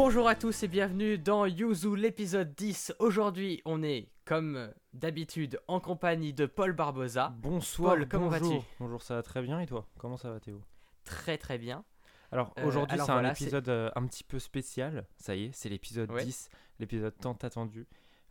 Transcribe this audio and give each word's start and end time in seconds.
Bonjour 0.00 0.28
à 0.28 0.36
tous 0.36 0.62
et 0.62 0.68
bienvenue 0.68 1.18
dans 1.18 1.44
Yuzu 1.44 1.96
l'épisode 1.96 2.54
10. 2.54 2.94
Aujourd'hui, 3.00 3.60
on 3.64 3.82
est 3.82 4.06
comme 4.24 4.72
d'habitude 4.92 5.58
en 5.66 5.80
compagnie 5.80 6.32
de 6.32 6.46
Paul 6.46 6.72
Barbosa. 6.72 7.34
Bonsoir, 7.38 7.96
Paul, 7.96 8.06
comment 8.06 8.28
bonjour. 8.28 8.52
vas-tu 8.52 8.66
Bonjour, 8.78 9.02
ça 9.02 9.16
va 9.16 9.24
très 9.24 9.42
bien 9.42 9.58
et 9.58 9.66
toi? 9.66 9.88
Comment 9.98 10.16
ça 10.16 10.30
va 10.30 10.38
Théo? 10.38 10.62
Très 11.02 11.36
très 11.36 11.58
bien. 11.58 11.84
Alors 12.30 12.54
Euh, 12.58 12.66
aujourd'hui 12.68 12.96
c'est 12.96 13.10
voilà, 13.10 13.30
un 13.30 13.32
épisode 13.32 13.68
euh, 13.68 13.90
un 13.96 14.06
petit 14.06 14.22
peu 14.22 14.38
spécial, 14.38 15.04
ça 15.16 15.34
y 15.34 15.46
est, 15.46 15.52
c'est 15.52 15.68
l'épisode 15.68 16.12
Ouais. 16.12 16.24
10, 16.24 16.48
l'épisode 16.78 17.14
tant 17.20 17.32
attendu. 17.32 17.88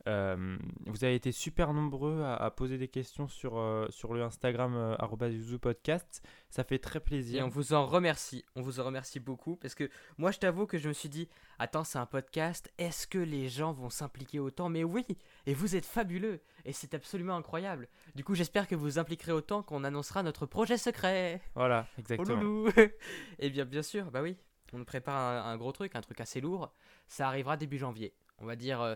Euh, 0.07 0.57
vous 0.85 1.03
avez 1.03 1.15
été 1.15 1.31
super 1.31 1.73
nombreux 1.73 2.21
à, 2.23 2.35
à 2.35 2.49
poser 2.49 2.77
des 2.77 2.87
questions 2.87 3.27
sur, 3.27 3.57
euh, 3.57 3.87
sur 3.89 4.13
le 4.13 4.23
Instagram 4.23 4.73
euh, 4.75 5.57
podcast, 5.59 6.23
ça 6.49 6.63
fait 6.63 6.79
très 6.79 6.97
Et 6.97 7.01
plaisir. 7.01 7.45
on 7.45 7.49
vous 7.49 7.73
en 7.73 7.85
remercie. 7.85 8.45
On 8.55 8.61
vous 8.61 8.79
en 8.79 8.85
remercie 8.85 9.19
beaucoup 9.19 9.57
parce 9.57 9.75
que 9.75 9.89
moi 10.17 10.31
je 10.31 10.39
t'avoue 10.39 10.65
que 10.65 10.77
je 10.77 10.87
me 10.87 10.93
suis 10.93 11.09
dit 11.09 11.27
attends, 11.59 11.83
c'est 11.83 11.97
un 11.97 12.05
podcast, 12.05 12.71
est-ce 12.77 13.05
que 13.05 13.17
les 13.17 13.49
gens 13.49 13.73
vont 13.73 13.89
s'impliquer 13.89 14.39
autant? 14.39 14.69
Mais 14.69 14.83
oui, 14.85 15.05
et 15.45 15.53
vous 15.53 15.75
êtes 15.75 15.85
fabuleux 15.85 16.39
et 16.63 16.71
c'est 16.71 16.93
absolument 16.93 17.35
incroyable. 17.35 17.89
Du 18.15 18.23
coup, 18.23 18.33
j'espère 18.35 18.67
que 18.67 18.75
vous 18.75 18.83
vous 18.83 18.99
impliquerez 18.99 19.33
autant 19.33 19.61
qu'on 19.61 19.83
annoncera 19.83 20.23
notre 20.23 20.45
projet 20.45 20.77
secret. 20.77 21.41
Voilà, 21.55 21.85
Oh 21.89 21.99
exactement. 21.99 22.39
loulou 22.41 22.71
Eh 23.39 23.49
bien, 23.49 23.65
bien 23.65 23.83
sûr, 23.83 24.09
bah 24.11 24.21
oui. 24.21 24.37
On 24.73 24.83
prépare 24.83 25.45
un, 25.47 25.51
un 25.51 25.57
gros 25.57 25.71
truc, 25.71 25.95
un 25.95 26.01
truc 26.01 26.19
assez 26.21 26.41
lourd. 26.41 26.71
Ça 27.07 27.27
arrivera 27.27 27.57
début 27.57 27.77
janvier. 27.77 28.13
On 28.39 28.45
va 28.45 28.55
dire 28.55 28.81
euh, 28.81 28.95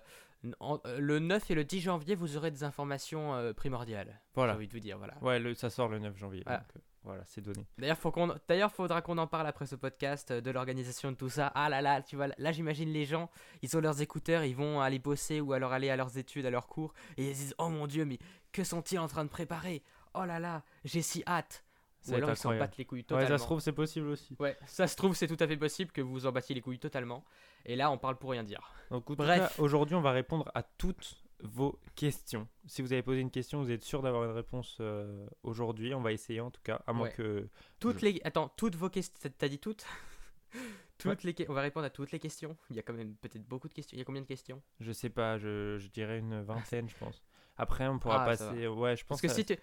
en- 0.59 0.80
euh, 0.86 1.00
le 1.00 1.20
9 1.20 1.50
et 1.52 1.55
le 1.55 1.63
10 1.63 1.81
janvier, 1.81 2.16
vous 2.16 2.38
aurez 2.38 2.52
des 2.52 2.63
informations 2.63 3.34
euh, 3.36 3.54
primordiales. 3.54 4.08
J'ai 4.09 4.20
Voilà. 4.36 4.55
envie 4.55 4.67
de 4.67 4.73
vous 4.73 4.80
dire, 4.80 4.98
voilà. 4.98 5.16
Ouais, 5.22 5.40
le- 5.40 5.54
ça 5.54 5.70
sort 5.70 5.88
le 5.88 6.00
9 6.00 6.17
janvier. 6.17 6.44
Voilà. 6.45 6.59
donc, 6.61 6.67
euh, 6.78 6.80
voilà, 7.03 7.23
c'est 7.25 7.42
donné. 7.42 7.66
D'ailleurs, 7.80 7.97
faut 7.97 8.11
qu'on, 8.11 8.36
d'ailleurs, 8.47 8.72
faudra 8.72 9.02
qu'on 9.02 9.17
en 9.17 9.25
parle 9.28 9.47
après 9.47 9.66
ce 9.66 9.75
podcast 9.75 10.30
euh, 10.31 10.42
de 10.42 10.52
l'organisation 10.52 11.12
de 11.12 11.16
tout 11.17 11.30
ça. 11.30 11.52
Ah 11.56 11.67
là 11.69 11.81
là, 11.81 12.02
tu 12.03 12.16
vois, 12.16 12.28
là, 12.38 12.52
j'imagine 12.52 12.89
les 12.94 13.06
gens, 13.06 13.30
ils 13.64 13.75
ont 13.75 13.81
leurs 13.81 14.02
écouteurs, 14.02 14.44
ils 14.44 14.56
vont 14.56 14.81
aller 14.81 15.00
bosser 15.00 15.42
ou 15.42 15.53
alors 15.53 15.72
aller 15.73 15.89
à 15.89 15.95
leurs 15.95 16.17
études, 16.17 16.45
à 16.45 16.50
leurs 16.52 16.67
cours, 16.67 16.94
et 17.17 17.30
ils 17.30 17.36
se 17.36 17.39
disent, 17.42 17.56
oh 17.58 17.69
mon 17.69 17.88
dieu, 17.88 18.06
mais 18.06 18.19
que 18.52 18.64
sont-ils 18.64 19.00
en 19.00 19.08
train 19.08 19.23
de 19.25 19.30
préparer? 19.30 19.84
Oh 20.14 20.25
là 20.25 20.39
là, 20.39 20.64
j'ai 20.84 21.02
si 21.02 21.23
hâte. 21.25 21.64
Ça 22.02 22.13
Ou 22.13 22.16
alors 22.16 22.31
ils 22.31 22.35
s'en 22.35 22.57
battent 22.57 22.77
les 22.77 22.85
couilles 22.85 22.99
Ouais, 22.99 23.03
totalement. 23.03 23.30
ça 23.30 23.38
se 23.38 23.44
trouve 23.44 23.59
c'est 23.59 23.71
possible 23.73 24.07
aussi. 24.07 24.35
Ouais, 24.39 24.57
ça 24.66 24.88
se 24.88 24.95
trouve, 24.95 25.16
c'est 25.16 25.27
tout 25.27 25.38
à 25.39 25.47
fait 25.47 25.55
possible 25.57 25.91
que 25.91 26.02
vous 26.02 26.11
vous 26.11 26.25
en 26.25 26.31
battiez 26.31 26.55
les 26.55 26.61
couilles 26.61 26.80
totalement. 26.80 27.23
Et 27.66 27.75
là, 27.75 27.91
on 27.91 27.97
parle 27.99 28.17
pour 28.17 28.31
rien 28.31 28.44
dire. 28.44 28.73
Donc, 28.89 29.11
Bref. 29.11 29.59
aujourd'hui, 29.59 29.94
on 29.95 30.02
va 30.02 30.11
répondre 30.11 30.49
à 30.55 30.63
toutes 30.63 31.22
vos 31.44 31.79
questions. 31.95 32.47
Si 32.66 32.81
vous 32.81 32.91
avez 32.91 33.03
posé 33.03 33.19
une 33.19 33.29
question, 33.31 33.61
vous 33.61 33.69
êtes 33.72 33.83
sûr 33.83 34.02
d'avoir 34.02 34.23
une 34.25 34.31
réponse 34.35 34.77
euh, 34.79 35.27
aujourd'hui. 35.44 35.94
On 35.94 36.02
va 36.02 36.11
essayer 36.11 36.39
en 36.41 36.49
tout 36.52 36.61
cas, 36.63 36.81
à 36.88 36.94
moins 36.94 37.07
Ouais. 37.07 37.13
que. 37.13 37.47
Toutes 37.79 37.99
Je- 37.99 38.05
les. 38.05 38.22
Attends, 38.23 38.49
toutes 38.57 38.75
vos 38.75 38.89
questions. 38.89 39.29
T'as 39.38 39.47
dit 39.47 39.59
toutes? 39.59 39.85
Toutes 40.97 41.23
les. 41.23 41.33
On 41.49 41.53
va 41.53 41.61
répondre 41.61 41.85
à 41.85 41.89
toutes 41.89 42.11
les 42.11 42.19
questions. 42.19 42.55
Il 42.69 42.75
y 42.75 42.79
a 42.79 42.83
quand 42.83 42.94
même 42.94 43.16
peut-être 43.16 43.47
beaucoup 43.47 43.67
de 43.67 43.73
questions. 43.73 43.95
Il 43.95 43.99
y 43.99 44.02
a 44.02 44.05
combien 44.05 44.22
de 44.22 44.27
questions? 44.27 44.61
Je 44.79 44.91
sais 44.91 45.09
pas, 45.09 45.38
je, 45.39 45.77
je 45.79 45.88
dirais 45.88 46.19
une 46.19 46.41
vingtaine, 46.41 46.88
je 46.89 46.95
pense. 46.97 47.23
Après, 47.57 47.88
on 47.88 47.97
pourra 47.99 48.22
Ah, 48.23 48.25
passer. 48.25 48.67
Ouais, 48.67 48.95
je 48.95 49.03
pense 49.05 49.19
Parce 49.19 49.22
que 49.22 49.27
ça- 49.29 49.33
si 49.35 49.45
tu. 49.45 49.57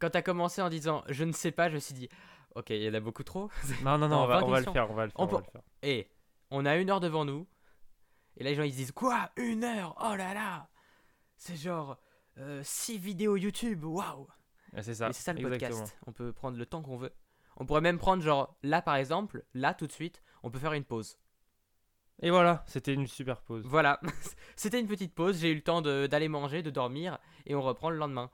Quand 0.00 0.10
t'as 0.10 0.22
commencé 0.22 0.60
en 0.62 0.68
disant 0.68 1.04
je 1.08 1.24
ne 1.24 1.32
sais 1.32 1.52
pas, 1.52 1.68
je 1.68 1.74
me 1.74 1.80
suis 1.80 1.94
dit 1.94 2.08
ok, 2.54 2.70
il 2.70 2.82
y 2.82 2.88
en 2.88 2.94
a 2.94 3.00
beaucoup 3.00 3.22
trop. 3.24 3.50
Non, 3.84 3.98
non, 3.98 4.08
non, 4.08 4.22
on 4.22 4.26
va, 4.26 4.40
20 4.40 4.46
on 4.46 4.50
va 4.50 4.60
le 4.60 4.72
faire, 4.72 4.90
on 4.90 4.94
va 4.94 5.04
le 5.06 5.10
faire. 5.10 5.20
On 5.20 5.24
on 5.24 5.26
va 5.26 5.38
peut- 5.38 5.44
le 5.46 5.50
faire. 5.52 5.62
Et 5.82 6.10
on 6.50 6.66
a 6.66 6.76
une 6.76 6.90
heure 6.90 7.00
devant 7.00 7.24
nous. 7.24 7.46
Et 8.36 8.44
là, 8.44 8.50
les 8.50 8.56
gens 8.56 8.62
ils 8.64 8.72
se 8.72 8.76
disent 8.76 8.92
quoi 8.92 9.30
Une 9.36 9.64
heure? 9.64 9.96
Oh 10.00 10.14
là 10.16 10.34
là 10.34 10.68
C'est 11.36 11.56
genre 11.56 11.98
6 12.62 12.98
vidéos 12.98 13.36
YouTube, 13.36 13.84
waouh 13.84 14.26
c'est 14.82 14.94
ça. 14.94 15.08
Et 15.08 15.12
c'est 15.12 15.22
ça 15.22 15.32
le 15.32 15.38
exactement. 15.38 15.78
podcast. 15.78 15.96
On 16.06 16.12
peut 16.12 16.32
prendre 16.32 16.58
le 16.58 16.66
temps 16.66 16.82
qu'on 16.82 16.96
veut. 16.96 17.12
On 17.58 17.64
pourrait 17.64 17.80
même 17.80 17.98
prendre 17.98 18.24
genre 18.24 18.56
là 18.64 18.82
par 18.82 18.96
exemple, 18.96 19.44
là 19.54 19.72
tout 19.72 19.86
de 19.86 19.92
suite, 19.92 20.20
on 20.42 20.50
peut 20.50 20.58
faire 20.58 20.72
une 20.72 20.82
pause. 20.84 21.16
Et 22.22 22.30
voilà, 22.30 22.64
c'était 22.66 22.92
une 22.92 23.06
super 23.06 23.40
pause. 23.42 23.62
Voilà, 23.66 24.00
c'était 24.56 24.80
une 24.80 24.88
petite 24.88 25.14
pause, 25.14 25.38
j'ai 25.38 25.50
eu 25.52 25.54
le 25.54 25.60
temps 25.62 25.80
d'aller 25.80 26.26
manger, 26.28 26.62
de 26.62 26.70
dormir 26.70 27.18
et 27.46 27.54
on 27.54 27.62
reprend 27.62 27.88
le 27.90 27.96
lendemain. 27.98 28.30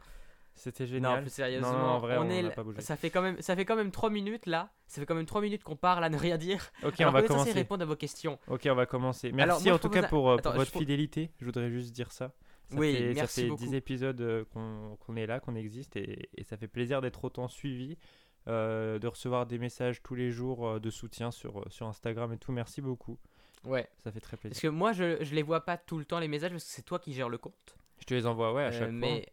C'était 0.55 0.85
Non, 0.85 0.91
génial. 0.91 1.21
plus 1.23 1.31
sérieusement, 1.31 1.73
Non, 1.73 1.79
non, 1.79 1.85
en 1.85 1.99
vrai, 2.01 2.17
on 2.19 2.29
est 2.29 2.51
pas 2.55 2.63
bougé. 2.63 2.81
ça 2.83 2.97
fait 2.97 3.09
quand 3.11 3.23
même 3.23 3.41
ça 3.41 3.57
fait 3.57 3.65
quand 3.65 3.77
même 3.77 3.91
3 3.91 4.11
minutes 4.11 4.45
là, 4.47 4.71
ça 4.87 5.01
fait 5.01 5.07
quand 5.07 5.15
même 5.15 5.25
3 5.27 5.41
minutes 5.41 5.63
qu'on 5.65 5.77
parle 5.77 6.05
à 6.05 6.11
ne 6.11 6.17
rien 6.19 6.37
dire. 6.37 6.71
Ok, 6.83 7.01
Alors 7.01 7.15
on 7.15 7.17
va 7.17 7.23
commencer. 7.23 7.53
répondre 7.53 7.83
à 7.83 7.87
vos 7.87 7.97
questions. 7.97 8.39
Ok, 8.49 8.69
on 8.71 8.75
va 8.75 8.85
commencer. 8.87 9.33
Merci 9.33 9.65
moi, 9.69 9.77
en 9.77 9.79
tout 9.79 9.89
cas 9.89 10.03
pour, 10.09 10.31
euh, 10.31 10.37
pour 10.37 10.53
votre 10.53 10.71
fidélité. 10.73 11.31
Je 11.41 11.47
voudrais 11.47 11.71
juste 11.71 11.93
dire 11.93 12.13
ça. 12.13 12.33
Ça 12.71 12.77
Oui, 12.79 12.95
fait, 12.95 13.15
merci 13.15 13.35
ça 13.37 13.43
fait 13.43 13.49
beaucoup. 13.49 13.65
10 13.65 13.75
épisodes 13.75 14.21
euh, 14.21 14.45
qu'on 14.53 15.17
est 15.17 15.27
là, 15.27 15.41
qu'on 15.41 15.55
existe, 15.57 15.97
et, 15.97 16.29
et 16.37 16.45
ça 16.45 16.57
fait 16.57 16.69
plaisir 16.69 17.01
d'être 17.01 17.25
autant 17.25 17.49
suivi, 17.49 17.97
euh, 18.47 18.99
de 18.99 19.07
recevoir 19.09 19.47
des 19.47 19.59
messages 19.59 20.03
tous 20.03 20.15
les 20.15 20.31
jours 20.31 20.79
de 20.79 20.91
soutien 20.91 21.31
sur, 21.31 21.65
sur 21.73 21.87
Instagram 21.87 22.33
et 22.33 22.39
tout. 22.39 22.53
Merci 22.53 22.81
beaucoup. 22.81 23.19
Ouais. 23.65 23.89
Ça 24.05 24.13
fait 24.13 24.21
très 24.21 24.37
plaisir. 24.37 24.53
Parce 24.55 24.63
que 24.63 24.69
moi 24.69 24.93
je, 24.93 25.23
je 25.25 25.35
les 25.35 25.43
vois 25.43 25.65
pas 25.65 25.77
tout 25.77 25.99
le 25.99 26.05
temps 26.05 26.19
les 26.19 26.29
messages 26.29 26.51
parce 26.53 26.65
que 26.65 26.71
c'est 26.71 26.83
toi 26.83 26.99
qui 26.99 27.13
gères 27.13 27.29
le 27.29 27.39
compte. 27.39 27.77
Je 27.99 28.05
te 28.07 28.15
les 28.15 28.27
envoie, 28.27 28.53
ouais, 28.55 28.63
à 28.65 28.69
Euh, 28.69 28.73
chaque 28.73 28.83
fois. 28.83 28.89
mais 28.93 29.27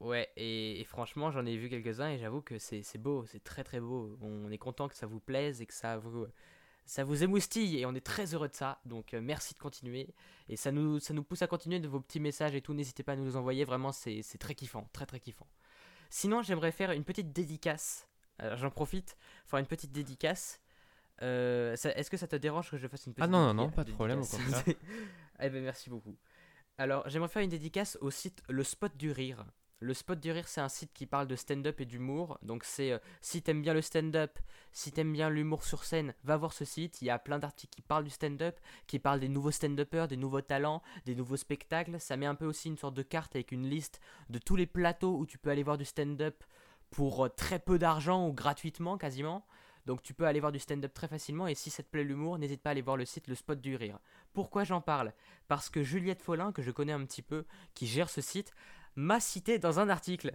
ouais, 0.00 0.28
et, 0.36 0.80
et 0.80 0.84
franchement, 0.84 1.30
j'en 1.30 1.44
ai 1.46 1.56
vu 1.56 1.68
quelques-uns 1.68 2.10
et 2.10 2.18
j'avoue 2.18 2.42
que 2.42 2.58
c'est 2.58 2.98
beau, 2.98 3.24
c'est 3.26 3.42
très 3.42 3.64
très 3.64 3.80
beau. 3.80 4.16
On 4.20 4.50
est 4.50 4.58
content 4.58 4.88
que 4.88 4.96
ça 4.96 5.06
vous 5.06 5.20
plaise 5.20 5.60
et 5.60 5.66
que 5.66 5.74
ça 5.74 5.96
vous 5.98 6.26
ça 6.86 7.02
vous 7.02 7.24
émoustille 7.24 7.80
et 7.80 7.86
on 7.86 7.94
est 7.96 8.04
très 8.04 8.32
heureux 8.34 8.48
de 8.48 8.54
ça. 8.54 8.80
Donc 8.84 9.12
euh, 9.12 9.20
merci 9.20 9.54
de 9.54 9.58
continuer 9.58 10.14
et 10.48 10.56
ça 10.56 10.70
nous 10.70 11.00
ça 11.00 11.12
nous 11.14 11.24
pousse 11.24 11.42
à 11.42 11.48
continuer 11.48 11.80
de 11.80 11.88
vos 11.88 12.00
petits 12.00 12.20
messages 12.20 12.54
et 12.54 12.62
tout. 12.62 12.74
N'hésitez 12.74 13.02
pas 13.02 13.12
à 13.12 13.16
nous 13.16 13.24
les 13.24 13.36
envoyer, 13.36 13.64
vraiment 13.64 13.92
c'est 13.92 14.22
très 14.38 14.54
kiffant, 14.54 14.88
très 14.92 15.06
très 15.06 15.20
kiffant. 15.20 15.48
Sinon, 16.08 16.42
j'aimerais 16.42 16.70
faire 16.70 16.92
une 16.92 17.04
petite 17.04 17.32
dédicace. 17.32 18.06
Alors 18.38 18.56
j'en 18.56 18.70
profite, 18.70 19.16
faire 19.46 19.58
une 19.58 19.66
petite 19.66 19.90
dédicace. 19.92 20.60
Euh, 21.22 21.74
Est-ce 21.74 22.10
que 22.10 22.16
ça 22.16 22.28
te 22.28 22.36
dérange 22.36 22.70
que 22.70 22.76
je 22.76 22.86
fasse 22.86 23.06
une 23.06 23.14
petite 23.14 23.24
Ah 23.24 23.26
non, 23.26 23.46
non, 23.46 23.54
non, 23.54 23.70
pas 23.70 23.82
de 23.84 23.90
problème, 23.90 24.20
au 24.20 24.22
dédicace 24.22 24.44
contraire. 24.62 24.74
Eh 25.40 25.50
ben 25.50 25.62
merci 25.62 25.90
beaucoup. 25.90 26.16
Alors 26.78 27.08
j'aimerais 27.08 27.28
faire 27.28 27.42
une 27.42 27.50
dédicace 27.50 27.98
au 28.00 28.10
site 28.10 28.42
Le 28.48 28.62
Spot 28.62 28.94
du 28.96 29.10
Rire. 29.10 29.44
Le 29.78 29.92
Spot 29.92 30.18
du 30.18 30.32
Rire, 30.32 30.48
c'est 30.48 30.62
un 30.62 30.70
site 30.70 30.94
qui 30.94 31.04
parle 31.04 31.26
de 31.26 31.36
stand-up 31.36 31.82
et 31.82 31.84
d'humour. 31.84 32.38
Donc 32.40 32.64
c'est 32.64 32.92
euh, 32.92 32.98
si 33.20 33.42
t'aimes 33.42 33.60
bien 33.60 33.74
le 33.74 33.82
stand-up, 33.82 34.38
si 34.72 34.90
t'aimes 34.90 35.12
bien 35.12 35.28
l'humour 35.28 35.64
sur 35.64 35.84
scène, 35.84 36.14
va 36.24 36.38
voir 36.38 36.54
ce 36.54 36.64
site. 36.64 37.02
Il 37.02 37.04
y 37.04 37.10
a 37.10 37.18
plein 37.18 37.38
d'articles 37.38 37.74
qui 37.74 37.82
parlent 37.82 38.04
du 38.04 38.10
stand-up, 38.10 38.58
qui 38.86 38.98
parlent 38.98 39.20
des 39.20 39.28
nouveaux 39.28 39.50
stand-uppers, 39.50 40.08
des 40.08 40.16
nouveaux 40.16 40.40
talents, 40.40 40.82
des 41.04 41.14
nouveaux 41.14 41.36
spectacles. 41.36 42.00
Ça 42.00 42.16
met 42.16 42.24
un 42.24 42.34
peu 42.34 42.46
aussi 42.46 42.68
une 42.68 42.78
sorte 42.78 42.94
de 42.94 43.02
carte 43.02 43.36
avec 43.36 43.52
une 43.52 43.68
liste 43.68 44.00
de 44.30 44.38
tous 44.38 44.56
les 44.56 44.66
plateaux 44.66 45.18
où 45.18 45.26
tu 45.26 45.36
peux 45.36 45.50
aller 45.50 45.62
voir 45.62 45.76
du 45.76 45.84
stand-up 45.84 46.42
pour 46.90 47.26
euh, 47.26 47.28
très 47.28 47.58
peu 47.58 47.78
d'argent 47.78 48.26
ou 48.26 48.32
gratuitement 48.32 48.96
quasiment. 48.96 49.44
Donc 49.84 50.02
tu 50.02 50.14
peux 50.14 50.26
aller 50.26 50.40
voir 50.40 50.52
du 50.52 50.58
stand-up 50.58 50.92
très 50.92 51.06
facilement 51.06 51.46
et 51.46 51.54
si 51.54 51.70
ça 51.70 51.82
te 51.82 51.88
plaît 51.88 52.02
l'humour, 52.02 52.38
n'hésite 52.38 52.60
pas 52.60 52.70
à 52.70 52.72
aller 52.72 52.82
voir 52.82 52.96
le 52.96 53.04
site 53.04 53.28
Le 53.28 53.36
Spot 53.36 53.60
du 53.60 53.76
Rire. 53.76 54.00
Pourquoi 54.32 54.64
j'en 54.64 54.80
parle? 54.80 55.12
Parce 55.46 55.70
que 55.70 55.84
Juliette 55.84 56.22
Follin, 56.22 56.50
que 56.50 56.60
je 56.60 56.72
connais 56.72 56.92
un 56.92 57.04
petit 57.04 57.22
peu, 57.22 57.46
qui 57.74 57.86
gère 57.86 58.10
ce 58.10 58.20
site, 58.20 58.52
m'a 58.96 59.20
cité 59.20 59.58
dans 59.58 59.78
un 59.78 59.88
article. 59.88 60.32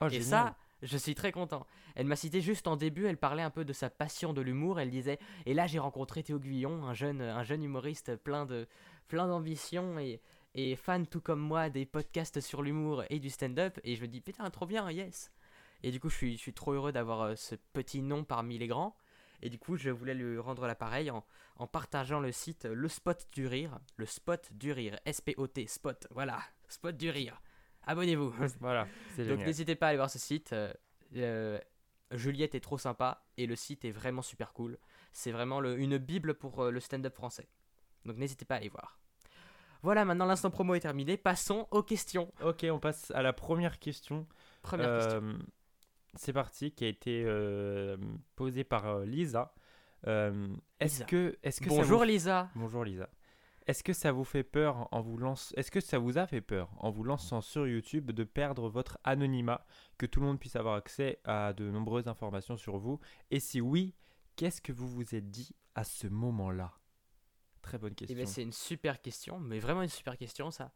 Oh, 0.00 0.08
Et 0.08 0.22
ça, 0.22 0.56
je 0.82 0.96
suis 0.96 1.14
très 1.14 1.30
content. 1.32 1.66
Elle 1.94 2.06
m'a 2.06 2.16
cité 2.16 2.40
juste 2.40 2.66
en 2.66 2.76
début, 2.76 3.06
elle 3.06 3.18
parlait 3.18 3.42
un 3.42 3.50
peu 3.50 3.64
de 3.64 3.72
sa 3.72 3.90
passion 3.90 4.32
de 4.32 4.40
l'humour. 4.40 4.80
Elle 4.80 4.90
disait 4.90 5.18
Et 5.46 5.54
là, 5.54 5.66
j'ai 5.66 5.78
rencontré 5.78 6.22
Théo 6.22 6.38
Guillon, 6.38 6.84
un 6.84 6.94
jeune, 6.94 7.20
un 7.20 7.42
jeune 7.42 7.62
humoriste 7.62 8.16
plein 8.16 8.46
de 8.46 8.66
plein 9.08 9.26
d'ambition 9.26 9.98
et, 9.98 10.20
et 10.54 10.76
fan 10.76 11.06
tout 11.06 11.20
comme 11.20 11.40
moi 11.40 11.68
des 11.68 11.84
podcasts 11.84 12.40
sur 12.40 12.62
l'humour 12.62 13.04
et 13.10 13.18
du 13.18 13.28
stand-up. 13.28 13.78
Et 13.84 13.96
je 13.96 14.02
me 14.02 14.08
dis 14.08 14.20
Putain, 14.20 14.48
trop 14.50 14.66
bien, 14.66 14.90
yes 14.90 15.30
Et 15.82 15.90
du 15.90 16.00
coup, 16.00 16.08
je 16.08 16.16
suis, 16.16 16.36
je 16.36 16.40
suis 16.40 16.54
trop 16.54 16.72
heureux 16.72 16.92
d'avoir 16.92 17.22
euh, 17.22 17.34
ce 17.36 17.54
petit 17.72 18.00
nom 18.00 18.24
parmi 18.24 18.56
les 18.56 18.66
grands. 18.66 18.96
Et 19.42 19.50
du 19.50 19.58
coup, 19.58 19.76
je 19.76 19.90
voulais 19.90 20.14
lui 20.14 20.38
rendre 20.38 20.66
l'appareil 20.66 21.10
en, 21.10 21.24
en 21.56 21.66
partageant 21.66 22.20
le 22.20 22.30
site 22.30 22.66
Le 22.66 22.88
Spot 22.88 23.26
du 23.32 23.46
Rire. 23.46 23.78
Le 23.96 24.06
Spot 24.06 24.48
du 24.52 24.72
Rire. 24.72 24.98
S-P-O-T, 25.06 25.66
Spot. 25.66 26.06
Voilà, 26.10 26.40
Spot 26.68 26.96
du 26.96 27.10
Rire. 27.10 27.40
Abonnez-vous. 27.86 28.32
Voilà, 28.60 28.86
Donc 29.18 29.38
n'hésitez 29.46 29.74
pas 29.74 29.86
à 29.86 29.88
aller 29.90 29.98
voir 29.98 30.10
ce 30.10 30.18
site. 30.18 30.52
euh, 30.52 30.72
euh, 31.16 31.58
Juliette 32.12 32.54
est 32.54 32.60
trop 32.60 32.78
sympa 32.78 33.24
et 33.36 33.46
le 33.46 33.54
site 33.56 33.84
est 33.84 33.90
vraiment 33.92 34.22
super 34.22 34.52
cool. 34.52 34.78
C'est 35.12 35.30
vraiment 35.32 35.60
le- 35.60 35.78
une 35.78 35.96
bible 35.98 36.34
pour 36.34 36.60
euh, 36.64 36.70
le 36.70 36.80
stand-up 36.80 37.14
français. 37.14 37.48
Donc 38.04 38.16
n'hésitez 38.16 38.44
pas 38.44 38.54
à 38.54 38.58
aller 38.58 38.68
voir. 38.68 38.98
Voilà, 39.82 40.04
maintenant 40.04 40.26
l'instant 40.26 40.50
promo 40.50 40.74
est 40.74 40.80
terminé. 40.80 41.16
Passons 41.16 41.66
aux 41.70 41.82
questions. 41.82 42.32
Ok, 42.42 42.66
on 42.70 42.78
passe 42.78 43.10
à 43.12 43.22
la 43.22 43.32
première 43.32 43.78
question. 43.78 44.26
Première 44.62 44.98
question. 44.98 45.38
C'est 46.16 46.32
parti, 46.32 46.72
qui 46.72 46.84
a 46.84 46.88
été 46.88 47.24
posée 48.36 48.64
par 48.64 49.00
Lisa. 49.00 49.54
Est-ce 50.06 51.04
que, 51.04 51.38
Bonjour 51.68 51.98
vous- 52.00 52.04
Lisa. 52.04 52.50
Bonjour 52.56 52.84
Lisa. 52.84 53.08
Est-ce 53.70 53.84
que 53.84 53.92
ça 53.92 54.10
vous 54.10 54.24
fait 54.24 54.42
peur 54.42 54.88
en 54.90 55.00
vous 55.00 55.16
lance... 55.16 55.54
Est-ce 55.56 55.70
que 55.70 55.78
ça 55.78 55.98
vous 56.00 56.18
a 56.18 56.26
fait 56.26 56.40
peur 56.40 56.68
en 56.78 56.90
vous 56.90 57.04
lançant 57.04 57.40
sur 57.40 57.68
YouTube 57.68 58.10
de 58.10 58.24
perdre 58.24 58.68
votre 58.68 58.98
anonymat, 59.04 59.64
que 59.96 60.06
tout 60.06 60.18
le 60.18 60.26
monde 60.26 60.40
puisse 60.40 60.56
avoir 60.56 60.74
accès 60.74 61.20
à 61.24 61.52
de 61.52 61.70
nombreuses 61.70 62.08
informations 62.08 62.56
sur 62.56 62.78
vous? 62.78 62.98
Et 63.30 63.38
si 63.38 63.60
oui, 63.60 63.94
qu'est-ce 64.34 64.60
que 64.60 64.72
vous 64.72 64.88
vous 64.88 65.14
êtes 65.14 65.30
dit 65.30 65.54
à 65.76 65.84
ce 65.84 66.08
moment-là? 66.08 66.72
Très 67.62 67.78
bonne 67.78 67.92
Eh 67.92 67.94
question. 67.94 68.16
ben, 68.16 68.26
c'est 68.26 68.42
une 68.42 68.52
super 68.52 69.00
question, 69.00 69.38
mais 69.38 69.60
vraiment 69.60 69.82
une 69.82 69.88
super 69.88 70.16
question 70.18 70.50
ça. 70.50 70.72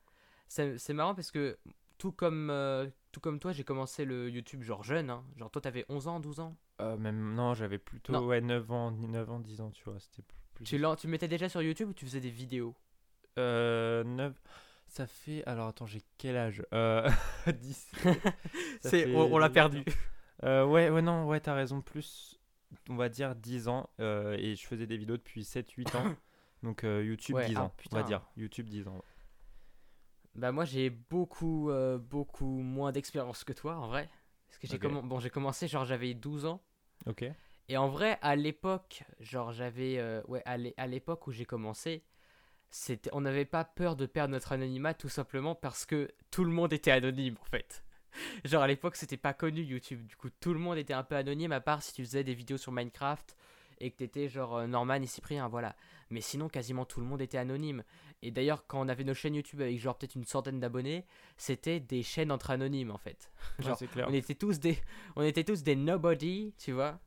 C'est 0.47 0.93
marrant 0.93 1.17
parce 1.17 1.33
que 1.33 1.59
tout 1.99 2.13
comme, 2.13 2.49
euh, 2.51 2.89
tout 3.11 3.19
comme 3.19 3.41
toi, 3.41 3.51
j'ai 3.53 3.65
commencé 3.65 4.05
le 4.05 4.31
YouTube 4.31 4.63
genre 4.63 4.85
jeune. 4.85 5.11
hein. 5.11 5.25
Genre 5.37 5.51
toi, 5.51 5.61
t'avais 5.63 5.85
11 5.89 6.07
ans, 6.07 6.21
12 6.21 6.39
ans? 6.39 6.57
Euh, 6.81 6.97
même 6.97 7.35
non, 7.35 7.55
j'avais 7.55 7.79
plutôt 7.79 8.13
Non. 8.13 8.25
ouais, 8.27 8.41
9 8.41 8.71
ans, 8.71 8.93
9 8.93 9.31
ans, 9.31 9.41
10 9.41 9.61
ans, 9.61 9.71
tu 9.73 9.83
vois, 9.83 9.99
c'était 9.99 10.23
plus- 10.23 10.39
plus. 10.55 10.65
Tu, 10.65 10.81
tu 10.99 11.09
mettais 11.09 11.27
déjà 11.27 11.49
sur 11.49 11.61
YouTube 11.63 11.89
ou 11.89 11.93
tu 11.93 12.05
faisais 12.05 12.21
des 12.21 12.31
vidéos? 12.31 12.77
Euh, 13.39 14.05
9. 14.05 14.35
Ça 14.87 15.07
fait. 15.07 15.43
Alors 15.47 15.69
attends, 15.69 15.87
j'ai 15.87 16.03
quel 16.19 16.37
âge? 16.37 16.63
Euh, 16.73 17.09
10. 17.61 17.91
Ça 18.81 18.91
C'est, 18.91 19.05
fait 19.05 19.15
on, 19.15 19.35
on 19.35 19.39
l'a 19.39 19.49
10 19.49 19.55
perdu. 19.55 19.85
Euh, 20.45 20.65
ouais, 20.65 20.91
ouais, 20.91 21.03
non, 21.03 21.27
ouais, 21.27 21.41
t'as 21.41 21.55
raison. 21.55 21.81
Plus, 21.81 22.39
on 22.89 22.97
va 22.97 23.09
dire 23.09 23.35
10 23.35 23.69
ans. 23.69 23.89
euh, 24.01 24.37
et 24.39 24.57
je 24.57 24.67
faisais 24.67 24.87
des 24.87 24.97
vidéos 24.97 25.17
depuis 25.17 25.45
7-8 25.45 25.95
ans. 25.97 26.15
Donc 26.63 26.85
euh, 26.85 27.05
YouTube 27.05 27.37
Ouais, 27.37 27.47
10 27.47 27.57
ah, 27.57 27.63
ans, 27.65 27.73
on 27.93 27.97
va 27.97 28.03
dire. 28.03 28.23
YouTube 28.37 28.69
10 28.69 28.89
ans. 28.89 29.03
Bah 30.35 30.51
moi 30.51 30.65
j'ai 30.65 30.91
beaucoup 30.91 31.71
euh, 31.71 31.99
beaucoup 31.99 32.47
moins 32.61 32.91
d'expérience 32.91 33.45
que 33.45 33.53
toi 33.53 33.77
en 33.77 33.87
vrai. 33.87 34.11
Parce 34.49 34.59
que 34.59 34.67
j'ai 34.67 34.77
Ok. 34.77 34.83
commen- 34.83 35.03
bon, 35.07 35.21
commencé 35.33 35.69
genre 35.69 35.85
j'avais 35.85 36.15
12 36.15 36.45
ans. 36.47 36.61
Ok. 37.07 37.25
Et 37.69 37.77
en 37.77 37.89
vrai 37.89 38.19
à 38.23 38.37
l'époque, 38.37 39.05
genre 39.21 39.53
j'avais 39.53 39.99
euh, 39.99 40.23
ouais 40.29 40.43
à 40.47 40.87
l'époque 40.87 41.27
où 41.27 41.33
j'ai 41.33 41.45
commencé, 41.45 42.03
c'était 42.77 43.09
on 43.13 43.21
n'avait 43.21 43.45
pas 43.45 43.65
peur 43.65 43.95
de 43.95 44.05
perdre 44.05 44.33
notre 44.33 44.51
anonymat 44.51 44.95
tout 44.95 45.09
simplement 45.09 45.55
parce 45.55 45.87
que 45.87 46.11
tout 46.33 46.43
le 46.43 46.51
monde 46.51 46.73
était 46.73 46.91
anonyme 46.91 47.37
en 47.41 47.45
fait. 47.45 47.85
Genre 48.45 48.65
à 48.65 48.67
l'époque 48.67 48.97
c'était 48.97 49.17
pas 49.17 49.33
connu 49.33 49.63
YouTube, 49.63 50.05
du 50.05 50.17
coup 50.17 50.29
tout 50.41 50.53
le 50.53 50.59
monde 50.59 50.77
était 50.77 50.93
un 50.93 51.05
peu 51.05 51.15
anonyme 51.15 51.53
à 51.53 51.61
part 51.61 51.85
si 51.85 51.93
tu 51.95 52.05
faisais 52.05 52.25
des 52.25 52.35
vidéos 52.35 52.57
sur 52.57 52.73
Minecraft 52.73 53.37
et 53.79 53.93
que 53.93 53.99
t'étais 53.99 54.29
genre 54.29 54.57
euh, 54.57 54.67
Norman 54.67 54.95
et 54.97 55.07
Cyprien, 55.07 55.47
voilà. 55.47 55.77
Mais 56.11 56.21
sinon 56.21 56.49
quasiment 56.49 56.85
tout 56.85 56.99
le 56.99 57.07
monde 57.07 57.23
était 57.23 57.39
anonyme. 57.39 57.85
Et 58.23 58.33
d'ailleurs 58.33 58.67
quand 58.67 58.81
on 58.85 58.89
avait 58.89 59.05
nos 59.05 59.15
chaînes 59.15 59.37
YouTube 59.37 59.61
avec 59.61 59.79
genre 59.79 59.97
peut-être 59.97 60.17
une 60.17 60.25
centaine 60.25 60.59
d'abonnés, 60.59 61.07
c'était 61.37 61.79
des 61.79 62.03
chaînes 62.03 62.33
entre 62.33 62.51
anonymes 62.51 62.91
en 62.91 62.99
fait. 62.99 63.31
Genre, 63.61 63.79
clair. 63.79 64.07
On 64.09 64.13
était 64.13 64.35
tous 64.35 64.59
des, 64.59 64.81
on 65.15 65.23
était 65.23 65.45
tous 65.45 65.63
des 65.63 65.77
nobody, 65.77 66.53
tu 66.59 66.73
vois, 66.73 66.99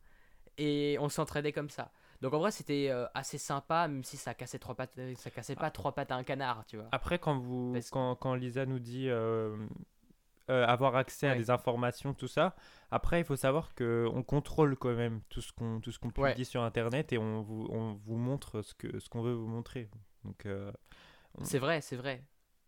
et 0.58 0.96
on 1.02 1.10
s'entraidait 1.10 1.52
comme 1.52 1.70
ça. 1.70 1.92
Donc 2.22 2.34
en 2.34 2.40
vrai 2.40 2.52
c'était 2.52 2.88
euh, 2.90 3.06
assez 3.14 3.38
sympa, 3.38 3.88
même 3.88 4.04
si 4.04 4.18
ça 4.18 4.34
cassait 4.34 4.60
trois 4.60 4.76
pattes, 4.76 4.98
euh, 4.98 5.14
ça 5.16 5.30
cassait 5.30 5.56
pas 5.56 5.70
trois 5.72 5.92
pattes 5.94 6.12
à 6.12 6.16
un 6.16 6.24
canard, 6.24 6.66
tu 6.66 6.78
vois. 6.78 6.88
Après, 6.92 7.20
quand, 7.20 7.38
vous, 7.38 7.74
Parce 7.74 7.90
quand, 7.92 8.16
quand 8.16 8.34
Lisa 8.34 8.66
nous 8.66 8.80
dit 8.80 9.08
euh, 9.10 9.56
avoir 10.48 10.96
accès 10.96 11.28
à 11.28 11.36
des 11.36 11.50
informations, 11.50 12.14
tout 12.14 12.28
ça, 12.28 12.56
après, 12.90 13.20
il 13.20 13.26
faut 13.26 13.36
savoir 13.36 13.76
qu'on 13.76 14.24
contrôle 14.26 14.78
quand 14.78 14.94
même 14.96 15.22
tout 15.30 15.42
ce 15.42 15.52
qu'on 15.52 15.82
tout 15.82 15.92
ce 15.92 16.00
qu'on 16.00 16.08
Ouais. 16.18 16.32
publie 16.32 16.46
sur 16.46 16.62
Internet 16.64 17.12
et 17.14 17.18
on 17.18 17.42
vous, 17.42 17.68
on 17.70 17.94
vous 18.06 18.16
montre 18.16 18.62
ce 18.62 18.74
qu'on 18.74 19.00
ce 19.00 19.10
qu'on 19.10 19.22
veut 19.22 19.34
vous 19.34 19.48
montrer. 19.48 19.90
Donc, 20.24 20.46
euh, 20.46 20.72
C'est 21.44 21.60
vrai, 21.60 21.82
c'est 21.82 21.98
vrai. 21.98 22.24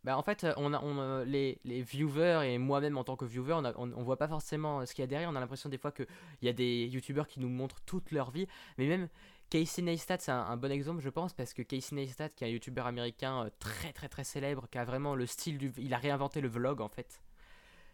Bah, 0.06 0.18
en 0.18 0.24
fait, 0.24 0.46
on 0.56 0.74
a, 0.74 0.82
on 0.82 1.24
les, 1.26 1.60
les 1.66 1.82
viewers 1.82 2.42
et 2.46 2.58
moi-même 2.58 2.98
en 2.98 3.04
tant 3.04 3.18
que 3.18 3.26
viewer, 3.26 3.54
on, 3.54 3.66
a- 3.66 3.74
on, 3.78 3.92
on 3.94 4.04
voit 4.04 4.16
pas 4.18 4.30
forcément 4.30 4.86
ce 4.86 4.94
qu'il 4.94 5.02
y 5.02 5.04
a 5.04 5.08
derrière. 5.08 5.30
On 5.30 5.36
a 5.36 5.42
l'impression 5.42 5.70
des 5.70 5.78
fois 5.78 5.92
qu'il 5.92 6.08
y 6.42 6.48
a 6.48 6.54
des 6.54 6.86
youtubeurs 6.88 7.28
qui 7.28 7.40
nous 7.42 7.50
montrent 7.50 7.82
toute 7.86 8.12
leur 8.12 8.32
vie. 8.32 8.48
Mais 8.78 8.88
même 8.88 9.10
Casey 9.50 9.82
Neistat, 9.82 10.20
c'est 10.20 10.32
un, 10.32 10.58
bon 10.58 10.72
exemple, 10.72 11.02
je 11.02 11.10
pense, 11.10 11.34
parce 11.34 11.54
que 11.54 11.64
Casey 11.64 11.96
Neistat, 11.96 12.30
qui 12.30 12.44
est 12.44 12.48
un 12.48 12.52
youtubeur 12.52 12.86
américain 12.86 13.46
euh, 13.46 13.50
très 13.58 13.92
très 13.94 14.08
très 14.08 14.24
célèbre, 14.24 14.68
qui 14.70 14.78
a 14.78 14.86
vraiment 14.86 15.16
le 15.16 15.26
style 15.26 15.58
du. 15.58 15.72
Il 15.78 15.94
a 15.96 15.98
réinventé 15.98 16.40
le 16.40 16.48
vlog 16.48 16.82
en 16.82 16.88
fait. 16.88 17.22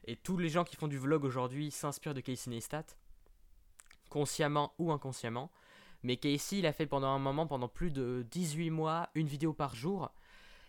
Et 0.04 0.18
tous 0.18 0.38
les 0.38 0.50
gens 0.50 0.66
qui 0.66 0.76
font 0.76 0.90
du 0.90 0.98
vlog 0.98 1.24
aujourd'hui 1.24 1.72
s'inspirent 1.72 2.14
de 2.14 2.20
Casey 2.20 2.52
Neistat, 2.52 2.86
consciemment 4.10 4.74
ou 4.80 4.92
inconsciemment. 4.92 5.50
Mais 6.04 6.18
Casey, 6.18 6.60
il 6.60 6.66
a 6.66 6.74
fait 6.74 6.86
pendant 6.88 7.08
un 7.08 7.20
moment, 7.20 7.48
pendant 7.48 7.70
plus 7.70 7.90
de 7.90 8.26
18 8.30 8.70
mois, 8.70 9.10
une 9.16 9.28
vidéo 9.28 9.54
par 9.54 9.76
jour. 9.76 10.12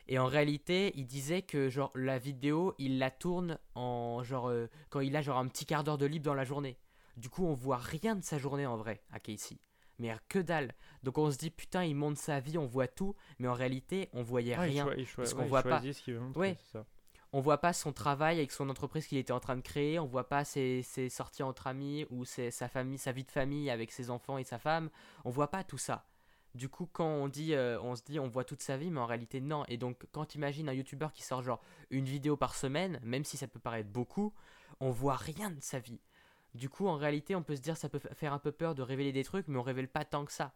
Et 0.08 0.20
en 0.20 0.26
réalité, 0.26 0.92
il 0.94 1.06
disait 1.06 1.42
que 1.42 1.68
genre 1.68 1.90
la 1.96 2.18
vidéo, 2.18 2.76
il 2.78 2.98
la 2.98 3.10
tourne 3.10 3.58
en 3.74 4.22
genre 4.22 4.48
euh, 4.48 4.68
quand 4.88 5.00
il 5.00 5.16
a 5.16 5.20
genre 5.20 5.38
un 5.38 5.48
petit 5.48 5.66
quart 5.66 5.82
d'heure 5.82 5.98
de 5.98 6.06
libre 6.06 6.26
dans 6.26 6.34
la 6.34 6.44
journée. 6.44 6.78
Du 7.16 7.28
coup, 7.28 7.44
on 7.44 7.54
voit 7.54 7.78
rien 7.78 8.14
de 8.14 8.22
sa 8.22 8.38
journée 8.38 8.66
en 8.66 8.76
vrai 8.76 9.02
à 9.10 9.18
Casey. 9.18 9.56
Mais 9.98 10.14
que 10.28 10.38
dalle. 10.38 10.72
Donc 11.02 11.19
on 11.19 11.31
se 11.31 11.37
dit 11.38 11.50
putain, 11.50 11.84
il 11.84 11.94
montre 11.94 12.19
sa 12.20 12.40
vie, 12.40 12.58
on 12.58 12.66
voit 12.66 12.88
tout, 12.88 13.14
mais 13.38 13.48
en 13.48 13.54
réalité, 13.54 14.08
on 14.12 14.22
voyait 14.22 14.52
il 14.52 14.60
rien. 14.60 14.87
il 14.96 15.06
parce 15.06 15.32
qu'on 15.34 15.43
ouais, 15.43 15.48
voit 15.48 15.62
pas. 15.62 15.78
choisit 15.78 15.94
ce 15.94 16.02
qu'il 16.02 16.14
veut 16.14 16.20
montrer, 16.20 16.40
Ouais. 16.40 16.56
ça. 16.72 16.84
On 17.32 17.40
voit 17.40 17.58
pas 17.58 17.72
son 17.72 17.93
travail 17.93 18.38
avec 18.38 18.52
son 18.52 18.69
entreprise 18.70 19.06
qu'il 19.06 19.19
était 19.19 19.32
en 19.32 19.40
train 19.40 19.56
de 19.56 19.60
créer, 19.60 19.98
on 19.98 20.06
voit 20.06 20.28
pas 20.28 20.44
ses, 20.44 20.82
ses 20.82 21.08
sorties 21.08 21.43
entre 21.43 21.66
amis 21.66 22.06
ou 22.10 22.25
ses- 22.25 22.50
sa 22.50 22.69
famille, 22.69 22.98
sa 22.98 23.12
vie 23.12 23.25
de 23.25 23.31
famille 23.31 23.69
avec 23.69 23.90
ses 23.90 24.10
enfants 24.10 24.38
et 24.38 24.44
sa 24.44 24.58
femme. 24.58 24.90
On 25.25 25.31
voit 25.31 25.50
pas 25.50 25.64
tout 25.64 25.76
ça. 25.78 26.06
Du 26.54 26.70
coup, 26.70 26.88
quand 26.90 27.06
on 27.08 27.28
dit, 27.28 27.52
euh, 27.52 27.78
on 27.82 27.94
se 27.96 28.02
dit, 28.02 28.19
on 28.19 28.28
voit 28.28 28.44
toute 28.44 28.62
sa 28.62 28.78
vie, 28.78 28.90
mais 28.90 29.00
en 29.00 29.06
réalité 29.06 29.43
non. 29.43 29.64
Et 29.69 29.76
donc, 29.76 30.06
quand 30.12 30.34
imagines 30.34 30.69
un 30.70 30.72
youtubeur 30.72 31.12
qui 31.12 31.22
sort 31.22 31.43
genre 31.43 31.60
une 31.90 32.06
vidéo 32.06 32.37
par 32.38 32.54
semaine, 32.54 32.98
même 33.02 33.25
si 33.25 33.37
ça 33.37 33.46
peut 33.48 33.58
paraître 33.60 33.90
beaucoup, 33.90 34.32
on 34.81 34.90
voit 34.90 35.16
rien 35.16 35.50
de 35.50 35.60
sa 35.60 35.78
vie. 35.78 36.00
Du 36.56 36.69
coup, 36.69 36.87
en 36.88 36.97
réalité, 36.97 37.35
on 37.37 37.43
peut 37.43 37.55
se 37.56 37.61
dire 37.62 37.76
ça 37.76 37.88
peut 37.88 37.99
fa- 37.99 38.14
faire 38.14 38.32
un 38.32 38.38
peu 38.38 38.53
peur 38.53 38.75
de 38.75 38.82
révéler 38.82 39.12
des 39.12 39.25
trucs, 39.25 39.47
mais 39.49 39.58
on 39.58 39.62
révèle 39.62 39.88
pas 39.88 40.05
tant 40.05 40.25
que 40.25 40.32
ça. 40.32 40.53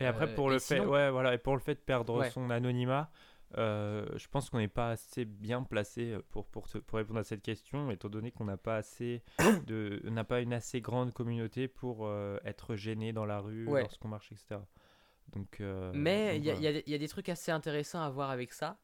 Et 0.00 0.06
après, 0.06 0.28
Euh, 0.30 0.34
pour 0.34 0.48
le 0.50 0.58
fait, 0.58 0.76
sinon- 0.78 0.90
ouais, 0.90 1.10
voilà, 1.10 1.34
et 1.34 1.38
pour 1.38 1.54
le 1.54 1.60
fait 1.60 1.74
de 1.74 1.80
perdre 1.80 2.18
Ouais. 2.20 2.30
son 2.30 2.50
anonymat, 2.50 3.10
euh, 3.56 4.06
je 4.16 4.28
pense 4.28 4.50
qu'on 4.50 4.58
n'est 4.58 4.68
pas 4.68 4.90
assez 4.90 5.24
bien 5.24 5.62
placé 5.62 6.16
pour, 6.30 6.46
pour, 6.46 6.68
te- 6.68 6.78
pour 6.78 6.98
répondre 6.98 7.18
à 7.18 7.24
cette 7.24 7.42
question, 7.42 7.90
étant 7.90 8.08
donné 8.08 8.30
qu'on 8.30 8.44
n'a 8.44 8.58
pas 8.58 8.76
assez 8.76 9.22
de, 9.66 10.00
n'a 10.10 10.24
pas 10.24 10.40
une 10.40 10.52
assez 10.52 10.80
grande 10.80 11.12
communauté 11.12 11.66
pour 11.66 12.06
euh, 12.06 12.38
être 12.44 12.76
gêné 12.76 13.12
dans 13.12 13.24
la 13.24 13.40
rue 13.40 13.66
Ouais. 13.66 13.80
lorsqu'on 13.80 14.08
marche, 14.08 14.30
etc. 14.32 14.60
Donc, 15.32 15.60
Mais 15.94 16.38
y, 16.38 16.42
y 16.48 16.82
il 16.86 16.90
y 16.90 16.94
a 16.94 16.98
des 16.98 17.08
trucs 17.08 17.28
assez 17.28 17.50
intéressants 17.50 18.02
à 18.02 18.08
voir 18.10 18.30
avec 18.30 18.52
ça. 18.52 18.78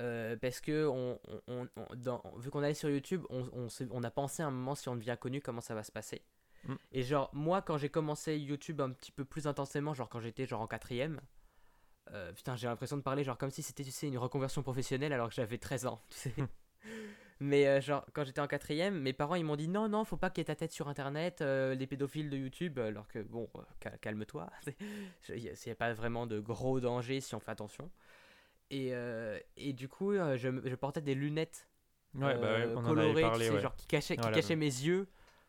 Euh, 0.00 0.36
parce 0.36 0.60
que 0.60 0.86
on, 0.86 1.18
on- 1.48 1.68
on- 1.76 1.94
dans- 1.96 2.22
vu 2.38 2.50
qu'on 2.50 2.62
est 2.62 2.74
sur 2.74 2.88
YouTube, 2.90 3.24
on, 3.30 3.48
on, 3.52 3.68
s'est- 3.68 3.88
on 3.90 4.02
a 4.02 4.10
pensé 4.10 4.42
à 4.42 4.46
un 4.46 4.50
moment 4.50 4.74
si 4.74 4.88
on 4.88 4.96
devient 4.96 5.16
connu 5.20 5.40
comment 5.40 5.60
ça 5.60 5.74
va 5.74 5.82
se 5.82 5.92
passer. 5.92 6.22
Mm. 6.64 6.74
Et 6.92 7.02
genre 7.02 7.30
moi 7.32 7.62
quand 7.62 7.76
j'ai 7.78 7.88
commencé 7.88 8.36
YouTube 8.38 8.80
un 8.80 8.90
petit 8.90 9.12
peu 9.12 9.24
plus 9.24 9.46
intensément, 9.46 9.94
genre 9.94 10.08
quand 10.08 10.20
j'étais 10.20 10.46
genre 10.46 10.60
en 10.60 10.66
quatrième, 10.66 11.20
euh, 12.12 12.32
putain 12.32 12.56
j'ai 12.56 12.66
l'impression 12.68 12.96
de 12.96 13.02
parler 13.02 13.24
genre 13.24 13.38
comme 13.38 13.50
si 13.50 13.62
c'était 13.62 13.84
tu 13.84 13.90
sais 13.90 14.08
une 14.08 14.18
reconversion 14.18 14.62
professionnelle 14.62 15.12
alors 15.12 15.28
que 15.28 15.34
j'avais 15.34 15.58
13 15.58 15.86
ans. 15.86 16.02
Tu 16.10 16.18
sais. 16.18 16.34
Mais 17.40 17.66
euh, 17.66 17.80
genre 17.80 18.04
quand 18.12 18.24
j'étais 18.24 18.40
en 18.40 18.46
quatrième, 18.46 19.00
mes 19.00 19.12
parents 19.12 19.34
ils 19.34 19.44
m'ont 19.44 19.56
dit 19.56 19.68
non 19.68 19.88
non 19.88 20.04
faut 20.04 20.16
pas 20.16 20.30
qu'il 20.30 20.40
y 20.40 20.42
ait 20.42 20.46
ta 20.46 20.56
tête 20.56 20.72
sur 20.72 20.88
internet, 20.88 21.40
euh, 21.42 21.74
les 21.74 21.86
pédophiles 21.86 22.30
de 22.30 22.36
YouTube, 22.36 22.78
alors 22.78 23.08
que 23.08 23.20
bon 23.20 23.48
cal- 23.80 23.98
calme-toi, 24.00 24.50
il 25.28 25.42
n'y 25.42 25.72
a, 25.72 25.74
pas 25.74 25.92
vraiment 25.92 26.26
de 26.26 26.40
gros 26.40 26.80
danger 26.80 27.20
si 27.20 27.34
on 27.34 27.40
fait 27.40 27.50
attention. 27.50 27.90
Et, 28.72 28.88
euh, 28.92 29.38
et 29.56 29.72
du 29.72 29.88
coup 29.88 30.12
euh, 30.12 30.36
je, 30.36 30.48
je 30.64 30.74
portais 30.74 31.00
des 31.02 31.14
lunettes 31.14 31.68
Ouais, 32.14 32.34
bah 32.34 32.40
ouais, 32.40 32.62
euh, 32.66 32.74
colorées, 32.82 33.22
parlé, 33.22 33.44
tu 33.44 33.50
sais, 33.50 33.54
ouais. 33.56 33.60
genre 33.62 33.76
qui 33.76 33.86
cachaient, 33.86 34.16
qui 34.16 34.20
Voilà, 34.22 34.36
cachaient 34.36 34.56
mes 34.56 34.66
yeux 34.66 35.06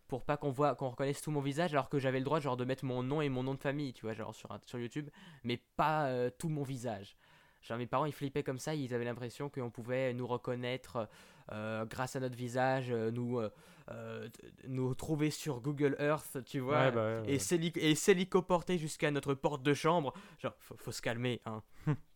pour 0.07 0.23
pas 0.23 0.37
qu'on 0.37 0.51
voit 0.51 0.75
qu'on 0.75 0.89
reconnaisse 0.89 1.21
tout 1.21 1.31
mon 1.31 1.41
visage 1.41 1.73
alors 1.73 1.89
que 1.89 1.99
j'avais 1.99 2.19
le 2.19 2.25
droit 2.25 2.39
genre 2.39 2.57
de 2.57 2.65
mettre 2.65 2.85
mon 2.85 3.01
nom 3.03 3.21
et 3.21 3.29
mon 3.29 3.43
nom 3.43 3.53
de 3.53 3.59
famille 3.59 3.93
tu 3.93 4.01
vois 4.05 4.13
genre 4.13 4.35
sur, 4.35 4.51
un- 4.51 4.59
sur 4.65 4.77
YouTube 4.79 5.09
mais 5.43 5.57
pas 5.75 6.07
euh, 6.07 6.29
tout 6.37 6.49
mon 6.49 6.63
visage 6.63 7.17
genre 7.61 7.77
mes 7.77 7.87
parents 7.87 8.05
ils 8.05 8.13
flippaient 8.13 8.43
comme 8.43 8.59
ça 8.59 8.75
ils 8.75 8.93
avaient 8.93 9.05
l'impression 9.05 9.49
qu'on 9.49 9.69
pouvait 9.71 10.13
nous 10.13 10.27
reconnaître 10.27 11.09
euh, 11.51 11.85
grâce 11.85 12.15
à 12.15 12.19
notre 12.19 12.35
visage 12.35 12.91
nous 12.91 13.39
euh, 13.89 14.29
nous 14.67 14.93
trouver 14.95 15.29
sur 15.31 15.59
Google 15.61 15.95
Earth 15.99 16.37
tu 16.45 16.59
vois 16.59 16.85
Ouais, 16.85 16.91
bah 16.91 17.21
ouais, 17.21 17.27
ouais. 17.27 17.81
et 17.81 17.95
s'hélicoporter 17.95 18.77
jusqu'à 18.77 19.11
notre 19.11 19.33
porte 19.33 19.63
de 19.63 19.73
chambre 19.73 20.13
genre 20.39 20.55
faut, 20.59 20.75
faut 20.77 20.91
se 20.91 21.01
calmer 21.01 21.41
hein 21.45 21.61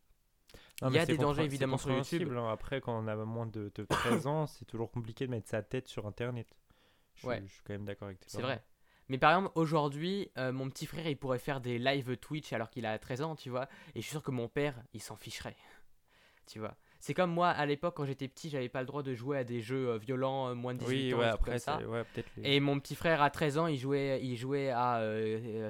Non, 0.81 0.89
il 0.89 0.95
y 0.95 0.99
a 0.99 1.05
des 1.05 1.17
dangers, 1.17 1.43
évidemment, 1.43 1.77
sur 1.77 1.91
YouTube. 1.91 2.31
hein. 2.37 2.49
Après, 2.51 2.81
quand 2.81 2.97
on 3.03 3.07
a 3.07 3.15
moins 3.15 3.47
de, 3.47 3.71
de 3.73 3.83
13 3.85 4.27
ans, 4.27 4.45
c'est 4.47 4.65
toujours 4.65 4.91
compliqué 4.91 5.25
de 5.25 5.31
mettre 5.31 5.47
sa 5.49 5.61
tête 5.63 5.87
sur 5.87 6.05
Internet. 6.05 6.47
Je, 7.15 7.19
suis- 7.21 7.27
Ouais. 7.27 7.41
je 7.47 7.51
suis 7.51 7.63
quand 7.63 7.73
même 7.73 7.85
d'accord 7.85 8.07
avec 8.09 8.19
tes 8.19 8.29
C'est 8.29 8.41
vrai. 8.43 8.61
Mais 9.09 9.17
par 9.17 9.31
exemple, 9.31 9.51
aujourd'hui, 9.55 10.29
euh, 10.37 10.51
mon 10.51 10.69
petit 10.69 10.85
frère, 10.85 11.07
il 11.07 11.17
pourrait 11.17 11.39
faire 11.39 11.61
des 11.61 11.79
live 11.79 12.17
Twitch 12.17 12.51
alors 12.53 12.69
qu'il 12.69 12.85
a 12.85 12.99
13 12.99 13.21
ans, 13.21 13.35
tu 13.35 13.49
vois. 13.49 13.67
Et 13.95 14.01
je 14.01 14.01
suis 14.01 14.11
sûr 14.11 14.21
que 14.21 14.31
mon 14.31 14.47
père, 14.49 14.75
il 14.93 15.01
s'en 15.01 15.15
ficherait. 15.15 15.55
Tu 16.45 16.59
vois. 16.59 16.75
C'est 17.01 17.13
comme 17.13 17.31
moi, 17.31 17.49
à 17.49 17.65
l'époque, 17.65 17.95
quand 17.97 18.05
j'étais 18.05 18.27
petit, 18.29 18.49
j'avais 18.49 18.69
pas 18.69 18.79
le 18.79 18.85
droit 18.85 19.03
de 19.03 19.13
jouer 19.13 19.37
à 19.37 19.43
des 19.43 19.59
jeux 19.59 19.89
euh, 19.89 19.97
violents, 19.97 20.47
euh, 20.47 20.53
moins 20.55 20.73
de 20.73 20.79
18 20.79 20.95
Oui, 20.95 21.13
ans, 21.13 21.17
ouais, 21.19 21.25
après, 21.25 21.51
comme 21.51 21.59
ça. 21.59 21.77
ouais, 21.85 22.03
les- 22.37 22.55
Et 22.55 22.59
mon 22.61 22.79
petit 22.79 22.95
frère, 22.95 23.21
à 23.21 23.29
13 23.29 23.57
ans, 23.57 23.67
il 23.67 23.77
jouait, 23.77 24.19
il 24.23 24.37
jouait 24.37 24.69
à 24.69 25.01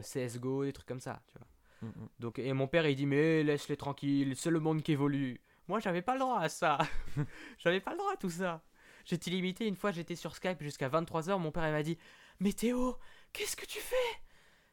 CSGO, 0.04 0.66
des 0.66 0.74
trucs 0.74 0.88
comme 0.88 1.00
ça, 1.00 1.20
tu 1.28 1.38
vois. 1.40 1.47
Mm, 1.82 1.88
mm. 1.88 2.10
Donc, 2.20 2.40
et 2.40 2.54
mon 2.54 2.68
père, 2.68 2.88
il 2.88 2.96
dit, 2.96 3.06
mais 3.06 3.44
laisse-les 3.44 3.78
tranquilles, 3.78 4.36
c'est 4.36 4.50
le 4.52 4.60
monde 4.60 4.82
qui 4.82 4.92
évolue. 4.94 5.42
Moi, 5.68 5.80
j'avais 5.80 6.02
pas 6.02 6.14
le 6.14 6.20
droit 6.20 6.40
à 6.40 6.50
ça. 6.50 6.78
j'avais 7.58 7.80
pas 7.82 7.92
le 7.92 7.98
droit 7.98 8.14
à 8.14 8.18
tout 8.18 8.30
ça. 8.30 8.64
J'étais 9.06 9.32
limité. 9.32 9.68
Une 9.68 9.76
fois, 9.76 9.92
j'étais 9.92 10.16
sur 10.16 10.36
Skype 10.36 10.62
jusqu'à 10.62 10.90
23h. 10.90 11.40
Mon 11.40 11.52
père, 11.52 11.68
il 11.68 11.72
m'a 11.72 11.84
dit, 11.84 11.98
mais 12.40 12.54
Théo, 12.54 12.98
qu'est-ce 13.34 13.56
que 13.56 13.66
tu 13.66 13.80
fais? 13.80 13.96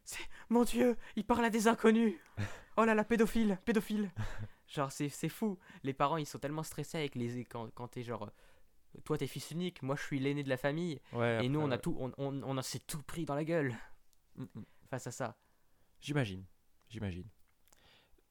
C'est 0.04 0.22
Mon 0.50 0.64
Dieu, 0.64 0.96
il 1.16 1.24
parle 1.24 1.44
à 1.44 1.50
des 1.50 1.68
inconnus. 1.68 2.14
Oh 2.76 2.84
là 2.84 2.92
là, 2.96 3.04
pédophile, 3.04 3.56
pédophile. 3.64 4.10
genre, 4.66 4.90
c'est 4.90 5.08
c'est 5.08 5.28
fou. 5.28 5.60
Les 5.84 5.92
parents, 5.94 6.16
ils 6.16 6.26
sont 6.26 6.40
tellement 6.40 6.64
stressés 6.64 6.98
avec 6.98 7.14
les 7.14 7.44
quand, 7.44 7.70
quand 7.72 7.86
t'es 7.86 8.02
genre. 8.02 8.24
euh, 8.24 9.00
Toi, 9.04 9.16
t'es 9.16 9.28
fils 9.28 9.52
unique, 9.52 9.80
moi, 9.84 9.94
je 9.94 10.02
suis 10.02 10.18
l'aîné 10.18 10.42
de 10.42 10.48
la 10.48 10.56
famille. 10.56 11.00
Ouais, 11.12 11.44
et 11.44 11.48
nous, 11.48 11.60
on 11.60 11.70
a 11.70 11.76
ouais. 11.76 11.80
tout, 11.80 11.96
on, 12.00 12.10
on, 12.18 12.42
on 12.42 12.58
a 12.58 12.62
s'est 12.64 12.80
tout 12.80 13.00
pris 13.04 13.24
dans 13.26 13.36
la 13.36 13.44
gueule 13.44 13.76
mm. 14.36 14.44
face 14.90 15.06
à 15.06 15.12
ça. 15.12 15.36
J'imagine, 16.00 16.44
j'imagine. 16.88 17.28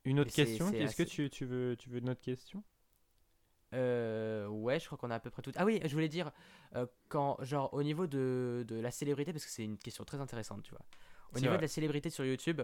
Une 0.05 0.21
autre 0.21 0.31
question 0.31 0.71
Est-ce 0.71 0.95
que 0.95 1.03
assez- 1.03 1.03
tu, 1.03 1.29
tu 1.29 1.43
veux, 1.45 1.75
tu 1.77 1.89
veux 1.89 1.97
une 1.97 2.09
autre 2.09 2.21
question? 2.21 2.63
Euh, 3.73 4.47
ouais, 4.47 4.79
je 4.79 4.85
crois 4.85 4.97
qu'on 4.97 5.09
a 5.09 5.15
à 5.15 5.19
peu 5.19 5.31
près 5.31 5.41
tout. 5.41 5.51
Ah 5.55 5.65
oui, 5.65 5.79
je 5.83 5.89
voulais 5.93 6.07
dire, 6.09 6.31
euh, 6.75 6.85
quand, 7.09 7.37
genre, 7.43 7.73
au 7.73 7.81
niveau 7.81 8.05
de, 8.05 8.63
de 8.67 8.75
la 8.79 8.91
célébrité, 8.91 9.33
parce 9.33 9.45
que 9.45 9.51
c'est 9.51 9.63
une 9.63 9.77
question 9.79 10.03
très 10.03 10.19
intéressante, 10.21 10.61
tu 10.63 10.71
vois. 10.71 10.85
Au 11.33 11.39
niveau 11.39 11.55
vrai. 11.55 11.57
de 11.57 11.61
la 11.63 11.67
célébrité 11.67 12.09
sur 12.11 12.23
YouTube, 12.23 12.61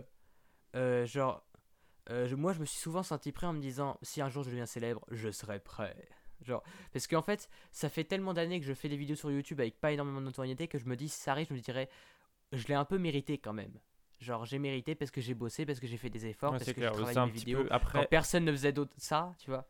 euh, 0.75 1.05
genre, 1.05 1.45
euh, 2.11 2.27
je- 2.27 2.35
moi 2.35 2.53
je 2.53 2.59
me 2.61 2.65
suis 2.65 2.79
souvent 2.79 3.03
senti 3.03 3.31
prêt 3.31 3.47
en 3.47 3.53
me 3.53 3.61
disant 3.61 3.97
si 4.03 4.21
un 4.21 4.29
jour 4.29 4.43
je 4.43 4.49
deviens 4.51 4.65
célèbre, 4.67 5.05
je 5.11 5.31
serai 5.31 5.59
prêt. 5.59 6.09
Genre, 6.41 6.63
parce 6.93 7.07
qu'en 7.07 7.21
fait, 7.23 7.49
ça 7.71 7.89
fait 7.89 8.05
tellement 8.05 8.33
d'années 8.33 8.59
que 8.61 8.65
je 8.67 8.73
fais 8.73 8.89
des 8.89 8.97
vidéos 8.97 9.15
sur 9.17 9.31
YouTube 9.31 9.59
avec 9.61 9.79
pas 9.81 9.91
énormément 9.93 10.21
de 10.21 10.25
notoriété 10.25 10.67
que 10.67 10.77
je 10.79 10.85
me 10.87 10.95
dis 10.97 11.09
si 11.09 11.19
ça 11.19 11.31
arrive, 11.33 11.47
je 11.49 11.55
me 11.55 11.59
dirais 11.61 11.89
je 12.53 12.67
l'ai 12.67 12.75
un 12.75 12.85
peu 12.85 12.97
mérité 12.99 13.37
quand 13.39 13.53
même. 13.53 13.73
Genre, 14.19 14.45
j'ai 14.45 14.59
mérité 14.59 14.95
parce 14.95 15.11
que 15.11 15.21
j'ai 15.21 15.33
bossé, 15.33 15.65
parce 15.65 15.79
que 15.79 15.87
j'ai 15.87 15.95
fait 15.97 16.09
des 16.09 16.25
efforts, 16.25 16.51
Ouais, 16.51 16.57
parce 16.59 16.73
que 16.73 16.81
j'ai 16.81 16.91
travaillé 16.91 17.17
un 17.17 17.25
mes 17.27 17.31
petit 17.31 17.45
vidéos. 17.45 17.63
peu. 17.63 17.69
Quand 17.69 17.75
Après, 17.75 18.07
personne 18.07 18.43
ne 18.45 18.51
faisait 18.51 18.73
d'autre 18.73 18.91
ça, 18.97 19.33
tu 19.39 19.49
vois. 19.49 19.65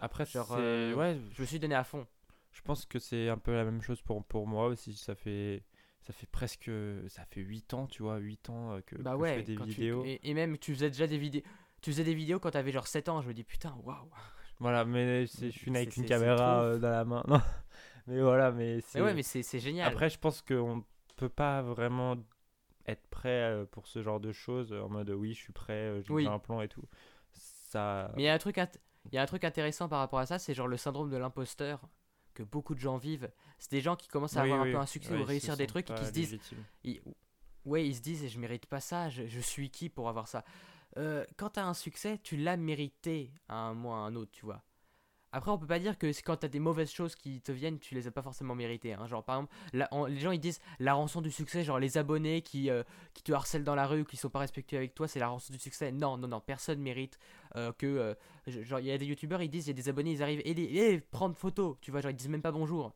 après 0.00 0.26
genre, 0.26 0.48
euh, 0.52 0.94
ouais, 0.94 1.18
Je 1.32 1.40
me 1.40 1.46
suis 1.46 1.58
donné 1.58 1.74
à 1.74 1.84
fond. 1.84 2.06
Je 2.52 2.60
pense 2.62 2.84
que 2.86 2.98
c'est 2.98 3.28
un 3.28 3.38
peu 3.38 3.54
la 3.54 3.64
même 3.64 3.80
chose 3.80 4.02
pour, 4.02 4.22
pour 4.24 4.46
moi 4.46 4.66
aussi. 4.66 4.94
Ça 4.94 5.14
fait, 5.14 5.62
ça 6.02 6.12
fait 6.12 6.26
presque. 6.26 6.70
Ça 7.08 7.24
fait 7.26 7.40
8 7.40 7.72
ans, 7.72 7.86
tu 7.86 8.02
vois, 8.02 8.18
8 8.18 8.50
ans 8.50 8.72
euh, 8.72 8.80
que, 8.82 8.96
Bah 8.96 9.12
que 9.12 9.16
ouais, 9.18 9.28
je 9.30 9.34
fais 9.36 9.42
des 9.44 9.54
quand 9.54 9.64
tu- 9.64 9.70
vidéos. 9.70 10.04
et, 10.04 10.34
même 10.34 10.58
tu 10.58 10.74
faisais 10.74 10.90
déjà 10.90 11.06
des 11.06 11.18
vidéos. 11.18 11.42
Tu 11.80 11.90
faisais 11.92 12.04
des 12.04 12.14
vidéos 12.14 12.40
quand 12.40 12.50
t'avais 12.50 12.72
genre 12.72 12.86
7 12.88 13.08
ans, 13.08 13.22
je 13.22 13.28
me 13.28 13.32
dis 13.34 13.44
putain, 13.44 13.74
waouh. 13.84 14.10
Voilà, 14.58 14.84
mais 14.84 15.26
je 15.26 15.48
suis 15.50 15.70
avec 15.74 15.96
une 15.96 16.04
caméra 16.04 16.62
euh, 16.62 16.78
dans 16.78 16.90
la 16.90 17.04
main. 17.04 17.22
Non. 17.28 17.40
Mais 18.08 18.20
voilà, 18.22 18.50
mais 18.52 18.80
c'est. 18.80 19.00
Ouais, 19.02 19.12
mais 19.14 19.22
c'est 19.22 19.58
génial. 19.58 19.86
Après, 19.88 20.08
je 20.10 20.18
pense 20.18 20.40
qu'on 20.42 20.82
peut 21.16 21.28
pas 21.28 21.60
vraiment 21.62 22.16
être 22.88 23.06
prêt 23.08 23.28
euh, 23.52 23.64
pour 23.66 23.86
ce 23.86 24.02
genre 24.02 24.20
de 24.20 24.32
choses 24.32 24.72
en 24.72 24.88
mode 24.88 25.10
oui, 25.10 25.34
je 25.34 25.38
suis 25.40 25.52
prêt, 25.52 25.72
euh, 25.74 26.02
j'ai 26.02 26.12
Oui. 26.14 26.26
un 26.26 26.38
plan 26.38 26.60
et 26.62 26.68
tout. 26.68 26.84
Ça. 27.32 28.10
Mais 28.16 28.22
il 28.22 28.26
y 28.26 28.28
a 28.28 28.34
un 28.34 28.38
truc 28.38 28.56
il 29.10 29.14
y 29.14 29.18
a 29.18 29.22
un 29.22 29.26
truc 29.26 29.44
intéressant 29.44 29.88
par 29.88 30.00
rapport 30.00 30.18
à 30.18 30.26
ça, 30.26 30.38
c'est 30.38 30.54
genre 30.54 30.68
le 30.68 30.76
syndrome 30.76 31.10
de 31.10 31.16
l'imposteur 31.16 31.80
que 32.34 32.42
beaucoup 32.42 32.74
de 32.74 32.80
gens 32.80 32.96
vivent. 32.98 33.30
C'est 33.58 33.70
des 33.70 33.80
gens 33.80 33.96
qui 33.96 34.08
commencent 34.08 34.36
à 34.36 34.42
Oui, 34.42 34.50
avoir 34.50 34.62
oui, 34.62 34.68
un 34.68 34.72
peu 34.72 34.78
un 34.78 34.86
succès 34.86 35.14
ou 35.14 35.24
réussir 35.24 35.56
des 35.56 35.66
trucs 35.66 35.90
et 35.90 35.94
qui 35.94 36.04
se 36.06 36.12
disent 36.12 36.38
ils- 36.84 37.00
ouais, 37.64 37.86
ils 37.86 37.94
se 37.96 38.00
disent 38.00 38.28
je 38.28 38.38
mérite 38.38 38.66
pas 38.66 38.80
ça, 38.80 39.08
je, 39.08 39.26
je 39.26 39.40
suis 39.40 39.70
qui 39.70 39.88
pour 39.88 40.08
avoir 40.08 40.28
ça? 40.28 40.44
Euh, 40.96 41.24
quand 41.36 41.50
t'as 41.50 41.64
un 41.64 41.74
succès, 41.74 42.18
tu 42.22 42.36
l'as 42.36 42.56
mérité 42.56 43.32
à 43.48 43.56
un 43.56 43.84
ou 43.84 43.90
à 43.90 43.96
un 43.96 44.14
autre, 44.16 44.32
tu 44.32 44.44
vois. 44.46 44.62
Après, 45.30 45.50
on 45.50 45.58
peut 45.58 45.66
pas 45.66 45.78
dire 45.78 45.98
que 45.98 46.06
quand 46.22 46.36
t'as 46.38 46.48
des 46.48 46.58
mauvaises 46.58 46.90
choses 46.90 47.14
qui 47.14 47.40
te 47.42 47.52
viennent, 47.52 47.78
tu 47.78 47.94
les 47.94 48.06
as 48.06 48.10
pas 48.10 48.22
forcément 48.22 48.54
méritées. 48.54 48.94
hein. 48.94 49.06
Genre, 49.06 49.22
par 49.22 49.36
exemple, 49.36 49.54
la- 49.74 49.88
les 50.08 50.18
gens 50.20 50.30
ils 50.30 50.40
disent 50.40 50.60
la 50.78 50.94
rançon 50.94 51.20
du 51.20 51.30
succès, 51.30 51.64
genre 51.64 51.78
les 51.78 51.98
abonnés 51.98 52.40
qui, 52.40 52.70
euh, 52.70 52.82
qui 53.12 53.22
te 53.22 53.32
harcèlent 53.32 53.64
dans 53.64 53.74
la 53.74 53.86
rue 53.86 54.00
ou 54.00 54.04
qui 54.04 54.16
sont 54.16 54.30
pas 54.30 54.38
respectueux 54.38 54.78
avec 54.78 54.94
toi, 54.94 55.06
c'est 55.06 55.20
la 55.20 55.28
rançon 55.28 55.52
du 55.52 55.58
succès. 55.58 55.92
Non, 55.92 56.16
non, 56.16 56.28
non, 56.28 56.40
personne 56.40 56.80
mérite 56.80 57.18
euh, 57.56 57.72
que. 57.72 57.86
euh, 57.86 58.14
genre, 58.46 58.80
il 58.80 58.86
y 58.86 58.90
a 58.90 58.96
des 58.96 59.04
youtubeurs, 59.06 59.42
ils 59.42 59.50
disent, 59.50 59.66
il 59.66 59.70
y 59.70 59.72
a 59.72 59.74
des 59.74 59.88
abonnés, 59.90 60.12
ils 60.12 60.22
arrivent 60.22 60.42
et, 60.44 60.54
les- 60.54 60.64
et 60.64 61.00
prendre 61.00 61.36
photo, 61.36 61.76
tu 61.82 61.90
vois, 61.90 62.00
genre 62.00 62.10
ils 62.10 62.16
disent 62.16 62.28
même 62.30 62.40
pas 62.42 62.52
bonjour. 62.52 62.94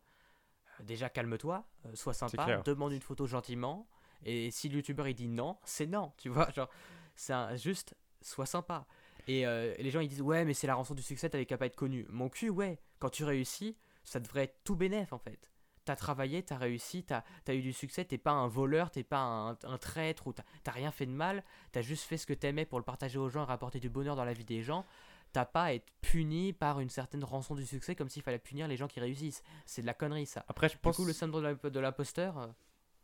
Déjà, 0.79 1.09
calme-toi, 1.09 1.65
sois 1.93 2.13
sympa, 2.13 2.45
demande 2.63 2.93
une 2.93 3.01
photo 3.01 3.27
gentiment. 3.27 3.87
Et 4.25 4.49
si 4.51 4.69
le 4.69 4.77
youtubeur 4.77 5.07
il 5.07 5.13
dit 5.13 5.27
non, 5.27 5.57
c'est 5.65 5.85
non, 5.85 6.13
tu 6.17 6.29
vois, 6.29 6.49
genre, 6.51 6.69
c'est 7.15 7.57
juste, 7.57 7.93
sois 8.21 8.45
sympa. 8.47 8.87
Et 9.27 9.45
euh, 9.47 9.73
les 9.79 9.89
gens 9.91 9.99
ils 10.01 10.07
disent 10.09 10.21
ouais 10.21 10.45
mais 10.45 10.53
c'est 10.53 10.67
la 10.67 10.75
rançon 10.75 10.93
du 10.95 11.01
succès 11.01 11.29
t'avais 11.29 11.45
qu'à 11.45 11.57
pas 11.57 11.65
être 11.65 11.75
connu. 11.75 12.05
Mon 12.09 12.29
cul 12.29 12.49
ouais, 12.49 12.79
quand 12.99 13.09
tu 13.09 13.23
réussis, 13.23 13.75
ça 14.03 14.19
devrait 14.19 14.43
être 14.43 14.57
tout 14.63 14.75
bénef 14.75 15.13
en 15.13 15.17
fait. 15.19 15.49
T'as 15.85 15.95
travaillé, 15.97 16.43
t'as 16.43 16.57
réussi, 16.57 17.03
t'as 17.03 17.23
as 17.47 17.53
eu 17.53 17.61
du 17.61 17.73
succès, 17.73 18.05
t'es 18.05 18.17
pas 18.17 18.31
un 18.31 18.47
voleur, 18.47 18.89
t'es 18.89 19.03
pas 19.03 19.19
un, 19.19 19.49
un 19.63 19.77
traître 19.77 20.27
ou 20.27 20.33
t'as 20.33 20.71
rien 20.71 20.91
fait 20.91 21.05
de 21.05 21.11
mal, 21.11 21.43
t'as 21.73 21.81
juste 21.81 22.05
fait 22.05 22.15
ce 22.17 22.25
que 22.25 22.33
t'aimais 22.33 22.65
pour 22.65 22.79
le 22.79 22.85
partager 22.85 23.17
aux 23.19 23.27
gens 23.29 23.43
et 23.43 23.47
rapporter 23.47 23.79
du 23.81 23.89
bonheur 23.89 24.15
dans 24.15 24.23
la 24.23 24.31
vie 24.33 24.45
des 24.45 24.61
gens. 24.61 24.85
T'as 25.33 25.43
pas 25.45 25.63
à 25.63 25.73
être 25.73 25.91
puni 25.99 26.53
par 26.53 26.79
une 26.79 26.89
certaine 26.89 27.23
rançon 27.23 27.53
du 27.55 27.65
succès 27.65 27.95
comme 27.95 28.07
s'il 28.07 28.21
fallait 28.21 28.37
punir 28.39 28.67
les 28.69 28.77
gens 28.77 28.87
qui 28.87 28.99
réussissent. 29.01 29.43
C'est 29.65 29.81
de 29.81 29.87
la 29.87 29.93
connerie 29.93 30.25
ça. 30.27 30.45
Après, 30.47 30.69
je 30.69 30.75
Du 30.75 30.79
pense. 30.79 30.95
coup 30.95 31.05
le 31.05 31.11
syndrome 31.11 31.41
de 31.41 31.47
l'imp- 31.49 31.67
de 31.67 31.79
l'imposteur, 31.79 32.37
euh, 32.37 32.47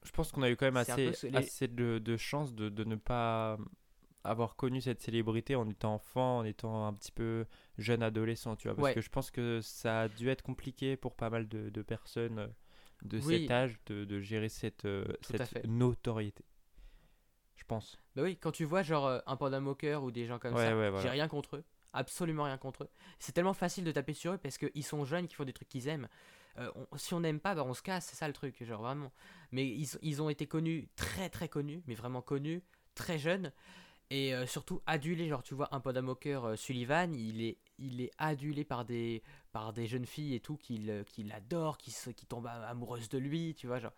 Je 0.05 0.11
pense 0.11 0.31
qu'on 0.31 0.43
a 0.43 0.49
eu 0.49 0.55
quand 0.55 0.67
même 0.67 0.77
assez, 0.77 1.07
peu 1.07 1.13
ce- 1.13 1.27
les- 1.27 1.35
assez 1.37 1.67
de, 1.67 1.97
de 1.99 2.15
chance 2.17 2.53
de, 2.53 2.69
de 2.69 2.83
ne 2.85 2.95
pas 2.95 3.57
avoir 4.23 4.55
connu 4.55 4.81
cette 4.81 5.01
célébrité 5.01 5.55
en 5.55 5.67
étant 5.69 5.93
enfant, 5.95 6.39
en 6.39 6.43
étant 6.45 6.85
un 6.87 6.93
petit 6.93 7.11
peu 7.11 7.45
jeune 7.77 8.03
adolescent, 8.03 8.55
tu 8.55 8.67
vois. 8.67 8.75
Parce 8.75 8.87
Ouais. 8.89 8.93
que 8.93 9.01
je 9.01 9.09
pense 9.09 9.31
que 9.31 9.61
ça 9.61 10.01
a 10.01 10.07
dû 10.09 10.29
être 10.29 10.41
compliqué 10.41 10.97
pour 10.97 11.15
pas 11.15 11.29
mal 11.29 11.47
de, 11.47 11.69
de 11.69 11.81
personnes 11.81 12.39
euh, 12.39 12.47
de 13.03 13.19
Oui. 13.19 13.41
cet 13.41 13.51
âge 13.51 13.79
de, 13.85 14.03
de 14.05 14.19
gérer 14.19 14.49
cette, 14.49 14.85
euh, 14.85 15.05
cette 15.21 15.65
notoriété. 15.65 16.43
Je 17.55 17.63
pense. 17.65 17.97
Bah 18.15 18.23
oui, 18.23 18.37
quand 18.37 18.51
tu 18.51 18.63
vois 18.65 18.83
genre 18.83 19.05
euh, 19.07 19.19
un 19.25 19.35
panda 19.35 19.59
moqueur 19.59 20.03
ou 20.03 20.11
des 20.11 20.25
gens 20.25 20.39
comme 20.39 20.53
Ouais, 20.55 20.65
ça, 20.65 20.75
ouais, 20.77 20.91
j'ai 21.01 21.09
rien 21.09 21.27
contre 21.27 21.57
eux, 21.57 21.63
absolument 21.93 22.43
rien 22.43 22.57
contre 22.57 22.83
eux. 22.83 22.89
C'est 23.19 23.31
tellement 23.33 23.53
facile 23.53 23.83
de 23.83 23.91
taper 23.91 24.13
sur 24.13 24.33
eux 24.33 24.37
parce 24.37 24.57
qu'ils 24.57 24.83
sont 24.83 25.05
jeunes, 25.05 25.27
qui 25.27 25.35
font 25.35 25.43
des 25.45 25.53
trucs 25.53 25.69
qu'ils 25.69 25.87
aiment. 25.87 26.07
Euh, 26.57 26.71
on- 26.91 26.97
si 26.97 27.13
on 27.13 27.19
n'aime 27.19 27.39
pas, 27.39 27.55
bah 27.55 27.63
on 27.65 27.73
se 27.73 27.81
casse, 27.81 28.07
c'est 28.07 28.15
ça 28.15 28.27
le 28.27 28.33
truc, 28.33 28.63
genre 28.63 28.81
vraiment. 28.81 29.11
Mais 29.51 29.67
ils, 29.67 29.87
ils 30.01 30.21
ont 30.21 30.29
été 30.29 30.47
connus, 30.47 30.87
très 30.95 31.29
très 31.29 31.47
connus, 31.49 31.83
mais 31.85 31.95
vraiment 31.95 32.21
connus, 32.21 32.63
très 32.95 33.17
jeunes. 33.19 33.51
Et 34.11 34.33
euh, 34.33 34.47
surtout 34.47 34.81
adulés, 34.87 35.27
genre 35.27 35.43
tu 35.43 35.53
vois 35.53 35.73
un 35.73 35.79
panda 35.79 36.01
moqueur 36.01 36.45
euh, 36.45 36.55
Sullivan, 36.55 37.13
il 37.13 37.41
est, 37.41 37.57
il 37.77 38.01
est 38.01 38.11
adulé 38.17 38.63
par 38.63 38.83
des, 38.83 39.21
par 39.51 39.71
des 39.71 39.85
jeunes 39.85 40.05
filles 40.07 40.33
et 40.33 40.39
tout 40.39 40.57
qui, 40.57 40.79
le- 40.79 41.03
qui 41.03 41.23
l'adorent, 41.23 41.77
qui, 41.77 41.91
se- 41.91 42.09
qui 42.09 42.25
tombent 42.25 42.47
am- 42.47 42.63
amoureuses 42.63 43.09
de 43.09 43.19
lui, 43.19 43.53
tu 43.55 43.67
vois 43.67 43.77
genre. 43.79 43.93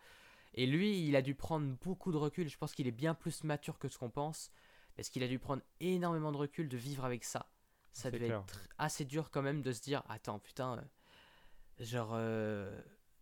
Et 0.54 0.66
lui, 0.68 1.08
il 1.08 1.16
a 1.16 1.22
dû 1.22 1.34
prendre 1.34 1.66
beaucoup 1.82 2.12
de 2.12 2.18
recul. 2.18 2.50
Je 2.50 2.58
pense 2.58 2.74
qu'il 2.74 2.88
est 2.88 2.92
bien 2.92 3.14
plus 3.14 3.46
mature 3.46 3.80
que 3.80 3.88
ce 3.88 3.98
qu'on 3.98 4.10
pense. 4.10 4.52
Parce 4.98 5.10
qu'il 5.10 5.24
a 5.24 5.28
dû 5.30 5.40
prendre 5.40 5.62
énormément 5.80 6.34
de 6.34 6.38
recul 6.38 6.68
de 6.68 6.76
vivre 6.76 7.06
avec 7.06 7.24
ça. 7.24 7.50
Ça 7.94 8.12
devait 8.12 8.26
clair. 8.26 8.42
être 8.42 8.60
assez 8.78 9.06
dur 9.06 9.32
quand 9.32 9.42
même 9.42 9.62
de 9.62 9.72
se 9.72 9.82
dire 9.82 10.04
Attends, 10.10 10.40
putain, 10.40 10.78
euh, 10.78 10.82
genre, 11.86 12.12
euh, 12.14 12.82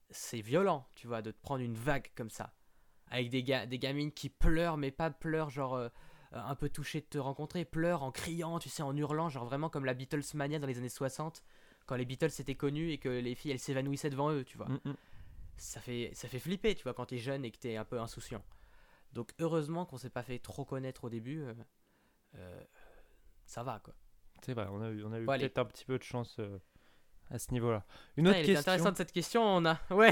c'est 0.09 0.41
violent, 0.41 0.87
tu 0.95 1.05
vois, 1.05 1.21
de 1.21 1.29
te 1.29 1.39
prendre 1.39 1.63
une 1.63 1.75
vague 1.75 2.09
comme 2.15 2.31
ça. 2.31 2.53
Avec 3.11 3.29
des, 3.29 3.43
ga- 3.43 3.67
des 3.67 3.77
gamines 3.77 4.11
qui 4.11 4.29
pleurent, 4.29 4.77
mais 4.77 4.89
pas 4.91 5.11
pleurent, 5.11 5.51
genre, 5.51 5.75
euh, 5.75 5.89
un 6.31 6.55
peu 6.55 6.69
touchées 6.69 7.01
de 7.01 7.05
te 7.05 7.17
rencontrer, 7.17 7.65
pleurent 7.65 8.03
en 8.03 8.11
criant, 8.11 8.59
tu 8.59 8.69
sais, 8.69 8.83
en 8.83 8.95
hurlant, 8.95 9.29
genre 9.29 9.45
vraiment 9.45 9.69
comme 9.69 9.85
la 9.85 9.93
Beatles 9.93 10.23
mania 10.35 10.59
dans 10.59 10.67
les 10.67 10.77
années 10.77 10.89
60, 10.89 11.43
quand 11.85 11.95
les 11.95 12.05
Beatles 12.05 12.29
étaient 12.39 12.55
connus 12.55 12.91
et 12.91 12.97
que 12.99 13.09
les 13.09 13.35
filles 13.35 13.51
elles 13.51 13.59
s'évanouissaient 13.59 14.09
devant 14.11 14.31
eux, 14.31 14.43
tu 14.43 14.57
vois 14.57 14.67
Mm, 14.69 14.79
mm. 14.85 14.95
ça 15.57 15.81
fait, 15.81 16.11
ça 16.13 16.27
fait 16.27 16.39
flipper, 16.39 16.75
tu 16.75 16.83
vois, 16.83 16.93
quand 16.93 17.07
t'es 17.07 17.17
jeune 17.17 17.45
et 17.45 17.51
que 17.51 17.57
t'es 17.57 17.77
un 17.77 17.85
peu 17.85 17.99
insouciant. 17.99 18.43
Donc 19.13 19.33
heureusement 19.39 19.85
qu'on 19.85 19.97
s'est 19.97 20.09
pas 20.11 20.23
fait 20.23 20.39
trop 20.39 20.65
connaître 20.65 21.05
au 21.05 21.09
début. 21.09 21.41
euh, 21.41 21.53
euh, 22.35 22.61
ça 23.45 23.63
va, 23.63 23.79
quoi. 23.79 23.93
C'est 24.43 24.53
vrai, 24.53 24.67
on 24.69 24.81
a 24.81 24.89
eu, 24.89 25.03
on 25.03 25.11
a 25.11 25.19
eu 25.19 25.25
Bon, 25.25 25.37
peut-être 25.37 25.57
un 25.57 25.65
petit 25.65 25.85
peu 25.85 25.97
de 25.97 26.03
chance 26.03 26.37
euh, 26.39 26.59
à 27.31 27.37
ce 27.39 27.51
niveau-là. 27.51 27.85
Une 28.17 28.27
autre 28.27 28.37
était 28.37 28.53
question, 28.53 28.71
intéressante 28.71 28.97
cette 28.97 29.11
question. 29.11 29.43
On 29.43 29.65
a, 29.65 29.79
ouais, 29.91 30.11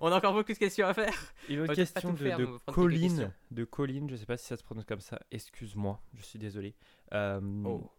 on 0.00 0.10
a 0.12 0.16
encore 0.16 0.32
beaucoup 0.34 0.52
de 0.52 0.58
questions 0.58 0.86
à 0.86 0.94
faire. 0.94 1.14
une 1.48 1.60
autre 1.60 1.74
question 1.74 2.12
de, 2.12 2.16
faire, 2.16 2.38
de 2.38 2.46
Colline, 2.66 3.32
de 3.50 3.64
Colline, 3.64 4.10
je 4.10 4.16
sais 4.16 4.26
pas 4.26 4.36
si 4.36 4.46
ça 4.46 4.56
se 4.56 4.62
prononce 4.64 4.84
comme 4.84 5.00
ça, 5.00 5.18
excuse-moi, 5.30 6.00
je 6.14 6.22
suis 6.22 6.38
désolé. 6.38 6.74
Euh, 7.12 7.40
Oh, 7.64 7.90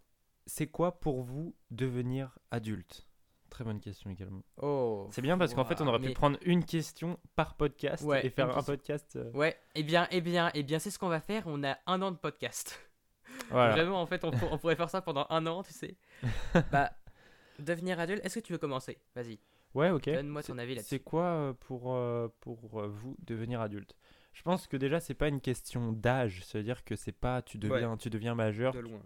C'est 0.46 0.68
quoi 0.68 1.00
pour 1.00 1.22
vous 1.22 1.56
devenir 1.72 2.38
adulte? 2.52 3.06
Très 3.50 3.64
bonne 3.64 3.80
question 3.80 4.12
également. 4.12 4.44
oh. 4.62 5.08
C'est 5.12 5.24
bien 5.24 5.36
parce 5.38 5.56
qu'en 5.56 5.66
fait 5.66 5.82
on 5.82 5.88
aurait 5.88 6.00
pu 6.00 6.12
prendre 6.14 6.38
une 6.44 6.64
question 6.64 7.18
par 7.36 7.56
podcast 7.56 8.04
Ouais, 8.04 8.24
et 8.26 8.30
faire 8.30 8.56
un 8.56 8.62
podcast. 8.62 9.16
euh, 9.16 9.32
Ouais, 9.32 9.58
eh 9.74 9.82
bien, 9.84 10.08
eh 10.12 10.22
bien, 10.22 10.52
eh 10.54 10.62
bien, 10.62 10.78
c'est 10.78 10.92
ce 10.92 11.00
qu'on 11.00 11.08
va 11.10 11.20
faire. 11.20 11.44
On 11.48 11.64
a 11.64 11.76
un 11.88 12.02
an 12.04 12.12
de 12.12 12.18
podcast. 12.18 12.80
Voilà. 13.50 13.72
Vraiment, 13.76 14.02
en 14.02 14.06
fait, 14.06 14.24
on, 14.24 14.30
pour- 14.30 14.52
on 14.52 14.60
pourrait 14.60 14.76
faire 14.76 14.90
ça 14.92 15.02
pendant 15.02 15.26
un 15.32 15.48
an, 15.48 15.64
tu 15.64 15.74
sais. 15.74 15.98
bah, 16.72 16.92
devenir 17.60 18.00
adulte. 18.00 18.24
Est-ce 18.26 18.40
que 18.40 18.46
tu 18.46 18.54
veux 18.54 18.58
commencer? 18.60 18.98
Vas-y. 19.16 19.40
Ouais, 19.76 19.90
ok. 19.92 20.06
Donne-moi 20.10 20.42
ton 20.44 20.56
C'est- 20.56 20.62
avis 20.62 20.76
là-dessus. 20.76 20.90
C'est 20.90 21.00
quoi 21.00 21.24
euh, 21.26 21.54
pour, 21.54 21.94
euh, 21.94 22.28
pour 22.40 22.80
euh, 22.82 22.88
vous 22.88 23.16
devenir 23.20 23.62
adulte? 23.62 23.96
Je 24.34 24.42
pense 24.44 24.68
que 24.68 24.78
déjà 24.78 25.00
c'est 25.00 25.14
pas 25.16 25.28
une 25.28 25.42
question 25.42 25.92
d'âge, 25.92 26.44
c'est-à-dire 26.46 26.84
que 26.84 26.96
c'est 26.96 27.12
pas 27.12 27.42
tu 27.42 27.58
deviens, 27.58 27.98
tu 27.98 28.10
deviens 28.10 28.36
majeur, 28.36 28.74
De 28.74 28.80
loin. 28.80 29.02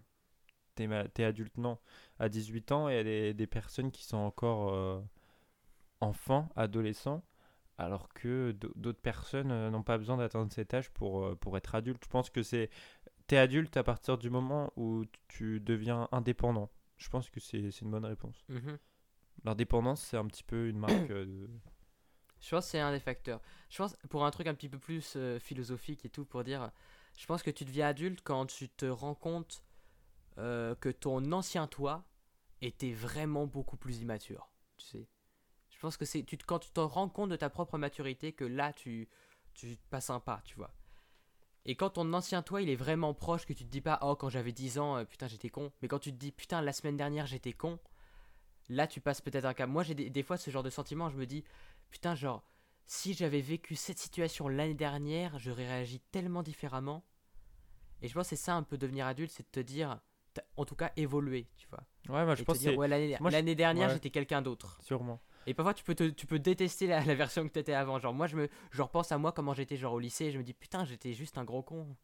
t'es 0.75 0.87
ma- 0.87 1.07
t'es 1.07 1.23
adulte, 1.23 1.57
non. 1.57 1.77
À 2.19 2.29
18 2.29 2.71
ans, 2.71 2.87
il 2.89 2.95
y 2.95 2.97
a 2.99 3.03
des, 3.03 3.33
des 3.33 3.47
personnes 3.47 3.91
qui 3.91 4.03
sont 4.05 4.17
encore 4.17 4.73
euh, 4.73 5.01
enfants, 6.01 6.49
adolescents, 6.55 7.23
alors 7.77 8.09
que 8.09 8.51
d'autres 8.75 9.01
personnes 9.01 9.69
n'ont 9.69 9.83
pas 9.83 9.97
besoin 9.97 10.17
d'atteindre 10.17 10.51
cet 10.51 10.73
âge 10.73 10.89
pour, 10.91 11.35
pour 11.39 11.57
être 11.57 11.75
adulte. 11.75 12.03
Je 12.03 12.09
pense 12.09 12.29
que 12.29 12.43
c'est. 12.43 12.69
T'es 13.27 13.37
adulte 13.37 13.77
à 13.77 13.83
partir 13.83 14.17
du 14.17 14.29
moment 14.29 14.71
où 14.75 15.05
tu 15.29 15.59
deviens 15.61 16.07
indépendant. 16.11 16.69
Je 17.03 17.09
pense 17.09 17.29
que 17.29 17.41
c'est 17.41 17.59
une 17.81 17.91
bonne 17.91 18.05
réponse. 18.05 18.45
Mhm. 18.47 18.79
L'indépendance, 19.43 20.01
c'est 20.01 20.15
un 20.15 20.25
petit 20.25 20.43
peu 20.43 20.69
une 20.69 20.79
marque 20.79 21.11
euh, 21.11 21.25
de. 21.25 21.49
Je 22.39 22.49
pense 22.49 22.65
que 22.65 22.71
c'est 22.71 22.79
un 22.79 22.93
des 22.93 22.99
facteurs. 23.01 23.41
Je 23.69 23.77
pense, 23.77 23.97
pour 24.09 24.25
un 24.25 24.31
truc 24.31 24.47
un 24.47 24.53
petit 24.53 24.69
peu 24.69 24.79
plus 24.79 25.15
euh, 25.17 25.37
philosophique 25.37 26.05
et 26.05 26.09
tout, 26.09 26.23
pour 26.23 26.45
dire, 26.45 26.71
je 27.17 27.25
pense 27.25 27.43
que 27.43 27.51
tu 27.51 27.65
deviens 27.65 27.87
adulte 27.87 28.21
quand 28.23 28.45
tu 28.45 28.69
te 28.69 28.85
rends 28.85 29.15
compte 29.15 29.65
euh, 30.37 30.75
que 30.75 30.87
ton 30.87 31.29
ancien 31.33 31.67
toi 31.67 32.05
était 32.61 32.93
vraiment 32.93 33.47
beaucoup 33.47 33.75
plus 33.75 33.99
immature. 33.99 34.49
Tu 34.77 34.85
sais. 34.85 35.07
Je 35.71 35.79
pense 35.79 35.97
que 35.97 36.05
c'est 36.05 36.23
tu, 36.23 36.37
quand 36.37 36.59
tu 36.59 36.71
te 36.71 36.79
rends 36.79 37.09
compte 37.09 37.31
de 37.31 37.35
ta 37.35 37.49
propre 37.49 37.77
maturité 37.77 38.31
que 38.31 38.45
là, 38.45 38.71
tu, 38.71 39.09
tu 39.53 39.77
passes 39.89 40.09
un 40.09 40.21
pas, 40.21 40.41
tu 40.45 40.55
vois. 40.55 40.73
Et 41.65 41.75
quand 41.75 41.91
ton 41.91 42.11
ancien 42.13 42.41
toi, 42.41 42.61
il 42.61 42.69
est 42.69 42.75
vraiment 42.75 43.13
proche, 43.13 43.45
que 43.45 43.53
tu 43.53 43.63
te 43.65 43.69
dis 43.71 43.81
pas, 43.81 43.99
oh, 44.01 44.15
quand 44.15 44.29
j'avais 44.29 44.51
10 44.51 44.79
ans, 44.79 44.97
euh, 44.97 45.05
putain, 45.05 45.27
j'étais 45.27 45.49
con. 45.49 45.71
Mais 45.81 45.87
quand 45.87 45.99
tu 45.99 46.11
te 46.11 46.17
dis, 46.17 46.31
putain, 46.31 46.61
la 46.61 46.73
semaine 46.73 46.97
dernière, 46.97 47.25
j'étais 47.25 47.53
con, 47.53 47.79
là, 48.69 48.87
tu 48.87 48.99
passes 49.01 49.21
peut-être 49.21 49.45
un 49.45 49.53
cap. 49.53 49.69
Moi, 49.69 49.83
j'ai 49.83 49.95
des, 49.95 50.09
des 50.09 50.23
fois 50.23 50.37
ce 50.37 50.51
genre 50.51 50.63
de 50.63 50.69
sentiment, 50.69 51.09
je 51.09 51.17
me 51.17 51.25
dis, 51.25 51.43
putain, 51.89 52.15
genre, 52.15 52.43
si 52.85 53.13
j'avais 53.13 53.41
vécu 53.41 53.75
cette 53.75 53.97
situation 53.99 54.47
l'année 54.49 54.73
dernière, 54.73 55.39
j'aurais 55.39 55.67
réagi 55.67 55.99
tellement 56.11 56.43
différemment. 56.43 57.05
Et 58.01 58.07
je 58.09 58.13
pense 58.13 58.29
que 58.29 58.35
c'est 58.35 58.43
ça 58.43 58.55
un 58.55 58.63
peu 58.63 58.77
devenir 58.77 59.05
adulte, 59.07 59.31
c'est 59.31 59.43
de 59.43 59.51
te 59.51 59.59
dire, 59.61 59.99
en 60.57 60.65
tout 60.65 60.75
cas 60.75 60.91
évolué, 60.97 61.47
tu 61.57 61.67
vois. 61.69 61.83
Ouais, 62.09 62.25
moi 62.25 62.35
je 62.35 62.41
Et 62.41 62.45
pense 62.45 62.57
que 62.57 62.61
dire, 62.63 62.71
c'est 62.71 62.77
ouais, 62.77 62.87
l'année 62.89 63.17
moi, 63.19 63.29
je- 63.29 63.35
l'année 63.37 63.55
dernière, 63.55 63.87
ouais. 63.87 63.93
j'étais 63.95 64.09
quelqu'un 64.09 64.41
d'autre. 64.41 64.77
sûrement. 64.81 65.21
Et 65.47 65.53
parfois, 65.53 65.73
tu 65.73 65.83
peux, 65.83 65.95
te- 65.95 66.09
tu 66.09 66.25
peux 66.27 66.39
détester 66.39 66.87
la, 66.87 67.03
la 67.05 67.15
version 67.15 67.43
que 67.47 67.53
t'étais 67.53 67.73
avant. 67.73 67.99
Genre, 67.99 68.13
moi, 68.13 68.27
je, 68.27 68.35
me, 68.35 68.49
je 68.71 68.81
repense 68.81 69.11
à 69.11 69.17
moi, 69.17 69.31
comment 69.31 69.53
j'étais 69.53 69.77
genre 69.77 69.93
au 69.93 69.99
lycée, 69.99 70.25
et 70.25 70.31
je 70.31 70.37
me 70.37 70.43
dis, 70.43 70.53
putain, 70.53 70.85
j'étais 70.85 71.13
juste 71.13 71.37
un 71.37 71.43
gros 71.43 71.63
con. 71.63 71.95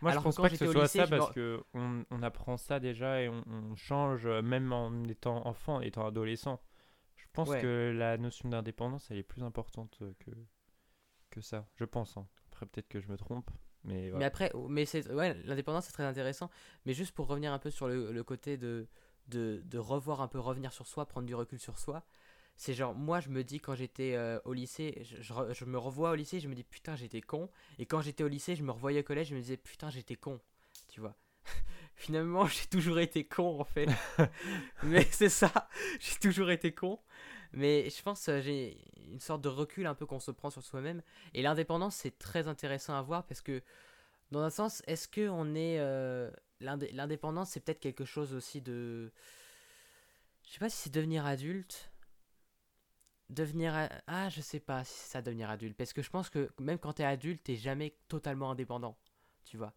Moi, 0.00 0.10
Alors 0.10 0.22
je 0.22 0.24
pense 0.28 0.36
pas 0.36 0.50
que 0.50 0.56
ce 0.56 0.66
soit 0.66 0.82
lycée, 0.82 0.98
ça 0.98 1.06
me- 1.06 1.18
parce 1.18 1.30
que 1.30 1.64
on, 1.74 2.22
apprend 2.22 2.56
ça 2.56 2.78
déjà 2.80 3.22
et 3.22 3.28
on, 3.28 3.42
on 3.46 3.74
change 3.76 4.26
euh, 4.26 4.42
même 4.42 4.72
en 4.72 5.04
étant 5.04 5.46
enfant, 5.46 5.80
étant 5.80 6.06
adolescent. 6.06 6.60
Je 7.16 7.24
pense 7.32 7.48
Ouais. 7.48 7.60
que 7.62 7.92
la 7.96 8.18
notion 8.18 8.48
d'indépendance, 8.48 9.10
elle 9.10 9.18
est 9.18 9.22
plus 9.22 9.42
importante 9.42 9.98
euh, 10.02 10.12
que, 10.20 10.30
que 11.30 11.40
ça. 11.40 11.66
Je 11.76 11.84
pense. 11.84 12.16
hein. 12.16 12.26
Après, 12.50 12.66
peut-être 12.66 12.88
que 12.88 13.00
je 13.00 13.08
me 13.08 13.16
trompe. 13.16 13.50
Mais 13.84 14.10
Mais 14.14 14.24
après, 14.24 14.50
mais 14.68 14.86
c'est 14.86 15.10
ouais, 15.10 15.34
l'indépendance 15.44 15.86
c'est 15.86 15.92
très 15.92 16.04
intéressant. 16.04 16.50
Mais 16.86 16.94
juste 16.94 17.12
pour 17.12 17.26
revenir 17.26 17.52
un 17.52 17.58
peu 17.58 17.70
sur 17.70 17.88
le, 17.88 18.12
le 18.12 18.24
côté 18.24 18.56
de, 18.56 18.86
de, 19.28 19.62
de 19.64 19.78
revoir 19.78 20.20
un 20.22 20.28
peu, 20.28 20.38
revenir 20.38 20.72
sur 20.72 20.86
soi, 20.86 21.06
prendre 21.06 21.26
du 21.26 21.34
recul 21.34 21.58
sur 21.58 21.78
soi. 21.78 22.02
C'est 22.56 22.74
genre, 22.74 22.94
moi 22.94 23.20
je 23.20 23.28
me 23.30 23.42
dis 23.42 23.58
quand 23.60 23.74
j'étais 23.74 24.14
euh, 24.14 24.38
au 24.44 24.52
lycée, 24.52 25.02
je, 25.20 25.32
je 25.52 25.64
me 25.64 25.76
revois 25.78 26.10
au 26.12 26.14
lycée, 26.14 26.38
je 26.40 26.48
me 26.48 26.54
dis 26.54 26.64
putain 26.64 26.94
j'étais 26.96 27.20
con. 27.20 27.50
Et 27.78 27.86
quand 27.86 28.00
j'étais 28.00 28.24
au 28.24 28.28
lycée, 28.28 28.54
je 28.56 28.62
me 28.62 28.70
revoyais 28.70 29.00
au 29.00 29.02
collège, 29.02 29.28
je 29.28 29.34
me 29.34 29.40
disais 29.40 29.56
putain 29.56 29.90
j'étais 29.90 30.16
con. 30.16 30.40
Tu 30.88 31.00
vois. 31.00 31.14
Finalement, 31.96 32.46
j'ai 32.46 32.66
toujours 32.66 32.98
été 33.00 33.24
con 33.26 33.60
en 33.60 33.64
fait. 33.64 33.88
Mais 34.84 35.06
c'est 35.10 35.28
ça, 35.28 35.52
j'ai 36.00 36.18
toujours 36.20 36.50
été 36.50 36.72
con. 36.72 36.98
Mais 37.52 37.88
je 37.90 38.02
pense 38.02 38.26
que 38.26 38.40
j'ai 38.40 38.78
une 39.12 39.20
sorte 39.20 39.42
de 39.42 39.48
recul 39.48 39.86
un 39.86 39.94
peu 39.94 40.06
qu'on 40.06 40.20
se 40.20 40.30
prend 40.30 40.50
sur 40.50 40.62
soi-même. 40.62 41.02
Et 41.34 41.42
l'indépendance, 41.42 41.94
c'est 41.96 42.18
très 42.18 42.48
intéressant 42.48 42.94
à 42.96 43.02
voir 43.02 43.24
parce 43.26 43.40
que, 43.42 43.62
dans 44.32 44.40
un 44.42 44.50
sens, 44.50 44.82
est-ce 44.86 45.08
que 45.08 45.28
on 45.28 45.54
est. 45.54 45.78
euh, 45.80 46.30
l'indé- 46.60 46.92
L'indépendance, 46.92 47.50
c'est 47.50 47.60
peut-être 47.60 47.80
quelque 47.80 48.04
chose 48.06 48.34
aussi 48.34 48.60
de. 48.62 49.12
Je 50.46 50.52
sais 50.52 50.58
pas 50.58 50.68
si 50.70 50.76
c'est 50.76 50.92
devenir 50.92 51.26
adulte. 51.26 51.90
Devenir. 53.30 53.88
Ah, 54.06 54.28
je 54.28 54.40
sais 54.40 54.60
pas 54.60 54.84
si 54.84 54.92
c'est 54.94 55.08
ça, 55.12 55.22
devenir 55.22 55.50
adulte. 55.50 55.76
Parce 55.76 55.92
que 55.92 56.02
je 56.02 56.10
pense 56.10 56.30
que 56.30 56.50
même 56.60 56.78
quand 56.78 56.94
t'es 56.94 57.04
adulte, 57.04 57.42
t'es 57.44 57.56
jamais 57.56 57.96
totalement 58.08 58.50
indépendant. 58.50 58.96
Tu 59.44 59.56
vois. 59.56 59.72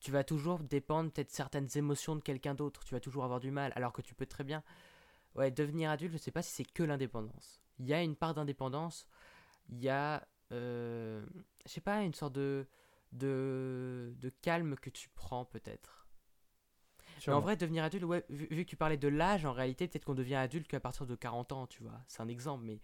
Tu 0.00 0.10
vas 0.10 0.24
toujours 0.24 0.60
dépendre 0.60 1.10
peut-être 1.12 1.30
certaines 1.30 1.68
émotions 1.76 2.16
de 2.16 2.20
quelqu'un 2.22 2.54
d'autre. 2.54 2.84
Tu 2.84 2.94
vas 2.94 3.00
toujours 3.00 3.24
avoir 3.24 3.40
du 3.40 3.50
mal. 3.50 3.72
Alors 3.76 3.92
que 3.92 4.02
tu 4.02 4.14
peux 4.14 4.26
très 4.26 4.44
bien. 4.44 4.62
Ouais, 5.34 5.50
devenir 5.50 5.90
adulte, 5.90 6.12
je 6.12 6.18
sais 6.18 6.30
pas 6.30 6.42
si 6.42 6.52
c'est 6.52 6.64
que 6.64 6.82
l'indépendance. 6.82 7.60
Il 7.78 7.86
y 7.86 7.94
a 7.94 8.02
une 8.02 8.16
part 8.16 8.34
d'indépendance. 8.34 9.08
Il 9.68 9.80
y 9.82 9.88
a. 9.88 10.26
euh, 10.52 11.24
je 11.66 11.72
sais 11.72 11.80
pas, 11.80 12.02
une 12.02 12.14
sorte 12.14 12.34
de. 12.34 12.66
De, 13.12 14.12
de 14.18 14.28
calme 14.42 14.76
que 14.76 14.90
tu 14.90 15.08
prends 15.10 15.44
peut-être. 15.44 16.03
Mais 17.30 17.36
en 17.36 17.40
vrai, 17.40 17.56
devenir 17.56 17.84
adulte, 17.84 18.04
ouais, 18.04 18.24
vu, 18.28 18.46
vu 18.50 18.64
que 18.64 18.70
tu 18.70 18.76
parlais 18.76 18.96
de 18.96 19.08
l'âge, 19.08 19.44
en 19.44 19.52
réalité, 19.52 19.88
peut-être 19.88 20.04
qu'on 20.04 20.14
devient 20.14 20.34
adulte 20.36 20.66
qu'à 20.68 20.80
partir 20.80 21.06
de 21.06 21.14
40 21.14 21.52
ans, 21.52 21.66
tu 21.66 21.82
vois. 21.82 22.00
C'est 22.08 22.20
un 22.22 22.28
exemple, 22.28 22.64
mais 22.64 22.80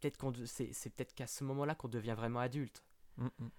peut-être 0.00 0.16
qu'on 0.16 0.30
de- 0.32 0.44
c'est, 0.46 0.72
c'est 0.72 0.90
peut-être 0.90 1.14
qu'à 1.14 1.26
ce 1.26 1.44
moment-là 1.44 1.74
qu'on 1.74 1.88
devient 1.88 2.14
vraiment 2.16 2.40
adulte. 2.40 2.84
Mm, 3.16 3.26
mm. 3.26 3.50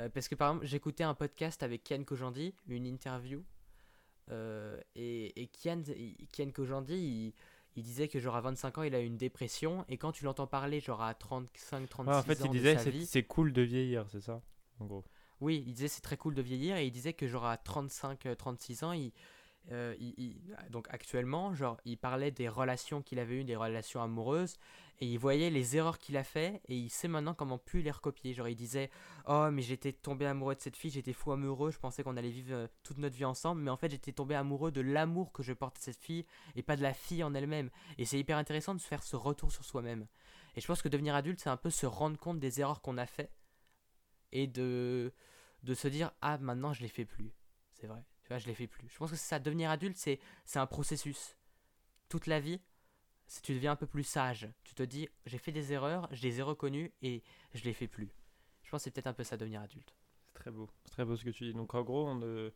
Euh, 0.00 0.08
parce 0.10 0.28
que 0.28 0.34
par 0.34 0.50
exemple, 0.50 0.66
j'écoutais 0.66 1.02
un 1.04 1.14
podcast 1.14 1.62
avec 1.62 1.82
Kian 1.84 2.04
Kojandi, 2.04 2.54
une 2.68 2.86
interview, 2.86 3.42
euh, 4.30 4.80
et, 4.94 5.42
et 5.42 5.46
Kian, 5.48 5.82
Kojandi, 6.52 6.94
il, 6.94 7.34
il 7.76 7.82
disait 7.82 8.08
que 8.08 8.20
genre 8.20 8.36
à 8.36 8.40
25 8.40 8.78
ans, 8.78 8.82
il 8.82 8.94
a 8.94 9.00
eu 9.00 9.06
une 9.06 9.16
dépression, 9.16 9.84
et 9.88 9.96
quand 9.96 10.12
tu 10.12 10.24
l'entends 10.24 10.46
parler, 10.46 10.80
genre 10.80 11.02
à 11.02 11.14
35, 11.14 11.88
36 11.88 12.10
Ouais, 12.10 12.16
en 12.16 12.22
fait, 12.22 12.42
ans 12.42 12.44
il 12.46 12.50
disait 12.50 12.74
sa 12.76 12.84
c'est 12.84 12.90
vie, 12.90 13.06
c'est 13.06 13.22
cool 13.24 13.52
de 13.52 13.62
vieillir, 13.62 14.06
c'est 14.10 14.20
ça 14.20 14.42
En 14.80 14.86
gros. 14.86 15.04
oui, 15.40 15.64
il 15.66 15.72
disait 15.72 15.88
c'est 15.88 16.00
très 16.00 16.16
cool 16.16 16.34
de 16.34 16.42
vieillir 16.42 16.76
et 16.76 16.86
il 16.86 16.90
disait 16.92 17.12
que 17.14 17.26
genre 17.26 17.46
à 17.46 17.56
35, 17.56 18.26
euh, 18.26 18.34
36 18.34 18.82
ans, 18.84 18.92
il, 18.92 19.12
euh, 19.70 19.94
donc 20.70 20.86
actuellement, 20.90 21.54
genre 21.54 21.78
il 21.84 21.98
parlait 21.98 22.30
des 22.30 22.48
relations 22.48 23.02
qu'il 23.02 23.18
avait 23.18 23.40
eues, 23.40 23.44
des 23.44 23.56
relations 23.56 24.02
amoureuses 24.02 24.56
et 25.00 25.06
il 25.06 25.18
voyait 25.18 25.50
les 25.50 25.76
erreurs 25.76 25.98
qu'il 25.98 26.16
a 26.16 26.24
fait 26.24 26.62
et 26.68 26.76
il 26.76 26.88
sait 26.88 27.08
maintenant 27.08 27.34
comment 27.34 27.58
plus 27.58 27.82
les 27.82 27.90
recopier. 27.90 28.32
Genre 28.32 28.48
il 28.48 28.56
disait 28.56 28.90
"Oh, 29.26 29.48
mais 29.52 29.62
j'étais 29.62 29.92
tombé 29.92 30.26
amoureux 30.26 30.54
de 30.54 30.60
cette 30.60 30.76
fille, 30.76 30.90
j'étais 30.90 31.12
fou 31.12 31.32
amoureux, 31.32 31.70
je 31.70 31.78
pensais 31.78 32.02
qu'on 32.02 32.16
allait 32.16 32.30
vivre 32.30 32.54
euh, 32.54 32.66
toute 32.82 32.98
notre 32.98 33.16
vie 33.16 33.24
ensemble, 33.24 33.60
mais 33.60 33.70
en 33.70 33.76
fait, 33.76 33.90
j'étais 33.90 34.12
tombé 34.12 34.34
amoureux 34.34 34.72
de 34.72 34.80
l'amour 34.80 35.32
que 35.32 35.42
je 35.42 35.52
porte 35.52 35.76
à 35.78 35.80
cette 35.80 35.98
fille 35.98 36.24
et 36.56 36.62
pas 36.62 36.76
de 36.76 36.82
la 36.82 36.94
fille 36.94 37.22
en 37.22 37.34
elle-même." 37.34 37.70
Et 37.98 38.04
c'est 38.04 38.18
hyper 38.18 38.38
intéressant 38.38 38.74
de 38.74 38.80
se 38.80 38.86
faire 38.86 39.02
ce 39.02 39.16
retour 39.16 39.52
sur 39.52 39.64
soi-même. 39.64 40.06
Et 40.56 40.60
je 40.60 40.66
pense 40.66 40.82
que 40.82 40.88
devenir 40.88 41.14
adulte, 41.14 41.40
c'est 41.40 41.50
un 41.50 41.56
peu 41.56 41.70
se 41.70 41.86
rendre 41.86 42.18
compte 42.18 42.40
des 42.40 42.60
erreurs 42.60 42.80
qu'on 42.80 42.98
a 42.98 43.06
fait 43.06 43.30
et 44.32 44.46
de 44.46 45.12
de 45.62 45.74
se 45.74 45.88
dire 45.88 46.12
ah 46.20 46.38
maintenant 46.38 46.72
je 46.72 46.82
les 46.82 46.88
fais 46.88 47.04
plus 47.04 47.32
c'est 47.72 47.86
vrai 47.86 48.04
tu 48.28 48.34
vois 48.34 48.38
je 48.38 48.48
les 48.48 48.54
fais 48.54 48.68
plus 48.68 48.88
je 48.90 48.98
pense 48.98 49.10
que 49.10 49.16
c'est 49.16 49.28
ça 49.28 49.40
devenir 49.40 49.70
adulte 49.70 49.96
c'est 49.98 50.20
c'est 50.46 50.60
un 50.60 50.66
processus 50.68 51.36
toute 52.08 52.26
la 52.28 52.40
vie 52.40 52.60
tu 53.42 53.54
deviens 53.54 53.72
un 53.72 53.76
peu 53.76 53.86
plus 53.86 54.04
sage 54.04 54.48
tu 54.64 54.74
te 54.74 54.82
dis 54.84 55.08
j'ai 55.26 55.38
fait 55.38 55.52
des 55.52 55.72
erreurs 55.72 56.08
je 56.12 56.22
les 56.22 56.40
ai 56.40 56.42
reconnues 56.42 56.92
et 57.02 57.22
je 57.54 57.64
les 57.64 57.74
fais 57.74 57.88
plus 57.88 58.10
je 58.64 58.70
pense 58.70 58.80
que 58.80 58.84
c'est 58.84 58.90
peut-être 58.92 59.08
un 59.08 59.14
peu 59.14 59.24
ça 59.24 59.36
devenir 59.38 59.62
adulte 59.62 59.94
C'est 60.26 60.34
très 60.34 60.50
beau. 60.50 60.68
C'est 60.84 60.92
très 60.92 61.04
beau 61.04 61.16
ce 61.16 61.24
que 61.24 61.30
tu 61.30 61.44
dis. 61.44 61.54
Donc 61.54 61.74
en 61.74 61.82
gros, 61.82 62.06
on, 62.08 62.20
euh, 62.22 62.50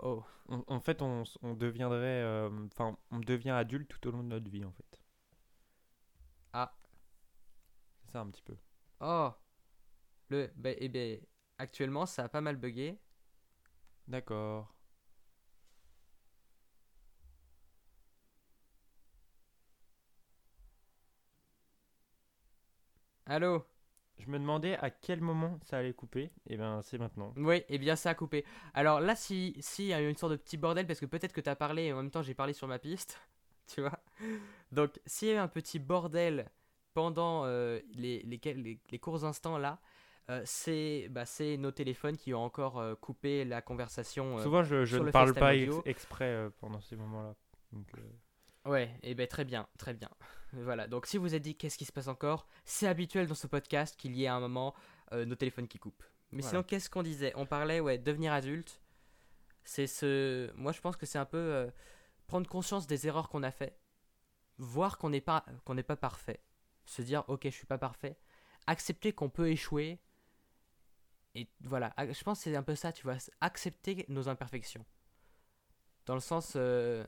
oh 0.00 0.24
on- 0.48 0.64
en 0.68 0.80
fait, 0.80 1.02
on, 1.02 1.24
deviendrait. 1.54 2.22
euh, 2.24 2.50
Enfin, 2.72 2.96
on 3.12 3.20
devient 3.20 3.50
adulte 3.50 3.88
tout 3.90 4.08
au 4.08 4.12
long 4.12 4.22
de 4.24 4.28
notre 4.28 4.50
vie, 4.50 4.64
en 4.64 4.72
fait. 4.72 5.00
Ah. 6.52 6.70
C'est 8.04 8.10
ça 8.12 8.20
un 8.20 8.30
petit 8.30 8.42
peu. 8.42 8.56
oh 9.00 9.32
le 10.30 10.50
ben 10.56 10.76
eh 10.80 10.88
ben 10.88 11.20
actuellement 11.58 12.06
ça 12.06 12.24
a 12.24 12.28
pas 12.30 12.40
mal 12.40 12.56
bugué 12.56 12.98
D'accord. 14.08 14.74
Allô 23.28 23.64
Je 24.18 24.28
me 24.28 24.38
demandais 24.38 24.76
à 24.78 24.90
quel 24.90 25.20
moment 25.20 25.58
ça 25.64 25.78
allait 25.78 25.92
couper. 25.92 26.30
Et 26.48 26.56
ben, 26.56 26.80
c'est 26.82 26.98
maintenant. 26.98 27.32
Oui, 27.36 27.62
et 27.68 27.78
bien 27.78 27.96
ça 27.96 28.10
a 28.10 28.14
coupé. 28.14 28.44
Alors 28.74 29.00
là, 29.00 29.14
si 29.14 29.56
si 29.60 29.86
y 29.86 29.92
a 29.92 30.00
eu 30.00 30.08
une 30.08 30.16
sorte 30.16 30.32
de 30.32 30.36
petit 30.36 30.56
bordel, 30.56 30.86
parce 30.86 31.00
que 31.00 31.06
peut-être 31.06 31.32
que 31.32 31.40
tu 31.40 31.50
as 31.50 31.56
parlé 31.56 31.84
et 31.84 31.92
en 31.92 31.96
même 31.96 32.10
temps 32.10 32.22
j'ai 32.22 32.34
parlé 32.34 32.52
sur 32.52 32.66
ma 32.66 32.78
piste, 32.78 33.20
tu 33.66 33.80
vois. 33.80 33.98
Donc 34.72 35.00
s'il 35.06 35.28
y 35.28 35.30
a 35.32 35.34
eu 35.34 35.38
un 35.38 35.48
petit 35.48 35.78
bordel 35.78 36.50
pendant 36.94 37.44
euh, 37.44 37.80
les, 37.94 38.22
les, 38.22 38.40
les, 38.54 38.80
les 38.90 38.98
courts 38.98 39.24
instants 39.24 39.56
là, 39.58 39.78
euh, 40.30 40.42
c'est 40.44 41.08
bah, 41.10 41.24
nos 41.58 41.70
téléphones 41.70 42.16
qui 42.16 42.34
ont 42.34 42.42
encore 42.42 42.78
euh, 42.78 42.94
coupé 42.96 43.44
la 43.44 43.62
conversation. 43.62 44.36
Souvent, 44.38 44.62
je, 44.62 44.76
ne 44.96 45.04
le 45.04 45.12
parle 45.12 45.32
pas 45.32 45.54
ex- 45.54 45.80
exprès 45.86 46.48
pendant 46.60 46.80
ces 46.80 46.96
moments-là. 46.96 47.34
Donc, 47.72 47.86
Ouais, 48.66 48.90
et 49.02 49.14
ben 49.14 49.26
très 49.26 49.44
bien, 49.44 49.66
très 49.78 49.94
bien. 49.94 50.10
Voilà, 50.52 50.86
donc 50.88 51.06
si 51.06 51.18
vous 51.18 51.34
êtes 51.34 51.42
dit 51.42 51.56
qu'est-ce 51.56 51.76
qui 51.76 51.84
se 51.84 51.92
passe 51.92 52.08
encore, 52.08 52.46
c'est 52.64 52.86
habituel 52.86 53.26
dans 53.26 53.34
ce 53.34 53.46
podcast 53.46 53.96
qu'il 53.96 54.16
y 54.16 54.24
ait 54.24 54.28
à 54.28 54.34
un 54.34 54.40
moment 54.40 54.74
euh, 55.12 55.24
nos 55.26 55.34
téléphones 55.34 55.68
qui 55.68 55.78
coupent. 55.78 56.02
Mais 56.32 56.40
Voilà. 56.40 56.50
sinon, 56.50 56.62
qu'est-ce 56.62 56.88
qu'on 56.90 57.02
disait? 57.02 57.32
On 57.36 57.46
parlait, 57.46 57.80
ouais, 57.80 57.98
devenir 57.98 58.32
adulte. 58.32 58.80
C'est 59.64 59.86
ce. 59.86 60.50
Moi, 60.54 60.72
je 60.72 60.80
pense 60.80 60.96
que 60.96 61.04
c'est 61.06 61.18
un 61.18 61.26
peu 61.26 61.36
euh, 61.36 61.70
prendre 62.26 62.48
conscience 62.48 62.86
des 62.86 63.06
erreurs 63.06 63.28
qu'on 63.28 63.42
a 63.42 63.50
fait, 63.50 63.78
voir 64.56 64.96
qu'on 64.96 65.10
n'est 65.10 65.20
pas 65.20 65.44
qu'on 65.64 65.74
n'est 65.74 65.82
pas 65.82 65.96
parfait, 65.96 66.40
se 66.86 67.02
dire 67.02 67.24
ok, 67.28 67.42
je 67.44 67.50
suis 67.50 67.66
pas 67.66 67.76
parfait, 67.78 68.16
accepter 68.66 69.12
qu'on 69.12 69.28
peut 69.28 69.50
échouer. 69.50 70.00
Et 71.34 71.46
voilà, 71.60 71.90
ac- 71.98 72.14
je 72.18 72.24
pense 72.24 72.38
que 72.38 72.44
c'est 72.44 72.56
un 72.56 72.62
peu 72.62 72.74
ça, 72.74 72.92
tu 72.92 73.02
vois, 73.02 73.16
accepter 73.42 74.06
nos 74.08 74.28
imperfections. 74.30 74.84
Dans 76.06 76.14
le 76.14 76.20
sens, 76.20 76.54
euh, 76.56 77.04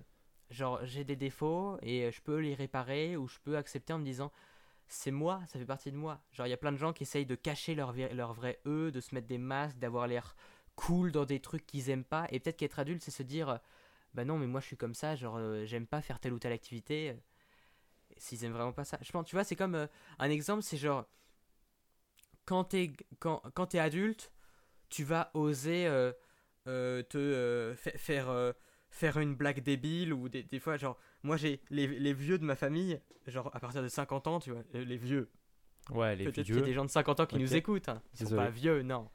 genre, 0.50 0.80
j'ai 0.84 1.04
des 1.04 1.16
défauts 1.16 1.78
et 1.82 2.10
je 2.12 2.20
peux 2.22 2.38
les 2.38 2.54
réparer 2.54 3.16
ou 3.16 3.28
je 3.28 3.38
peux 3.44 3.56
accepter 3.56 3.92
en 3.92 3.98
me 3.98 4.04
disant, 4.04 4.32
c'est 4.88 5.10
moi, 5.12 5.40
ça 5.48 5.58
fait 5.58 5.66
partie 5.66 5.92
de 5.92 5.96
moi. 5.96 6.20
Genre, 6.32 6.46
il 6.46 6.50
y 6.50 6.54
a 6.54 6.58
plein 6.58 6.72
de 6.72 6.78
gens 6.78 6.92
qui 6.92 7.04
essayent 7.04 7.26
de 7.26 7.34
cacher 7.36 7.74
leur, 7.74 7.94
leur 7.94 8.34
vrai 8.34 8.60
eux, 8.66 8.90
de 8.92 9.00
se 9.00 9.14
mettre 9.14 9.28
des 9.28 9.38
masques, 9.38 9.78
d'avoir 9.78 10.06
l'air 10.08 10.36
cool 10.76 11.12
dans 11.12 11.24
des 11.26 11.40
trucs 11.40 11.66
qu'ils 11.66 11.90
aiment 11.90 12.04
pas. 12.04 12.26
Et 12.30 12.40
peut-être 12.40 12.58
qu'être 12.58 12.78
adulte, 12.80 13.02
c'est 13.02 13.10
se 13.12 13.22
dire, 13.24 13.60
bah 14.14 14.24
non, 14.26 14.38
mais 14.38 14.46
moi 14.48 14.60
je 14.60 14.66
suis 14.68 14.76
comme 14.78 14.94
ça, 14.94 15.16
genre, 15.16 15.36
euh, 15.38 15.64
j'aime 15.66 15.86
pas 15.86 16.02
faire 16.02 16.20
telle 16.20 16.32
ou 16.34 16.38
telle 16.40 16.52
activité. 16.52 17.10
euh, 17.10 17.14
S'ils 18.18 18.44
aiment 18.44 18.52
vraiment 18.52 18.72
pas 18.72 18.84
ça. 18.84 18.98
Je 19.02 19.10
pense, 19.12 19.26
tu 19.26 19.34
vois, 19.36 19.44
c'est 19.44 19.56
comme 19.56 19.74
euh, 19.74 19.86
un 20.18 20.30
exemple, 20.30 20.62
c'est 20.62 20.76
genre, 20.76 21.06
quand 22.44 22.64
t'es 22.64 22.92
quand, 23.18 23.42
quand 23.54 23.74
adulte, 23.74 24.32
tu 24.90 25.04
vas 25.04 25.30
oser 25.34 25.88
te 27.08 27.74
fa- 27.76 27.98
faire 27.98 28.54
faire 28.90 29.18
une 29.18 29.35
blague 29.35 29.62
débile 29.62 30.12
ou 30.12 30.29
des, 30.29 30.42
des 30.42 30.59
fois 30.59 30.76
genre 30.76 30.98
moi 31.22 31.37
j'ai 31.37 31.61
les, 31.70 31.87
les 31.87 32.12
vieux 32.12 32.38
de 32.38 32.44
ma 32.44 32.57
famille 32.57 33.00
genre 33.26 33.50
à 33.55 33.61
partir 33.61 33.83
de 33.83 33.88
50 33.88 34.26
ans 34.26 34.40
tu 34.40 34.50
vois 34.50 34.62
euh, 34.74 34.85
les 34.85 34.96
vieux 34.96 35.31
ouais, 35.90 36.16
les 36.16 36.24
peut-être 36.24 36.46
vieux. 36.46 36.61
des 36.62 36.72
gens 36.72 36.85
de 36.85 36.90
50 36.90 37.20
ans 37.20 37.26
qui 37.26 37.38
nous 37.38 37.55
écoutent 37.55 37.88
hein. 37.88 38.03
ils 38.18 38.26
sont 38.26 38.37
pas 38.37 38.50
vieux 38.50 38.83
non 38.83 39.09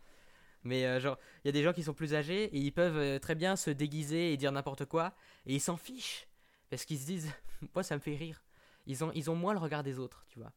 mais 0.64 0.86
euh, 0.86 1.00
genre 1.00 1.18
il 1.44 1.48
y 1.48 1.50
a 1.50 1.52
des 1.52 1.62
gens 1.64 1.74
qui 1.74 1.84
sont 1.84 1.94
plus 1.94 2.14
âgés 2.16 2.46
et 2.46 2.58
ils 2.58 2.72
peuvent 2.72 2.98
euh, 2.98 3.20
très 3.20 3.36
bien 3.36 3.56
se 3.56 3.70
déguiser 3.70 4.32
et 4.34 4.38
dire 4.38 4.52
n'importe 4.52 4.86
quoi 4.86 5.14
et 5.46 5.54
ils 5.54 5.60
s'en 5.62 5.78
fichent 5.78 6.28
parce 6.70 6.86
qu'ils 6.86 7.00
se 7.00 7.06
disent 7.06 7.32
moi 7.76 7.84
ça 7.84 7.96
me 7.96 8.02
fait 8.02 8.16
rire 8.16 8.44
ils 8.88 9.04
ont 9.04 9.12
ils 9.14 9.30
ont 9.30 9.36
moins 9.36 9.54
le 9.54 9.60
regard 9.60 9.84
des 9.84 10.00
autres 10.00 10.26
tu 10.30 10.40
vois 10.40 10.54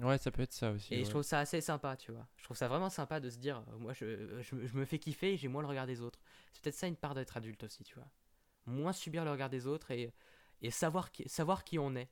Ouais, 0.00 0.18
ça 0.18 0.32
peut 0.32 0.42
être 0.42 0.52
ça 0.52 0.72
aussi. 0.72 0.92
et 0.92 0.98
ouais. 0.98 1.04
je 1.04 1.10
trouve 1.10 1.22
ça 1.22 1.38
assez 1.38 1.60
sympa, 1.60 1.96
tu 1.96 2.10
vois. 2.10 2.26
Je 2.36 2.42
trouve 2.42 2.56
ça 2.56 2.66
vraiment 2.66 2.90
sympa 2.90 3.20
de 3.20 3.30
se 3.30 3.38
dire, 3.38 3.62
moi, 3.78 3.92
je, 3.92 4.40
je, 4.42 4.66
je 4.66 4.76
me 4.76 4.84
fais 4.84 4.98
kiffer 4.98 5.34
et 5.34 5.36
j'ai 5.36 5.46
moins 5.46 5.62
le 5.62 5.68
regard 5.68 5.86
des 5.86 6.00
autres. 6.00 6.18
C'est 6.52 6.60
peut-être 6.62 6.74
ça 6.74 6.88
une 6.88 6.96
part 6.96 7.14
d'être 7.14 7.36
adulte 7.36 7.62
aussi, 7.62 7.84
tu 7.84 7.94
vois. 7.94 8.08
Moins 8.66 8.92
subir 8.92 9.24
le 9.24 9.30
regard 9.30 9.50
des 9.50 9.66
autres 9.66 9.90
et, 9.90 10.12
et 10.62 10.70
savoir, 10.70 11.12
qui, 11.12 11.28
savoir 11.28 11.64
qui 11.64 11.78
on 11.78 11.94
est. 11.94 12.10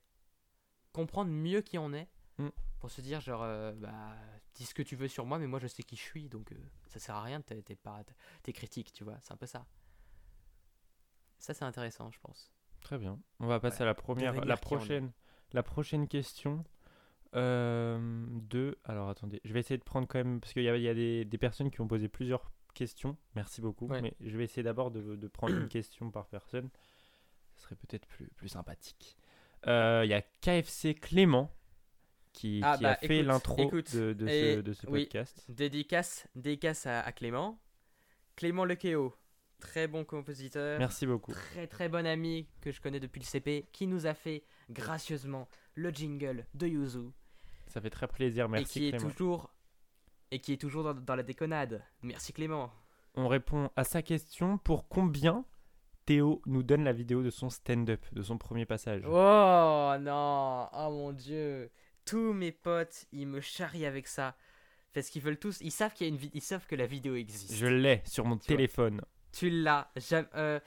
Comprendre 0.92 1.30
mieux 1.30 1.60
qui 1.62 1.78
on 1.78 1.92
est 1.92 2.08
Mm. 2.38 2.48
pour 2.80 2.90
se 2.90 3.02
dire, 3.02 3.20
genre, 3.20 3.42
euh, 3.42 3.72
bah, 3.74 4.16
dis 4.54 4.64
ce 4.64 4.72
que 4.74 4.82
tu 4.82 4.96
veux 4.96 5.06
sur 5.06 5.26
moi, 5.26 5.38
mais 5.38 5.46
moi 5.46 5.58
je 5.58 5.66
sais 5.66 5.82
qui 5.82 5.96
je 5.96 6.00
suis, 6.02 6.28
donc 6.30 6.50
euh, 6.52 6.56
ça 6.86 6.98
sert 6.98 7.14
à 7.14 7.22
rien, 7.22 7.42
t'es 7.42 7.60
t'es 7.60 7.76
t'es 8.42 8.52
critique, 8.54 8.90
tu 8.92 9.04
vois, 9.04 9.18
c'est 9.22 9.32
un 9.32 9.36
peu 9.36 9.44
ça. 9.46 9.66
Ça, 11.38 11.52
c'est 11.54 11.64
intéressant, 11.64 12.10
je 12.10 12.18
pense. 12.20 12.50
Très 12.80 12.98
bien. 12.98 13.18
On 13.40 13.46
va 13.46 13.60
passer 13.60 13.78
Ouais. 13.78 13.82
à 13.82 13.86
la 13.86 13.94
première, 13.94 14.32
Devenir 14.32 14.48
la 14.48 14.56
prochaine, 14.56 15.12
la 15.52 15.62
prochaine 15.62 16.08
question. 16.08 16.64
Euh, 17.34 18.26
de, 18.28 18.78
alors 18.84 19.08
attendez, 19.08 19.40
je 19.44 19.52
vais 19.52 19.60
essayer 19.60 19.78
de 19.78 19.84
prendre 19.84 20.06
quand 20.06 20.18
même 20.18 20.40
parce 20.40 20.52
qu'il 20.52 20.62
y 20.62 20.68
a, 20.68 20.76
il 20.76 20.82
y 20.82 20.88
a 20.88 20.94
des, 20.94 21.24
des 21.24 21.38
personnes 21.38 21.70
qui 21.70 21.80
ont 21.80 21.88
posé 21.88 22.08
plusieurs 22.08 22.50
questions. 22.72 23.16
Merci 23.34 23.60
beaucoup. 23.60 23.86
Ouais. 23.86 24.00
Mais 24.02 24.14
je 24.20 24.36
vais 24.36 24.44
essayer 24.44 24.62
d'abord 24.62 24.90
de, 24.90 25.16
de 25.16 25.28
prendre 25.28 25.54
une 25.54 25.68
question 25.68 26.10
par 26.10 26.26
personne. 26.26 26.68
Ce 27.56 27.62
serait 27.64 27.76
peut-être 27.76 28.06
plus, 28.06 28.28
plus 28.36 28.48
sympathique. 28.48 29.16
Euh, 29.66 30.02
Il 30.04 30.10
y 30.10 30.14
a 30.14 30.22
KFC 30.22 30.94
Clément 30.94 31.50
qui, 32.32 32.60
Ah, 32.64 32.76
qui 32.76 32.82
bah, 32.84 32.92
a 32.92 32.96
fait 32.96 33.22
l'intro 33.22 33.70
de, 33.70 34.12
de 34.14 34.26
et- 34.28 34.56
ce, 34.56 34.60
de 34.60 34.72
ce 34.72 34.86
oui. 34.86 35.02
podcast. 35.04 35.44
Dédicace, 35.50 36.26
dédicace 36.34 36.86
à, 36.86 37.00
à 37.02 37.12
Clément. 37.12 37.60
Clément 38.36 38.64
Lequeo, 38.64 39.14
très 39.60 39.86
bon 39.86 40.04
compositeur. 40.04 40.78
Merci 40.78 41.06
beaucoup. 41.06 41.32
très 41.32 41.66
très 41.66 41.88
bon 41.90 42.06
ami 42.06 42.48
que 42.62 42.72
je 42.72 42.80
connais 42.80 42.98
depuis 43.00 43.20
le 43.20 43.26
CP, 43.26 43.68
qui 43.72 43.86
nous 43.86 44.06
a 44.06 44.14
fait 44.14 44.44
gracieusement 44.70 45.46
le 45.74 45.90
jingle 45.90 46.46
de 46.54 46.66
Yuzu 46.66 47.10
Ça 47.68 47.80
fait 47.82 47.90
très 47.90 48.08
plaisir. 48.08 48.46
et 48.46 48.48
Merci 48.48 48.80
qui 48.80 48.86
est 48.88 48.92
Clément. 48.92 49.10
toujours 49.10 49.52
et 50.32 50.40
qui 50.40 50.52
est 50.54 50.56
toujours 50.60 50.82
dans, 50.82 50.94
dans 50.94 51.14
la 51.14 51.22
déconnade. 51.22 51.84
Merci 52.02 52.32
Clément. 52.32 52.72
On 53.14 53.28
répond 53.28 53.70
à 53.76 53.84
sa 53.84 54.02
question 54.02 54.58
pour 54.58 54.88
combien 54.88 55.44
Théo 56.06 56.42
nous 56.46 56.62
donne 56.64 56.82
la 56.82 56.92
vidéo 56.92 57.22
de 57.22 57.30
son 57.30 57.48
stand-up, 57.50 58.04
de 58.12 58.22
son 58.22 58.38
premier 58.38 58.66
passage? 58.66 59.02
Oh 59.06 59.94
non, 60.00 60.68
oh 60.72 60.90
mon 60.90 61.12
dieu, 61.12 61.70
tous 62.04 62.32
mes 62.32 62.50
potes 62.50 63.04
ils 63.12 63.26
me 63.28 63.40
charrient 63.40 63.86
avec 63.86 64.08
ça 64.08 64.34
parce 64.94 65.08
qu'ils 65.10 65.22
veulent 65.22 65.38
tous, 65.38 65.58
ils 65.60 65.70
savent 65.70 65.92
qu'il 65.94 66.06
y 66.06 66.10
a 66.10 66.12
une 66.12 66.18
vi- 66.18 66.30
ils 66.34 66.42
savent 66.42 66.66
que 66.66 66.74
la 66.74 66.86
vidéo 66.86 67.14
existe. 67.14 67.54
Je 67.54 67.66
l'ai 67.66 68.02
sur 68.04 68.24
mon 68.24 68.36
Tu 68.36 68.48
vois. 68.48 68.56
téléphone. 68.56 69.00
Tu 69.32 69.48
l'as 69.48 69.90
jamais. 69.96 70.28
Euh, 70.34 70.60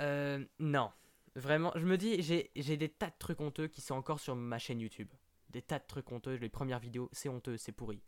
euh, 0.00 0.44
non. 0.58 0.90
Vraiment, 1.34 1.72
je 1.76 1.84
me 1.86 1.96
dis, 1.96 2.22
j'ai 2.22 2.76
des 2.76 2.88
tas 2.90 3.06
de 3.08 3.14
trucs 3.18 3.40
honteux 3.40 3.66
qui 3.68 3.80
sont 3.80 3.94
encore 3.94 4.20
sur 4.20 4.36
ma 4.36 4.58
chaîne 4.58 4.80
YouTube. 4.80 5.08
Des 5.50 5.62
tas 5.62 5.78
de 5.78 5.84
trucs 5.86 6.10
honteux. 6.12 6.34
Les 6.36 6.48
premières 6.50 6.78
vidéos, 6.78 7.08
c'est 7.12 7.28
honteux, 7.30 7.56
c'est 7.56 7.72
pourri. 7.72 8.02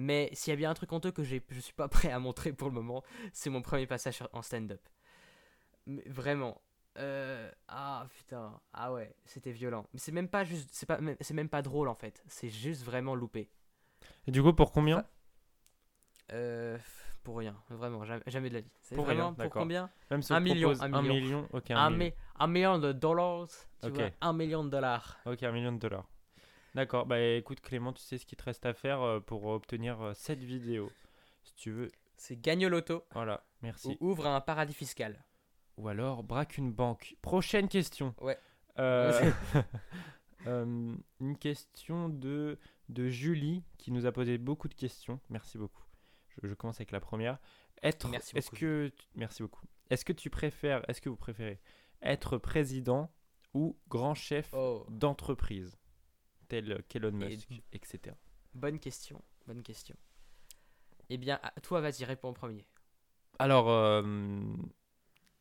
Mais 0.00 0.30
s'il 0.32 0.52
y 0.52 0.54
a 0.54 0.56
bien 0.56 0.70
un 0.70 0.74
truc 0.74 0.92
honteux 0.92 1.10
que 1.10 1.24
je 1.24 1.40
suis 1.60 1.72
pas 1.74 1.88
prêt 1.88 2.12
à 2.12 2.20
montrer 2.20 2.52
pour 2.52 2.68
le 2.68 2.74
moment, 2.74 3.02
c'est 3.32 3.50
mon 3.50 3.62
premier 3.62 3.86
passage 3.86 4.22
en 4.32 4.42
stand-up. 4.42 4.80
Vraiment. 6.06 6.60
Euh, 6.98 7.50
ah 7.68 8.06
putain. 8.16 8.60
Ah 8.72 8.92
ouais, 8.92 9.12
c'était 9.24 9.50
violent. 9.50 9.86
Mais 9.92 9.98
c'est 9.98 10.12
même 10.12 10.28
pas 10.28 10.44
juste. 10.44 10.70
C'est 10.72 10.86
pas- 10.86 11.00
c'est 11.20 11.34
même 11.34 11.48
pas 11.48 11.62
drôle 11.62 11.88
en 11.88 11.94
fait. 11.96 12.22
C'est 12.28 12.48
juste 12.48 12.84
vraiment 12.84 13.14
loupé. 13.16 13.50
Et 14.26 14.30
du 14.30 14.40
coup, 14.42 14.52
pour 14.52 14.70
combien 14.72 15.04
Euh, 16.32 16.78
pour 17.24 17.38
rien. 17.38 17.56
Vraiment, 17.70 18.04
jamais, 18.04 18.22
jamais 18.26 18.48
de 18.50 18.54
la 18.54 18.60
vie. 18.60 18.70
C'est 18.82 18.94
Pour 18.94 19.06
rien, 19.08 19.32
pour 19.32 19.50
combien 19.50 19.90
Même 20.10 20.22
si 20.22 20.32
un 20.32 20.36
on 20.36 20.40
million, 20.40 20.68
propose 20.74 20.82
un 20.82 21.02
million. 21.02 21.48
ok, 21.52 21.70
un, 21.70 21.76
un, 21.76 21.90
million. 21.90 22.04
mi- 22.04 22.14
un 22.38 22.46
million 22.46 22.78
de 22.78 22.92
dollars, 22.92 23.48
tu 23.82 23.90
vois, 23.90 24.10
un 24.20 24.32
million 24.32 24.64
de 24.64 24.70
dollars. 24.70 25.18
Ok, 25.26 25.42
un 25.42 25.52
million 25.52 25.72
de 25.72 25.78
dollars. 25.78 26.06
D'accord, 26.78 27.06
bah 27.06 27.20
écoute 27.20 27.60
Clément, 27.60 27.92
tu 27.92 28.00
sais 28.04 28.18
ce 28.18 28.24
qu'il 28.24 28.38
te 28.38 28.44
reste 28.44 28.64
à 28.64 28.72
faire 28.72 29.02
euh, 29.02 29.18
pour 29.18 29.46
obtenir 29.46 30.00
euh, 30.00 30.12
cette 30.14 30.44
vidéo. 30.44 30.92
Si 31.42 31.52
tu 31.56 31.72
veux, 31.72 31.90
C'est 32.16 32.40
gagne 32.40 32.66
au 32.66 32.68
loto 32.68 33.02
voilà, 33.14 33.44
merci. 33.62 33.96
ou 34.00 34.10
ouvre 34.10 34.28
un 34.28 34.40
paradis 34.40 34.74
fiscal. 34.74 35.24
Ou 35.76 35.88
alors 35.88 36.22
braque 36.22 36.56
une 36.56 36.70
banque. 36.72 37.16
Prochaine 37.20 37.66
question. 37.68 38.14
Ouais. 38.20 38.38
Euh, 38.78 39.28
euh, 40.46 40.94
une 41.18 41.36
question 41.36 42.08
de, 42.08 42.60
de 42.90 43.08
Julie 43.08 43.64
qui 43.76 43.90
nous 43.90 44.06
a 44.06 44.12
posé 44.12 44.38
beaucoup 44.38 44.68
de 44.68 44.74
questions. 44.74 45.18
Merci 45.30 45.58
beaucoup. 45.58 45.82
Je, 46.28 46.46
je 46.46 46.54
commence 46.54 46.76
avec 46.76 46.92
la 46.92 47.00
première. 47.00 47.38
Être, 47.82 48.06
Merci 48.08 48.36
est-ce 48.38 48.46
beaucoup, 48.50 48.60
que, 48.60 48.92
tu- 48.96 49.08
merci 49.16 49.42
beaucoup. 49.42 49.66
Est-ce 49.90 50.04
que 50.04 50.12
tu 50.12 50.30
préfères, 50.30 50.88
est-ce 50.88 51.00
que 51.00 51.08
vous 51.08 51.16
préférez 51.16 51.58
être 52.02 52.38
président 52.38 53.10
ou 53.52 53.76
grand 53.88 54.14
chef 54.14 54.48
Oh, 54.52 54.86
d'entreprise, 54.90 55.76
tel 56.48 56.82
qu'Elon 56.88 57.08
Et- 57.20 57.28
Musk, 57.30 57.48
etc. 57.72 58.14
bonne 58.54 58.78
question, 58.78 59.22
bonne 59.46 59.62
question. 59.62 59.96
Eh 61.10 61.16
bien, 61.16 61.40
toi, 61.62 61.80
vas-y, 61.80 62.04
réponds 62.04 62.28
en 62.28 62.32
premier. 62.34 62.66
Alors, 63.38 63.70
euh, 63.70 64.02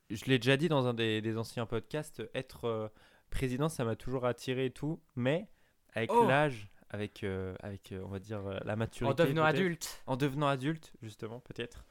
je 0.09 0.25
l'ai 0.25 0.39
déjà 0.39 0.55
dit 0.57 0.69
dans 0.69 0.87
un 0.87 0.93
des, 0.93 1.21
des 1.21 1.37
anciens 1.37 1.65
podcasts, 1.65 2.23
être 2.33 2.65
euh, 2.65 2.87
président, 3.29 3.67
ça 3.69 3.83
m'a 3.83 3.95
toujours 3.95 4.25
attiré 4.25 4.65
et 4.65 4.71
tout, 4.71 5.01
mais 5.15 5.49
avec 5.93 6.11
Oh 6.13 6.25
l'âge, 6.27 6.69
avec, 6.89 7.23
euh, 7.23 7.55
avec 7.59 7.91
euh, 7.91 8.01
on 8.05 8.09
va 8.09 8.19
dire, 8.19 8.45
euh, 8.45 8.57
la 8.63 8.75
maturité. 8.77 9.11
En 9.11 9.25
devenant 9.25 9.43
adulte. 9.43 10.01
En 10.05 10.15
devenant 10.15 10.47
adulte, 10.47 10.93
justement, 11.01 11.39
peut-être. 11.41 11.85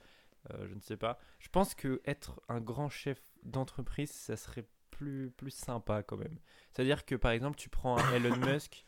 euh, 0.53 0.67
je 0.69 0.75
ne 0.75 0.81
sais 0.81 0.97
pas. 0.97 1.19
Je 1.39 1.49
pense 1.49 1.75
que 1.75 2.01
être 2.07 2.41
un 2.49 2.61
grand 2.61 2.89
chef 2.89 3.21
d'entreprise, 3.43 4.11
ça 4.11 4.37
serait 4.37 4.65
plus, 4.91 5.31
plus 5.37 5.51
sympa 5.51 6.03
quand 6.03 6.17
même. 6.17 6.39
C'est-à-dire 6.73 7.05
que, 7.05 7.15
par 7.17 7.33
exemple, 7.33 7.59
tu 7.59 7.69
prends 7.69 7.99
un 7.99 8.13
Elon 8.15 8.37
Musk, 8.55 8.85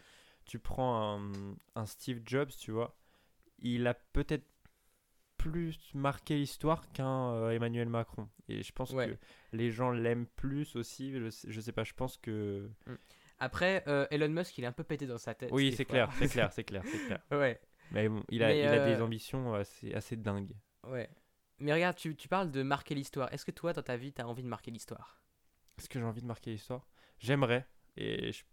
tu 0.48 0.58
prends 0.58 1.18
un, 1.20 1.30
un 1.76 1.87
Steve 1.87 2.20
Jobs, 2.24 2.50
tu 2.58 2.72
vois, 2.72 2.96
il 3.61 3.87
a 3.87 3.94
peut-être 3.94 4.46
plus 5.37 5.78
marqué 5.94 6.37
l'histoire 6.37 6.90
qu'un 6.92 7.30
euh, 7.32 7.50
Emmanuel 7.50 7.88
Macron. 7.88 8.28
Et 8.48 8.62
je 8.64 8.72
pense 8.72 8.90
Ouais. 8.92 9.08
que 9.11 9.16
les 9.56 9.70
gens 9.70 9.92
l'aiment 9.92 10.26
plus 10.26 10.74
aussi. 10.74 11.12
Je 11.12 11.30
sais, 11.30 11.50
je 11.50 11.61
sais 11.61 11.70
pas, 11.72 11.84
je 11.84 11.92
pense 11.94 12.16
que... 12.16 12.68
Après, 13.38 13.84
euh, 13.87 14.06
Elon 14.11 14.28
Musk, 14.30 14.58
il 14.58 14.64
est 14.64 14.66
un 14.66 14.72
peu 14.72 14.82
pété 14.82 15.06
dans 15.06 15.18
sa 15.18 15.34
tête. 15.34 15.50
Oui, 15.52 15.72
c'est 15.76 15.84
clair, 15.84 16.11
c'est 16.18 16.26
clair, 16.32 16.52
c'est 16.52 16.64
clair, 16.64 16.82
c'est 16.84 16.98
clair. 17.06 17.20
ouais, 17.30 17.61
Mais 17.92 18.08
bon, 18.08 18.24
il 18.30 18.42
a, 18.42 18.48
Mais, 18.48 18.58
il 18.64 18.66
a 18.66 18.84
des 18.84 19.00
euh, 19.00 19.04
ambitions 19.04 19.54
assez, 19.54 19.94
assez 19.94 20.16
dingues. 20.16 20.54
ouais. 20.84 21.08
Mais 21.61 21.72
regarde, 21.72 21.96
tu, 21.96 22.14
tu 22.14 22.28
parles 22.28 22.52
de 22.52 22.62
marquer 22.62 22.94
l'histoire. 22.94 23.32
Est-ce 23.32 23.44
que 23.44 23.50
toi, 23.50 23.72
dans 23.72 23.82
ta 23.82 23.96
vie, 23.96 24.12
tu 24.12 24.20
as 24.22 24.28
envie 24.28 24.44
de 24.44 24.48
marquer 24.48 24.70
l'histoire? 24.70 25.20
Est-ce 25.76 25.88
que 25.88 25.98
j'ai 25.98 26.04
envie 26.04 26.20
de 26.22 26.26
marquer 26.26 26.52
l'histoire? 26.52 26.87
J'aimerais. 27.18 27.66
Et 27.96 28.30
je 28.30 28.44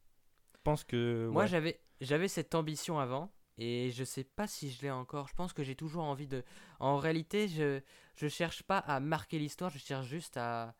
pense 0.64 0.84
que. 0.84 1.28
Moi, 1.32 1.46
j'avais 1.46 1.80
j'avais 2.02 2.28
cette 2.28 2.56
ambition 2.56 3.00
avant 3.00 3.32
et 3.58 3.92
je 3.92 4.04
sais 4.04 4.24
pas 4.24 4.48
si 4.48 4.70
je 4.72 4.82
l'ai 4.82 4.92
encore. 4.92 5.28
Je 5.28 5.34
pense 5.36 5.54
que 5.54 5.64
j'ai 5.64 5.76
toujours 5.76 6.04
envie 6.04 6.28
de. 6.28 6.44
En 6.80 6.98
réalité, 6.98 7.48
je 7.48 7.82
je 8.16 8.28
cherche 8.28 8.64
pas 8.64 8.78
à 8.80 9.00
marquer 9.00 9.40
l'histoire, 9.40 9.70
je 9.70 9.78
cherche 9.80 10.08
juste 10.08 10.38
à 10.38 10.76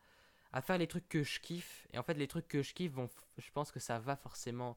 à 0.52 0.62
faire 0.62 0.78
les 0.78 0.86
trucs 0.86 1.08
que 1.08 1.22
je 1.22 1.38
kiffe. 1.40 1.86
Et 1.92 1.98
en 1.98 2.02
fait, 2.02 2.14
les 2.14 2.28
trucs 2.28 2.48
que 2.48 2.62
je 2.62 2.72
kiffe 2.74 2.92
vont. 2.92 3.08
Je 3.38 3.50
pense 3.52 3.70
que 3.72 3.80
ça 3.80 3.98
va 3.98 4.16
forcément. 4.16 4.76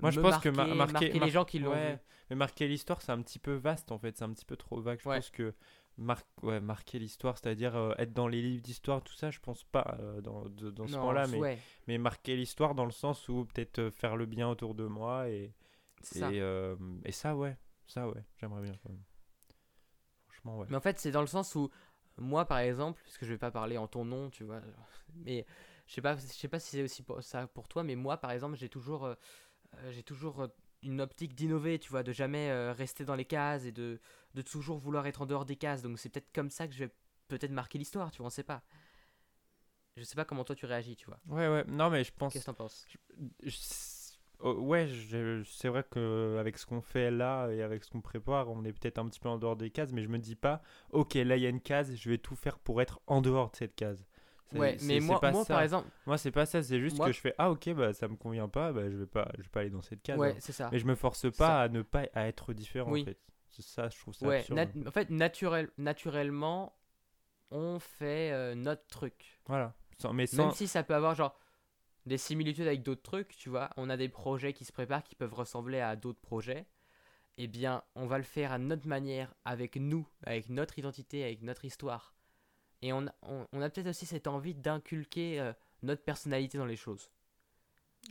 Moi, 0.00 0.10
je 0.10 0.20
pense 0.20 0.38
que 0.38 0.48
marquer, 0.48 0.74
ma- 0.74 0.86
marquer- 0.86 1.12
les 1.20 1.30
gens 1.30 1.44
qui 1.44 1.58
l'ont 1.60 1.70
Ouais, 1.70 1.92
vu. 1.94 1.98
mais 2.30 2.36
marquer 2.36 2.66
l'histoire, 2.66 3.00
c'est 3.02 3.12
un 3.12 3.22
petit 3.22 3.38
peu 3.38 3.54
vaste 3.54 3.92
en 3.92 3.98
fait. 3.98 4.16
C'est 4.16 4.24
un 4.24 4.32
petit 4.32 4.44
peu 4.44 4.56
trop 4.56 4.80
vague. 4.80 4.98
Je 5.02 5.08
Ouais. 5.08 5.16
pense 5.18 5.30
que 5.30 5.54
mar- 5.98 6.22
ouais, 6.42 6.60
marquer 6.60 6.98
l'histoire, 6.98 7.38
c'est-à-dire 7.38 7.76
euh, 7.76 7.94
être 7.98 8.12
dans 8.12 8.28
les 8.28 8.42
livres 8.42 8.62
d'histoire, 8.62 9.02
tout 9.02 9.14
ça, 9.14 9.30
je 9.30 9.40
pense 9.40 9.64
pas 9.64 9.96
euh, 10.00 10.20
dans, 10.20 10.44
de- 10.48 10.70
dans 10.70 10.86
ce 10.86 10.92
Non, 10.92 11.00
point-là. 11.00 11.26
Mais, 11.26 11.40
ouais, 11.40 11.62
mais 11.86 11.98
marquer 11.98 12.36
l'histoire 12.36 12.74
dans 12.74 12.84
le 12.86 12.92
sens 12.92 13.28
où 13.28 13.44
peut-être 13.46 13.78
euh, 13.80 13.90
faire 13.90 14.16
le 14.16 14.26
bien 14.26 14.48
autour 14.48 14.74
de 14.74 14.86
moi. 14.86 15.28
Et, 15.30 15.54
et, 16.14 16.20
ça. 16.20 16.30
euh, 16.40 16.76
et 17.04 17.12
ça, 17.12 17.36
ouais. 17.36 17.56
Ça, 17.86 18.08
ouais. 18.08 18.24
J'aimerais 18.40 18.62
bien 18.62 18.76
quand 18.82 18.90
même. 18.90 19.02
Franchement, 20.28 20.58
ouais. 20.58 20.68
Mais 20.68 20.76
en 20.76 20.80
fait, 20.80 20.98
c'est 20.98 21.10
dans 21.10 21.20
le 21.20 21.26
sens 21.26 21.54
où 21.54 21.70
moi, 22.18 22.44
par 22.44 22.58
exemple, 22.58 23.00
parce 23.04 23.18
que 23.18 23.26
je 23.26 23.32
vais 23.32 23.38
pas 23.38 23.50
parler 23.50 23.76
en 23.78 23.86
ton 23.88 24.04
nom, 24.04 24.30
tu 24.30 24.44
vois, 24.44 24.60
mais 25.14 25.46
je 25.86 25.94
sais 25.94 26.00
pas, 26.02 26.16
je 26.16 26.20
sais 26.26 26.48
pas 26.48 26.58
si 26.58 26.70
c'est 26.70 26.82
aussi 26.82 27.02
pour 27.02 27.22
ça 27.22 27.46
pour 27.46 27.68
toi, 27.68 27.82
mais 27.84 27.94
moi, 27.94 28.16
par 28.16 28.30
exemple, 28.32 28.56
j'ai 28.56 28.68
toujours, 28.68 29.14
j'ai 29.90 30.02
toujours 30.02 30.48
une 30.86 31.00
optique 31.00 31.34
d'innover, 31.34 31.78
tu 31.78 31.90
vois, 31.90 32.02
de 32.02 32.12
jamais 32.12 32.50
euh, 32.50 32.72
rester 32.72 33.04
dans 33.04 33.14
les 33.16 33.24
cases 33.24 33.64
et 33.64 33.72
de, 33.72 34.00
de 34.34 34.42
toujours 34.42 34.78
vouloir 34.78 35.06
être 35.06 35.22
en 35.22 35.26
dehors 35.26 35.44
des 35.44 35.56
cases. 35.56 35.82
Donc 35.82 35.98
c'est 35.98 36.08
peut-être 36.08 36.32
comme 36.32 36.50
ça 36.50 36.66
que 36.66 36.74
je 36.74 36.84
vais 36.84 36.90
peut-être 37.28 37.50
marquer 37.52 37.78
l'histoire, 37.78 38.10
tu 38.10 38.18
vois, 38.18 38.26
on 38.28 38.30
sait 38.30 38.42
pas. 38.42 38.62
Je 39.96 40.04
sais 40.04 40.14
pas 40.14 40.24
comment 40.24 40.44
toi 40.44 40.54
tu 40.54 40.66
réagis, 40.66 40.96
tu 40.96 41.06
vois. 41.06 41.18
Ouais, 41.28 41.48
ouais. 41.48 41.64
Non, 41.68 41.88
mais 41.90 42.04
je 42.04 42.12
pense. 42.12 42.32
Qu'est-ce 42.32 42.44
que 42.44 42.50
t'en 42.50 42.54
penses? 42.54 42.86
Je- 43.42 43.56
oh, 44.40 44.52
ouais, 44.52 44.86
je- 44.88 45.42
c'est 45.44 45.68
vrai 45.68 45.84
que 45.90 46.36
avec 46.38 46.58
ce 46.58 46.66
qu'on 46.66 46.82
fait 46.82 47.10
là 47.10 47.48
et 47.50 47.62
avec 47.62 47.82
ce 47.82 47.90
qu'on 47.90 48.02
prépare, 48.02 48.50
on 48.50 48.62
est 48.64 48.72
peut-être 48.72 48.98
un 48.98 49.06
petit 49.08 49.20
peu 49.20 49.28
en 49.30 49.38
dehors 49.38 49.56
des 49.56 49.70
cases, 49.70 49.92
mais 49.92 50.02
je 50.02 50.08
me 50.08 50.18
dis 50.18 50.34
pas, 50.36 50.62
ok, 50.90 51.14
là 51.14 51.36
il 51.36 51.42
y 51.42 51.46
a 51.46 51.48
une 51.48 51.62
case, 51.62 51.94
je 51.96 52.10
vais 52.10 52.18
tout 52.18 52.36
faire 52.36 52.58
pour 52.58 52.82
être 52.82 53.00
en 53.06 53.22
dehors 53.22 53.50
de 53.50 53.56
cette 53.56 53.74
case. 53.74 54.04
Ouais, 54.54 54.76
mais 54.82 55.00
moi, 55.00 55.20
par 55.20 55.60
exemple, 55.62 55.88
moi 56.06 56.16
c'est 56.18 56.30
pas 56.30 56.46
ça, 56.46 56.62
c'est 56.62 56.78
juste 56.80 56.96
moi- 56.96 57.06
que 57.06 57.12
je 57.12 57.20
fais, 57.20 57.34
ah 57.38 57.50
ok, 57.50 57.70
bah 57.74 57.92
ça 57.92 58.06
me 58.08 58.14
convient 58.16 58.48
pas, 58.48 58.72
bah 58.72 58.88
je 58.88 58.96
vais 58.96 59.06
pas, 59.06 59.28
je 59.36 59.42
vais 59.42 59.48
pas 59.48 59.60
aller 59.60 59.70
dans 59.70 59.82
cette 59.82 60.02
case. 60.02 60.18
ouais, 60.18 60.32
hein. 60.32 60.36
c'est 60.38 60.52
ça. 60.52 60.68
Mais 60.72 60.78
je 60.78 60.86
me 60.86 60.94
force 60.94 61.22
pas 61.32 61.46
Ça. 61.46 61.60
à 61.62 61.68
ne 61.68 61.82
pas 61.82 62.04
à 62.14 62.26
être 62.28 62.52
différent 62.54 62.92
Oui. 62.92 63.02
en 63.02 63.04
fait. 63.06 63.18
C'est 63.48 63.62
ça, 63.62 63.88
je 63.88 63.98
trouve 63.98 64.14
ça 64.14 64.26
Ouais, 64.26 64.38
absurde. 64.40 64.68
en 64.86 64.90
fait, 64.90 65.10
naturel, 65.10 65.70
naturellement, 65.78 66.76
on 67.50 67.78
fait 67.78 68.30
euh, 68.32 68.54
notre 68.54 68.86
truc. 68.86 69.40
Voilà. 69.46 69.74
Sans- 69.98 70.12
mais 70.12 70.26
Même 70.34 70.50
si 70.52 70.68
ça 70.68 70.82
peut 70.82 70.94
avoir 70.94 71.14
genre 71.14 71.38
des 72.04 72.18
similitudes 72.18 72.66
avec 72.66 72.82
d'autres 72.82 73.02
trucs, 73.02 73.36
tu 73.36 73.48
vois, 73.48 73.70
on 73.76 73.88
a 73.90 73.96
des 73.96 74.08
projets 74.08 74.52
qui 74.52 74.64
se 74.64 74.72
préparent 74.72 75.02
qui 75.02 75.14
peuvent 75.16 75.34
ressembler 75.34 75.80
à 75.80 75.96
d'autres 75.96 76.20
projets. 76.20 76.66
Eh 77.38 77.46
bien, 77.48 77.82
on 77.94 78.06
va 78.06 78.16
le 78.18 78.24
faire 78.24 78.52
à 78.52 78.58
notre 78.58 78.86
manière, 78.86 79.34
avec 79.44 79.76
nous, 79.76 80.06
avec 80.22 80.48
notre 80.48 80.78
identité, 80.78 81.22
avec 81.24 81.42
notre 81.42 81.64
histoire. 81.64 82.14
Et 82.82 82.92
on, 82.92 83.06
a- 83.06 83.14
on, 83.22 83.46
on 83.52 83.62
a 83.62 83.70
peut-être 83.70 83.88
aussi 83.88 84.06
cette 84.06 84.26
envie 84.26 84.54
d'inculquer 84.54 85.40
euh, 85.40 85.52
notre 85.82 86.02
personnalité 86.02 86.58
dans 86.58 86.66
les 86.66 86.76
choses. 86.76 87.10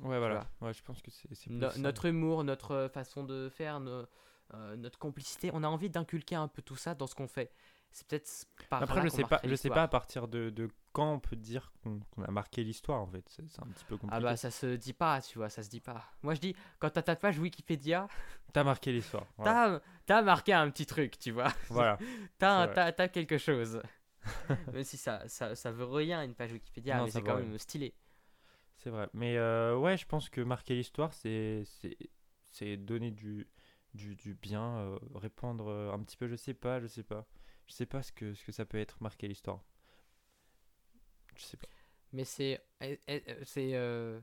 Ouais, 0.02 0.18
voilà. 0.20 0.46
Ouais, 0.62 0.74
je 0.74 0.82
pense 0.84 1.02
que 1.02 1.12
c'est 1.12 1.30
No- 1.50 1.70
notre 1.78 2.06
humour, 2.06 2.44
notre 2.44 2.72
euh, 2.72 2.90
façon 2.90 3.24
de 3.24 3.48
faire, 3.50 3.80
no- 3.80 4.06
euh, 4.54 4.76
notre 4.76 5.00
complicité. 5.00 5.52
On 5.54 5.64
a 5.64 5.68
envie 5.68 5.90
d'inculquer 5.90 6.36
un 6.36 6.48
peu 6.48 6.62
tout 6.62 6.76
ça 6.76 6.96
dans 6.96 7.08
ce 7.08 7.16
qu'on 7.16 7.28
fait. 7.28 7.52
C'est 7.92 8.06
peut-être 8.08 8.30
par 8.70 8.84
Après, 8.84 8.96
là 8.98 9.04
je 9.06 9.10
sais 9.10 9.24
pas, 9.24 9.40
je 9.46 9.56
sais 9.56 9.70
pas 9.70 9.84
à 9.84 9.88
partir 9.88 10.28
de, 10.28 10.50
de 10.50 10.70
quand 10.92 11.14
on 11.14 11.20
peut 11.20 11.38
dire 11.38 11.72
qu'on 11.82 12.02
a 12.24 12.32
marqué 12.32 12.62
l'histoire 12.62 13.00
en 13.02 13.08
fait. 13.08 13.24
C'est 13.30 13.42
un 13.62 13.68
petit 13.68 13.86
peu 13.86 13.96
compliqué. 13.96 14.18
Ah 14.18 14.20
bah 14.20 14.36
ça 14.36 14.52
se 14.52 14.76
dit 14.76 14.92
pas, 14.92 15.22
tu 15.22 15.38
vois, 15.38 15.48
ça 15.48 15.64
se 15.64 15.70
dit 15.70 15.80
pas. 15.80 16.04
Moi 16.22 16.34
je 16.34 16.42
dis, 16.42 16.56
quand 16.80 16.90
t'as 16.90 17.04
ta 17.04 17.16
page 17.16 17.40
Wikipédia, 17.40 18.10
T'as 18.54 18.66
marqué 18.66 18.92
l'histoire. 18.92 19.26
Voilà. 19.38 19.82
t'as 20.06 20.22
marqué 20.24 20.52
un 20.52 20.70
petit 20.72 20.86
truc, 20.86 21.18
tu 21.20 21.32
vois. 21.32 21.54
Voilà. 21.70 21.98
T'as 22.38 23.08
quelque 23.08 23.38
chose. 23.38 23.82
Même 24.72 24.84
si 24.84 24.98
ça, 24.98 25.28
ça, 25.28 25.56
ça 25.56 25.72
veut 25.72 25.86
rien 25.86 26.24
une 26.24 26.36
page 26.36 26.52
Wikipédia, 26.54 27.00
Non, 27.00 27.08
mais 27.08 27.12
c'est 27.12 27.24
quand 27.24 27.38
même 27.38 27.58
stylé. 27.58 27.94
C'est 28.78 28.90
vrai. 28.90 29.10
Mais 29.14 29.38
euh, 29.38 29.78
ouais, 29.78 29.98
je 29.98 30.06
pense 30.06 30.30
que 30.30 30.42
marquer 30.42 30.76
l'histoire, 30.76 31.14
c'est 31.14 31.64
c'est 31.66 31.98
c'est 32.52 32.78
donner 32.78 33.12
du, 33.12 33.48
du, 33.94 34.16
du 34.16 34.34
bien, 34.36 34.78
euh, 34.80 35.00
répandre 35.16 35.68
euh, 35.70 35.92
un 35.92 36.00
petit 36.04 36.18
peu, 36.18 36.28
je 36.28 36.36
sais 36.36 36.54
pas, 36.54 36.80
je 36.80 36.88
sais 36.88 37.04
pas. 37.04 37.26
Je 37.68 37.74
sais 37.74 37.86
pas 37.86 38.04
ce 38.04 38.12
que, 38.12 38.34
ce 38.34 38.44
que 38.46 38.52
ça 38.52 38.66
peut 38.66 38.78
être 38.80 39.02
marquer 39.02 39.28
l'histoire. 39.28 39.64
Je 41.36 41.44
sais 41.44 41.58
pas. 41.58 41.68
Mais 42.14 42.26
c'est. 42.26 42.62
eh, 42.82 43.00
eh, 43.08 43.24
eh, 43.28 43.46
c'est 43.46 43.72
euh, 43.76 44.20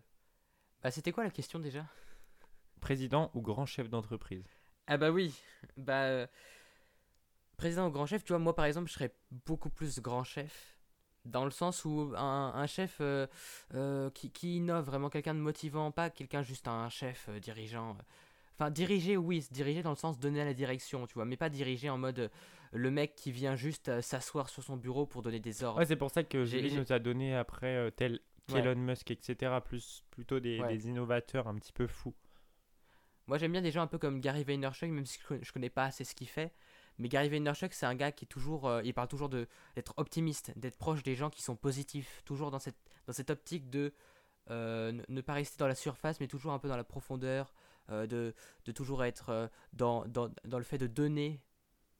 Bah 0.82 0.90
c'était 0.92 1.12
quoi 1.12 1.24
la 1.24 1.30
question 1.30 1.58
déjà? 1.60 1.86
Président 2.82 3.30
ou 3.32 3.40
grand 3.40 3.64
chef 3.64 3.88
d'entreprise? 3.88 4.44
Ah 4.86 4.96
bah 4.96 5.10
oui, 5.10 5.34
bah 5.76 6.26
président 7.62 7.86
ou 7.86 7.90
grand 7.92 8.06
chef, 8.06 8.24
tu 8.24 8.32
vois, 8.32 8.40
moi 8.40 8.54
par 8.56 8.64
exemple, 8.64 8.88
je 8.88 8.94
serais 8.94 9.14
beaucoup 9.46 9.70
plus 9.70 10.00
grand 10.00 10.24
chef, 10.24 10.76
dans 11.24 11.44
le 11.44 11.52
sens 11.52 11.84
où 11.84 12.12
un, 12.16 12.52
un 12.54 12.66
chef 12.66 12.96
euh, 13.00 13.28
euh, 13.74 14.10
qui, 14.10 14.32
qui 14.32 14.56
innove, 14.56 14.84
vraiment 14.84 15.08
quelqu'un 15.08 15.34
de 15.34 15.38
motivant, 15.38 15.92
pas 15.92 16.10
quelqu'un 16.10 16.42
juste 16.42 16.66
un 16.66 16.88
chef 16.88 17.26
euh, 17.28 17.38
dirigeant. 17.38 17.96
Enfin, 18.58 18.70
diriger, 18.70 19.16
oui, 19.16 19.46
diriger 19.52 19.82
dans 19.82 19.90
le 19.90 19.96
sens 19.96 20.18
donner 20.18 20.44
la 20.44 20.54
direction, 20.54 21.06
tu 21.06 21.14
vois, 21.14 21.24
mais 21.24 21.36
pas 21.36 21.50
diriger 21.50 21.88
en 21.88 21.98
mode 21.98 22.32
le 22.72 22.90
mec 22.90 23.14
qui 23.14 23.30
vient 23.30 23.54
juste 23.54 24.00
s'asseoir 24.00 24.48
sur 24.48 24.64
son 24.64 24.76
bureau 24.76 25.06
pour 25.06 25.22
donner 25.22 25.38
des 25.40 25.62
ordres. 25.62 25.78
Ouais, 25.78 25.86
c'est 25.86 25.94
pour 25.96 26.10
ça 26.10 26.24
que 26.24 26.44
Julie 26.44 26.74
nous 26.74 26.92
a 26.92 26.98
donné 26.98 27.36
après 27.36 27.92
tel 27.92 28.18
Ouais. 28.48 28.60
qu'Elon 28.60 28.74
Musk, 28.74 29.08
etc. 29.12 29.60
Plus, 29.64 30.02
plutôt 30.10 30.40
des, 30.40 30.58
Ouais. 30.58 30.76
des 30.76 30.88
innovateurs 30.88 31.46
un 31.46 31.54
petit 31.54 31.72
peu 31.72 31.86
fous. 31.86 32.14
Moi, 33.28 33.38
j'aime 33.38 33.52
bien 33.52 33.62
des 33.62 33.70
gens 33.70 33.82
un 33.82 33.86
peu 33.86 33.98
comme 33.98 34.20
Gary 34.20 34.42
Vaynerchuk, 34.42 34.90
même 34.90 35.06
si 35.06 35.20
je 35.40 35.52
connais 35.52 35.70
pas 35.70 35.84
assez 35.84 36.02
ce 36.02 36.12
qu'il 36.14 36.28
fait. 36.28 36.52
Mais 36.98 37.08
Gary 37.08 37.28
Vaynerchuk, 37.28 37.72
c'est 37.72 37.86
un 37.86 37.94
gars 37.94 38.12
qui 38.12 38.24
est 38.24 38.28
toujours, 38.28 38.66
euh, 38.68 38.82
il 38.84 38.92
parle 38.94 39.08
toujours 39.08 39.28
de 39.28 39.48
d'être 39.74 39.94
optimiste, 39.96 40.52
d'être 40.56 40.76
proche 40.76 41.02
des 41.02 41.14
gens 41.14 41.30
qui 41.30 41.42
sont 41.42 41.56
positifs, 41.56 42.22
toujours 42.24 42.50
dans 42.50 42.58
cette 42.58 42.76
dans 43.06 43.12
cette 43.12 43.30
optique 43.30 43.70
de 43.70 43.92
euh, 44.50 44.92
ne- 45.08 45.20
pas 45.20 45.34
rester 45.34 45.56
dans 45.58 45.68
la 45.68 45.74
surface, 45.74 46.20
mais 46.20 46.26
toujours 46.28 46.52
un 46.52 46.58
peu 46.58 46.68
dans 46.68 46.76
la 46.76 46.84
profondeur, 46.84 47.54
euh, 47.90 48.06
de, 48.06 48.34
de 48.64 48.72
toujours 48.72 49.04
être 49.04 49.50
dans, 49.72 50.04
dans, 50.06 50.30
dans 50.44 50.58
le 50.58 50.64
fait 50.64 50.78
de 50.78 50.86
donner. 50.86 51.40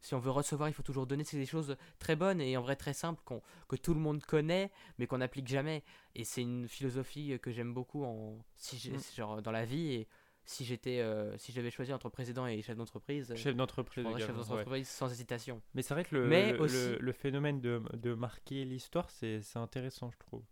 Si 0.01 0.15
on 0.15 0.19
veut 0.19 0.33
recevoir, 0.33 0.69
il 0.69 0.73
faut 0.73 0.83
toujours 0.83 1.07
donner. 1.07 1.23
C'est 1.23 1.37
des 1.37 1.47
choses 1.47 1.77
très 2.01 2.17
bonnes 2.17 2.41
et 2.41 2.57
en 2.57 2.63
vrai 2.63 2.75
très 2.75 2.93
simples 2.93 3.23
que 3.69 3.77
tout 3.77 3.95
le 3.95 4.01
monde 4.01 4.21
connaît, 4.25 4.73
mais 4.99 5.07
qu'on 5.07 5.19
n'applique 5.19 5.47
jamais. 5.47 5.85
Et 6.17 6.25
c'est 6.25 6.43
une 6.43 6.67
philosophie 6.67 7.39
que 7.41 7.53
j'aime 7.53 7.73
beaucoup 7.73 8.03
en 8.05 8.37
si 8.57 8.91
Mm. 8.91 8.99
genre 9.17 9.43
dans 9.43 9.53
la 9.53 9.65
vie 9.65 9.93
et 9.93 10.09
si 10.45 10.65
j'étais 10.65 11.01
euh, 11.01 11.37
si 11.39 11.53
j'avais 11.53 11.71
choisi 11.71 11.93
entre 11.93 12.09
président 12.09 12.47
et 12.47 12.61
chef 12.63 12.77
d'entreprise, 12.77 13.31
euh, 13.31 13.37
Chef 13.37 13.55
d'entreprise 13.55 14.05
chef 14.19 14.29
ouais. 14.31 14.35
d'entreprise 14.35 14.89
sans 14.89 15.11
hésitation. 15.11 15.63
Mais 15.75 15.83
c'est 15.83 15.95
vrai 15.95 16.05
que 16.05 16.15
le, 16.17 16.27
Mais 16.27 16.53
le, 16.53 16.61
aussi- 16.61 16.75
le- 16.75 16.99
le 16.99 17.13
phénomène 17.13 17.61
de, 17.61 17.81
de 17.95 18.15
marquer 18.15 18.65
l'histoire, 18.65 19.09
c'est 19.11 19.41
intéressant, 19.55 20.11
je 20.11 20.19
trouve. 20.19 20.43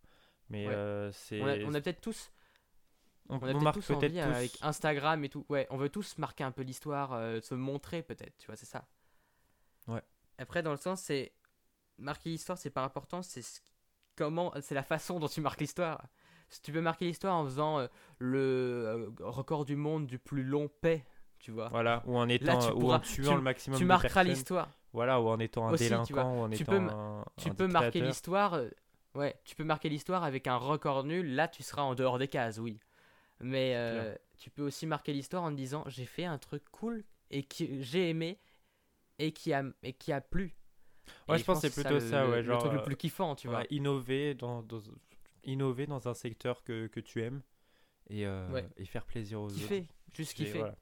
Mais 0.49 0.67
Ouais. 0.69 0.75
euh, 0.75 1.13
c'est. 1.13 1.41
On 1.65 1.75
a, 1.75 1.81
peut-être 1.81 2.01
tous 2.01 2.31
on- 3.29 3.35
On 3.35 3.37
a 3.37 3.37
on 3.37 3.41
peut-être 3.41 3.63
marque 3.63 3.77
tous 3.77 3.91
envie 3.93 4.01
peut-être 4.09 4.25
tous- 4.29 4.35
avec 4.35 4.59
Instagram 4.63 5.25
et 5.25 5.29
tout. 5.29 5.45
Ouais, 5.49 5.67
on 5.71 5.77
veut 5.77 5.89
tous 5.89 6.19
marquer 6.19 6.43
un 6.45 6.51
peu 6.53 6.63
l'histoire, 6.63 7.13
euh, 7.13 7.41
se 7.41 7.55
montrer 7.55 8.03
peut-être, 8.03 8.37
tu 8.39 8.47
vois, 8.47 8.57
c'est 8.57 8.67
ça. 8.67 8.87
Ouais. 9.87 10.03
Après, 10.39 10.63
dans 10.63 10.73
le 10.73 10.77
sens, 10.79 11.01
c'est 11.01 11.33
marquer 11.99 12.31
l'histoire, 12.31 12.59
c'est 12.59 12.71
pas 12.71 12.83
important, 12.85 13.23
c'est 13.23 13.43
ce- 13.43 13.61
comment, 14.17 14.53
c'est 14.61 14.75
la 14.75 14.83
façon 14.83 15.19
dont 15.21 15.29
tu 15.29 15.41
marques 15.41 15.61
l'histoire. 15.61 16.05
Si 16.51 16.61
tu 16.63 16.73
veux 16.73 16.81
marquer 16.83 17.05
l'histoire 17.07 17.35
en 17.37 17.45
faisant 17.45 17.79
euh, 17.79 17.87
le 18.19 18.39
euh, 18.39 19.11
record 19.21 19.65
du 19.65 19.77
monde 19.77 20.07
du 20.07 20.19
plus 20.19 20.43
long 20.43 20.69
paix, 20.81 21.05
tu 21.39 21.51
vois. 21.53 21.69
Voilà, 21.69 22.03
ou 22.07 22.17
en 22.19 22.29
étant, 22.29 22.59
tu 22.59 22.73
ou 22.73 22.79
pourras- 22.81 22.97
en 22.97 23.01
tuant 23.01 23.31
tu- 23.31 23.37
le 23.37 23.43
maximum 23.43 23.79
Tu 23.79 23.85
de 23.85 23.89
marqueras 23.89 24.09
personnes. 24.15 24.33
l'histoire. 24.33 24.69
Voilà, 24.93 25.21
ou 25.21 25.29
en 25.29 25.39
étant 25.39 25.69
un 25.69 25.73
Aussi, 25.73 25.85
tu 25.85 25.91
délinquant, 25.91 26.13
vois. 26.15 26.25
ou 26.25 26.45
en 26.45 26.51
Tu 26.51 26.63
étant 26.63 26.73
peux 26.73 26.79
un, 26.79 27.25
Tu 27.37 27.49
un 27.51 27.55
peux 27.55 27.67
marquer 27.69 28.01
l'histoire. 28.01 28.55
euh, 28.55 28.69
Ouais, 29.15 29.35
tu 29.45 29.57
peux 29.57 29.65
marquer 29.65 29.89
l'histoire 29.89 30.23
avec 30.25 30.47
un 30.47 30.57
record 30.57 31.03
nul. 31.05 31.35
Là, 31.35 31.49
tu 31.49 31.63
seras 31.65 31.83
en 31.83 31.95
dehors 31.97 32.19
des 32.19 32.29
cases, 32.29 32.59
oui. 32.59 32.79
Mais 33.41 33.75
euh, 33.77 34.15
tu 34.39 34.51
peux 34.51 34.63
aussi 34.63 34.87
marquer 34.87 35.13
l'histoire 35.13 35.43
en 35.45 35.51
te 35.51 35.57
disant 35.57 35.83
j'ai 35.87 36.05
fait 36.05 36.25
un 36.25 36.39
truc 36.39 36.63
cool 36.71 37.03
et 37.31 37.43
que 37.43 37.65
j'ai 37.81 38.11
aimé 38.11 38.39
et 39.19 39.33
qui 39.33 39.53
a 39.53 39.65
et 39.83 39.93
qui 39.95 40.13
a 40.13 40.21
plu. 40.21 40.55
Ouais, 41.29 41.39
je 41.39 41.45
pense 41.45 41.61
que 41.63 41.69
c'est 41.69 41.75
plutôt 41.75 41.95
le- 41.95 42.01
ça, 42.11 42.25
le- 42.25 42.31
ouais, 42.31 42.37
le 42.43 42.43
genre, 42.45 42.59
truc 42.61 42.73
euh, 42.73 42.77
le 42.77 42.83
plus 42.83 42.97
kiffant, 42.97 43.35
tu 43.35 43.49
Ouais, 43.49 43.55
vois. 43.55 43.65
innover 43.71 44.35
dans, 44.35 44.63
dans- 44.63 44.79
innover 45.45 45.87
dans 45.87 46.09
un 46.09 46.15
secteur 46.15 46.63
que, 46.63 46.87
que 46.89 47.01
tu 47.01 47.23
aimes 47.23 47.43
et, 48.09 48.27
euh, 48.27 48.49
Ouais. 48.51 48.69
et 48.77 48.85
faire 48.85 49.05
plaisir 49.07 49.41
aux 49.41 49.49
Kiffer, 49.49 49.81
autres. 49.81 49.95
juste 50.15 50.35
Kiffer, 50.35 50.59
voilà. 50.59 50.73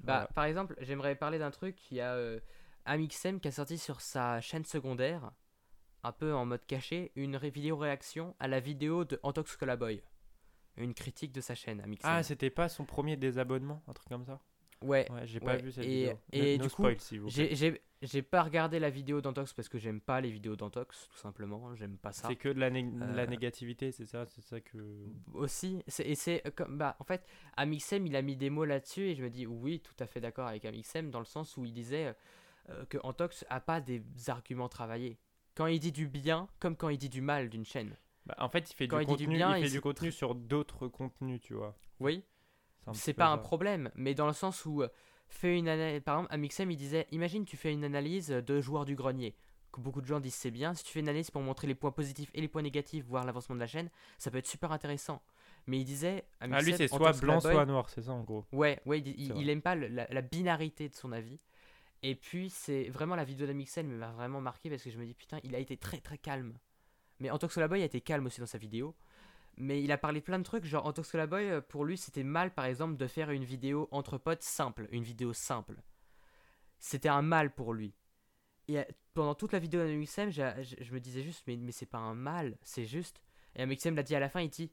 Bah, 0.00 0.12
Voilà. 0.14 0.26
par 0.34 0.44
exemple, 0.44 0.74
j'aimerais 0.80 1.14
parler 1.16 1.38
d'un 1.38 1.50
truc. 1.50 1.90
Il 1.90 1.96
y 1.96 2.00
a 2.00 2.14
euh, 2.14 2.40
Amixem 2.84 3.40
qui 3.40 3.48
a 3.48 3.52
sorti 3.52 3.78
sur 3.78 4.00
sa 4.00 4.40
chaîne 4.40 4.64
secondaire, 4.64 5.30
un 6.02 6.12
peu 6.12 6.34
en 6.34 6.44
mode 6.46 6.64
caché, 6.66 7.12
une 7.16 7.36
ré- 7.36 7.50
vidéo 7.50 7.76
réaction 7.76 8.36
à 8.38 8.46
la 8.48 8.60
vidéo 8.60 9.04
de 9.04 9.18
Antox 9.22 9.56
Colaboy. 9.56 10.02
Une 10.76 10.92
critique 10.92 11.32
de 11.32 11.40
sa 11.40 11.54
chaîne, 11.54 11.80
Amixem. 11.80 12.10
Ah, 12.12 12.22
c'était 12.22 12.50
pas 12.50 12.68
son 12.68 12.84
premier 12.84 13.16
désabonnement, 13.16 13.82
un 13.88 13.92
truc 13.94 14.08
comme 14.08 14.26
ça? 14.26 14.40
Ouais, 14.82 15.10
Ouais, 15.10 15.26
j'ai 15.26 15.40
pas 15.40 15.56
vu 15.56 15.72
cette 15.72 15.84
et- 15.84 15.88
vidéo. 15.88 16.18
et 16.32 16.58
No- 16.58 16.64
du 16.64 16.70
coup, 16.70 16.82
spoil, 16.82 16.96
vous 17.20 17.28
plaît. 17.30 17.54
J'ai- 18.02 18.22
pas 18.22 18.42
regardé 18.42 18.78
la 18.78 18.90
vidéo 18.90 19.20
d'Antox 19.22 19.52
parce 19.54 19.68
que 19.70 19.78
j'aime 19.78 20.00
pas 20.02 20.20
les 20.20 20.30
vidéos 20.30 20.54
d'Antox, 20.54 21.08
tout 21.10 21.16
simplement. 21.16 21.74
J'aime 21.74 21.96
pas 21.96 22.12
ça. 22.12 22.28
C'est 22.28 22.36
que 22.36 22.50
de 22.50 22.60
la, 22.60 22.68
la 22.68 22.78
Euh, 22.78 23.26
négativité, 23.26 23.90
c'est 23.90 24.04
ça, 24.04 24.26
c'est 24.26 24.42
ça 24.42 24.60
que. 24.60 24.78
Aussi, 25.32 25.82
et 26.04 26.14
c'est 26.14 26.46
euh, 26.46 26.50
comme. 26.54 26.76
Bah, 26.76 26.96
en 27.00 27.04
fait, 27.04 27.26
Amixem, 27.56 28.06
il 28.06 28.14
a 28.14 28.22
mis 28.22 28.36
des 28.36 28.50
mots 28.50 28.66
là-dessus 28.66 29.08
et 29.08 29.14
je 29.14 29.22
me 29.24 29.30
dis 29.30 29.46
oui, 29.46 29.80
tout 29.80 29.94
à 29.98 30.06
fait 30.06 30.20
d'accord 30.20 30.46
avec 30.46 30.64
Amixem 30.66 31.10
dans 31.10 31.18
le 31.20 31.24
sens 31.24 31.56
où 31.56 31.64
il 31.64 31.72
disait 31.72 32.14
euh, 32.68 32.84
que 32.86 32.98
Antox 33.02 33.46
a 33.48 33.60
pas 33.60 33.80
des 33.80 34.02
arguments 34.28 34.68
travaillés. 34.68 35.16
Quand 35.54 35.66
il 35.66 35.80
dit 35.80 35.92
du 35.92 36.06
bien, 36.06 36.48
comme 36.60 36.76
quand 36.76 36.90
il 36.90 36.98
dit 36.98 37.08
du 37.08 37.22
mal 37.22 37.48
d'une 37.48 37.64
chaîne. 37.64 37.96
Bah, 38.26 38.34
en 38.38 38.50
fait, 38.50 38.70
il 38.70 38.74
fait 38.74 38.88
Quand 38.88 38.98
du 38.98 39.04
il 39.04 39.06
dit 39.06 39.16
du 39.16 39.24
contenu, 39.24 39.36
bien, 39.36 39.56
il 39.56 39.60
il 39.62 39.66
fait 39.68 39.72
du 39.72 39.80
contenu 39.80 40.12
sur 40.12 40.34
d'autres 40.34 40.86
contenus, 40.86 41.40
tu 41.40 41.54
vois. 41.54 41.74
Oui, 41.98 42.22
c'est 42.94 43.12
pas 43.14 43.26
un 43.28 43.38
problème, 43.42 43.90
mais 43.94 44.14
dans 44.14 44.26
le 44.26 44.32
sens 44.32 44.64
où 44.64 44.82
euh, 44.82 44.88
fais 45.28 45.56
une 45.58 45.68
analyse. 45.68 46.02
Par 46.02 46.16
exemple, 46.18 46.32
Amixem, 46.34 46.70
il 46.70 46.76
disait 46.76 47.06
imagine, 47.12 47.44
tu 47.44 47.56
fais 47.56 47.72
une 47.72 47.84
analyse 47.84 48.28
de 48.28 48.60
joueurs 48.60 48.84
du 48.84 48.94
grenier. 48.94 49.34
Que 49.72 49.80
beaucoup 49.80 50.00
de 50.00 50.06
gens 50.06 50.20
disent 50.20 50.34
c'est 50.34 50.50
bien. 50.50 50.72
Si 50.74 50.84
tu 50.84 50.92
fais 50.92 51.00
une 51.00 51.08
analyse 51.08 51.30
pour 51.30 51.42
montrer 51.42 51.66
les 51.66 51.74
points 51.74 51.90
positifs 51.92 52.30
et 52.34 52.40
les 52.40 52.48
points 52.48 52.62
négatifs, 52.62 53.04
voir 53.04 53.24
l'avancement 53.24 53.54
de 53.56 53.60
la 53.60 53.66
chaîne, 53.66 53.90
ça 54.18 54.30
peut 54.30 54.38
être 54.38 54.46
super 54.46 54.72
intéressant. 54.72 55.20
Mais 55.66 55.78
il 55.80 55.84
disait. 55.84 56.24
Ah, 56.40 56.46
lui, 56.46 56.54
Amixem, 56.54 56.76
c'est 56.78 56.94
en 56.94 56.96
soit 56.98 57.12
tant 57.12 57.18
que 57.18 57.20
blanc, 57.24 57.40
soit 57.52 57.66
noir, 57.66 57.88
c'est 57.90 58.02
ça 58.02 58.12
en 58.12 58.22
gros. 58.22 58.44
Ouais, 58.52 58.80
ouais, 58.86 59.00
il, 59.00 59.08
il- 59.20 59.32
il 59.40 59.50
aime 59.50 59.60
pas 59.62 59.74
la, 59.74 60.06
la 60.08 60.22
binarité 60.22 60.88
de 60.88 60.94
son 60.94 61.12
avis. 61.12 61.40
Et 62.02 62.14
puis, 62.14 62.50
c'est 62.50 62.88
vraiment 62.90 63.16
la 63.16 63.24
vidéo 63.24 63.46
d'Amixel 63.46 63.86
m'a 63.86 64.12
vraiment 64.12 64.40
marqué 64.40 64.70
parce 64.70 64.82
que 64.82 64.90
je 64.90 64.98
me 64.98 65.04
dis, 65.04 65.14
putain, 65.14 65.40
il 65.42 65.54
a 65.54 65.58
été 65.58 65.76
très 65.76 65.98
très 65.98 66.18
calme. 66.18 66.56
Mais 67.18 67.30
Antox 67.30 67.58
Boy 67.58 67.82
a 67.82 67.86
été 67.86 68.00
calme 68.00 68.26
aussi 68.26 68.40
dans 68.40 68.46
sa 68.46 68.58
vidéo. 68.58 68.94
Mais 69.58 69.82
il 69.82 69.90
a 69.90 69.98
parlé 69.98 70.20
plein 70.20 70.38
de 70.38 70.44
trucs, 70.44 70.64
genre 70.64 70.86
Antox 70.86 71.16
Boy, 71.16 71.50
euh, 71.50 71.60
pour 71.62 71.84
lui, 71.84 71.96
c'était 71.96 72.22
mal 72.24 72.52
par 72.52 72.66
exemple 72.66 72.96
de 72.96 73.06
faire 73.06 73.30
une 73.30 73.44
vidéo 73.44 73.88
entre 73.90 74.18
potes 74.18 74.42
simple, 74.42 74.86
une 74.90 75.02
vidéo 75.02 75.32
simple. 75.32 75.76
C'était 76.78 77.08
un 77.08 77.22
mal 77.22 77.54
pour 77.54 77.72
lui. 77.72 77.94
Et 78.68 78.78
euh, 78.78 78.84
pendant 79.14 79.34
toute 79.34 79.52
la 79.52 79.58
vidéo 79.58 79.80
d'Amixem, 79.80 80.30
j'ai- 80.30 80.52
je, 80.62 80.92
me 80.92 81.00
disais 81.00 81.22
juste, 81.22 81.42
mais, 81.46 81.56
mais 81.56 81.72
c'est 81.72 81.86
pas 81.86 81.98
un 81.98 82.14
mal, 82.14 82.58
c'est 82.62 82.84
juste. 82.84 83.22
Et 83.54 83.62
Amixem 83.62 83.96
l'a 83.96 84.02
dit 84.02 84.14
à 84.14 84.20
la 84.20 84.28
fin, 84.28 84.40
il 84.40 84.50
dit, 84.50 84.70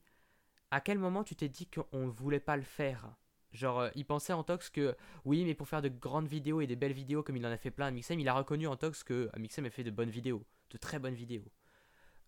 à 0.70 0.80
quel 0.80 0.98
moment 0.98 1.24
tu 1.24 1.34
t'es 1.34 1.48
dit 1.48 1.68
qu'on 1.68 2.08
voulait 2.08 2.40
pas 2.40 2.56
le 2.56 2.62
faire? 2.62 3.14
Genre, 3.52 3.80
euh, 3.80 3.90
il 3.94 4.04
pensait 4.04 4.32
en 4.34 4.42
Tox 4.42 4.68
que 4.68 4.96
oui, 5.24 5.44
mais 5.44 5.54
pour 5.54 5.68
faire 5.68 5.80
de 5.80 5.88
grandes 5.88 6.28
vidéos 6.28 6.60
et 6.60 6.66
des 6.66 6.76
belles 6.76 6.92
vidéos 6.92 7.22
comme 7.22 7.36
il 7.36 7.46
en 7.46 7.50
a 7.50 7.56
fait 7.56 7.70
plein 7.70 7.86
à 7.86 7.90
Mixem, 7.90 8.18
il 8.20 8.28
a 8.28 8.34
reconnu 8.34 8.66
en 8.66 8.76
Tox 8.76 9.02
que 9.04 9.30
Mixem 9.38 9.64
a 9.64 9.70
fait 9.70 9.84
de 9.84 9.90
bonnes 9.90 10.10
vidéos, 10.10 10.44
de 10.70 10.76
très 10.76 10.98
bonnes 10.98 11.14
vidéos. 11.14 11.44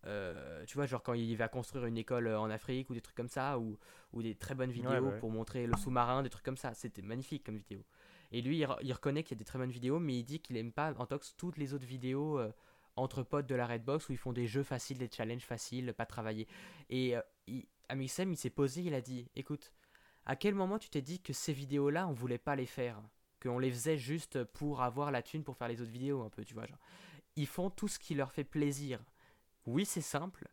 Euh, 0.07 0.63
tu 0.65 0.75
vois, 0.75 0.85
genre 0.85 1.03
quand 1.03 1.13
il 1.13 1.35
va 1.35 1.49
construire 1.49 1.85
une 1.85 1.97
école 1.97 2.27
euh, 2.27 2.39
en 2.39 2.49
Afrique 2.49 2.89
ou 2.89 2.93
des 2.93 3.01
trucs 3.01 3.15
comme 3.15 3.27
ça, 3.27 3.59
ou, 3.59 3.77
ou 4.13 4.21
des 4.23 4.35
très 4.35 4.55
bonnes 4.55 4.71
vidéos 4.71 4.89
Ouais, 4.91 4.99
ouais. 4.99 5.19
pour 5.19 5.29
montrer 5.29 5.67
le 5.67 5.75
sous-marin, 5.77 6.23
des 6.23 6.29
trucs 6.29 6.45
comme 6.45 6.57
ça. 6.57 6.73
C'était 6.73 7.01
magnifique 7.01 7.43
comme 7.43 7.57
vidéo. 7.57 7.83
Et 8.31 8.41
lui, 8.41 8.57
il, 8.59 8.63
re- 8.63 8.79
il 8.81 8.91
reconnaît 8.93 9.23
qu'il 9.23 9.35
y 9.35 9.37
a 9.37 9.39
des 9.39 9.45
très 9.45 9.59
bonnes 9.59 9.71
vidéos, 9.71 9.99
mais 9.99 10.17
il 10.17 10.23
dit 10.23 10.39
qu'il 10.39 10.57
aime 10.57 10.71
pas 10.71 10.93
en 10.97 11.05
Tox 11.05 11.35
toutes 11.37 11.57
les 11.57 11.73
autres 11.73 11.85
vidéos 11.85 12.39
euh, 12.39 12.51
entre 12.95 13.21
potes 13.23 13.47
de 13.47 13.55
la 13.55 13.67
Redbox 13.67 14.09
où 14.09 14.13
ils 14.13 14.17
font 14.17 14.33
des 14.33 14.47
jeux 14.47 14.63
faciles, 14.63 14.97
des 14.97 15.09
challenges 15.11 15.45
faciles, 15.45 15.93
pas 15.93 16.05
travaillés. 16.05 16.47
Et 16.89 17.15
euh, 17.15 17.21
il, 17.47 17.65
Amixem, 17.89 18.31
il 18.31 18.37
s'est 18.37 18.49
posé, 18.49 18.81
il 18.81 18.93
a 18.93 19.01
dit 19.01 19.29
écoute, 19.35 19.73
à 20.25 20.35
quel 20.35 20.55
moment 20.55 20.77
tu 20.79 20.89
t'es 20.89 21.01
dit 21.01 21.21
que 21.21 21.31
ces 21.31 21.53
vidéos-là, 21.53 22.07
on 22.07 22.13
voulait 22.13 22.37
pas 22.37 22.55
les 22.55 22.65
faire? 22.65 23.01
Qu'on 23.41 23.59
les 23.59 23.71
faisait 23.71 23.97
juste 23.97 24.43
pour 24.45 24.81
avoir 24.81 25.11
la 25.11 25.21
thune 25.21 25.43
pour 25.43 25.55
faire 25.55 25.67
les 25.67 25.81
autres 25.81 25.91
vidéos, 25.91 26.23
un 26.23 26.29
peu, 26.29 26.43
tu 26.43 26.53
vois. 26.53 26.65
Genre. 26.65 26.79
Ils 27.35 27.45
font 27.47 27.69
tout 27.69 27.87
ce 27.87 27.99
qui 27.99 28.15
leur 28.15 28.31
fait 28.31 28.43
plaisir. 28.43 28.99
Oui, 29.67 29.85
c'est 29.85 30.01
simple. 30.01 30.47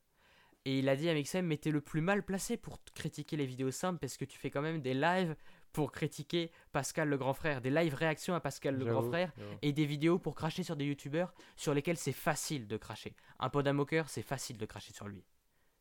Et 0.67 0.79
il 0.79 0.89
a 0.89 0.97
dit 0.97 1.09
à 1.11 1.15
Mixem, 1.15 1.45
mais 1.47 1.57
t'es 1.59 1.71
le 1.71 1.81
plus 1.83 2.01
mal 2.01 2.23
placé 2.25 2.57
pour 2.57 2.83
critiquer 2.95 3.37
les 3.37 3.45
vidéos 3.47 3.71
simples 3.71 3.99
parce 3.99 4.17
que 4.17 4.25
tu 4.25 4.39
fais 4.39 4.51
quand 4.51 4.63
même 4.63 4.81
des 4.81 4.95
lives 4.95 5.37
pour 5.73 5.93
critiquer 5.93 6.51
Pascal 6.73 7.09
le 7.09 7.19
grand 7.19 7.35
frère, 7.35 7.61
des 7.61 7.69
live 7.71 7.95
réactions 7.95 8.35
à 8.35 8.41
Pascal 8.41 8.77
le 8.79 8.85
grand 8.87 9.03
frère 9.03 9.33
et 9.61 9.73
des 9.73 9.85
vidéos 9.85 10.19
pour 10.19 10.35
cracher 10.35 10.63
sur 10.63 10.77
des 10.77 10.87
youtubeurs 10.87 11.35
sur 11.57 11.75
lesquels 11.75 11.97
c'est 11.99 12.13
facile 12.13 12.67
de 12.67 12.77
cracher. 12.79 13.15
Un 13.41 13.51
podamoker, 13.51 14.09
c'est 14.09 14.23
facile 14.23 14.57
de 14.57 14.65
cracher 14.67 14.93
sur 14.95 15.07
lui. 15.09 15.25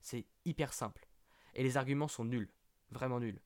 C'est 0.01 0.25
hyper 0.45 0.73
simple. 0.73 1.07
Et 1.55 1.63
les 1.63 1.77
arguments 1.77 2.07
sont 2.09 2.25
nuls. 2.25 2.51
Vraiment 2.91 3.19
nuls. 3.21 3.39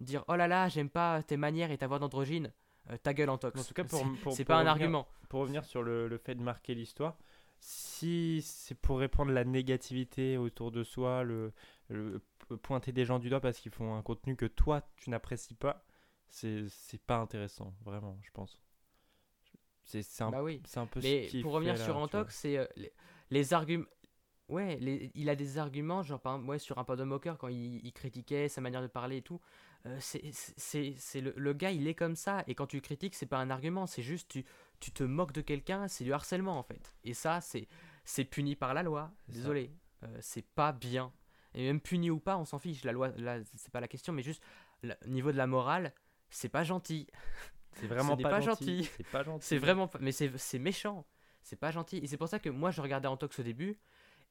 Dire 0.00 0.22
oh 0.28 0.36
là 0.36 0.48
là, 0.48 0.68
j'aime 0.68 0.90
pas 0.90 1.22
tes 1.22 1.36
manières 1.38 1.70
et 1.70 1.78
ta 1.78 1.86
voix 1.86 1.98
d'androgyne, 1.98 2.52
euh, 2.90 2.96
ta 2.98 3.14
gueule 3.14 3.30
en 3.30 3.38
tox. 3.38 3.58
En 3.58 3.64
tout 3.64 3.74
cas, 3.74 3.84
pour, 3.84 4.00
C'est- 4.00 4.22
pour- 4.22 4.32
c'est 4.34 4.44
pour 4.44 4.48
pas 4.48 4.56
un 4.56 4.58
revenir- 4.58 4.70
argument. 4.72 5.08
Pour 5.30 5.40
revenir 5.40 5.64
sur 5.64 5.82
le, 5.82 6.08
le 6.08 6.18
fait 6.18 6.34
de 6.34 6.42
marquer 6.42 6.74
l'histoire, 6.74 7.16
si 7.60 8.42
c'est 8.42 8.74
pour 8.74 8.98
répandre 8.98 9.32
la 9.32 9.44
négativité 9.44 10.36
autour 10.38 10.70
de 10.72 10.84
soi, 10.84 11.24
le, 11.24 11.52
pointer 12.62 12.92
des 12.92 13.04
gens 13.04 13.18
du 13.18 13.28
doigt 13.30 13.40
parce 13.40 13.58
qu'ils 13.58 13.72
font 13.72 13.94
un 13.96 14.02
contenu 14.02 14.36
que 14.36 14.46
toi 14.46 14.82
tu 14.96 15.10
n'apprécies 15.10 15.54
pas, 15.54 15.84
c'est 16.30 16.66
pas 17.06 17.16
intéressant, 17.18 17.74
vraiment, 17.84 18.18
je 18.22 18.30
pense. 18.32 18.60
C'est 19.84 20.22
un, 20.22 20.30
Bah 20.30 20.42
oui. 20.42 20.60
un 20.76 20.86
peu 20.86 21.00
Mais 21.00 21.28
ce 21.28 21.38
pour 21.38 21.52
revenir 21.52 21.76
là, 21.78 21.84
sur. 21.84 21.96
Antox, 21.96 22.36
c'est 22.36 22.58
euh, 22.58 22.66
les, 22.76 22.92
les 23.30 23.54
arguments. 23.54 23.86
Ouais, 24.48 24.76
les- 24.80 25.10
il 25.14 25.28
a 25.30 25.36
des 25.36 25.58
arguments, 25.58 26.02
genre 26.02 26.20
par 26.20 26.42
ouais, 26.46 26.58
sur 26.58 26.78
un 26.78 26.84
podamoker 26.84 27.38
quand 27.38 27.48
il, 27.48 27.84
il 27.84 27.92
critiquait 27.92 28.48
sa 28.48 28.60
manière 28.62 28.82
de 28.82 28.86
parler 28.86 29.18
et 29.18 29.22
tout. 29.22 29.40
euh, 29.86 29.98
c'est 30.00 31.20
le, 31.20 31.32
le 31.36 31.52
gars, 31.54 31.70
il 31.70 31.86
est 31.86 31.94
comme 31.94 32.16
ça. 32.16 32.44
Et 32.46 32.54
quand 32.54 32.66
tu 32.66 32.80
critiques, 32.80 33.14
c'est 33.14 33.26
pas 33.26 33.38
un 33.38 33.50
argument, 33.50 33.86
c'est 33.86 34.02
juste 34.02 34.28
tu, 34.30 34.44
tu 34.80 34.92
te 34.92 35.02
moques 35.02 35.32
de 35.32 35.40
quelqu'un, 35.40 35.88
c'est 35.88 36.04
du 36.04 36.12
harcèlement 36.12 36.58
en 36.58 36.62
fait. 36.62 36.94
Et 37.04 37.14
ça, 37.14 37.40
c'est 37.40 37.68
c'est 38.04 38.24
puni 38.24 38.56
par 38.56 38.74
la 38.74 38.82
loi. 38.82 39.10
Désolé, 39.28 39.70
euh, 40.04 40.18
c'est 40.20 40.46
pas 40.46 40.72
bien. 40.72 41.12
Et 41.54 41.64
même 41.66 41.80
puni 41.80 42.10
ou 42.10 42.20
pas, 42.20 42.36
on 42.38 42.44
s'en 42.44 42.58
fiche. 42.58 42.84
La 42.84 42.92
loi, 42.92 43.08
là, 43.16 43.38
c'est 43.56 43.72
pas 43.72 43.80
la 43.80 43.88
question, 43.88 44.12
mais 44.12 44.22
juste 44.22 44.42
le 44.82 44.94
niveau 45.06 45.32
de 45.32 45.36
la 45.36 45.46
morale, 45.46 45.92
c'est 46.30 46.48
pas 46.48 46.62
gentil. 46.64 47.06
C'est 47.74 47.86
vraiment 47.86 48.16
n'est 48.16 48.22
pas, 48.22 48.30
pas 48.30 48.40
gentil. 48.40 48.78
gentil. 48.84 48.90
C'est 48.96 49.06
pas 49.08 49.22
gentil. 49.22 49.46
C'est 49.46 49.58
vraiment. 49.58 49.88
pas- 49.88 49.98
Mais 50.00 50.12
c'est 50.12 50.36
c'est 50.38 50.58
méchant. 50.58 51.06
C'est 51.42 51.56
pas 51.56 51.70
gentil. 51.70 51.98
Et 51.98 52.06
c'est 52.06 52.16
pour 52.16 52.28
ça 52.28 52.38
que 52.38 52.48
moi, 52.50 52.70
je 52.70 52.80
regardais 52.80 53.08
Antox 53.08 53.38
au 53.38 53.42
début. 53.42 53.78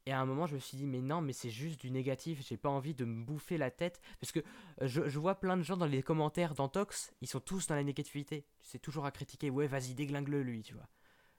Et 0.07 0.13
à 0.13 0.21
un 0.21 0.25
moment, 0.25 0.47
je 0.47 0.55
me 0.55 0.59
suis 0.59 0.77
dit, 0.77 0.87
mais 0.87 1.01
non, 1.01 1.19
mais 1.19 1.33
c'est 1.33 1.49
juste 1.49 1.81
du 1.81 1.91
négatif. 1.91 2.41
J'ai 2.47 2.55
pas 2.55 2.69
envie 2.69 2.93
de 2.93 3.03
me 3.03 3.25
bouffer 3.25 3.57
la 3.57 3.69
tête. 3.69 3.99
Parce 4.21 4.31
que 4.31 4.39
euh, 4.39 4.87
je, 4.87 5.09
je 5.09 5.19
vois 5.19 5.35
plein 5.35 5.57
de 5.57 5.63
gens 5.63 5.75
dans 5.75 5.85
les 5.85 6.01
commentaires 6.01 6.53
d'Antox, 6.53 7.11
ils 7.19 7.27
sont 7.27 7.41
tous 7.41 7.67
dans 7.67 7.75
la 7.75 7.83
négativité. 7.83 8.45
C'est 8.61 8.79
toujours 8.79 9.05
à 9.05 9.11
critiquer. 9.11 9.49
Ouais, 9.49 9.67
vas-y, 9.67 9.95
déglingue-le, 9.95 10.43
lui, 10.43 10.61
tu 10.63 10.73
vois. 10.75 10.87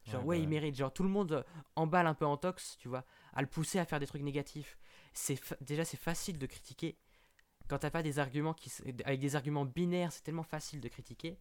Genre, 0.04 0.20
Ouais, 0.20 0.37
ouais, 0.37 0.37
bah 0.37 0.42
il 0.42 0.48
mérite. 0.50 0.76
Genre, 0.76 0.92
tout 0.92 1.02
le 1.02 1.09
monde 1.09 1.33
euh, 1.33 1.42
emballe 1.76 2.07
un 2.07 2.12
peu 2.12 2.26
Antox, 2.26 2.76
tu 2.78 2.88
vois, 2.88 3.07
à 3.33 3.40
le 3.40 3.46
pousser 3.48 3.78
à 3.78 3.87
faire 3.87 4.00
des 4.00 4.07
trucs 4.07 4.20
négatifs. 4.20 4.76
C'est 5.14 5.40
Déjà, 5.62 5.87
c'est 5.87 5.96
facile 5.96 6.38
de 6.38 6.44
critiquer. 6.44 6.98
Quand 7.68 7.78
t'as 7.78 7.90
pas 7.90 8.02
des 8.02 8.18
arguments 8.18 8.52
qui. 8.52 8.70
Avec 9.07 9.18
des 9.18 9.35
arguments 9.35 9.64
binaires, 9.64 10.12
c'est 10.12 10.24
tellement 10.24 10.42
facile 10.42 10.83
de 10.83 10.88
critiquer. 10.88 11.38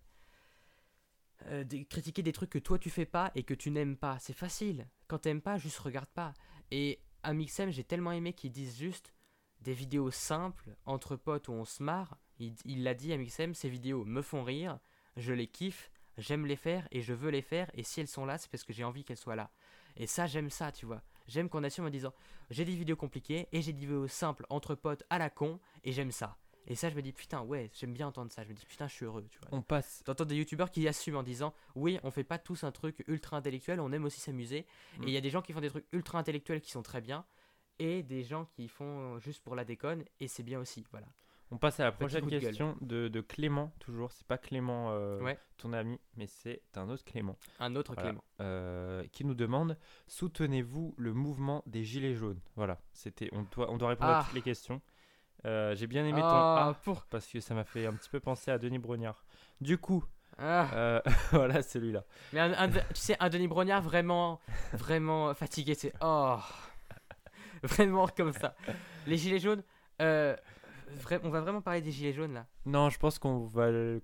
Euh, 1.47 1.65
de 1.65 1.83
critiquer 1.83 2.23
des 2.23 2.31
trucs 2.31 2.49
que 2.49 2.57
toi 2.57 2.79
tu 2.79 2.89
fais 2.89 3.05
pas 3.05 3.31
et 3.35 3.43
que 3.43 3.53
tu 3.53 3.69
n'aimes 3.69 3.97
pas. 3.97 4.17
C'est 4.19 4.33
facile. 4.33 4.87
Quand 5.09 5.19
t'aimes 5.19 5.41
pas, 5.41 5.57
juste 5.57 5.77
regarde 5.79 6.07
pas. 6.09 6.33
Et 6.71 6.99
à 7.23 7.33
Mixem, 7.33 7.69
j'ai 7.69 7.83
tellement 7.83 8.11
aimé 8.11 8.33
qu'ils 8.33 8.51
disent 8.51 8.77
juste 8.77 9.13
des 9.61 9.73
vidéos 9.73 10.11
simples, 10.11 10.75
entre 10.85 11.15
potes 11.15 11.47
où 11.47 11.51
on 11.51 11.65
se 11.65 11.81
marre. 11.81 12.17
Il 12.39 12.53
il 12.65 12.83
l'a 12.83 12.93
dit 12.93 13.11
à 13.13 13.17
Mixem, 13.17 13.53
ces 13.53 13.69
vidéos 13.69 14.05
me 14.05 14.21
font 14.21 14.43
rire, 14.43 14.79
je 15.15 15.33
les 15.33 15.47
kiffe, 15.47 15.89
j'aime 16.17 16.45
les 16.45 16.55
faire 16.55 16.87
et 16.91 17.01
je 17.01 17.13
veux 17.13 17.29
les 17.29 17.41
faire. 17.41 17.69
Et 17.73 17.83
si 17.83 17.99
elles 17.99 18.07
sont 18.07 18.25
là, 18.25 18.37
c'est 18.37 18.49
parce 18.49 18.63
que 18.63 18.73
j'ai 18.73 18.83
envie 18.83 19.03
qu'elles 19.03 19.17
soient 19.17 19.35
là. 19.35 19.51
Et 19.95 20.07
ça, 20.07 20.27
j'aime 20.27 20.49
ça, 20.49 20.71
tu 20.71 20.85
vois. 20.85 21.01
J'aime 21.27 21.49
qu'on 21.49 21.63
assume 21.63 21.85
en 21.85 21.89
disant 21.89 22.13
j'ai 22.49 22.65
des 22.65 22.75
vidéos 22.75 22.95
compliquées 22.95 23.47
et 23.51 23.61
j'ai 23.61 23.73
des 23.73 23.81
vidéos 23.81 24.07
simples 24.07 24.45
entre 24.49 24.75
potes 24.75 25.03
à 25.09 25.17
la 25.17 25.29
con 25.29 25.59
et 25.83 25.91
j'aime 25.91 26.11
ça. 26.11 26.37
Et 26.69 26.75
ça, 26.75 26.89
je 26.89 26.95
me 26.95 27.01
dis 27.01 27.13
putain, 27.13 27.41
ouais, 27.41 27.69
j'aime 27.73 27.93
bien 27.93 28.07
entendre 28.07 28.31
ça. 28.31 28.43
Je 28.43 28.49
me 28.49 28.53
dis 28.53 28.65
putain, 28.65 28.87
je 28.87 28.93
suis 28.93 29.05
heureux, 29.05 29.25
tu 29.29 29.39
vois. 29.39 29.49
On 29.57 29.61
passe. 29.61 30.01
T'entends 30.05 30.25
des 30.25 30.35
youtubeurs 30.35 30.69
qui 30.69 30.87
assument 30.87 31.17
en 31.17 31.23
disant 31.23 31.53
oui, 31.75 31.97
on 32.03 32.11
fait 32.11 32.23
pas 32.25 32.37
tous 32.39 32.63
un 32.65 32.71
truc 32.71 33.03
ultra 33.07 33.37
intellectuel, 33.37 33.79
on 33.79 33.91
aime 33.93 34.05
aussi 34.05 34.19
s'amuser. 34.19 34.65
Mm. 34.99 35.03
Et 35.03 35.07
il 35.07 35.11
y 35.13 35.17
a 35.17 35.21
des 35.21 35.29
gens 35.29 35.41
qui 35.41 35.53
font 35.53 35.61
des 35.61 35.69
trucs 35.69 35.85
ultra 35.93 36.19
intellectuels 36.19 36.59
qui 36.61 36.71
sont 36.71 36.83
très 36.83 36.99
bien, 37.01 37.25
et 37.79 38.03
des 38.03 38.23
gens 38.23 38.45
qui 38.45 38.67
font 38.67 39.17
juste 39.19 39.41
pour 39.43 39.55
la 39.55 39.63
déconne, 39.63 40.03
et 40.19 40.27
c'est 40.27 40.43
bien 40.43 40.59
aussi. 40.59 40.85
Voilà. 40.91 41.07
On 41.49 41.57
passe 41.57 41.79
à 41.79 41.85
la 41.85 41.93
prochaine 41.93 42.25
de 42.25 42.39
question 42.39 42.75
de, 42.81 43.07
de 43.07 43.21
Clément, 43.21 43.71
toujours. 43.79 44.11
C'est 44.11 44.27
pas 44.27 44.37
Clément, 44.37 44.91
euh, 44.91 45.21
Ouais. 45.21 45.39
ton 45.55 45.71
ami, 45.71 45.97
mais 46.17 46.27
c'est 46.27 46.61
un 46.75 46.89
autre 46.89 47.05
Clément. 47.05 47.37
Un 47.61 47.77
autre 47.77 47.93
Voilà. 47.93 48.09
Clément. 48.09 48.23
euh, 48.41 49.05
qui 49.13 49.23
nous 49.23 49.33
demande 49.35 49.77
Soutenez-vous 50.21 50.93
le 50.97 51.13
mouvement 51.13 51.63
des 51.65 51.85
Gilets 51.85 52.15
jaunes? 52.15 52.41
Voilà, 52.57 52.81
c'était, 52.91 53.29
on, 53.31 53.43
doit, 53.43 53.71
on 53.71 53.77
doit 53.77 53.89
répondre 53.89 54.09
à 54.11 54.19
Ah. 54.19 54.23
toutes 54.25 54.33
les 54.33 54.41
questions. 54.41 54.81
Euh, 55.45 55.75
J'ai 55.75 55.87
bien 55.87 56.05
aimé 56.05 56.19
ton 56.21 56.27
Ah, 56.27 56.67
A 56.69 56.73
pour. 56.73 57.05
parce 57.05 57.27
que 57.27 57.39
ça 57.39 57.53
m'a 57.53 57.63
fait 57.63 57.85
un 57.85 57.93
petit 57.93 58.09
peu 58.09 58.19
penser 58.19 58.51
à 58.51 58.57
Denis 58.57 58.79
Brognard. 58.79 59.23
Du 59.61 59.77
coup, 59.77 60.03
Ah. 60.37 60.67
euh, 60.73 61.01
voilà 61.31 61.61
celui-là. 61.61 62.03
Mais 62.33 62.39
un, 62.39 62.53
un 62.53 62.67
de- 62.67 62.79
tu 62.93 62.95
sais, 63.01 63.15
un 63.19 63.29
Denis 63.29 63.47
Brognard 63.47 63.81
vraiment, 63.81 64.39
vraiment 64.73 65.33
fatigué, 65.33 65.73
c'est 65.75 65.93
oh, 66.01 66.37
vraiment 67.63 68.07
comme 68.07 68.33
ça. 68.33 68.55
Les 69.05 69.17
gilets 69.17 69.39
jaunes, 69.39 69.63
euh, 70.01 70.35
on 71.23 71.29
va 71.29 71.41
vraiment 71.41 71.61
parler 71.61 71.81
des 71.81 71.91
gilets 71.91 72.13
jaunes 72.13 72.33
là. 72.33 72.45
Non, 72.65 72.89
je 72.89 72.97
pense 72.97 73.19
qu'on 73.19 73.45
va 73.45 73.69
le 73.71 74.01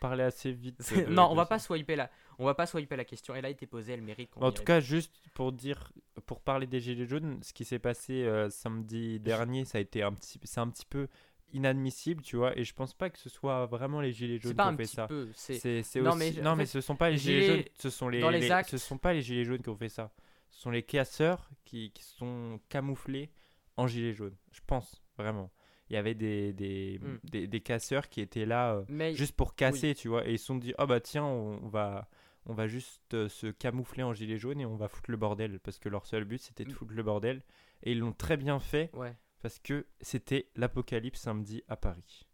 parler 0.00 0.24
assez 0.24 0.52
vite. 0.52 0.78
De- 0.94 1.04
non, 1.10 1.28
on 1.30 1.34
va 1.34 1.46
pas 1.46 1.58
swiper 1.58 1.96
là. 1.96 2.10
On 2.38 2.44
va 2.44 2.54
pas 2.54 2.66
swiper 2.66 2.96
la 2.96 3.04
question. 3.04 3.34
Elle 3.34 3.44
a 3.44 3.50
été 3.50 3.66
posée, 3.66 3.92
elle 3.92 4.02
mérite. 4.02 4.30
qu'on 4.30 4.42
En 4.42 4.52
tout 4.52 4.64
cas, 4.64 4.80
juste 4.80 5.12
pour 5.34 5.52
dire, 5.52 5.92
pour 6.26 6.40
parler 6.40 6.66
des 6.66 6.80
Gilets 6.80 7.06
jaunes, 7.06 7.38
ce 7.42 7.52
qui 7.52 7.64
s'est 7.64 7.78
passé 7.78 8.24
euh, 8.24 8.48
samedi 8.50 9.20
dernier, 9.20 9.64
ça 9.64 9.78
a 9.78 9.80
été 9.80 10.02
un 10.02 10.12
petit, 10.12 10.40
c'est 10.44 10.60
un 10.60 10.68
petit 10.68 10.86
peu 10.86 11.08
inadmissible, 11.52 12.22
tu 12.22 12.36
vois, 12.36 12.56
et 12.58 12.64
je 12.64 12.72
pense 12.74 12.94
pas 12.94 13.10
que 13.10 13.18
ce 13.18 13.28
soit 13.28 13.66
vraiment 13.66 14.00
les 14.00 14.12
Gilets 14.12 14.38
jaunes 14.38 14.54
qui 14.54 14.60
ont 14.60 14.76
fait 14.76 14.86
ça. 14.86 15.06
C'est 15.34 16.00
Non, 16.00 16.12
aussi- 16.12 16.18
mais 16.36 16.42
non, 16.42 16.56
mais 16.56 16.66
ce 16.66 16.80
sont 16.80 16.96
pas 16.96 17.10
les 17.10 17.18
gilets, 17.18 17.42
gilets- 17.42 17.56
jaunes, 17.56 17.64
ce 17.78 17.90
sont 17.90 18.08
les, 18.08 18.30
les 18.40 18.50
actes- 18.50 18.70
ce 18.70 18.78
sont 18.78 18.98
pas 18.98 19.12
les 19.12 19.22
gilets 19.22 19.44
jaunes 19.44 19.62
qui 19.62 19.68
ont 19.68 19.76
fait 19.76 19.88
ça. 19.90 20.10
Ce 20.50 20.60
sont 20.62 20.70
les 20.70 20.82
casseurs 20.82 21.50
qui, 21.64 21.90
qui 21.92 22.02
sont 22.04 22.60
camouflés 22.68 23.30
en 23.76 23.86
gilets 23.86 24.12
jaunes. 24.14 24.36
Je 24.50 24.60
pense 24.66 25.02
vraiment. 25.18 25.50
Il 25.90 25.94
y 25.94 25.96
avait 25.96 26.14
des, 26.14 26.52
des, 26.54 26.98
Hmm. 27.02 27.18
des, 27.24 27.46
des 27.46 27.60
casseurs 27.60 28.08
qui 28.08 28.20
étaient 28.22 28.46
là 28.46 28.74
euh, 28.76 28.84
mais 28.88 29.14
juste 29.14 29.34
pour 29.36 29.54
casser, 29.54 29.94
tu 29.94 30.08
vois, 30.08 30.26
et 30.26 30.32
ils 30.32 30.38
se 30.38 30.46
sont 30.46 30.56
dit 30.56 30.72
ah 30.78 30.86
bah 30.86 31.00
tiens 31.00 31.24
on, 31.24 31.60
on 31.64 31.68
va 31.68 32.08
on 32.46 32.54
va 32.54 32.66
juste 32.66 33.14
euh, 33.14 33.28
se 33.28 33.46
camoufler 33.48 34.02
en 34.02 34.12
gilet 34.12 34.38
jaune 34.38 34.60
et 34.60 34.66
on 34.66 34.76
va 34.76 34.88
foutre 34.88 35.10
le 35.10 35.16
bordel 35.16 35.60
parce 35.60 35.78
que 35.78 35.88
leur 35.88 36.06
seul 36.06 36.24
but 36.24 36.38
c'était 36.40 36.64
de 36.64 36.70
Mm. 36.70 36.74
foutre 36.74 36.94
le 36.94 37.02
bordel 37.02 37.42
et 37.82 37.92
ils 37.92 37.98
l'ont 37.98 38.12
très 38.12 38.36
bien 38.36 38.58
fait 38.58 38.90
ouais. 38.94 39.16
parce 39.40 39.58
que 39.58 39.86
c'était 40.00 40.48
l'apocalypse 40.56 41.20
samedi 41.20 41.62
à 41.68 41.76
Paris. 41.76 42.26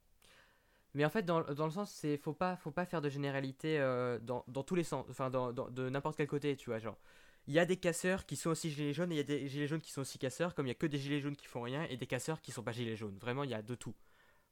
Mais 0.95 1.05
en 1.05 1.11
fait, 1.11 1.23
dans, 1.23 1.43
dans 1.43 1.67
le 1.67 1.71
sens, 1.71 1.93
c'est 1.93 2.17
faut 2.17 2.33
pas, 2.33 2.57
faut 2.57 2.71
pas 2.71 2.87
faire 2.87 3.01
de 3.03 3.09
généralité 3.11 3.79
euh, 3.79 4.19
dans, 4.21 4.45
dans 4.49 4.63
tous 4.65 4.75
les 4.75 4.85
sens, 4.85 5.05
enfin 5.11 5.31
dans, 5.31 5.53
dans- 5.53 5.69
de 5.71 5.89
n'importe 5.91 6.17
quel 6.17 6.27
côté, 6.27 6.57
tu 6.57 6.71
vois, 6.71 6.79
genre. 6.79 6.99
Il 7.47 7.55
y 7.55 7.59
a 7.59 7.65
des 7.67 7.77
casseurs 7.77 8.27
qui 8.27 8.37
sont 8.37 8.51
aussi 8.51 8.71
gilets 8.71 8.93
jaunes 8.93 9.11
et 9.13 9.15
il 9.15 9.19
y 9.19 9.21
a 9.21 9.25
des 9.25 9.49
gilets 9.49 9.67
jaunes 9.67 9.81
qui 9.81 9.91
sont 9.93 10.01
aussi 10.03 10.19
casseurs, 10.19 10.55
comme 10.55 10.67
il 10.67 10.71
y 10.71 10.73
a 10.73 10.75
que 10.75 10.87
des 10.87 10.99
gilets 10.99 11.21
jaunes 11.21 11.37
qui 11.37 11.47
font 11.47 11.63
rien 11.63 11.85
et 11.85 11.97
des 11.97 12.07
casseurs 12.07 12.41
qui 12.43 12.53
sont 12.53 12.63
pas 12.63 12.73
gilets 12.73 12.97
jaunes. 12.97 13.17
Vraiment, 13.19 13.45
il 13.45 13.51
y 13.51 13.55
a 13.55 13.63
de 13.63 13.75
tout. 13.75 13.95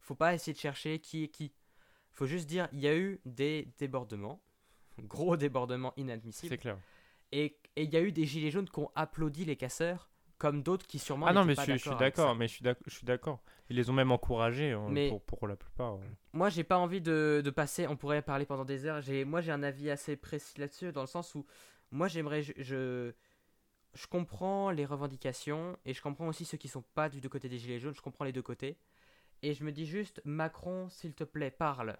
Faut 0.00 0.14
pas 0.14 0.34
essayer 0.34 0.52
de 0.54 0.58
chercher 0.58 0.98
qui 0.98 1.24
est 1.24 1.28
qui. 1.28 1.52
Faut 2.12 2.26
juste 2.26 2.46
dire, 2.46 2.68
il 2.72 2.80
y 2.80 2.88
a 2.88 2.96
eu 2.96 3.20
des 3.26 3.68
débordements, 3.78 4.40
gros 5.02 5.36
débordements 5.36 5.92
inadmissibles, 5.96 6.50
C'est 6.50 6.58
clair. 6.58 6.78
et 7.32 7.58
il 7.76 7.90
y 7.92 7.96
a 7.96 8.00
eu 8.00 8.12
des 8.12 8.24
gilets 8.24 8.50
jaunes 8.50 8.68
qui 8.68 8.78
ont 8.80 8.90
applaudi 8.94 9.44
les 9.44 9.56
casseurs, 9.56 10.08
comme 10.38 10.62
d'autres 10.62 10.86
qui 10.86 10.98
sûrement 10.98 11.26
Ah 11.26 11.32
non 11.32 11.44
mais 11.44 11.52
je, 11.52 11.56
pas 11.56 11.62
suis- 11.64 11.72
je 11.74 11.78
suis 11.78 11.96
d'accord, 11.96 12.34
mais 12.34 12.46
je 12.48 12.52
suis 12.54 12.62
d'ac- 12.62 12.78
je 12.86 12.94
suis 12.94 13.06
d'accord. 13.06 13.40
Ils 13.68 13.76
les 13.76 13.90
ont 13.90 13.94
même 13.94 14.12
encouragés 14.12 14.72
hein, 14.72 14.86
Mais- 14.90 15.08
pour, 15.08 15.22
pour 15.22 15.48
la 15.48 15.56
plupart. 15.56 15.94
hein. 15.94 16.00
Moi, 16.32 16.50
j'ai 16.50 16.62
pas 16.62 16.78
envie 16.78 17.00
de, 17.00 17.42
de 17.44 17.50
passer. 17.50 17.86
On 17.88 17.96
pourrait 17.96 18.22
parler 18.22 18.46
pendant 18.46 18.64
des 18.64 18.84
heures. 18.84 19.00
J'ai, 19.00 19.24
moi, 19.24 19.40
j'ai 19.40 19.50
un 19.50 19.62
avis 19.62 19.90
assez 19.90 20.14
précis 20.16 20.60
là-dessus, 20.60 20.92
dans 20.92 21.00
le 21.00 21.06
sens 21.08 21.34
où 21.34 21.44
moi, 21.90 22.06
j'aimerais, 22.06 22.42
je, 22.42 22.52
je, 22.58 23.12
je 23.94 24.06
comprends 24.06 24.70
les 24.70 24.84
revendications 24.84 25.76
et 25.84 25.94
je 25.94 26.02
comprends 26.02 26.28
aussi 26.28 26.44
ceux 26.44 26.58
qui 26.58 26.68
sont 26.68 26.82
pas 26.94 27.08
du 27.08 27.28
côté 27.28 27.48
des 27.48 27.58
gilets 27.58 27.80
jaunes. 27.80 27.94
Je 27.94 28.02
comprends 28.02 28.24
les 28.24 28.32
deux 28.32 28.42
côtés. 28.42 28.76
Et 29.42 29.52
je 29.52 29.64
me 29.64 29.72
dis 29.72 29.86
juste, 29.86 30.20
Macron, 30.24 30.88
s'il 30.88 31.14
te 31.14 31.24
plaît, 31.24 31.50
parle. 31.50 31.96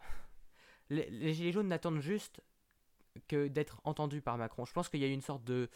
Les, 0.90 1.08
les 1.10 1.34
gilets 1.34 1.52
jaunes 1.52 1.68
n'attendent 1.68 2.00
juste 2.00 2.40
que 3.28 3.48
d'être 3.48 3.80
entendus 3.84 4.20
par 4.20 4.36
Macron. 4.38 4.64
Je 4.64 4.72
pense 4.72 4.88
qu'il 4.88 5.00
y 5.00 5.04
a 5.04 5.08
eu 5.08 5.12
une 5.12 5.22
sorte 5.22 5.44
de, 5.44 5.68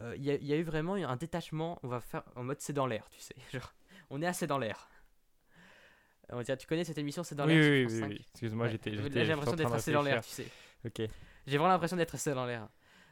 euh, 0.00 0.14
il 0.16 0.24
y, 0.24 0.30
a, 0.30 0.34
il 0.34 0.46
y 0.46 0.52
a 0.52 0.56
eu 0.56 0.62
vraiment 0.62 0.94
un 0.94 1.16
détachement. 1.16 1.78
On 1.82 1.88
va 1.88 2.00
faire 2.00 2.22
en 2.36 2.44
mode 2.44 2.60
c'est 2.60 2.72
dans 2.72 2.86
l'air, 2.86 3.08
tu 3.10 3.20
sais. 3.20 3.34
Genre, 3.52 3.72
on 4.10 4.22
est 4.22 4.26
assez 4.26 4.46
dans 4.46 4.58
l'air. 4.58 4.88
On 6.30 6.36
va 6.36 6.42
dire, 6.42 6.58
tu 6.58 6.66
connais 6.66 6.84
cette 6.84 6.98
émission, 6.98 7.22
c'est 7.22 7.34
dans 7.34 7.46
oui, 7.46 7.54
l'air. 7.54 7.70
oui, 7.70 7.84
oui, 7.94 8.00
5? 8.00 8.08
oui. 8.10 8.26
Excuse-moi, 8.32 8.66
Ouais. 8.66 8.72
j'étais. 8.72 8.90
J'ai 8.94 9.24
l'impression 9.24 9.56
d'être 9.56 9.72
assez 9.72 9.92
dans 9.92 10.02
l'air, 10.02 10.22
tu 10.22 10.30
sais. 10.30 10.46
Ok. 10.84 11.00
J'ai 11.46 11.56
vraiment 11.56 11.72
l'impression 11.72 11.96
d'être 11.96 12.14
assez 12.14 12.34
dans 12.34 12.44
l'air. 12.44 12.68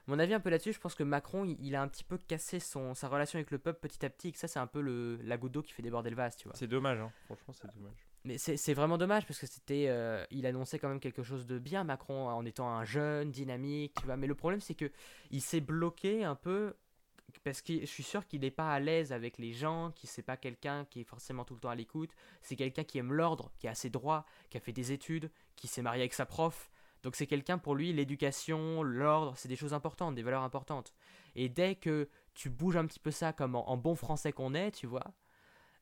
Mon 0.06 0.18
avis 0.18 0.34
un 0.34 0.40
peu 0.40 0.50
là-dessus, 0.50 0.72
je 0.74 0.78
pense 0.78 0.94
que 0.94 1.02
Macron, 1.02 1.44
il, 1.44 1.56
il 1.60 1.74
a 1.74 1.82
un 1.82 1.88
petit 1.88 2.04
peu 2.04 2.16
cassé 2.18 2.60
son, 2.60 2.94
sa 2.94 3.08
relation 3.08 3.38
avec 3.38 3.50
le 3.50 3.58
peuple 3.58 3.80
petit 3.88 4.04
à 4.04 4.10
petit, 4.10 4.28
et 4.28 4.32
que 4.32 4.38
ça, 4.38 4.46
c'est 4.46 4.58
un 4.60 4.66
peu 4.68 4.80
le, 4.80 5.16
la 5.24 5.36
goutte 5.36 5.52
d'eau 5.52 5.62
qui 5.62 5.72
fait 5.72 5.82
déborder 5.82 6.10
le 6.10 6.16
vase, 6.16 6.36
tu 6.36 6.46
vois. 6.46 6.56
C'est 6.56 6.68
dommage, 6.68 7.00
hein. 7.00 7.10
franchement, 7.24 7.52
c'est 7.54 7.74
dommage. 7.74 8.05
Mais 8.26 8.38
c'est 8.38 8.74
vraiment 8.74 8.98
dommage 8.98 9.24
parce 9.24 9.38
que 9.38 9.46
c'était, 9.46 9.86
euh, 9.88 10.24
il 10.30 10.46
annonçait 10.46 10.80
quand 10.80 10.88
même 10.88 11.00
quelque 11.00 11.22
chose 11.22 11.46
de 11.46 11.60
bien, 11.60 11.84
Macron, 11.84 12.28
en 12.28 12.44
étant 12.44 12.68
un 12.68 12.84
jeune, 12.84 13.30
dynamique, 13.30 13.94
tu 14.00 14.06
vois. 14.06 14.16
Mais 14.16 14.26
le 14.26 14.34
problème, 14.34 14.60
c'est 14.60 14.74
que 14.74 14.90
il 15.30 15.40
s'est 15.40 15.60
bloqué 15.60 16.24
un 16.24 16.34
peu 16.34 16.74
parce 17.44 17.62
que 17.62 17.80
je 17.80 17.86
suis 17.86 18.02
sûr 18.02 18.26
qu'il 18.26 18.40
n'est 18.40 18.50
pas 18.50 18.72
à 18.72 18.80
l'aise 18.80 19.12
avec 19.12 19.38
les 19.38 19.52
gens, 19.52 19.92
qu'il 19.92 20.08
c'est 20.08 20.22
pas 20.22 20.36
quelqu'un 20.36 20.84
qui 20.86 21.00
est 21.00 21.04
forcément 21.04 21.44
tout 21.44 21.54
le 21.54 21.60
temps 21.60 21.70
à 21.70 21.74
l'écoute. 21.74 22.10
C'est 22.42 22.56
quelqu'un 22.56 22.84
qui 22.84 22.98
aime 22.98 23.12
l'ordre, 23.12 23.52
qui 23.58 23.68
a 23.68 23.74
ses 23.74 23.90
droits, 23.90 24.26
qui 24.50 24.56
a 24.56 24.60
fait 24.60 24.72
des 24.72 24.92
études, 24.92 25.30
qui 25.54 25.68
s'est 25.68 25.82
marié 25.82 26.02
avec 26.02 26.14
sa 26.14 26.26
prof. 26.26 26.70
Donc 27.02 27.14
c'est 27.14 27.26
quelqu'un 27.26 27.58
pour 27.58 27.74
lui, 27.74 27.92
l'éducation, 27.92 28.82
l'ordre, 28.82 29.34
c'est 29.36 29.48
des 29.48 29.56
choses 29.56 29.74
importantes, 29.74 30.14
des 30.14 30.22
valeurs 30.22 30.42
importantes. 30.42 30.92
Et 31.36 31.48
dès 31.48 31.76
que 31.76 32.08
tu 32.34 32.50
bouges 32.50 32.76
un 32.76 32.86
petit 32.86 32.98
peu 32.98 33.10
ça 33.10 33.32
comme 33.32 33.54
en, 33.54 33.76
bon 33.76 33.94
français 33.94 34.32
qu'on 34.32 34.54
est, 34.54 34.72
tu 34.72 34.86
vois, 34.86 35.12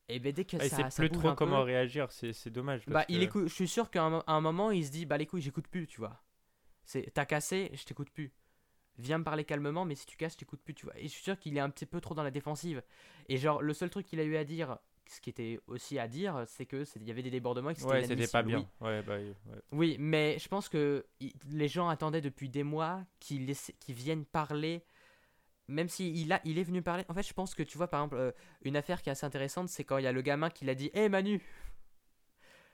et 0.08 0.18
ben 0.18 0.32
dès 0.32 0.44
que 0.44 0.56
ah, 0.60 0.68
ça, 0.68 0.90
sait 0.90 1.08
plus 1.08 1.10
trop 1.10 1.34
comment 1.34 1.62
réagir, 1.62 2.10
c'est 2.10 2.50
dommage. 2.50 2.86
bah, 2.86 3.04
il 3.08 3.22
écoute, 3.22 3.48
je 3.48 3.54
suis 3.54 3.68
sûr 3.68 3.90
qu'à 3.90 4.04
un, 4.26 4.40
moment 4.40 4.70
il 4.70 4.84
se 4.84 4.90
dit 4.90 5.06
bah 5.06 5.18
les 5.18 5.26
couilles 5.26 5.42
j'écoute 5.42 5.68
plus, 5.68 5.86
tu 5.86 6.00
vois. 6.00 6.20
C'est 6.84 7.10
t'as 7.14 7.24
cassé, 7.24 7.70
je 7.74 7.84
t'écoute 7.84 8.10
plus 8.10 8.32
viens 8.98 9.18
me 9.18 9.24
parler 9.24 9.44
calmement, 9.44 9.84
mais 9.84 9.94
si 9.94 10.06
tu 10.06 10.16
casses, 10.16 10.36
tu 10.36 10.44
écoutes 10.44 10.62
plus, 10.62 10.74
tu 10.74 10.86
vois. 10.86 10.96
Et 10.98 11.04
je 11.04 11.08
suis 11.08 11.22
sûr 11.22 11.38
qu'il 11.38 11.56
est 11.56 11.60
un 11.60 11.70
petit 11.70 11.86
peu 11.86 12.00
trop 12.00 12.14
dans 12.14 12.22
la 12.22 12.30
défensive. 12.30 12.82
Et 13.28 13.36
genre, 13.36 13.62
le 13.62 13.72
seul 13.72 13.90
truc 13.90 14.06
qu'il 14.06 14.20
a 14.20 14.24
eu 14.24 14.36
à 14.36 14.44
dire, 14.44 14.78
ce 15.06 15.20
qui 15.20 15.30
était 15.30 15.60
aussi 15.66 15.98
à 15.98 16.08
dire, 16.08 16.44
c'est 16.46 16.66
que 16.66 16.84
il 16.96 17.06
y 17.06 17.10
avait 17.10 17.22
des 17.22 17.30
débordements 17.30 17.70
et 17.70 17.74
que 17.74 17.82
ouais, 17.82 18.04
c'était 18.04 18.26
pas 18.26 18.42
bien. 18.42 18.66
Oui. 18.80 18.86
Ouais, 18.86 19.02
bah, 19.02 19.16
ouais. 19.16 19.34
oui, 19.72 19.96
mais 19.98 20.38
je 20.38 20.48
pense 20.48 20.68
que 20.68 21.06
les 21.50 21.68
gens 21.68 21.88
attendaient 21.88 22.20
depuis 22.20 22.48
des 22.48 22.62
mois 22.62 23.04
qu'il 23.20 23.54
vienne 23.88 24.24
parler. 24.24 24.84
Même 25.68 25.88
s'il 25.88 26.16
il 26.16 26.40
il 26.44 26.58
est 26.58 26.62
venu 26.62 26.82
parler. 26.82 27.04
En 27.08 27.14
fait, 27.14 27.26
je 27.26 27.32
pense 27.32 27.54
que 27.54 27.62
tu 27.62 27.78
vois, 27.78 27.88
par 27.88 28.00
exemple, 28.00 28.16
euh, 28.16 28.32
une 28.62 28.76
affaire 28.76 29.00
qui 29.02 29.08
est 29.08 29.12
assez 29.12 29.24
intéressante, 29.24 29.68
c'est 29.68 29.84
quand 29.84 29.98
il 29.98 30.04
y 30.04 30.06
a 30.06 30.12
le 30.12 30.22
gamin 30.22 30.50
qui 30.50 30.64
l'a 30.64 30.74
dit 30.74 30.90
Hé 30.94 31.08
Manu 31.08 31.42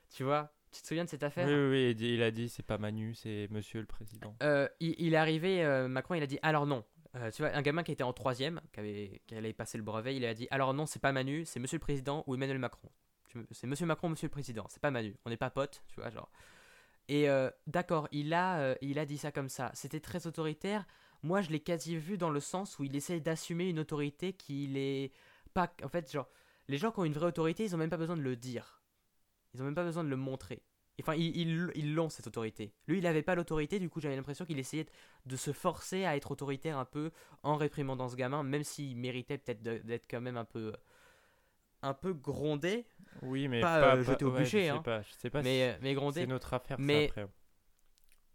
Tu 0.09 0.23
vois 0.23 0.53
tu 0.73 0.81
te 0.81 0.87
souviens 0.87 1.03
de 1.03 1.09
cette 1.09 1.23
affaire? 1.23 1.47
Oui, 1.47 1.53
oui, 1.53 1.95
il 1.99 2.23
a 2.23 2.31
dit 2.31 2.47
c'est 2.47 2.65
pas 2.65 2.77
Manu, 2.77 3.13
c'est 3.13 3.49
Monsieur 3.51 3.81
le 3.81 3.85
Président. 3.85 4.33
Euh, 4.41 4.69
il, 4.79 5.13
est 5.13 5.17
arrivé, 5.17 5.65
euh, 5.65 5.89
Macron, 5.89 6.13
il 6.13 6.23
a 6.23 6.27
dit 6.27 6.39
alors 6.41 6.65
non. 6.65 6.85
Tu 7.35 7.41
vois, 7.41 7.53
un 7.53 7.61
gamin 7.61 7.83
qui 7.83 7.91
était 7.91 8.05
en 8.05 8.13
troisième, 8.13 8.61
qui, 8.71 8.79
avait, 8.79 9.21
qui 9.27 9.35
allait 9.35 9.51
passer 9.51 9.77
le 9.77 9.83
brevet, 9.83 10.15
il 10.15 10.23
a 10.23 10.33
dit 10.33 10.47
alors 10.49 10.73
non, 10.73 10.85
c'est 10.85 11.01
pas 11.01 11.11
Manu, 11.11 11.43
c'est 11.43 11.59
Monsieur 11.59 11.75
le 11.75 11.81
Président 11.81 12.23
ou 12.25 12.35
Emmanuel 12.35 12.57
Macron. 12.57 12.89
C'est 13.51 13.67
Monsieur 13.67 13.85
Macron, 13.85 14.07
Monsieur 14.07 14.27
le 14.27 14.31
Président, 14.31 14.65
c'est 14.69 14.81
pas 14.81 14.91
Manu. 14.91 15.17
On 15.25 15.29
n'est 15.29 15.35
pas 15.35 15.49
potes, 15.49 15.83
tu 15.89 15.99
vois, 15.99 16.09
genre. 16.09 16.31
Et 17.09 17.27
d'accord, 17.67 18.07
il, 18.13 18.33
a, 18.33 18.77
il 18.79 18.97
a 18.97 19.05
dit 19.05 19.17
ça 19.17 19.33
comme 19.33 19.49
ça. 19.49 19.71
C'était 19.73 19.99
très 19.99 20.25
autoritaire. 20.25 20.85
Moi, 21.23 21.41
je 21.41 21.49
l'ai 21.49 21.59
quasi 21.59 21.97
vu 21.97 22.17
dans 22.17 22.29
le 22.29 22.39
sens 22.39 22.79
où 22.79 22.83
il 22.83 22.95
essaie 22.95 23.19
d'assumer 23.19 23.69
une 23.69 23.79
autorité 23.79 24.33
qui 24.33 24.75
est 24.77 25.11
pas. 25.53 25.71
En 25.83 25.89
fait, 25.89 26.11
genre, 26.11 26.29
les 26.67 26.77
gens 26.77 26.91
qui 26.91 26.99
ont 26.99 27.05
une 27.05 27.13
vraie 27.13 27.27
autorité, 27.27 27.63
ils 27.63 27.75
ont 27.75 27.77
même 27.77 27.89
pas 27.89 27.97
besoin 27.97 28.17
de 28.17 28.21
le 28.21 28.35
dire 28.35 28.81
ils 29.53 29.59
n'ont 29.59 29.65
même 29.65 29.75
pas 29.75 29.83
besoin 29.83 30.03
de 30.03 30.09
le 30.09 30.15
montrer. 30.15 30.61
Enfin, 30.99 31.15
ils 31.15 31.95
l'ont 31.95 32.09
cette 32.09 32.27
autorité. 32.27 32.73
Lui, 32.87 32.99
il 32.99 33.03
n'avait 33.03 33.23
pas 33.23 33.33
l'autorité, 33.33 33.79
du 33.79 33.89
coup, 33.89 33.99
j'avais 33.99 34.15
l'impression 34.15 34.45
qu'il 34.45 34.59
essayait 34.59 34.85
de 35.25 35.35
se 35.35 35.51
forcer 35.51 36.05
à 36.05 36.15
être 36.15 36.29
autoritaire 36.29 36.77
un 36.77 36.85
peu 36.85 37.11
en 37.41 37.55
réprimandant 37.55 38.07
ce 38.07 38.15
gamin, 38.15 38.43
même 38.43 38.63
s'il 38.63 38.97
méritait 38.97 39.39
peut-être 39.39 39.63
d'être 39.63 40.05
quand 40.09 40.21
même 40.21 40.37
un 40.37 40.45
peu 40.45 40.73
un 41.81 41.95
peu 41.95 42.13
grondé. 42.13 42.85
Oui, 43.23 43.47
mais 43.47 43.61
pas, 43.61 43.81
pas, 43.81 43.95
euh, 43.95 44.03
jeté 44.03 44.25
au 44.25 44.31
bûcher. 44.31 44.59
Je 44.59 44.65
sais 44.65 44.69
hein. 44.69 44.81
pas, 44.83 45.01
je 45.01 45.11
sais 45.17 45.29
pas 45.31 45.41
mais, 45.41 45.75
mais 45.81 45.95
grondé. 45.95 46.21
C'est 46.21 46.27
notre 46.27 46.53
affaire. 46.53 46.77
Mais, 46.79 47.07
après. 47.07 47.27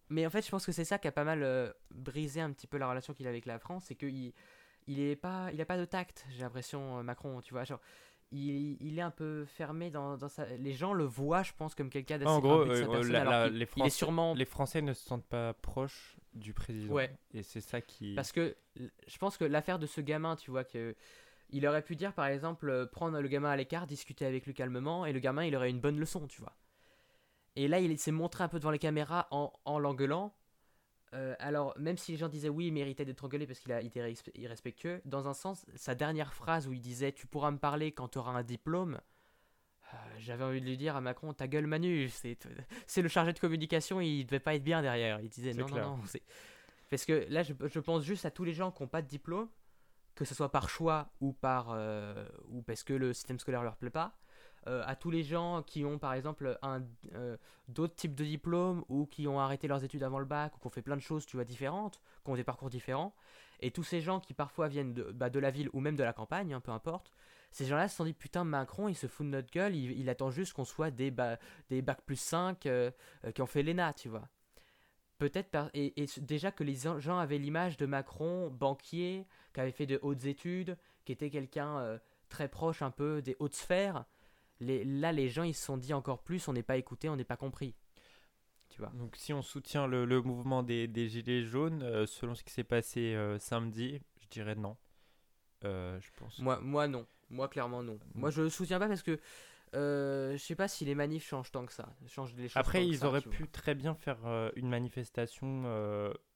Mais 0.09 0.27
en 0.27 0.31
fait, 0.31 0.45
je 0.45 0.51
pense 0.51 0.65
que 0.65 0.73
c'est 0.73 0.85
ça 0.85 0.99
qui 0.99 1.09
a 1.09 1.13
pas 1.13 1.25
mal 1.25 1.43
euh, 1.43 1.73
brisé 1.91 2.41
un 2.41 2.53
petit 2.53 2.67
peu 2.67 2.79
la 2.79 2.89
relation 2.89 3.15
qu'il 3.15 3.27
a 3.27 3.31
avec 3.31 3.47
la 3.47 3.59
France, 3.59 3.85
c'est 3.89 3.95
qu'il 3.95 4.33
il 4.87 5.01
est 5.01 5.17
pas, 5.17 5.51
il 5.53 5.61
a 5.61 5.67
pas 5.67 5.79
de 5.79 5.85
tact. 5.85 6.27
J'ai 6.31 6.43
l'impression, 6.43 6.99
euh, 6.99 7.03
Macron, 7.03 7.41
tu 7.41 7.55
vois, 7.55 7.65
genre 7.65 7.81
il, 8.33 8.99
est 8.99 9.03
un 9.03 9.11
peu 9.11 9.45
fermé 9.45 9.91
dans, 9.91 10.17
dans, 10.17 10.29
sa... 10.29 10.47
Les 10.57 10.73
gens 10.73 10.93
le 10.93 11.05
voient, 11.05 11.43
je 11.43 11.53
pense, 11.57 11.75
comme 11.75 11.91
quelqu'un 11.91 12.19
d'assez 12.19 12.31
En 12.31 12.41
gros, 12.41 12.63
euh, 12.63 13.49
les, 13.51 13.67
Français, 13.67 13.91
sûrement... 13.91 14.35
les 14.35 14.45
Français 14.45 14.83
ne 14.83 14.93
se 14.93 15.05
sentent 15.05 15.27
pas 15.27 15.55
proches 15.55 16.17
du 16.35 16.53
président. 16.53 16.93
Ouais. 16.93 17.11
Et 17.35 17.43
c'est 17.43 17.61
ça 17.61 17.81
qui... 17.81 18.15
Parce 18.15 18.33
que 18.33 18.57
je 18.77 19.19
pense 19.19 19.37
que 19.37 19.45
l'affaire 19.45 19.79
de 19.79 19.87
ce 19.87 20.01
gamin, 20.01 20.37
tu 20.37 20.51
vois, 20.51 20.65
que... 20.65 20.95
Il 21.51 21.65
aurait 21.69 21.83
pu 21.83 21.95
dire, 21.95 22.13
par 22.13 22.27
exemple, 22.27 22.69
euh, 22.69 22.87
prendre 22.87 23.21
le 23.21 23.29
gamin 23.29 23.51
à 23.51 23.57
l'écart, 23.57 23.87
discuter 23.87 24.27
avec 24.27 24.47
lui 24.47 24.55
calmement, 24.55 25.07
et 25.07 25.13
le 25.13 25.21
gamin, 25.21 25.45
il 25.45 25.55
aurait 25.55 25.71
une 25.71 25.79
bonne 25.79 25.99
leçon, 25.99 26.27
tu 26.27 26.41
vois. 26.41 26.53
Et 27.57 27.69
là, 27.69 27.81
il 27.81 27.99
s'est 27.99 28.13
montré 28.13 28.45
un 28.45 28.49
peu 28.49 28.59
devant 28.59 28.71
les 28.71 28.79
caméras 28.79 29.29
en, 29.31 29.53
en 29.65 29.79
l'engueulant, 29.79 30.35
euh, 31.15 31.35
alors, 31.39 31.75
même 31.79 31.97
si 31.97 32.13
les 32.13 32.19
gens 32.19 32.29
disaient 32.29 32.49
oui, 32.49 32.67
il 32.67 32.73
méritait 32.73 33.05
d'être 33.05 33.25
engueulé 33.25 33.47
parce 33.47 33.61
qu'il 33.61 33.73
a 33.73 33.81
été 33.81 34.15
irrespectueux, 34.35 35.01
dans 35.05 35.29
un 35.29 35.35
sens, 35.35 35.65
sa 35.75 35.95
dernière 35.95 36.35
phrase 36.35 36.67
où 36.67 36.73
il 36.73 36.81
disait 36.81 37.13
Tu 37.13 37.27
pourras 37.27 37.51
me 37.51 37.59
parler 37.59 37.93
quand 37.93 38.09
tu 38.09 38.19
auras 38.19 38.33
un 38.33 38.43
diplôme, 38.43 39.01
euh, 39.95 39.97
j'avais 40.19 40.45
envie 40.45 40.61
de 40.61 40.67
lui 40.67 40.77
dire 40.77 40.97
à 40.97 41.01
Macron 41.01 41.33
Ta 41.33 41.47
gueule, 41.47 41.67
Manu, 41.67 42.11
c'est 42.11 43.03
le 43.03 43.09
chargé 43.09 43.33
de 43.33 43.39
communication, 43.39 44.01
il 44.01 44.25
devait 44.25 44.41
pas 44.41 44.55
être 44.57 44.65
bien 44.65 44.83
derrière. 44.83 45.21
Il 45.21 45.29
disait 45.29 45.55
Non, 45.55 45.67
non, 45.69 45.77
non. 45.77 45.99
Parce 46.91 47.05
que 47.05 47.27
là, 47.31 47.43
je, 47.43 47.81
pense 47.81 48.05
juste 48.05 48.27
à 48.27 48.31
tous 48.31 48.45
les 48.45 48.53
gens 48.53 48.71
qui 48.71 48.83
n'ont 48.83 48.89
pas 48.89 49.03
de 49.03 49.09
diplôme, 49.09 49.49
que 50.15 50.25
ce 50.25 50.35
soit 50.35 50.51
par 50.51 50.69
choix 50.69 51.11
ou, 51.21 51.33
par, 51.33 51.71
euh, 51.71 52.29
ou 52.49 52.63
parce 52.63 52.85
que 52.85 52.93
le 52.93 53.13
système 53.13 53.39
scolaire 53.39 53.63
leur 53.63 53.77
plaît 53.77 53.91
pas. 53.91 54.17
Euh, 54.69 54.83
à 54.85 54.97
tous 54.97 55.13
les 55.13 55.23
gens 55.23 55.63
qui 55.63 55.85
ont 55.85 55.97
par 55.97 56.13
exemple 56.15 56.59
un, 56.61 56.83
euh, 57.15 57.37
d'autres 57.69 57.95
types 57.95 58.17
de 58.17 58.25
diplômes 58.25 58.85
ou 58.89 59.07
qui 59.07 59.29
ont 59.29 59.39
arrêté 59.39 59.69
leurs 59.69 59.85
études 59.85 60.03
avant 60.03 60.19
le 60.19 60.25
bac 60.25 60.57
ou 60.57 60.59
qui 60.59 60.67
ont 60.67 60.71
fait 60.71 60.83
plein 60.83 60.97
de 60.97 61.03
choses 61.03 61.25
tu 61.25 61.37
vois 61.37 61.45
différentes, 61.45 62.01
qui 62.25 62.31
ont 62.33 62.35
des 62.35 62.43
parcours 62.43 62.69
différents, 62.69 63.15
et 63.61 63.71
tous 63.71 63.85
ces 63.85 64.01
gens 64.01 64.19
qui 64.19 64.35
parfois 64.35 64.67
viennent 64.67 64.93
de, 64.93 65.05
bah, 65.05 65.31
de 65.31 65.39
la 65.39 65.53
ville 65.53 65.71
ou 65.73 65.79
même 65.79 65.95
de 65.95 66.03
la 66.03 66.13
campagne, 66.13 66.53
hein, 66.53 66.61
peu 66.61 66.73
importe, 66.73 67.13
ces 67.53 67.65
gens-là 67.65 67.87
se 67.87 67.95
sont 67.95 68.05
dit 68.05 68.13
putain 68.13 68.43
Macron 68.43 68.89
il 68.89 68.97
se 68.97 69.07
fout 69.07 69.25
de 69.25 69.31
notre 69.31 69.53
gueule, 69.53 69.77
il, 69.77 70.09
attend 70.09 70.31
juste 70.31 70.53
qu'on 70.53 70.65
soit 70.65 70.91
des, 70.91 71.15
des 71.71 71.81
bacs 71.81 72.03
plus 72.03 72.17
5 72.17 72.67
euh, 72.67 72.91
qui 73.35 73.43
ont 73.43 73.47
fait 73.47 73.63
l'ENA, 73.63 73.93
tu 73.93 74.09
vois. 74.09 74.29
Peut-être 75.19 75.71
et, 75.75 76.03
et, 76.03 76.07
déjà 76.21 76.51
que 76.51 76.65
les 76.65 76.75
gens 76.99 77.19
avaient 77.19 77.39
l'image 77.39 77.77
de 77.77 77.87
Macron, 77.87 78.51
banquier, 78.51 79.29
qui 79.55 79.61
avait 79.61 79.71
fait 79.71 79.87
de 79.87 80.01
hautes 80.03 80.25
études, 80.25 80.77
qui 81.05 81.13
était 81.13 81.31
quelqu'un 81.31 81.99
très 82.29 82.49
proche 82.49 82.83
un 82.83 82.91
peu 82.91 83.23
des 83.23 83.37
hautes 83.39 83.55
sphères, 83.55 84.05
là, 84.61 85.13
les 85.13 85.29
gens, 85.29 85.43
ils 85.43 85.55
se 85.55 85.65
sont 85.65 85.77
dit 85.77 85.95
encore 85.95 86.23
plus, 86.23 86.49
on 86.49 86.53
n'est 86.53 86.63
pas 86.63 86.77
écouté, 86.77 87.09
on 87.09 87.17
n'est 87.17 87.25
pas 87.25 87.37
compris. 87.37 87.75
Tu 88.69 88.81
vois. 88.81 88.91
Donc 88.95 89.17
si 89.17 89.33
on 89.33 89.43
soutient 89.43 89.87
le, 89.87 90.07
mouvement 90.23 90.63
des, 90.63 91.09
Gilets 91.09 91.43
jaunes, 91.43 91.83
euh, 91.83 92.07
selon 92.07 92.35
ce 92.35 92.43
qui 92.43 92.53
s'est 92.53 92.65
passé 92.65 93.15
euh, 93.15 93.39
samedi, 93.39 94.01
je 94.21 94.29
dirais 94.29 94.55
non. 94.55 94.77
Euh, 95.65 95.99
je 96.01 96.11
pense. 96.17 96.39
Moi, 96.39 96.61
moi, 96.61 96.89
non. 96.89 97.07
Moi, 97.31 97.49
clairement, 97.49 97.83
non. 97.83 97.99
Moi, 98.15 98.31
je 98.31 98.43
ne 98.43 98.49
soutiens 98.49 98.79
pas 98.79 98.89
parce 98.89 99.03
que 99.03 99.19
je 99.73 100.37
sais 100.39 100.55
pas 100.55 100.69
si 100.69 100.85
les 100.85 100.95
manifs 100.95 101.27
changent 101.27 101.51
tant 101.51 101.67
que 101.67 101.73
ça. 101.73 101.89
Changent 102.07 102.35
les 102.37 102.49
choses 102.49 102.57
Après, 102.57 102.87
ils 102.87 103.05
auraient 103.05 103.21
pu 103.21 103.49
très 103.49 103.75
bien 103.75 103.95
faire 103.95 104.19
une 104.57 104.69
manifestation, 104.69 105.65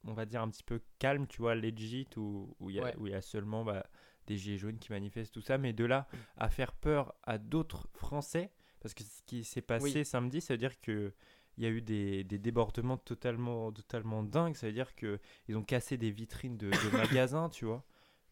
on 0.03 0.13
va 0.13 0.25
dire, 0.25 0.41
un 0.41 0.49
petit 0.49 0.63
peu 0.63 0.81
calme, 0.99 1.27
tu 1.27 1.41
vois, 1.41 1.55
legit, 1.55 2.07
où 2.17 2.69
il 2.69 2.75
y, 2.75 3.13
a 3.13 3.21
seulement... 3.21 3.63
Bah, 3.63 3.85
des 4.31 4.37
gilets 4.37 4.57
jaunes 4.57 4.79
qui 4.79 4.91
manifestent, 4.91 5.33
tout 5.33 5.41
ça, 5.41 5.57
mais 5.57 5.73
de 5.73 5.85
là 5.85 6.07
à 6.37 6.49
faire 6.49 6.73
peur 6.73 7.13
à 7.23 7.37
d'autres 7.37 7.89
Français, 7.93 8.51
parce 8.79 8.93
que 8.93 9.03
ce 9.03 9.21
qui 9.25 9.43
s'est 9.43 9.61
passé 9.61 10.03
samedi, 10.03 10.41
ça 10.41 10.53
veut 10.53 10.57
dire 10.57 10.79
que 10.79 11.13
il 11.57 11.65
y 11.65 11.67
a 11.67 11.69
eu 11.69 11.81
des, 11.81 12.23
des, 12.23 12.39
débordements 12.39 12.97
totalement, 12.97 13.71
totalement 13.71 14.23
dingues. 14.23 14.55
Ça 14.55 14.67
veut 14.67 14.73
dire 14.73 14.95
qu'ils 14.95 15.57
ont 15.57 15.63
cassé 15.63 15.97
des 15.97 16.09
vitrines 16.09 16.57
de, 16.57 16.71
magasins, 16.97 17.49
tu 17.49 17.65
vois. 17.65 17.83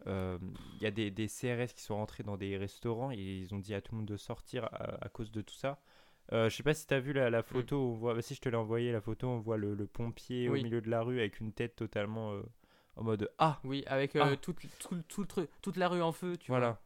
Euh, 0.08 0.40
il 0.78 0.84
y 0.84 0.86
a 0.86 0.92
des, 0.92 1.12
des, 1.12 1.28
CRS 1.28 1.74
qui 1.76 1.84
sont 1.84 1.98
rentrés 1.98 2.24
dans 2.24 2.38
des 2.38 2.56
restaurants 2.56 3.12
et 3.12 3.18
ils 3.18 3.54
ont 3.54 3.60
dit 3.60 3.74
à 3.74 3.82
tout 3.82 3.92
le 3.92 3.98
monde 3.98 4.08
de 4.08 4.16
sortir 4.16 4.70
à, 4.72 5.10
cause 5.10 5.32
de 5.32 5.42
tout 5.42 5.54
ça. 5.54 5.82
Euh, 6.32 6.50
je 6.50 6.56
sais 6.56 6.64
pas 6.64 6.74
si 6.74 6.88
tu 6.88 6.94
as 6.94 7.02
vu 7.02 7.12
la, 7.12 7.30
la 7.30 7.44
photo, 7.44 7.78
on 7.78 7.94
voit, 7.96 8.14
bah, 8.14 8.22
si 8.22 8.36
je 8.36 8.42
te 8.42 8.48
l'ai 8.48 8.56
envoyé 8.56 8.94
la 8.94 9.02
photo, 9.02 9.28
on 9.28 9.40
voit 9.40 9.58
le, 9.58 9.76
le 9.76 9.86
pompier 9.86 10.48
au 10.48 10.54
milieu 10.54 10.80
de 10.80 10.90
la 10.90 11.02
rue 11.02 11.20
avec 11.20 11.42
une 11.42 11.52
tête 11.52 11.76
totalement 11.76 12.32
euh, 12.32 12.42
en 13.00 13.04
mode 13.04 13.32
Ah 13.38 13.60
Oui, 13.64 13.84
avec 13.88 14.16
euh, 14.16 14.34
ah. 14.34 14.36
toute, 14.38 14.60
toute 15.62 15.78
la 15.78 15.88
rue 15.88 16.02
en 16.02 16.12
feu, 16.12 16.38
tu 16.38 16.52
voilà. 16.52 16.82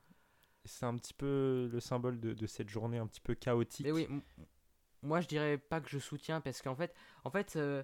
C'est 0.66 0.86
un 0.86 0.96
petit 0.96 1.14
peu 1.14 1.70
le 1.72 1.80
symbole 1.80 2.20
de, 2.20 2.34
de, 2.34 2.48
cette 2.48 2.70
journée 2.70 2.98
un 2.98 3.08
petit 3.08 3.20
peu 3.20 3.34
chaotique. 3.34 3.86
Mais 3.86 3.92
oui, 3.92 4.08
moi 5.02 5.20
je 5.20 5.28
dirais 5.28 5.58
pas 5.58 5.82
que 5.82 5.90
je 5.90 6.00
soutiens 6.00 6.40
parce 6.40 6.62
qu'en 6.62 6.76
fait, 6.76 6.96
en 7.26 7.30
fait 7.30 7.56
euh, 7.58 7.84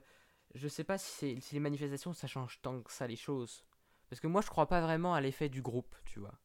je 0.55 0.67
sais 0.67 0.85
pas 0.85 0.97
si, 0.97 1.41
si 1.41 1.53
les 1.55 1.59
manifestations 1.59 2.13
ça 2.13 2.27
change 2.27 2.61
tant 2.61 2.81
que 2.81 2.91
ça 2.91 3.07
les 3.07 3.17
choses. 3.17 3.65
Parce 4.09 4.21
que 4.21 4.27
moi 4.27 4.41
je 4.41 4.47
crois 4.47 4.67
pas 4.67 4.79
vraiment 4.79 5.13
à 5.13 5.21
l'effet 5.21 5.49
du 5.49 5.61
groupe, 5.61 5.95
tu 6.05 6.19
vois. 6.19 6.39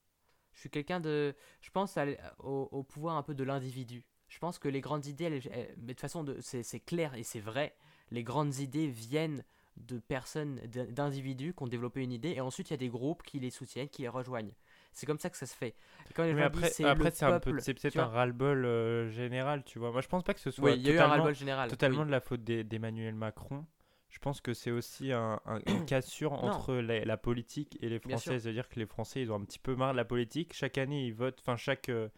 Je 0.53 0.61
suis 0.61 0.70
quelqu'un 0.70 1.01
de. 1.01 1.37
Je 1.61 1.70
pense 1.70 1.97
au, 2.39 2.68
au, 2.70 2.82
pouvoir 2.82 3.16
un 3.16 3.22
peu 3.22 3.35
de 3.35 3.45
l'individu. 3.45 4.05
Je 4.28 4.39
pense 4.39 4.59
que 4.59 4.68
les 4.68 4.80
grandes 4.80 5.07
idées, 5.07 5.30
mais 5.30 5.74
de 5.76 5.93
toute 5.93 6.01
façon, 6.01 6.24
c'est 6.41 6.80
clair 6.80 7.14
et 7.14 7.22
c'est 7.22 7.41
vrai, 7.41 7.76
les 8.11 8.24
grandes 8.24 8.57
idées 8.59 8.89
viennent 8.89 9.45
de 9.77 9.99
personnes, 9.99 10.61
d'individus 10.91 11.55
qui 11.55 11.62
ont 11.62 11.66
développé 11.66 12.03
une 12.03 12.12
idée, 12.12 12.31
et 12.31 12.41
ensuite 12.41 12.70
il 12.70 12.72
y 12.72 12.75
a 12.75 12.79
des 12.79 12.89
groupes 12.89 13.22
qui 13.22 13.41
les 13.41 13.51
soutiennent, 13.51 13.89
qui 13.89 14.03
les 14.03 14.09
rejoignent. 14.09 14.53
C'est 14.93 15.07
comme 15.07 15.18
ça 15.18 15.29
que 15.29 15.37
ça 15.37 15.47
se 15.47 15.55
fait. 15.57 15.75
quand 16.14 16.22
Mais 16.22 16.43
après, 16.43 16.70
c'est 16.70 16.85
peut-être 16.95 17.99
un 17.99 18.07
ras-le-bol 18.07 18.64
euh, 18.64 19.11
général, 19.11 19.64
tu 19.64 19.79
vois. 19.79 19.91
Moi, 19.91 20.01
je 20.01 20.09
pense 20.09 20.22
pas 20.22 20.35
que 20.35 20.41
ce 20.41 20.53
soit 20.53 20.72
oui, 20.72 20.83
totalement, 20.83 21.33
général, 21.33 21.68
totalement 21.68 22.07
de 22.07 22.11
la 22.11 22.20
faute 22.20 22.45
d'Emmanuel 22.45 23.14
Macron. 23.14 23.66
Je 24.09 24.20
pense 24.20 24.41
que 24.41 24.55
c'est 24.55 24.70
aussi 24.70 25.11
un, 25.11 25.41
une 25.66 25.85
cassure 25.87 26.33
entre 26.33 26.75
la, 26.75 27.16
politique 27.16 27.77
et 27.81 27.89
les 27.89 27.99
Français. 27.99 28.39
C'est-à-dire 28.39 28.68
que 28.68 28.79
les 28.79 28.87
Français, 28.87 29.22
ils 29.22 29.33
ont 29.33 29.35
un 29.37 29.45
petit 29.45 29.59
peu 29.59 29.75
marre 29.75 29.91
de 29.91 29.97
la 29.97 30.05
politique. 30.05 30.53
Chaque 30.53 30.79
année, 30.79 31.07
ils 31.07 31.14
votent, 31.14 31.41
enfin, 31.41 31.57
chaque, 31.57 31.89
euh, 31.89 32.09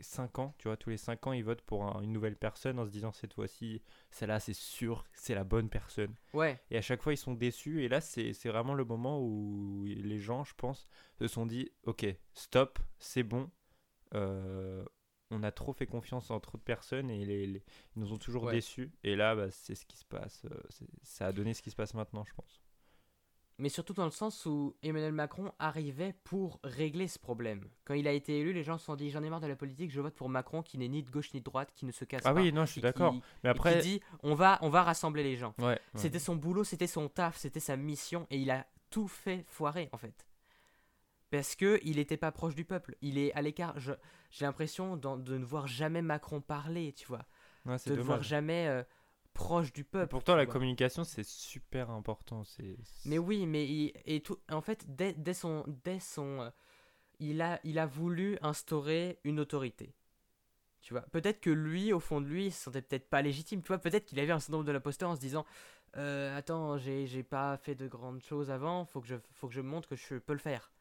5 0.00 0.38
ans, 0.38 0.54
tu 0.58 0.68
vois, 0.68 0.76
tous 0.76 0.90
les 0.90 0.96
5 0.96 1.26
ans, 1.26 1.32
ils 1.32 1.44
votent 1.44 1.60
pour 1.62 1.84
un- 1.84 2.00
une 2.02 2.12
nouvelle 2.12 2.36
personne 2.36 2.78
en 2.78 2.86
se 2.86 2.90
disant 2.90 3.12
cette 3.12 3.34
fois-ci, 3.34 3.82
celle-là, 4.10 4.40
c'est 4.40 4.54
sûr, 4.54 5.04
c'est 5.12 5.34
la 5.34 5.44
bonne 5.44 5.68
personne. 5.68 6.14
Ouais, 6.32 6.60
Et 6.70 6.76
à 6.78 6.82
chaque 6.82 7.02
fois, 7.02 7.12
ils 7.12 7.16
sont 7.18 7.34
déçus. 7.34 7.82
Et 7.84 7.88
là, 7.88 8.00
c'est 8.00 8.32
vraiment 8.46 8.74
le 8.74 8.84
moment 8.84 9.20
où 9.20 9.84
les 9.86 10.18
gens, 10.18 10.44
je 10.44 10.54
pense, 10.54 10.88
se 11.18 11.26
sont 11.28 11.46
dit 11.46 11.70
Ok, 11.84 12.06
stop, 12.34 12.78
c'est 12.98 13.22
bon. 13.24 13.50
Euh, 14.14 14.84
on 15.30 15.42
a 15.44 15.52
trop 15.52 15.72
fait 15.72 15.86
confiance 15.86 16.30
en 16.30 16.40
trop 16.40 16.58
de 16.58 16.62
personnes 16.62 17.08
et 17.10 17.24
les, 17.24 17.46
les- 17.46 17.62
ils 17.94 18.00
nous 18.02 18.12
ont 18.12 18.18
toujours 18.18 18.44
Ouais. 18.44 18.52
déçus. 18.54 18.90
Et 19.04 19.14
là, 19.16 19.36
bah, 19.36 19.50
c'est 19.50 19.74
ce 19.76 19.86
qui 19.86 19.96
se 19.96 20.04
passe. 20.04 20.42
euh, 20.46 20.60
ça 21.02 21.26
a 21.26 21.32
donné 21.32 21.54
ce 21.54 21.62
qui 21.62 21.70
se 21.70 21.76
passe 21.76 21.94
maintenant, 21.94 22.24
je 22.24 22.34
pense. 22.34 22.60
Mais 23.60 23.68
surtout 23.68 23.92
dans 23.92 24.04
le 24.04 24.10
sens 24.10 24.46
où 24.46 24.74
Emmanuel 24.82 25.12
Macron 25.12 25.52
arrivait 25.58 26.14
pour 26.24 26.58
régler 26.64 27.06
ce 27.08 27.18
problème. 27.18 27.64
Quand 27.84 27.94
il 27.94 28.08
a 28.08 28.12
été 28.12 28.38
élu, 28.40 28.52
les 28.52 28.62
gens 28.62 28.78
se 28.78 28.86
sont 28.86 28.96
dit 28.96 29.10
j'en 29.10 29.22
ai 29.22 29.30
marre 29.30 29.40
de 29.40 29.46
la 29.46 29.56
politique, 29.56 29.90
je 29.90 30.00
vote 30.00 30.14
pour 30.14 30.28
Macron 30.28 30.62
qui 30.62 30.78
n'est 30.78 30.88
ni 30.88 31.02
de 31.02 31.10
gauche 31.10 31.32
ni 31.34 31.40
de 31.40 31.44
droite, 31.44 31.70
qui 31.74 31.86
ne 31.86 31.92
se 31.92 32.04
casse 32.04 32.22
Ah 32.24 32.32
pas. 32.34 32.40
oui, 32.40 32.52
non, 32.52 32.64
je 32.66 32.72
suis 32.72 32.80
d'accord. 32.80 33.14
Mais 33.44 33.50
après. 33.50 33.80
dit 33.80 34.00
on 34.22 34.34
va, 34.34 34.58
on 34.62 34.68
va 34.70 34.82
rassembler 34.82 35.22
les 35.22 35.36
gens. 35.36 35.54
Ouais, 35.58 35.64
ouais. 35.66 35.80
C'était 35.94 36.18
son 36.18 36.36
boulot, 36.36 36.64
c'était 36.64 36.86
son 36.86 37.08
taf, 37.08 37.36
c'était 37.36 37.60
sa 37.60 37.76
mission 37.76 38.26
et 38.30 38.38
il 38.38 38.50
a 38.50 38.66
tout 38.90 39.08
fait 39.08 39.44
foirer 39.46 39.88
en 39.92 39.98
fait. 39.98 40.26
Parce 41.30 41.54
que 41.54 41.78
il 41.84 41.96
n'était 41.96 42.16
pas 42.16 42.32
proche 42.32 42.56
du 42.56 42.64
peuple, 42.64 42.96
il 43.02 43.16
est 43.16 43.32
à 43.34 43.42
l'écart. 43.42 43.78
J'ai 43.78 43.94
l'impression 44.44 44.96
de 44.96 45.38
ne 45.38 45.44
voir 45.44 45.68
jamais 45.68 46.02
Macron 46.02 46.40
parler, 46.40 46.92
tu 46.92 47.06
vois, 47.06 47.24
Ouais, 47.66 47.78
c'est 47.78 47.90
de 47.90 47.94
le 47.94 48.02
voir 48.02 48.22
jamais 48.22 48.66
euh, 48.68 48.82
proche 49.32 49.72
du 49.72 49.84
Et 50.00 50.06
peuple. 50.06 50.06
pourtant, 50.06 50.34
la 50.36 50.46
communication, 50.46 51.04
c'est 51.04 51.24
super 51.24 51.90
important. 51.90 52.44
C'est. 52.44 52.76
Mais 53.04 53.18
oui, 53.18 53.46
mais 53.46 53.66
il, 53.66 53.92
et 54.04 54.20
tout, 54.22 54.38
en 54.50 54.60
fait, 54.60 54.84
dès, 54.94 55.12
dès 55.14 55.34
son, 55.34 55.64
dès 55.84 56.00
son, 56.00 56.40
euh, 56.42 56.50
il 57.20 57.42
a, 57.42 57.60
il 57.64 57.78
a 57.78 57.86
voulu 57.86 58.38
instaurer 58.42 59.18
une 59.24 59.40
autorité. 59.40 59.94
Tu 60.82 60.94
vois, 60.94 61.02
peut-être 61.02 61.40
que 61.40 61.50
lui, 61.50 61.92
au 61.92 62.00
fond 62.00 62.20
de 62.20 62.26
lui, 62.26 62.46
il 62.46 62.52
se 62.52 62.64
sentait 62.64 62.82
peut-être 62.82 63.08
pas 63.10 63.22
légitime. 63.22 63.62
Tu 63.62 63.68
vois, 63.68 63.78
peut-être 63.78 64.06
qu'il 64.06 64.20
avait 64.20 64.32
un 64.32 64.40
syndrome 64.40 64.64
de 64.66 64.72
l'imposteur 64.72 65.10
en 65.10 65.16
se 65.16 65.20
disant, 65.20 65.46
Euh, 65.96 66.36
attends, 66.38 66.78
j'ai, 66.78 67.06
j'ai 67.06 67.22
pas 67.24 67.56
fait 67.58 67.74
de 67.74 67.88
grandes 67.88 68.22
choses 68.22 68.50
avant, 68.50 68.84
faut 68.86 69.00
que 69.00 69.08
je, 69.08 69.16
faut 69.34 69.48
que 69.48 69.54
je 69.54 69.60
montre 69.62 69.88
que 69.88 69.96
je 69.96 70.16
peux 70.16 70.32
le 70.34 70.38
faire. 70.40 70.72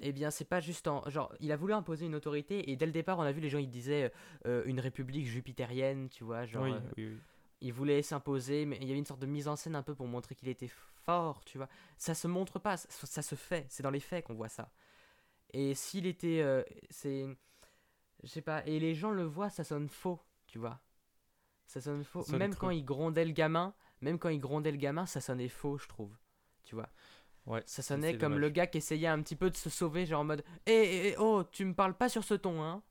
Eh 0.00 0.12
bien, 0.12 0.30
c'est 0.30 0.44
pas 0.44 0.60
juste 0.60 0.88
en, 0.88 1.08
genre, 1.08 1.34
il 1.40 1.52
a 1.52 1.56
voulu 1.56 1.72
imposer 1.72 2.06
une 2.06 2.14
autorité 2.14 2.70
et 2.70 2.76
dès 2.76 2.86
le 2.86 2.92
départ, 2.92 3.18
on 3.18 3.22
a 3.22 3.32
vu 3.32 3.40
les 3.40 3.48
gens, 3.48 3.58
ils 3.58 3.70
disaient 3.70 4.12
euh, 4.46 4.62
une 4.66 4.80
république 4.80 5.26
jupitérienne, 5.26 6.08
tu 6.10 6.24
vois, 6.24 6.44
genre. 6.46 6.64
oui, 6.64 6.72
oui, 6.96 7.06
oui. 7.06 7.16
Il 7.60 7.72
voulait 7.72 8.02
s'imposer, 8.02 8.66
mais 8.66 8.76
il 8.80 8.84
y 8.84 8.90
avait 8.90 8.98
une 8.98 9.06
sorte 9.06 9.20
de 9.20 9.26
mise 9.26 9.48
en 9.48 9.56
scène 9.56 9.76
un 9.76 9.82
peu 9.82 9.94
pour 9.94 10.06
montrer 10.06 10.34
qu'il 10.34 10.48
était 10.48 10.70
fort, 11.04 11.44
tu 11.44 11.58
vois. 11.58 11.68
Ça 11.98 12.14
se 12.14 12.28
montre 12.28 12.58
pas, 12.58 12.76
ça, 12.76 13.06
ça 13.06 13.22
se 13.22 13.34
fait, 13.34 13.66
c'est 13.68 13.82
dans 13.82 13.90
les 13.90 14.00
faits 14.00 14.24
qu'on 14.24 14.34
voit 14.34 14.48
ça. 14.48 14.70
Et 15.52 15.74
s'il 15.74 16.06
était, 16.06 16.42
euh, 16.42 16.62
c'est, 16.90 17.26
je 18.22 18.28
sais 18.28 18.42
pas, 18.42 18.64
et 18.66 18.78
les 18.78 18.94
gens 18.94 19.10
le 19.10 19.24
voient, 19.24 19.50
ça 19.50 19.64
sonne 19.64 19.88
faux, 19.88 20.20
tu 20.46 20.58
vois. 20.58 20.80
Ça 21.66 21.80
sonne 21.80 22.04
faux. 22.04 22.22
Ça 22.22 22.30
sonne 22.30 22.38
même 22.38 22.54
quand 22.54 22.70
il 22.70 22.84
grondait 22.84 23.24
le 23.24 23.32
gamin, 23.32 23.74
même 24.00 24.18
quand 24.18 24.28
il 24.28 24.38
grondait 24.40 24.70
le 24.72 24.76
gamin, 24.76 25.06
ça 25.06 25.20
sonnait 25.20 25.48
faux, 25.48 25.78
je 25.78 25.88
trouve. 25.88 26.16
Tu 26.64 26.74
vois. 26.74 26.88
Ouais, 27.46 27.62
Ça 27.64 27.80
sonnait 27.82 28.18
comme 28.18 28.38
le 28.38 28.50
gars 28.50 28.66
qui 28.66 28.78
essayait 28.78 29.06
un 29.06 29.22
petit 29.22 29.36
peu 29.36 29.50
de 29.50 29.56
se 29.56 29.70
sauver, 29.70 30.04
genre 30.04 30.20
en 30.20 30.24
mode, 30.24 30.44
hé, 30.66 30.72
hé, 30.72 31.08
hé, 31.08 31.16
oh, 31.18 31.44
tu 31.50 31.64
me 31.64 31.74
parles 31.74 31.96
pas 31.96 32.08
sur 32.08 32.24
ce 32.24 32.34
ton, 32.34 32.62
hein. 32.62 32.82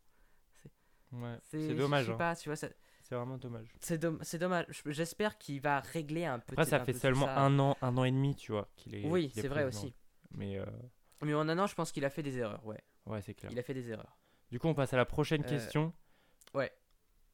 Ouais, 1.12 1.38
C'est 1.44 1.70
je 1.70 1.74
dommage. 1.76 2.06
sais 2.06 2.12
hein. 2.14 2.16
pas, 2.18 2.36
tu 2.36 2.50
vois, 2.50 2.56
ça- 2.56 2.70
C'est 3.08 3.14
vraiment 3.14 3.38
dommage. 3.38 3.68
c'est 3.82 4.04
c'est 4.24 4.40
dommage. 4.40 4.66
J'espère 4.88 5.38
qu'il 5.38 5.62
va 5.62 5.80
régler 5.80 6.26
un 6.26 6.40
peu. 6.40 6.54
Après, 6.54 6.66
ça 6.66 6.82
un 6.82 6.86
fait 6.86 6.94
seulement 6.94 7.28
ça. 7.28 7.40
un 7.40 7.60
an, 7.60 7.78
un 7.84 7.96
an 7.98 8.04
et 8.04 8.10
demi, 8.12 8.36
tu 8.36 8.52
vois, 8.52 8.68
qu'il 8.76 8.96
est. 8.96 9.06
Oui, 9.08 9.32
c'est 9.36 9.48
vrai 9.48 9.64
aussi. 9.64 9.94
Mais 10.32 10.58
euh, 10.58 10.66
Mais 11.22 11.36
en 11.36 11.48
un 11.48 11.60
an, 11.60 11.68
je 11.68 11.76
pense 11.76 11.92
qu'il 11.92 12.04
a 12.04 12.10
fait 12.10 12.24
des 12.24 12.40
erreurs, 12.40 12.66
ouais. 12.66 12.80
ouais, 13.06 13.22
c'est 13.22 13.36
clair. 13.36 13.52
Il 13.52 13.60
a 13.60 13.64
fait 13.64 13.76
des 13.76 13.90
erreurs. 13.92 14.18
Du 14.50 14.58
coup, 14.60 14.68
on 14.70 14.74
passe 14.74 14.92
à 14.94 14.98
la 14.98 15.06
prochaine 15.06 15.42
Euh, 15.44 15.48
question. 15.50 15.94
ouais. 16.56 16.72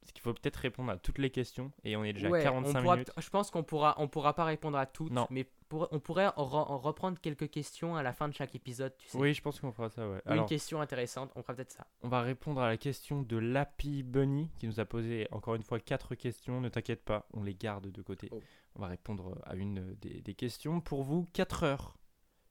Parce 0.01 0.11
qu'il 0.11 0.21
faut 0.21 0.33
peut-être 0.33 0.57
répondre 0.57 0.91
à 0.91 0.97
toutes 0.97 1.19
les 1.19 1.29
questions. 1.29 1.71
Et 1.85 1.95
on 1.95 2.03
est 2.03 2.11
déjà 2.11 2.27
Ouais, 2.27 2.41
à 2.41 2.43
45 2.43 2.79
on 2.79 2.81
pourra 2.81 2.95
minutes. 2.95 3.11
je 3.17 3.29
pense 3.29 3.49
qu'on 3.51 3.63
pourra, 3.63 3.95
on 3.97 4.07
pourra 4.09 4.33
pas 4.35 4.43
répondre 4.45 4.77
à 4.77 4.85
toutes, 4.87 5.13
Non. 5.13 5.25
mais 5.29 5.45
pour- 5.71 5.87
on 5.91 5.99
pourrait 5.99 6.27
en, 6.35 6.45
re- 6.45 6.69
en 6.71 6.77
reprendre 6.77 7.17
quelques 7.19 7.49
questions 7.49 7.95
à 7.95 8.03
la 8.03 8.11
fin 8.11 8.27
de 8.27 8.33
chaque 8.33 8.53
épisode, 8.55 8.93
tu 8.97 9.07
sais. 9.07 9.17
Oui, 9.17 9.33
je 9.33 9.41
pense 9.41 9.59
qu'on 9.59 9.71
fera 9.71 9.89
ça, 9.89 10.07
ouais. 10.07 10.17
Ou 10.25 10.29
Alors, 10.31 10.43
une 10.43 10.49
question 10.49 10.81
intéressante, 10.81 11.31
on 11.35 11.41
fera 11.41 11.53
peut-être 11.53 11.71
ça. 11.71 11.87
on 12.03 12.09
va 12.09 12.21
répondre 12.21 12.59
à 12.61 12.67
la 12.67 12.75
question 12.77 13.21
de 13.21 13.37
Lappy 13.37 14.03
Bunny 14.03 14.49
qui 14.59 14.67
nous 14.67 14.79
a 14.81 14.85
posé 14.85 15.27
encore 15.31 15.55
une 15.55 15.63
fois 15.63 15.79
quatre 15.79 16.13
questions. 16.15 16.59
Ne 16.59 16.67
t'inquiète 16.69 17.03
pas, 17.05 17.25
on 17.33 17.43
les 17.43 17.55
garde 17.55 17.87
de 17.87 18.01
côté. 18.01 18.27
Oh. 18.31 18.41
On 18.75 18.81
va 18.81 18.87
répondre 18.87 19.39
à 19.45 19.55
une 19.55 19.95
des, 19.95 20.21
des 20.21 20.33
questions. 20.33 20.81
Pour 20.81 21.03
vous, 21.03 21.25
4 21.33 21.63
heures, 21.63 21.97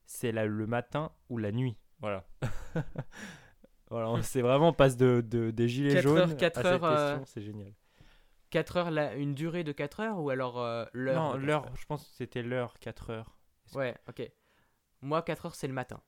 c'est 0.05 0.31
le 0.31 0.65
matin 0.67 1.11
ou 1.29 1.37
la 1.37 1.51
nuit? 1.51 1.77
Voilà. 1.99 2.25
voilà, 3.89 4.21
c'est 4.23 4.41
vraiment, 4.41 4.69
on 4.69 4.73
passe 4.73 4.97
de, 4.97 5.21
de- 5.25 5.51
des 5.51 5.67
gilets 5.67 5.93
Quatre 5.93 6.03
jaunes 6.03 6.17
heures, 6.17 6.37
quatre 6.37 6.57
à 6.59 6.63
cette 6.63 6.71
heures, 6.71 6.83
euh, 6.85 7.17
question, 7.17 7.25
c'est 7.33 7.41
génial. 7.41 7.73
4 8.51 8.77
heures, 8.77 8.91
la- 8.91 9.15
une 9.15 9.33
durée 9.33 9.63
de 9.63 9.71
4 9.71 9.99
heures 10.01 10.19
ou 10.19 10.29
alors 10.29 10.59
euh, 10.59 10.85
l'heure 10.93 11.33
Non, 11.33 11.37
l'heure, 11.37 11.65
je 11.75 11.85
pense 11.85 12.03
que 12.07 12.13
c'était 12.13 12.43
l'heure, 12.43 12.77
4 12.79 13.09
heures. 13.09 13.35
Ouais, 13.73 13.95
ok. 14.07 14.29
Moi, 15.01 15.21
4 15.23 15.45
heures, 15.47 15.55
c'est 15.55 15.67
le 15.67 15.73
matin. 15.73 16.01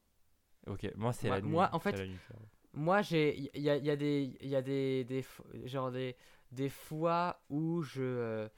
Ok, 0.68 0.90
moi 0.96 1.12
c'est 1.14 1.30
la 1.30 1.42
nuit. 1.42 1.50
moi, 1.50 1.70
en 1.74 1.80
fait, 1.80 2.00
nuit. 2.06 2.16
Moi, 2.74 3.02
j'ai, 3.02 3.38
il 3.54 3.62
y 3.62 3.70
a, 3.70 3.78
y 3.78 3.90
a 3.90 3.96
des, 3.96 4.38
y 4.42 4.56
a 4.56 4.62
des, 4.62 5.04
des, 5.04 5.26
genre 5.66 5.92
des, 5.92 6.16
des 6.52 6.70
fois 6.70 7.42
où 7.50 7.82
je, 7.82 8.02
euh, 8.02 8.50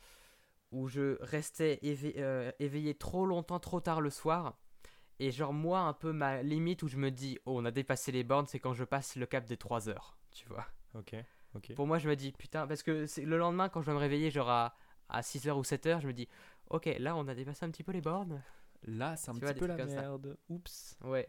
où 0.71 0.87
je 0.87 1.17
restais 1.21 1.79
éve- 1.83 2.13
euh, 2.17 2.51
éveillé 2.59 2.95
trop 2.95 3.25
longtemps, 3.25 3.59
trop 3.59 3.81
tard 3.81 4.01
le 4.01 4.09
soir. 4.09 4.57
Et 5.19 5.31
genre 5.31 5.53
moi, 5.53 5.79
un 5.81 5.93
peu 5.93 6.11
ma 6.11 6.43
limite 6.43 6.83
où 6.83 6.87
je 6.87 6.97
me 6.97 7.09
dis, 7.11 7.39
oh, 7.45 7.59
on 7.59 7.65
a 7.65 7.71
dépassé 7.71 8.11
les 8.11 8.23
bornes, 8.23 8.47
c'est 8.47 8.59
quand 8.59 8.73
je 8.73 8.83
passe 8.83 9.15
le 9.15 9.25
cap 9.25 9.45
des 9.45 9.57
3 9.57 9.89
heures, 9.89 10.17
tu 10.31 10.47
vois. 10.47 10.65
Ok, 10.93 11.15
Pour 11.75 11.87
moi, 11.87 11.97
je 11.97 12.07
me 12.09 12.15
dis, 12.15 12.31
putain, 12.31 12.67
parce 12.67 12.83
que 12.83 13.05
le 13.21 13.37
lendemain, 13.37 13.69
quand 13.69 13.81
je 13.81 13.85
dois 13.85 13.95
me 13.95 13.99
réveiller, 13.99 14.29
genre 14.31 14.49
à, 14.49 14.75
à 15.09 15.21
6 15.23 15.47
heures 15.47 15.57
ou 15.57 15.63
7 15.63 15.85
heures, 15.85 15.99
je 16.01 16.07
me 16.07 16.13
dis, 16.13 16.27
ok, 16.69 16.85
là, 16.99 17.15
on 17.15 17.27
a 17.27 17.35
dépassé 17.35 17.65
un 17.65 17.69
petit 17.71 17.83
peu 17.83 17.91
les 17.91 18.01
bornes. 18.01 18.41
Là, 18.83 19.15
c'est 19.15 19.29
un 19.29 19.33
Tu 19.33 19.39
petit 19.41 19.45
vois, 19.45 19.59
peu 19.59 19.65
la 19.67 19.77
comme 19.77 19.89
ça. 19.89 20.01
merde. 20.01 20.37
Oups. 20.49 20.97
Ouais. 21.03 21.27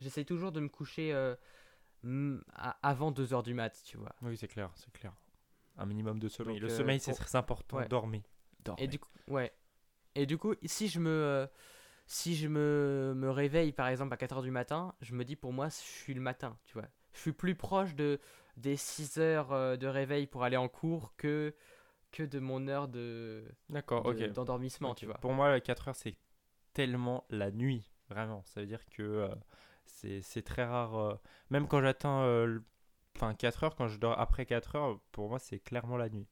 J'essaie 0.00 0.24
toujours 0.24 0.52
de 0.52 0.60
me 0.60 0.68
coucher 0.68 1.12
euh, 1.12 1.34
avant 2.82 3.10
2 3.10 3.32
heures 3.34 3.42
du 3.42 3.54
mat, 3.54 3.80
tu 3.84 3.96
vois. 3.96 4.14
Oui, 4.22 4.36
c'est 4.36 4.48
clair, 4.48 4.70
c'est 4.74 4.92
clair. 4.92 5.12
Un 5.76 5.86
minimum 5.86 6.18
de 6.18 6.28
sommeil. 6.28 6.54
Donc, 6.60 6.68
le 6.68 6.74
euh, 6.74 6.76
sommeil, 6.76 7.00
c'est 7.00 7.12
pour- 7.12 7.20
très 7.20 7.36
important. 7.36 7.76
Ouais. 7.78 7.88
Dormez. 7.88 8.22
Dormez. 8.64 8.82
Et 8.84 8.88
du 8.88 8.98
coup, 8.98 9.08
ouais. 9.28 9.52
Et 10.14 10.26
du 10.26 10.36
coup, 10.36 10.54
si 10.64 10.88
je 10.88 11.00
me, 11.00 11.08
euh, 11.10 11.46
si 12.06 12.34
je 12.34 12.48
me, 12.48 13.14
me 13.16 13.30
réveille 13.30 13.72
par 13.72 13.88
exemple 13.88 14.12
à 14.12 14.16
4h 14.16 14.42
du 14.42 14.50
matin, 14.50 14.94
je 15.00 15.14
me 15.14 15.24
dis 15.24 15.36
pour 15.36 15.52
moi, 15.52 15.68
je 15.68 15.74
suis 15.74 16.14
le 16.14 16.20
matin, 16.20 16.58
tu 16.64 16.74
vois. 16.74 16.88
Je 17.12 17.18
suis 17.20 17.32
plus 17.32 17.54
proche 17.54 17.94
de, 17.94 18.20
des 18.56 18.76
6 18.76 19.18
heures 19.18 19.52
euh, 19.52 19.76
de 19.76 19.86
réveil 19.86 20.26
pour 20.26 20.44
aller 20.44 20.56
en 20.56 20.68
cours 20.68 21.14
que, 21.16 21.54
que 22.12 22.22
de 22.22 22.38
mon 22.38 22.68
heure 22.68 22.88
de, 22.88 23.44
D'accord, 23.68 24.04
de- 24.04 24.12
ok. 24.12 24.32
d'endormissement, 24.32 24.94
tu 24.94 25.06
vois. 25.06 25.14
Pour 25.18 25.32
moi, 25.32 25.60
4 25.60 25.88
heures, 25.88 25.96
c'est 25.96 26.16
tellement 26.72 27.24
la 27.30 27.50
nuit. 27.50 27.90
Vraiment. 28.08 28.42
Ça 28.46 28.60
veut 28.60 28.66
dire 28.66 28.84
que 28.86 29.02
euh, 29.02 29.28
c'est 29.86 30.20
c'est 30.22 30.42
très 30.42 30.64
rare. 30.64 30.96
euh, 30.96 31.14
même 31.50 31.68
quand 31.68 31.80
j'atteins. 31.80 32.22
euh, 32.22 32.60
Enfin, 33.16 33.34
4 33.34 33.64
heures, 33.64 33.74
quand 33.76 33.88
je 33.88 33.98
dors 33.98 34.18
après 34.18 34.46
4 34.46 34.76
heures, 34.76 35.00
pour 35.12 35.28
moi, 35.28 35.38
c'est 35.38 35.58
clairement 35.58 35.96
la 35.96 36.08
nuit. 36.08 36.26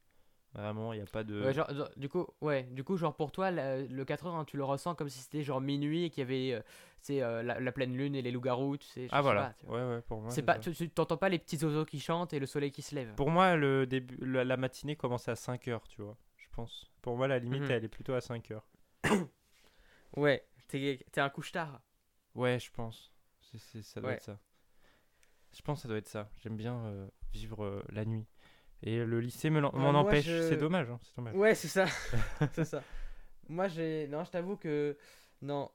Vraiment, 0.55 0.93
il 0.95 0.97
n'y 0.97 1.03
a 1.03 1.07
pas 1.07 1.25
de. 1.25 1.43
Ouais, 1.45 1.53
genre, 1.53 1.73
genre, 1.75 1.91
du 1.97 2.09
coup, 2.09 2.27
ouais, 2.41 2.63
du 2.65 2.83
coup, 2.83 2.97
genre 2.97 3.15
pour 3.15 3.31
toi, 3.33 3.51
la- 3.51 3.83
le 3.83 4.05
4 4.05 4.27
heures, 4.27 4.35
hein, 4.35 4.45
tu 4.47 4.57
le 4.57 4.65
ressens 4.65 4.95
comme 4.95 5.09
si 5.11 5.19
c'était 5.19 5.43
genre 5.43 5.61
minuit 5.61 6.05
et 6.05 6.11
qu'il 6.11 6.23
y 6.23 6.25
avait, 6.27 6.55
euh, 6.59 6.63
c'est 7.01 7.23
euh, 7.23 7.43
la, 7.43 7.61
la 7.61 7.71
pleine 7.73 7.95
lune 7.95 8.15
et 8.15 8.23
les 8.23 8.31
loups-garous, 8.31 8.79
tu 8.79 8.87
sais. 8.89 9.03
je 9.05 9.09
ah, 9.13 9.19
sais 9.19 9.23
voilà. 9.23 9.55
pas, 9.67 9.73
ouais, 9.73 9.95
ouais, 9.97 10.01
pour 10.03 10.23
moi. 10.23 10.31
c'est 10.31 10.43
pas, 10.43 10.61
ça. 10.61 10.73
tu 10.73 10.89
t'entends 10.91 11.19
pas 11.19 11.29
les 11.29 11.39
petits 11.39 11.63
oiseaux 11.65 11.85
qui 11.85 12.01
chantent 12.01 12.33
et 12.33 12.39
le 12.39 12.47
soleil 12.47 12.73
qui 12.73 12.81
se 12.83 12.95
lève. 12.95 13.15
Pour 13.15 13.31
moi, 13.31 13.57
le 13.57 13.87
début, 13.87 14.17
la, 14.25 14.43
la 14.45 14.57
matinée 14.57 14.97
commence 14.97 15.29
à 15.29 15.37
5 15.37 15.69
heures, 15.69 15.87
tu 15.87 16.01
vois. 16.01 16.17
Je 16.39 16.47
pense. 16.51 16.91
Pour 17.03 17.17
moi, 17.19 17.29
la 17.29 17.39
limite, 17.39 17.63
Mhm. 17.65 17.71
elle 17.71 17.85
est 17.85 17.89
plutôt 17.89 18.15
à 18.15 18.21
5 18.23 18.51
heures. 18.51 18.67
Ouais, 20.17 20.43
t'es 20.69 21.05
t'es 21.13 21.21
un 21.21 21.29
couche-tard. 21.29 21.81
Ouais, 22.35 22.59
je 22.59 22.71
pense. 22.71 23.13
C'est- 23.41 23.59
c'est- 23.59 23.83
ça 23.83 24.01
doit 24.01 24.11
Ouais. 24.11 24.17
être 24.17 24.23
ça. 24.23 24.39
Je 25.55 25.63
pense 25.63 25.79
que 25.79 25.83
ça 25.83 25.89
doit 25.89 25.99
être 25.99 26.09
ça. 26.09 26.31
J'aime 26.39 26.57
bien 26.57 26.75
euh, 26.87 27.09
vivre 27.33 27.85
la 27.91 28.05
nuit. 28.05 28.27
Et 28.83 29.05
le 29.05 29.21
lycée 29.21 29.51
me 29.51 29.57
Ouais, 29.61 29.71
m'en 29.73 29.93
moi, 29.93 30.01
empêche. 30.03 30.25
je- 30.27 30.49
C'est 30.49 30.57
dommage. 30.57 30.89
hein, 30.91 30.99
c'est 31.03 31.17
dommage. 31.17 31.35
Ouais, 31.35 31.55
c'est 31.55 31.69
ça. 31.69 31.87
c'est 32.53 32.65
ça. 32.65 32.83
Moi, 33.49 33.69
j'ai. 33.69 34.07
Non, 34.09 34.25
je 34.25 34.31
t'avoue 34.31 34.57
que. 34.57 34.97
Non. 35.43 35.71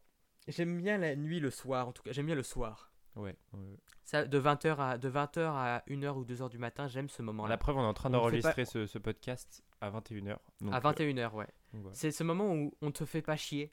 J'aime 0.47 0.77
bien 0.77 0.97
la 0.97 1.15
nuit, 1.15 1.39
le 1.39 1.49
soir, 1.51 1.87
en 1.87 1.91
tout 1.93 2.03
cas. 2.03 2.11
J'aime 2.11 2.25
bien 2.25 2.35
le 2.35 2.43
soir. 2.43 2.91
Ouais, 3.15 3.35
ouais, 3.53 3.59
ouais. 3.59 3.77
Ça, 4.03 4.25
de 4.25 4.39
20h 4.39 4.75
à, 4.79 4.97
de 4.97 5.09
20h 5.09 5.39
à 5.39 5.83
1h 5.87 6.15
ou 6.17 6.25
2h 6.25 6.49
du 6.49 6.57
matin, 6.57 6.87
j'aime 6.87 7.07
ce 7.09 7.21
La 7.21 7.25
moment-là. 7.27 7.57
preuve, 7.57 7.77
on 7.77 7.81
est 7.83 7.85
en 7.85 7.93
train 7.93 8.09
d'enregistrer 8.09 8.65
ce, 8.65 8.85
ce 8.87 8.97
podcast 8.97 9.63
à 9.81 9.89
21h. 9.91 10.37
À 10.71 10.79
21h, 10.81 11.33
ouais. 11.33 11.47
C'est 11.91 12.11
ce 12.11 12.23
moment 12.23 12.53
où 12.53 12.73
on 12.81 12.91
te 12.91 13.05
fait 13.05 13.21
pas 13.21 13.35
chier. 13.37 13.71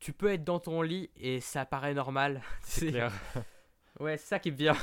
Tu 0.00 0.12
peux 0.12 0.32
être 0.32 0.44
dans 0.44 0.58
ton 0.58 0.82
lit 0.82 1.10
et 1.16 1.40
ça 1.40 1.64
paraît 1.64 1.94
normal. 1.94 2.42
c'est 2.62 2.88
clair. 2.88 3.12
Ouais, 4.00 4.16
c'est 4.18 4.26
ça 4.26 4.38
qui 4.40 4.48
est 4.48 4.52
bien. 4.52 4.76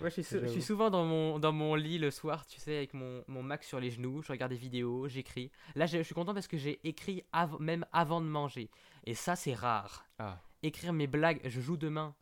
Ouais, 0.00 0.08
je 0.10 0.14
suis, 0.14 0.24
sou- 0.24 0.34
je 0.34 0.38
suis 0.40 0.48
J'avoue. 0.48 0.60
souvent 0.60 0.90
dans 0.90 1.04
mon, 1.04 1.38
dans 1.38 1.52
mon 1.52 1.74
lit 1.74 1.98
le 1.98 2.10
soir, 2.10 2.46
tu 2.46 2.60
sais, 2.60 2.76
avec 2.76 2.94
mon, 2.94 3.24
mon 3.28 3.42
Mac 3.42 3.64
sur 3.64 3.80
les 3.80 3.90
genoux. 3.90 4.22
Je 4.22 4.32
regarde 4.32 4.52
des 4.52 4.58
vidéos, 4.58 5.08
j'écris. 5.08 5.50
Là, 5.74 5.86
je 5.86 6.02
suis 6.02 6.14
content 6.14 6.34
parce 6.34 6.48
que 6.48 6.56
j'ai 6.56 6.80
écrit 6.86 7.22
av- 7.32 7.60
même 7.60 7.84
avant 7.92 8.20
de 8.20 8.26
manger. 8.26 8.70
Et 9.04 9.14
ça, 9.14 9.36
c'est 9.36 9.54
rare. 9.54 10.06
Ah, 10.18 10.40
Écrire 10.62 10.92
mes 10.92 11.06
blagues, 11.06 11.40
je 11.44 11.60
joue 11.60 11.76
demain. 11.76 12.14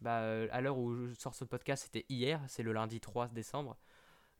Bah, 0.00 0.20
euh, 0.20 0.48
à 0.50 0.60
l'heure 0.60 0.78
où 0.78 0.94
je 1.06 1.14
sors 1.14 1.34
ce 1.34 1.44
podcast, 1.44 1.84
c'était 1.84 2.04
hier, 2.08 2.40
c'est 2.48 2.62
le 2.62 2.72
lundi 2.72 3.00
3 3.00 3.28
décembre. 3.28 3.76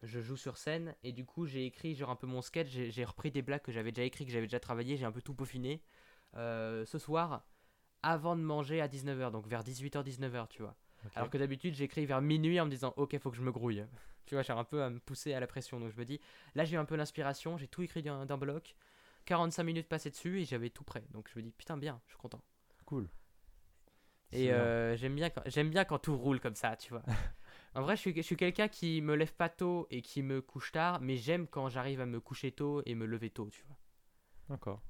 Je 0.03 0.21
joue 0.21 0.37
sur 0.37 0.57
scène 0.57 0.97
et 1.05 1.13
du 1.13 1.25
coup, 1.25 1.47
j'ai 1.47 1.65
écrit 1.65 1.95
genre 1.95 2.11
un 2.11 2.17
peu 2.17 2.27
mon 2.27 2.43
sketch. 2.43 2.69
J'ai 2.69 2.91
j'ai 2.91 3.05
repris 3.05 3.31
des 3.31 3.43
blagues 3.43 3.63
que 3.63 3.71
j'avais 3.71 3.93
déjà 3.93 4.05
écrit, 4.05 4.27
que 4.27 4.33
j'avais 4.33 4.47
déjà 4.47 4.59
travaillé. 4.59 4.97
J'ai 4.97 5.05
un 5.05 5.13
peu 5.13 5.23
tout 5.23 5.35
peaufiné. 5.35 5.81
Euh, 6.37 6.85
ce 6.85 6.99
soir, 6.99 7.45
avant 8.03 8.35
de 8.35 8.41
manger 8.43 8.81
à 8.81 8.89
19h, 8.89 9.31
donc 9.31 9.47
vers 9.47 9.63
18h-19h, 9.63 10.49
tu 10.49 10.63
vois. 10.63 10.75
Alors 11.15 11.31
que 11.31 11.39
d'habitude, 11.39 11.75
j'écris 11.75 12.07
vers 12.07 12.21
minuit 12.21 12.61
en 12.61 12.67
me 12.67 12.71
disant 12.71 12.95
Ok, 12.97 13.17
faut 13.19 13.31
que 13.31 13.37
je 13.37 13.43
me 13.43 13.53
grouille. 13.53 13.85
Tu 14.25 14.37
vois, 14.37 14.43
j'ai 14.43 14.53
un 14.53 14.63
peu 14.63 14.85
à 14.85 14.89
me 14.89 15.01
pousser 15.01 15.35
à 15.35 15.41
la 15.41 15.49
pression. 15.49 15.81
Donc 15.81 15.93
je 15.93 15.99
me 15.99 16.05
dis 16.05 16.21
Là, 16.55 16.65
j'ai 16.65 16.77
eu 16.77 16.79
un 16.79 16.85
peu 16.85 16.95
l'inspiration. 16.97 17.59
J'ai 17.59 17.67
tout 17.69 17.83
écrit 17.83 18.03
d'un 18.03 18.25
bloc. 18.39 18.77
45 19.25 19.63
minutes 19.65 19.89
passées 19.89 20.11
dessus 20.11 20.41
et 20.41 20.45
j'avais 20.45 20.71
tout 20.71 20.85
prêt. 20.85 21.05
Donc 21.11 21.29
je 21.33 21.39
me 21.39 21.43
dis 21.43 21.51
Putain, 21.51 21.77
bien, 21.77 22.01
je 22.07 22.13
suis 22.13 22.19
content. 22.19 22.43
Cool. 22.87 23.09
Et 24.33 24.51
euh, 24.53 24.97
j'aime 24.97 25.15
bien, 25.15 25.29
quand- 25.31 25.43
bien 25.71 25.85
quand 25.85 25.99
tout 25.99 26.17
roule 26.17 26.41
comme 26.41 26.55
ça, 26.55 26.77
tu 26.77 26.91
vois. 26.91 27.03
en 27.75 27.83
vrai, 27.83 27.97
je 27.97 28.01
suis, 28.01 28.15
je 28.17 28.23
suis 28.23 28.37
quelqu'un 28.37 28.69
qui 28.69 29.03
me 29.03 29.15
lève 29.15 29.35
pas 29.35 29.49
tôt 29.51 29.87
et 29.91 30.01
qui 30.03 30.23
me 30.23 30.41
couche 30.41 30.73
tard, 30.73 31.01
mais 31.01 31.17
j'aime 31.17 31.47
quand 31.47 31.69
j'arrive 31.69 32.01
à 32.01 32.07
me 32.07 32.21
coucher 32.21 32.53
tôt 32.53 32.83
et 32.87 32.95
me 32.95 33.05
lever 33.05 33.31
tôt, 33.31 33.51
tu 33.51 33.63
vois. 33.67 33.77
D'accord. 34.49 34.83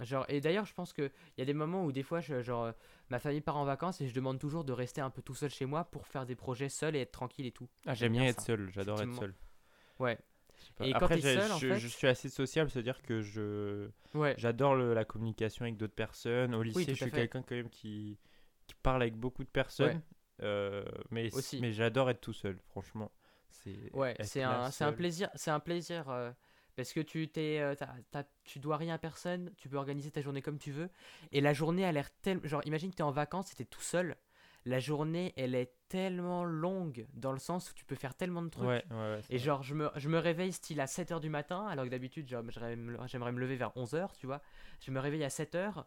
Genre, 0.00 0.24
et 0.28 0.40
d'ailleurs, 0.40 0.64
je 0.66 0.72
pense 0.74 0.92
qu'il 0.92 1.10
y 1.38 1.42
a 1.42 1.44
des 1.44 1.54
moments 1.54 1.84
où 1.84 1.92
des 1.92 2.02
fois, 2.02 2.20
je- 2.20 2.40
genre, 2.42 2.64
euh, 2.64 2.72
ma 3.10 3.18
famille 3.18 3.40
part 3.40 3.56
en 3.56 3.64
vacances 3.64 4.00
et 4.00 4.08
je 4.08 4.14
demande 4.14 4.38
toujours 4.38 4.64
de 4.64 4.72
rester 4.72 5.00
un 5.00 5.10
peu 5.10 5.22
tout 5.22 5.34
seul 5.34 5.50
chez 5.50 5.66
moi 5.66 5.84
pour 5.84 6.06
faire 6.06 6.26
des 6.26 6.34
projets 6.36 6.68
seul 6.68 6.96
et 6.96 7.00
être 7.00 7.12
tranquille 7.12 7.46
et 7.46 7.52
tout. 7.52 7.68
Ah, 7.86 7.94
J'aime 7.94 8.12
bien 8.12 8.22
bien 8.22 8.30
être 8.30 8.40
ça, 8.40 8.46
seul, 8.46 8.70
j'adore 8.70 9.00
être 9.02 9.14
seul. 9.14 9.34
Ouais. 9.98 10.18
Et 10.80 10.92
quand 10.92 10.98
Après, 10.98 11.20
j'ai- 11.20 11.38
seul, 11.40 11.52
en 11.52 11.58
je, 11.58 11.68
fait- 11.68 11.78
je 11.78 11.88
suis 11.88 12.06
assez 12.06 12.28
sociable, 12.28 12.70
c'est-à-dire 12.70 13.00
que 13.02 13.20
je 13.22 13.88
ouais, 14.14 14.34
j'adore 14.38 14.74
la 14.76 15.04
communication 15.04 15.64
avec 15.64 15.76
d'autres 15.76 15.94
personnes. 15.94 16.54
Au 16.54 16.62
lycée, 16.62 16.84
je 16.94 16.94
suis 16.94 17.10
quelqu'un 17.10 17.42
quand 17.42 17.54
même 17.56 17.70
qui, 17.70 18.18
qui 18.66 18.74
parle 18.82 19.02
avec 19.02 19.16
beaucoup 19.16 19.44
de 19.44 19.48
personnes. 19.48 20.00
Euh, 20.42 20.84
mais 21.10 21.34
Aussi. 21.34 21.60
mais 21.60 21.72
j'adore 21.72 22.08
être 22.08 22.20
tout 22.22 22.32
seul, 22.32 22.58
franchement. 22.68 23.10
C'est 23.50 23.92
ouais, 23.94 24.14
c'est 24.22 24.42
un, 24.42 24.70
un 24.80 24.92
plaisir, 24.92 25.28
c'est 25.34 25.50
un 25.50 25.60
plaisir. 25.60 26.08
euh, 26.08 26.30
parce 26.80 26.94
que 26.94 27.00
tu 27.00 27.28
t'es, 27.28 27.58
euh, 27.60 27.74
t'as- 27.74 27.94
t'as- 28.10 28.24
tu 28.44 28.58
dois 28.58 28.78
rien 28.78 28.94
à 28.94 28.98
personne, 28.98 29.52
tu 29.58 29.68
peux 29.68 29.76
organiser 29.76 30.10
ta 30.10 30.22
journée 30.22 30.40
comme 30.40 30.58
tu 30.58 30.72
veux. 30.72 30.88
Et 31.30 31.42
la 31.42 31.52
journée 31.52 31.84
a 31.84 31.92
l'air 31.92 32.08
tellement. 32.22 32.40
Genre, 32.46 32.62
imagine 32.64 32.90
que 32.90 32.96
tu 32.96 33.02
es 33.02 33.04
en 33.04 33.10
vacances 33.10 33.52
et 33.52 33.54
tu 33.56 33.62
es 33.62 33.66
tout 33.66 33.82
seul. 33.82 34.16
La 34.64 34.78
journée, 34.78 35.32
elle 35.36 35.54
est 35.54 35.74
tellement 35.88 36.44
longue 36.44 37.06
dans 37.14 37.32
le 37.32 37.38
sens 37.38 37.70
où 37.70 37.74
tu 37.74 37.84
peux 37.84 37.94
faire 37.94 38.14
tellement 38.14 38.40
de 38.42 38.48
trucs. 38.48 38.66
Ouais, 38.68 38.84
ouais, 38.90 38.96
ouais, 38.96 39.20
c'est 39.22 39.34
Et 39.34 39.38
genre, 39.38 39.62
je 39.62 39.74
me, 39.74 39.90
je 39.96 40.08
me 40.08 40.18
réveille 40.18 40.52
style 40.52 40.80
à 40.80 40.86
7h 40.86 41.20
du 41.20 41.28
matin, 41.28 41.66
alors 41.66 41.84
que 41.84 41.90
d'habitude, 41.90 42.28
genre, 42.28 42.42
j'aimerais 42.48 42.76
me, 42.76 42.98
j'aimerais 43.06 43.32
me 43.32 43.40
lever 43.40 43.56
vers 43.56 43.74
11h, 43.76 44.16
tu 44.16 44.26
vois. 44.26 44.40
Je 44.80 44.90
me 44.90 45.00
réveille 45.00 45.24
à 45.24 45.30
7h, 45.30 45.86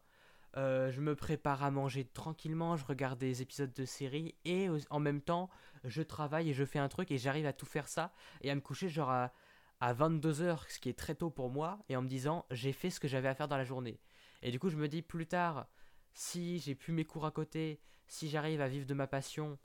euh, 0.58 0.92
je 0.92 1.02
me 1.02 1.16
prépare 1.16 1.64
à 1.64 1.72
manger 1.72 2.06
tranquillement, 2.06 2.76
je 2.78 2.86
regarde 2.86 3.18
des 3.20 3.42
épisodes 3.42 3.74
de 3.74 3.86
séries, 3.86 4.36
et 4.46 4.70
en 4.90 5.00
même 5.00 5.22
temps, 5.22 5.50
je 5.84 6.02
travaille 6.04 6.50
et 6.50 6.54
je 6.54 6.64
fais 6.64 6.80
un 6.80 6.90
truc, 6.90 7.12
et 7.12 7.18
j'arrive 7.18 7.46
à 7.48 7.54
tout 7.54 7.66
faire 7.66 7.88
ça, 7.88 8.12
et 8.42 8.52
à 8.52 8.56
me 8.56 8.62
coucher 8.62 8.88
genre 8.90 9.10
à, 9.10 9.34
à 9.80 9.94
22h, 9.94 10.70
ce 10.70 10.80
qui 10.80 10.90
est 10.90 10.98
très 10.98 11.16
tôt 11.16 11.30
pour 11.30 11.50
moi, 11.50 11.80
et 11.90 11.96
en 11.96 12.02
me 12.02 12.08
disant, 12.08 12.46
j'ai 12.52 12.72
fait 12.74 12.90
ce 12.90 13.00
que 13.00 13.08
j'avais 13.08 13.28
à 13.28 13.36
faire 13.36 13.48
dans 13.48 13.58
la 13.58 13.64
journée. 13.66 14.00
Et 14.42 14.52
du 14.52 14.60
coup, 14.60 14.70
je 14.70 14.78
me 14.78 14.88
dis 14.88 15.02
plus 15.02 15.26
tard, 15.28 15.68
si 16.14 16.60
j'ai 16.60 16.76
plus 16.76 16.94
mes 16.94 17.06
cours 17.06 17.26
à 17.26 17.32
côté, 17.32 17.80
si 18.08 18.30
j'arrive 18.30 18.62
à 18.62 18.68
vivre 18.68 18.86
de 18.86 18.94
ma 18.94 19.08
passion, 19.08 19.58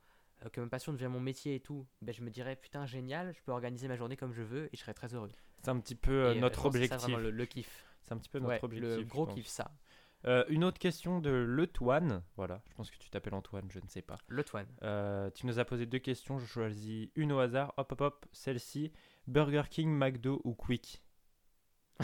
euh, 0.44 0.48
que 0.48 0.60
ma 0.60 0.68
passion 0.68 0.92
devient 0.92 1.08
mon 1.08 1.20
métier 1.20 1.56
et 1.56 1.60
tout, 1.60 1.86
ben 2.02 2.14
je 2.14 2.22
me 2.22 2.30
dirais 2.30 2.56
putain 2.56 2.86
génial, 2.86 3.34
je 3.34 3.42
peux 3.42 3.52
organiser 3.52 3.88
ma 3.88 3.96
journée 3.96 4.16
comme 4.16 4.32
je 4.32 4.42
veux 4.42 4.66
et 4.66 4.70
je 4.76 4.80
serais 4.80 4.94
très 4.94 5.12
heureux. 5.14 5.30
C'est 5.62 5.70
un 5.70 5.78
petit 5.80 5.96
peu 5.96 6.12
euh, 6.26 6.34
Et, 6.34 6.38
euh, 6.38 6.40
notre 6.40 6.62
c'est 6.62 6.66
objectif. 6.68 6.98
vraiment 7.00 7.18
le, 7.18 7.30
le 7.30 7.46
kiff. 7.46 7.84
C'est 8.04 8.12
un 8.12 8.18
petit 8.18 8.28
peu 8.28 8.38
notre 8.38 8.52
Ouais, 8.52 8.64
objectif. 8.64 8.96
le 8.98 9.04
gros 9.04 9.26
kiff 9.26 9.46
ça. 9.46 9.70
Euh, 10.24 10.44
une 10.48 10.64
autre 10.64 10.78
question 10.78 11.20
de 11.20 11.30
Letoine. 11.30 12.22
Voilà, 12.36 12.60
je 12.68 12.74
pense 12.74 12.90
que 12.90 12.96
tu 12.98 13.08
t'appelles 13.10 13.34
Antoine, 13.34 13.70
je 13.70 13.78
ne 13.78 13.86
sais 13.88 14.02
pas. 14.02 14.18
Le. 14.26 14.44
Euh, 14.82 15.30
tu 15.30 15.46
nous 15.46 15.58
as 15.58 15.64
posé 15.64 15.86
deux 15.86 15.98
questions, 16.00 16.38
je 16.38 16.46
choisis 16.46 17.08
une 17.14 17.30
au 17.32 17.38
hasard. 17.38 17.72
Hop, 17.76 17.92
hop, 17.92 18.00
hop. 18.00 18.26
Celle-ci 18.32 18.92
Burger 19.28 19.62
King, 19.70 19.90
McDo 19.90 20.40
ou 20.44 20.54
Quick 20.54 21.02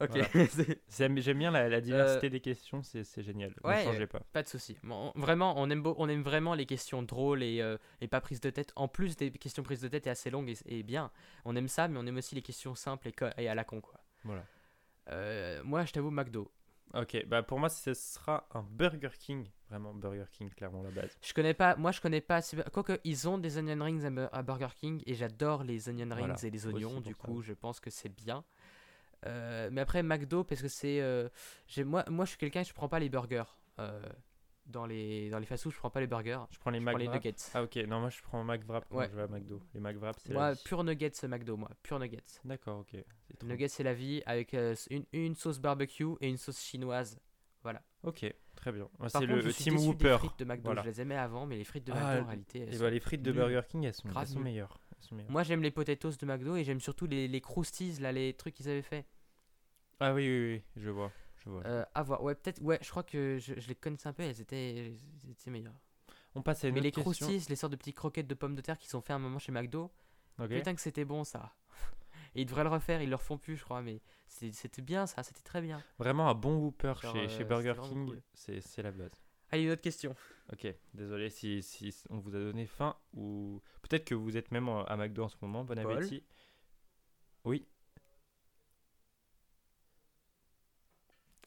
Ok, 0.00 0.16
J'aime 0.88 1.14
bien 1.38 1.50
la, 1.50 1.68
la 1.68 1.80
diversité 1.82 2.30
des 2.30 2.40
questions, 2.40 2.82
c'est 2.82 3.22
génial. 3.22 3.50
Ne 3.50 3.68
Euh, 3.68 3.68
Ouais, 3.68 3.84
changez 3.84 4.04
euh, 4.04 4.06
pas. 4.06 4.20
pas 4.32 4.42
de 4.42 4.48
souci. 4.48 4.78
Bon, 4.82 5.12
vraiment, 5.14 5.54
on 5.58 5.68
aime, 5.68 5.82
beau- 5.82 5.94
on 5.98 6.08
aime 6.08 6.22
vraiment 6.22 6.54
les 6.54 6.64
questions 6.64 7.02
drôles 7.02 7.42
et, 7.42 7.60
euh, 7.60 7.76
et 8.00 8.08
pas 8.08 8.22
prises 8.22 8.40
de 8.40 8.48
tête. 8.48 8.72
En 8.76 8.88
plus 8.88 9.14
des 9.16 9.30
questions 9.30 9.62
prises 9.62 9.82
de 9.82 9.88
tête 9.88 10.06
et 10.06 10.10
assez 10.10 10.30
longues 10.30 10.48
et, 10.48 10.56
et 10.78 10.82
bien, 10.82 11.10
on 11.44 11.54
aime 11.54 11.68
ça, 11.68 11.86
mais 11.86 11.98
on 11.98 12.06
aime 12.06 12.16
aussi 12.16 12.34
les 12.34 12.40
questions 12.42 12.74
simples 12.74 13.10
et 13.36 13.48
à 13.48 13.54
la 13.54 13.64
con 13.64 13.82
quoi. 13.82 14.00
Voilà. 14.24 14.46
Euh, 15.10 15.62
moi, 15.64 15.84
je 15.84 15.92
t'avoue 15.92 16.10
McDo. 16.10 16.50
Ok, 16.94 17.24
bah 17.26 17.42
pour 17.42 17.58
moi, 17.60 17.68
ce 17.68 17.94
sera 17.94 18.46
un 18.52 18.62
Burger 18.62 19.10
King. 19.18 19.48
Vraiment, 19.68 19.94
Burger 19.94 20.24
King, 20.32 20.50
clairement, 20.50 20.82
la 20.82 20.90
base. 20.90 21.16
Je 21.22 21.32
connais 21.32 21.54
pas, 21.54 21.76
moi 21.76 21.92
je 21.92 22.00
connais 22.00 22.20
pas. 22.20 22.36
assez- 22.36 22.56
Quoique 22.72 22.98
ils 23.04 23.28
ont 23.28 23.38
des 23.38 23.58
onion 23.58 23.84
rings 23.84 24.04
à, 24.04 24.10
Bu- 24.10 24.28
à 24.32 24.42
Burger 24.42 24.74
King 24.74 25.00
et 25.06 25.14
j'adore 25.14 25.62
les 25.62 25.88
onion 25.88 26.08
rings 26.08 26.18
Voilà, 26.26 26.34
et 26.42 26.50
les 26.50 26.66
oignons. 26.66 27.00
Du 27.00 27.12
ça. 27.12 27.14
coup, 27.26 27.42
je 27.42 27.52
pense 27.52 27.78
que 27.78 27.90
c'est 27.90 28.08
bien. 28.08 28.44
Euh, 29.26 29.68
mais 29.70 29.82
après 29.82 30.02
McDo 30.02 30.42
parce 30.44 30.62
que 30.62 30.68
c'est, 30.68 31.00
euh, 31.00 31.28
moi, 31.84 32.04
moi 32.08 32.24
je 32.24 32.30
suis 32.30 32.38
quelqu'un, 32.38 32.62
je 32.64 32.72
prends 32.72 32.88
pas 32.88 32.98
les 32.98 33.08
burgers 33.10 33.44
euh, 33.78 34.00
dans 34.66 34.86
les 34.86 35.30
dans 35.30 35.38
les 35.38 35.46
fast-food, 35.46 35.72
je 35.72 35.78
prends 35.78 35.90
pas 35.90 36.00
les 36.00 36.06
burgers. 36.06 36.40
Je 36.50 36.58
prends 36.58 36.70
les 36.70 36.78
Je 36.80 36.84
prends 36.84 36.96
les 36.96 37.08
nuggets. 37.08 37.34
Ah 37.54 37.62
ok, 37.62 37.76
non, 37.88 38.00
moi 38.00 38.10
je 38.10 38.22
prends 38.22 38.44
McWrap 38.44 38.84
quand 38.88 38.96
Ouais. 38.98 39.08
je 39.10 39.16
vais 39.16 39.22
à 39.22 39.26
McDo. 39.26 39.60
Les 39.74 39.80
McWrap, 39.80 40.16
c'est 40.20 40.32
Moi, 40.32 40.48
la 40.48 40.52
vie. 40.54 40.62
pure 40.64 40.84
nuggets 40.84 41.10
McDo, 41.28 41.56
moi, 41.56 41.70
pure 41.82 41.98
nuggets. 41.98 42.22
D'accord, 42.44 42.80
ok. 42.80 42.96
trop 43.38 43.46
Nuggets 43.48 43.68
c'est 43.68 43.82
la 43.82 43.94
vie 43.94 44.22
avec 44.26 44.54
euh, 44.54 44.74
une, 44.90 45.04
une 45.12 45.34
sauce 45.34 45.58
barbecue 45.58 46.06
et 46.20 46.28
une 46.28 46.36
sauce 46.36 46.60
chinoise. 46.60 47.18
Ok, 48.02 48.24
très 48.56 48.72
bien. 48.72 48.88
C'est 49.08 49.26
le 49.26 49.40
je 49.42 49.50
suis 49.50 49.64
Team 49.64 49.76
Whooper. 49.76 50.12
des 50.12 50.18
frites 50.18 50.38
de 50.38 50.44
McDo. 50.46 50.62
Voilà. 50.64 50.82
Je 50.82 50.88
les 50.88 51.00
aimais 51.02 51.16
avant, 51.16 51.44
mais 51.44 51.58
les 51.58 51.64
frites 51.64 51.86
de 51.86 51.92
Ah, 51.92 51.96
McDo 52.14 52.22
en 52.24 52.26
réalité. 52.28 52.60
elles 52.60 52.68
Et 52.70 52.76
sont- 52.78 52.84
bah, 52.84 52.88
les 52.90 53.00
frites 53.00 53.20
de. 53.22 53.32
Burger 53.32 53.60
King, 53.68 53.84
elles 53.84 53.92
sont, 53.92 54.08
elles 54.08 54.38
meilleures. 54.38 54.80
Elles 54.96 55.04
sont 55.06 55.14
meilleures. 55.14 55.30
Moi 55.30 55.42
j'aime 55.42 55.62
les 55.62 55.70
potatoes 55.70 56.16
de 56.18 56.24
McDo 56.24 56.56
et 56.56 56.64
j'aime 56.64 56.80
surtout 56.80 57.06
les, 57.06 57.28
les 57.28 57.40
croustilles, 57.42 58.00
là, 58.00 58.12
les 58.12 58.32
trucs 58.32 58.54
qu'ils 58.54 58.70
avaient 58.70 58.80
fait. 58.80 59.04
Ah 60.00 60.14
oui, 60.14 60.26
oui, 60.26 60.52
oui, 60.54 60.62
je 60.82 60.88
vois. 60.88 61.12
Je 61.44 61.50
vois. 61.50 61.66
Euh, 61.66 61.84
à 61.94 62.02
voir. 62.02 62.22
Ouais, 62.22 62.34
peut-être. 62.34 62.60
Ouais, 62.62 62.78
je 62.82 62.90
crois 62.90 63.02
que 63.02 63.38
je, 63.38 63.58
je 63.58 63.68
les 63.68 63.74
connaissais 63.74 64.08
un 64.08 64.12
peu. 64.12 64.22
Elles 64.22 64.40
étaient, 64.40 64.76
elles 65.24 65.30
étaient 65.30 65.50
meilleures. 65.50 65.74
On 66.34 66.42
passe 66.42 66.64
à 66.64 66.68
une 66.68 66.74
Mais 66.74 66.80
les 66.80 66.92
question. 66.92 67.02
croustilles, 67.26 67.42
les 67.48 67.56
sortes 67.56 67.72
de 67.72 67.76
petites 67.76 67.96
croquettes 67.96 68.26
de 68.28 68.34
pommes 68.34 68.54
de 68.54 68.60
terre 68.60 68.78
qu'ils 68.78 68.96
ont 68.96 69.00
fait 69.00 69.12
un 69.12 69.18
moment 69.18 69.38
chez 69.38 69.52
McDo. 69.52 69.90
Putain 70.48 70.74
que 70.74 70.80
c'était 70.80 71.04
bon 71.04 71.24
ça. 71.24 71.52
Et 72.34 72.42
ils 72.42 72.46
devraient 72.46 72.62
le 72.64 72.70
refaire. 72.70 73.02
Ils 73.02 73.10
le 73.10 73.16
refont 73.16 73.36
plus, 73.36 73.56
je 73.56 73.64
crois. 73.64 73.82
Mais 73.82 74.00
c'était 74.28 74.82
bien 74.82 75.06
ça. 75.06 75.22
C'était 75.22 75.42
très 75.42 75.60
bien. 75.60 75.82
Vraiment 75.98 76.28
un 76.28 76.34
bon 76.34 76.56
Whooper 76.58 76.94
Genre, 77.02 77.12
chez, 77.14 77.24
euh, 77.24 77.28
chez 77.28 77.44
Burger 77.44 77.74
King, 77.82 78.06
cool. 78.06 78.22
c'est 78.34 78.82
la 78.82 78.92
base. 78.92 79.10
Allez, 79.50 79.64
une 79.64 79.70
autre 79.70 79.82
question. 79.82 80.14
Ok, 80.52 80.72
désolé 80.94 81.28
si, 81.28 81.62
si 81.62 81.92
on 82.08 82.18
vous 82.18 82.34
a 82.36 82.38
donné 82.38 82.66
faim 82.66 82.96
ou 83.14 83.60
peut-être 83.82 84.04
que 84.04 84.14
vous 84.14 84.36
êtes 84.36 84.52
même 84.52 84.68
en- 84.68 84.84
à 84.84 84.96
McDo 84.96 85.24
en 85.24 85.28
ce 85.28 85.36
moment. 85.42 85.64
Bon 85.64 85.74
Paul 85.74 85.92
appétit. 85.92 86.22
Oui. 87.44 87.66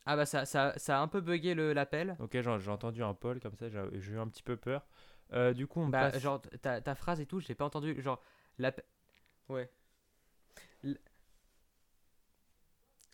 Ah 0.05 0.15
bah 0.17 0.25
ça, 0.25 0.45
ça, 0.45 0.73
ça 0.77 0.99
a 0.99 1.01
un 1.01 1.07
peu 1.07 1.21
bugué 1.21 1.55
l'appel. 1.55 2.15
Ok, 2.19 2.31
j'ai 2.41 2.69
entendu 2.69 3.03
un 3.03 3.13
Paul 3.13 3.39
comme 3.39 3.55
ça, 3.55 3.69
j'ai 3.69 3.81
j'ai 4.01 4.13
eu 4.13 4.19
un 4.19 4.27
petit 4.27 4.43
peu 4.43 4.57
peur. 4.57 4.85
Euh, 5.31 5.53
du 5.53 5.65
coup, 5.65 5.79
on 5.81 5.87
Bah 5.87 6.11
passe. 6.11 6.21
genre 6.21 6.41
ta, 6.61 6.81
ta 6.81 6.93
phrase 6.95 7.21
et 7.21 7.25
tout, 7.25 7.39
je 7.39 7.47
l'ai 7.47 7.55
pas 7.55 7.65
entendu. 7.65 8.01
Genre 8.01 8.21
l'appel. 8.57 8.83
Ouais. 9.49 9.71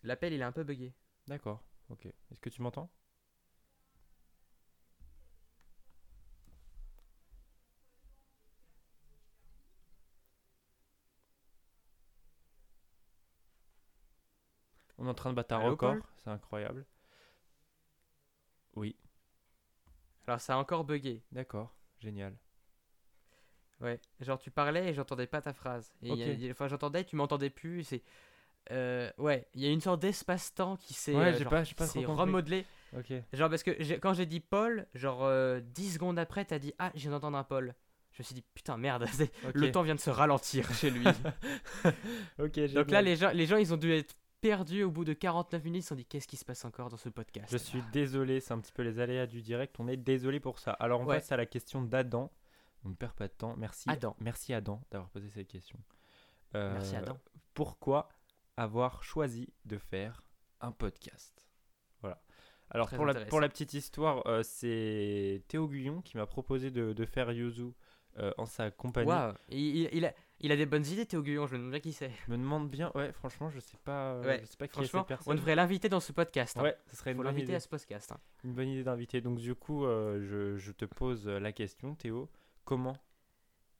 L'appel 0.02 0.32
il 0.32 0.40
est 0.40 0.44
un 0.44 0.52
peu 0.52 0.64
bugué. 0.64 0.92
D'accord. 1.28 1.62
Ok. 1.90 2.06
Est-ce 2.06 2.40
que 2.40 2.50
tu 2.50 2.62
m'entends? 2.62 2.90
On 15.00 15.06
est 15.06 15.10
en 15.10 15.14
train 15.14 15.30
de 15.30 15.34
battre 15.34 15.54
un 15.54 15.60
Allô, 15.60 15.70
record, 15.70 15.92
Paul 15.94 16.02
c'est 16.22 16.30
incroyable. 16.30 16.84
Oui, 18.76 18.94
Alors 20.26 20.40
ça 20.40 20.54
a 20.54 20.56
encore 20.58 20.84
bugué. 20.84 21.22
d'accord, 21.32 21.74
génial. 21.98 22.34
Ouais, 23.80 23.98
genre 24.20 24.38
tu 24.38 24.50
parlais 24.50 24.90
et 24.90 24.94
j'entendais 24.94 25.26
pas 25.26 25.40
ta 25.40 25.52
phrase. 25.54 25.90
Et 26.02 26.10
il 26.10 26.16
y 26.16 26.22
a- 26.22 26.26
Ok. 26.26 26.32
il 26.34 26.44
y 26.44 26.48
a- 26.48 26.52
enfin, 26.52 26.68
j'entendais, 26.68 27.02
tu 27.04 27.16
m'entendais 27.16 27.48
plus. 27.50 27.82
C'est, 27.82 28.02
euh, 28.70 29.10
ouais, 29.16 29.48
il 29.54 29.62
y 29.62 29.66
a 29.66 29.70
une 29.70 29.80
sorte 29.80 30.00
d'espace-temps 30.02 30.76
qui 30.76 30.92
s'est, 30.94 31.14
Ouais, 31.14 31.28
euh, 31.28 31.32
j'ai 31.32 31.44
genre, 31.44 31.50
pas- 31.50 31.64
j'ai 31.64 31.68
qui 31.70 31.74
pas 31.74 31.86
trop 31.86 31.98
s'est 32.00 32.04
compris. 32.04 32.20
remodelé. 32.20 32.66
Ok. 32.96 33.12
Genre 33.32 33.48
parce 33.48 33.62
que 33.62 33.74
j'ai- 33.82 33.98
quand 33.98 34.12
j'ai 34.12 34.26
dit 34.26 34.40
Paul, 34.40 34.86
genre 34.94 35.24
euh, 35.24 35.60
10 35.60 35.94
secondes 35.94 36.18
après, 36.18 36.44
t'as 36.44 36.58
dit 36.58 36.74
ah, 36.78 36.90
je 36.94 37.00
viens 37.00 37.12
d'entendre 37.12 37.38
un 37.38 37.44
Paul. 37.44 37.74
Je 38.12 38.18
me 38.20 38.24
suis 38.24 38.34
dit 38.34 38.44
putain 38.54 38.76
merde, 38.76 39.06
c'est- 39.12 39.32
le 39.54 39.72
temps 39.72 39.82
vient 39.82 39.94
de 39.94 40.00
se 40.00 40.10
ralentir 40.10 40.72
chez 40.74 40.90
lui. 40.90 41.04
Ok, 42.38 42.58
Donc 42.74 42.90
là, 42.90 43.00
les 43.02 43.16
gens, 43.16 43.30
les 43.32 43.46
gens, 43.46 43.56
ils 43.56 43.72
ont 43.72 43.76
dû 43.78 43.92
être 43.92 44.14
perdus 44.40 44.82
au 44.84 44.90
bout 44.90 45.04
de 45.04 45.12
49 45.12 45.64
minutes. 45.64 45.84
Sont 45.84 45.94
dit 45.94 46.04
qu'est-ce 46.04 46.28
qui 46.28 46.36
se 46.36 46.44
passe 46.44 46.64
encore 46.64 46.88
dans 46.88 46.96
ce 46.96 47.08
podcast? 47.08 47.48
Je 47.50 47.56
suis 47.58 47.82
désolé, 47.92 48.40
c'est 48.40 48.52
un 48.52 48.60
petit 48.60 48.72
peu 48.72 48.82
les 48.82 48.98
aléas 49.00 49.26
du 49.26 49.42
direct. 49.42 49.76
On 49.78 49.88
est 49.88 49.96
désolé 49.96 50.40
pour 50.40 50.58
ça. 50.58 50.72
Alors 50.72 51.00
on 51.00 51.04
Ouais. 51.06 51.16
passe 51.16 51.32
à 51.32 51.36
la 51.36 51.46
question 51.46 51.82
d'Adam. 51.82 52.30
On 52.84 52.88
ne 52.90 52.94
perd 52.94 53.12
pas 53.12 53.28
de 53.28 53.32
temps. 53.32 53.54
Merci. 53.56 53.88
Adam. 53.90 54.16
Merci 54.20 54.54
Adam 54.54 54.82
d'avoir 54.90 55.10
posé 55.10 55.28
cette 55.28 55.48
question. 55.48 55.78
Euh, 56.54 56.72
Merci 56.72 56.96
Adam. 56.96 57.18
Pourquoi 57.54 58.08
avoir 58.56 59.02
choisi 59.02 59.52
de 59.66 59.76
faire 59.78 60.22
un 60.60 60.72
podcast? 60.72 61.46
Voilà. 62.00 62.22
Alors 62.70 62.88
pour 62.88 63.04
la, 63.04 63.12
pour 63.12 63.20
intéressant. 63.22 63.38
la 63.40 63.48
petite 63.48 63.74
histoire, 63.74 64.26
euh, 64.26 64.42
c'est 64.42 65.42
Théo 65.48 65.68
Guyon 65.68 66.02
qui 66.02 66.16
m'a 66.16 66.26
proposé 66.26 66.70
de, 66.70 66.92
de 66.92 67.04
faire 67.04 67.30
Yuzu 67.32 67.72
euh, 68.18 68.32
en 68.38 68.46
sa 68.46 68.70
compagnie. 68.70 69.08
Waouh, 69.08 69.34
il, 69.48 69.58
il- 69.76 69.88
il 69.92 70.04
a, 70.06 70.14
il 70.40 70.52
a 70.52 70.56
des 70.56 70.66
bonnes 70.66 70.86
idées, 70.86 71.06
Théo 71.06 71.22
Guyon, 71.22 71.46
je 71.46 71.52
me 71.54 71.58
demande 71.58 71.70
bien 71.72 71.80
qui 71.80 71.92
c'est. 71.92 72.10
Je 72.26 72.30
me 72.32 72.36
demande 72.38 72.70
bien, 72.70 72.90
ouais, 72.94 73.12
franchement, 73.12 73.50
je 73.50 73.60
sais 73.60 73.76
pas, 73.84 74.14
euh, 74.14 74.24
Ouais, 74.24 74.40
je 74.40 74.46
sais 74.46 74.56
pas 74.56 74.66
qui 74.68 74.80
est 74.80 74.84
Franchement, 74.84 75.00
cette 75.00 75.08
personne. 75.08 75.32
on 75.32 75.36
devrait 75.36 75.54
l'inviter 75.54 75.88
dans 75.88 76.00
ce 76.00 76.12
podcast. 76.12 76.56
Hein. 76.58 76.62
Ouais, 76.62 76.76
ce 76.88 76.96
serait 76.96 77.10
une 77.12 77.16
Faut 77.18 77.22
bonne 77.22 77.32
l'inviter 77.32 77.44
idée. 77.48 77.54
à 77.54 77.60
ce 77.60 77.68
podcast. 77.68 78.12
hein. 78.12 78.20
Une 78.44 78.54
bonne 78.54 78.68
idée 78.68 78.82
d'inviter. 78.84 79.20
Donc 79.20 79.38
du 79.38 79.54
coup, 79.54 79.84
euh, 79.84 80.20
je, 80.22 80.56
je 80.56 80.72
te 80.72 80.84
pose 80.84 81.28
euh, 81.28 81.38
la 81.38 81.52
question, 81.52 81.94
Théo. 81.94 82.30
Comment 82.64 82.96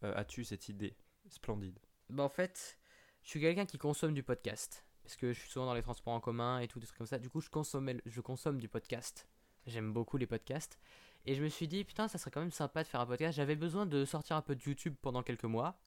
euh, 0.05 0.13
as-tu 0.17 0.45
cette 0.45 0.69
idée 0.69 0.95
splendide? 1.29 1.79
Bah, 2.09 2.23
en 2.25 2.29
fait, 2.29 2.79
je 3.23 3.29
suis 3.31 3.41
quelqu'un 3.41 3.67
qui 3.67 3.79
consomme 3.79 4.13
du 4.15 4.23
podcast. 4.23 4.85
Parce 5.03 5.17
que 5.17 5.33
je 5.33 5.41
suis 5.41 5.51
souvent 5.51 5.67
dans 5.67 5.75
les 5.75 5.83
transports 5.83 6.13
en 6.13 6.21
commun 6.21 6.61
et 6.61 6.69
tout, 6.69 6.79
des 6.79 6.87
trucs 6.87 6.99
comme 6.99 7.07
ça. 7.07 7.19
Du 7.19 7.31
coup, 7.31 7.41
je, 7.41 7.49
consommais, 7.51 7.97
je 8.07 8.21
consomme 8.21 8.59
du 8.61 8.69
podcast. 8.69 9.27
J'aime 9.67 9.93
beaucoup 9.93 10.17
les 10.19 10.27
podcasts. 10.27 10.79
Et 11.27 11.35
je 11.35 11.43
me 11.43 11.49
suis 11.49 11.67
dit, 11.69 11.85
putain, 11.85 12.07
ça 12.07 12.17
serait 12.19 12.31
quand 12.31 12.41
même 12.41 12.51
sympa 12.53 12.83
de 12.83 12.89
faire 12.89 13.01
un 13.01 13.07
podcast. 13.07 13.37
J'avais 13.37 13.57
besoin 13.57 13.87
de 13.87 14.05
sortir 14.05 14.37
un 14.37 14.43
peu 14.43 14.55
de 14.55 14.63
YouTube 14.63 14.95
pendant 15.03 15.23
quelques 15.23 15.45
mois. 15.45 15.81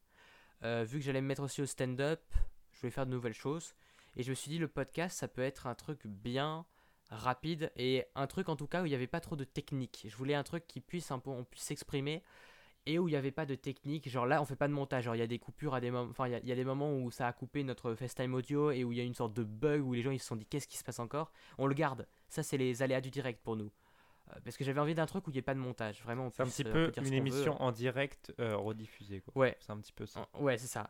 Euh, 0.63 0.85
vu 0.87 0.99
que 0.99 1.05
j'allais 1.05 1.21
me 1.21 1.27
mettre 1.27 1.43
aussi 1.43 1.61
au 1.61 1.65
stand-up, 1.65 2.21
je 2.71 2.79
voulais 2.79 2.91
faire 2.91 3.05
de 3.05 3.11
nouvelles 3.11 3.33
choses. 3.33 3.73
Et 4.15 4.23
je 4.23 4.29
me 4.29 4.35
suis 4.35 4.49
dit, 4.49 4.59
le 4.59 4.67
podcast, 4.67 5.17
ça 5.17 5.27
peut 5.27 5.41
être 5.41 5.67
un 5.67 5.75
truc 5.75 6.05
bien 6.05 6.65
rapide 7.09 7.71
et 7.75 8.05
un 8.15 8.27
truc 8.27 8.49
en 8.49 8.55
tout 8.55 8.67
cas 8.67 8.81
où 8.81 8.85
il 8.85 8.89
n'y 8.89 8.95
avait 8.95 9.07
pas 9.07 9.19
trop 9.19 9.35
de 9.35 9.43
technique. 9.43 10.05
Je 10.07 10.15
voulais 10.15 10.35
un 10.35 10.43
truc 10.43 10.65
qui 10.67 10.79
puisse 10.79 11.11
un 11.11 11.19
peu, 11.19 11.29
on 11.29 11.43
puisse 11.43 11.63
s'exprimer 11.63 12.23
et 12.85 12.99
où 12.99 13.07
il 13.07 13.11
n'y 13.11 13.17
avait 13.17 13.31
pas 13.31 13.45
de 13.45 13.55
technique. 13.55 14.09
Genre 14.09 14.25
là, 14.25 14.41
on 14.41 14.45
fait 14.45 14.55
pas 14.55 14.67
de 14.67 14.73
montage. 14.73 15.05
Genre 15.05 15.15
il 15.15 15.19
y 15.19 15.23
a 15.23 15.27
des 15.27 15.39
coupures 15.39 15.73
à 15.73 15.81
des 15.81 15.91
moments. 15.91 16.09
Enfin, 16.09 16.27
il 16.27 16.39
y 16.43 16.49
y, 16.49 16.51
a 16.51 16.55
des 16.55 16.65
moments 16.65 16.95
où 16.95 17.11
ça 17.11 17.27
a 17.27 17.33
coupé 17.33 17.63
notre 17.63 17.95
FaceTime 17.95 18.33
audio 18.33 18.71
et 18.71 18.83
où 18.83 18.91
il 18.91 18.97
y 18.97 19.01
a 19.01 19.03
une 19.03 19.13
sorte 19.13 19.33
de 19.33 19.43
bug 19.43 19.85
où 19.85 19.93
les 19.93 20.01
gens 20.01 20.11
ils 20.11 20.19
se 20.19 20.27
sont 20.27 20.35
dit 20.35 20.45
qu'est-ce 20.45 20.67
qui 20.67 20.77
se 20.77 20.83
passe 20.83 20.99
encore? 20.99 21.31
On 21.57 21.67
le 21.67 21.75
garde. 21.75 22.07
Ça, 22.29 22.43
c'est 22.43 22.57
les 22.57 22.81
aléas 22.81 23.01
du 23.01 23.11
direct 23.11 23.41
pour 23.43 23.55
nous. 23.55 23.71
Euh, 24.35 24.39
parce 24.43 24.57
que 24.57 24.63
j'avais 24.63 24.79
envie 24.79 24.95
d'un 24.95 25.05
truc 25.05 25.27
où 25.27 25.29
il 25.29 25.33
n'y 25.33 25.39
ait 25.39 25.43
pas 25.43 25.53
de 25.53 25.59
montage. 25.59 26.01
Vraiment, 26.03 26.29
C'est 26.31 26.43
un 26.43 26.47
petit 26.47 26.63
euh, 26.65 26.71
peu 26.91 26.91
une 26.97 27.03
veut. 27.07 27.13
émission 27.15 27.61
en 27.61 27.71
direct 27.71 28.33
euh, 28.39 28.55
rediffusée, 28.57 29.21
quoi. 29.21 29.33
Ouais. 29.35 29.57
C'est 29.59 29.71
un 29.71 29.77
petit 29.77 29.93
peu 29.93 30.05
ça. 30.05 30.27
Ouais, 30.39 30.57
c'est 30.57 30.67
ça. 30.67 30.89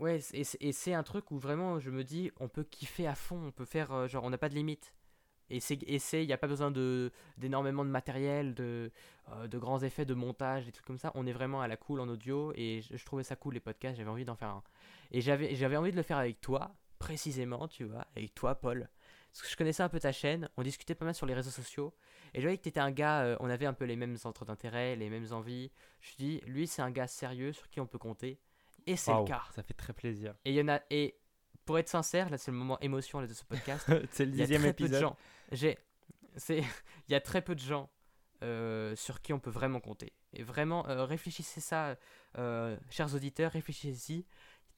Ouais, 0.00 0.18
et 0.32 0.72
c'est- 0.72 0.92
un 0.94 1.02
truc 1.04 1.30
où 1.30 1.38
vraiment 1.38 1.78
je 1.78 1.90
me 1.90 2.02
dis, 2.02 2.30
on 2.40 2.48
peut 2.48 2.64
kiffer 2.64 3.06
à 3.06 3.14
fond, 3.14 3.40
on 3.46 3.52
peut 3.52 3.64
faire, 3.64 4.08
genre, 4.08 4.24
on 4.24 4.30
n'a 4.30 4.38
pas 4.38 4.48
de 4.48 4.54
limite. 4.54 4.92
Et 5.50 5.60
c'est, 5.60 5.78
et 5.84 5.98
c'est, 5.98 6.24
il 6.24 6.26
n'y 6.26 6.32
a 6.32 6.38
pas 6.38 6.48
besoin 6.48 6.70
de, 6.70 7.12
d'énormément 7.36 7.84
de 7.84 7.90
matériel, 7.90 8.54
de, 8.54 8.90
euh, 9.30 9.46
de 9.46 9.58
grands 9.58 9.82
effets 9.82 10.04
de 10.06 10.14
montage, 10.14 10.64
des 10.64 10.72
trucs 10.72 10.86
comme 10.86 10.98
ça. 10.98 11.12
On 11.14 11.26
est 11.26 11.32
vraiment 11.32 11.60
à 11.60 11.68
la 11.68 11.76
cool 11.76 12.00
en 12.00 12.08
audio 12.08 12.52
et 12.56 12.80
je, 12.82 12.96
je 12.96 13.04
trouvais 13.04 13.22
ça 13.22 13.36
cool 13.36 13.54
les 13.54 13.60
podcasts, 13.60 13.96
j'avais 13.98 14.10
envie 14.10 14.24
d'en 14.24 14.34
faire 14.36 14.48
un. 14.48 14.62
Et 15.12 15.20
j'avais, 15.20 15.54
j'avais 15.54 15.76
envie 15.76 15.90
de 15.92 15.96
le 15.96 16.02
faire 16.02 16.16
avec 16.16 16.40
toi, 16.40 16.74
précisément, 16.98 17.68
tu 17.68 17.84
vois, 17.84 18.06
avec 18.16 18.34
toi, 18.34 18.54
Paul. 18.54 18.88
Parce 19.34 19.42
que 19.42 19.50
je 19.50 19.56
connaissais 19.56 19.82
un 19.82 19.88
peu 19.88 19.98
ta 19.98 20.12
chaîne, 20.12 20.48
on 20.56 20.62
discutait 20.62 20.94
pas 20.94 21.04
mal 21.04 21.14
sur 21.14 21.26
les 21.26 21.34
réseaux 21.34 21.50
sociaux. 21.50 21.92
Et 22.34 22.40
je 22.40 22.46
voyais 22.46 22.56
que 22.56 22.62
tu 22.62 22.68
étais 22.68 22.80
un 22.80 22.92
gars, 22.92 23.22
euh, 23.22 23.36
on 23.40 23.50
avait 23.50 23.66
un 23.66 23.72
peu 23.72 23.84
les 23.84 23.96
mêmes 23.96 24.16
centres 24.16 24.44
d'intérêt, 24.44 24.94
les 24.94 25.10
mêmes 25.10 25.26
envies. 25.32 25.72
Je 26.00 26.06
me 26.06 26.12
suis 26.12 26.16
dit, 26.16 26.40
lui, 26.46 26.66
c'est 26.68 26.82
un 26.82 26.90
gars 26.90 27.08
sérieux 27.08 27.52
sur 27.52 27.68
qui 27.68 27.80
on 27.80 27.86
peut 27.86 27.98
compter. 27.98 28.38
Et 28.86 28.96
c'est 28.96 29.12
le 29.12 29.24
cas. 29.24 29.42
Ça 29.54 29.62
fait 29.62 29.74
très 29.74 29.92
plaisir. 29.92 30.34
Et 30.44 30.50
il 30.50 30.56
y 30.56 30.60
en 30.60 30.68
a 30.68 30.80
et 30.90 31.18
pour 31.64 31.78
être 31.78 31.88
sincère, 31.88 32.30
là 32.30 32.38
c'est 32.38 32.50
le 32.50 32.56
moment 32.56 32.78
émotion 32.80 33.20
là, 33.20 33.26
de 33.26 33.32
ce 33.32 33.44
podcast. 33.44 33.86
c'est 34.12 34.26
le 34.26 34.32
dixième 34.32 34.64
épisode. 34.66 35.00
gens. 35.00 35.16
J'ai 35.52 35.78
c'est 36.36 36.58
il 37.08 37.12
y 37.12 37.14
a 37.14 37.20
très 37.20 37.42
peu 37.42 37.54
de 37.54 37.60
gens 37.60 37.90
euh, 38.42 38.94
sur 38.96 39.22
qui 39.22 39.32
on 39.32 39.40
peut 39.40 39.50
vraiment 39.50 39.80
compter. 39.80 40.12
Et 40.32 40.42
vraiment 40.42 40.86
euh, 40.88 41.04
réfléchissez 41.04 41.60
ça 41.60 41.96
euh, 42.38 42.76
chers 42.90 43.14
auditeurs, 43.14 43.52
réfléchissez-y. 43.52 44.26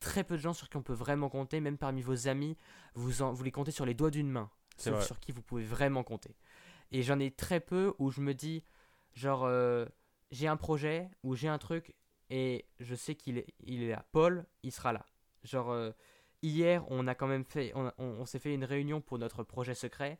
Très 0.00 0.24
peu 0.24 0.36
de 0.36 0.40
gens 0.42 0.52
sur 0.52 0.68
qui 0.68 0.76
on 0.76 0.82
peut 0.82 0.92
vraiment 0.92 1.28
compter, 1.28 1.60
même 1.60 1.78
parmi 1.78 2.02
vos 2.02 2.28
amis, 2.28 2.56
vous 2.94 3.22
en, 3.22 3.32
vous 3.32 3.42
les 3.44 3.50
comptez 3.52 3.70
sur 3.70 3.86
les 3.86 3.94
doigts 3.94 4.10
d'une 4.10 4.30
main, 4.30 4.50
sauf 4.76 4.94
sur 5.02 5.18
qui 5.20 5.32
vous 5.32 5.42
pouvez 5.42 5.64
vraiment 5.64 6.02
compter. 6.04 6.36
Et 6.92 7.02
j'en 7.02 7.18
ai 7.18 7.30
très 7.30 7.60
peu 7.60 7.94
où 7.98 8.10
je 8.10 8.20
me 8.20 8.34
dis 8.34 8.62
genre 9.14 9.44
euh, 9.44 9.86
j'ai 10.30 10.46
un 10.48 10.56
projet 10.56 11.08
ou 11.22 11.34
j'ai 11.34 11.48
un 11.48 11.58
truc 11.58 11.94
et 12.30 12.66
je 12.80 12.94
sais 12.94 13.14
qu'il 13.14 13.38
est, 13.38 13.46
il 13.60 13.82
est 13.82 13.90
là. 13.90 14.04
Paul, 14.12 14.44
il 14.62 14.70
sera 14.72 14.92
là. 14.92 15.06
Genre, 15.44 15.70
euh, 15.70 15.90
hier, 16.42 16.84
on 16.90 17.06
a 17.06 17.14
quand 17.14 17.26
même 17.28 17.44
fait, 17.44 17.72
on, 17.74 17.90
on- 17.98 18.04
on 18.20 18.26
s'est 18.26 18.38
fait 18.40 18.52
une 18.52 18.64
réunion 18.64 19.00
pour 19.00 19.18
notre 19.18 19.42
projet 19.44 19.74
secret. 19.74 20.18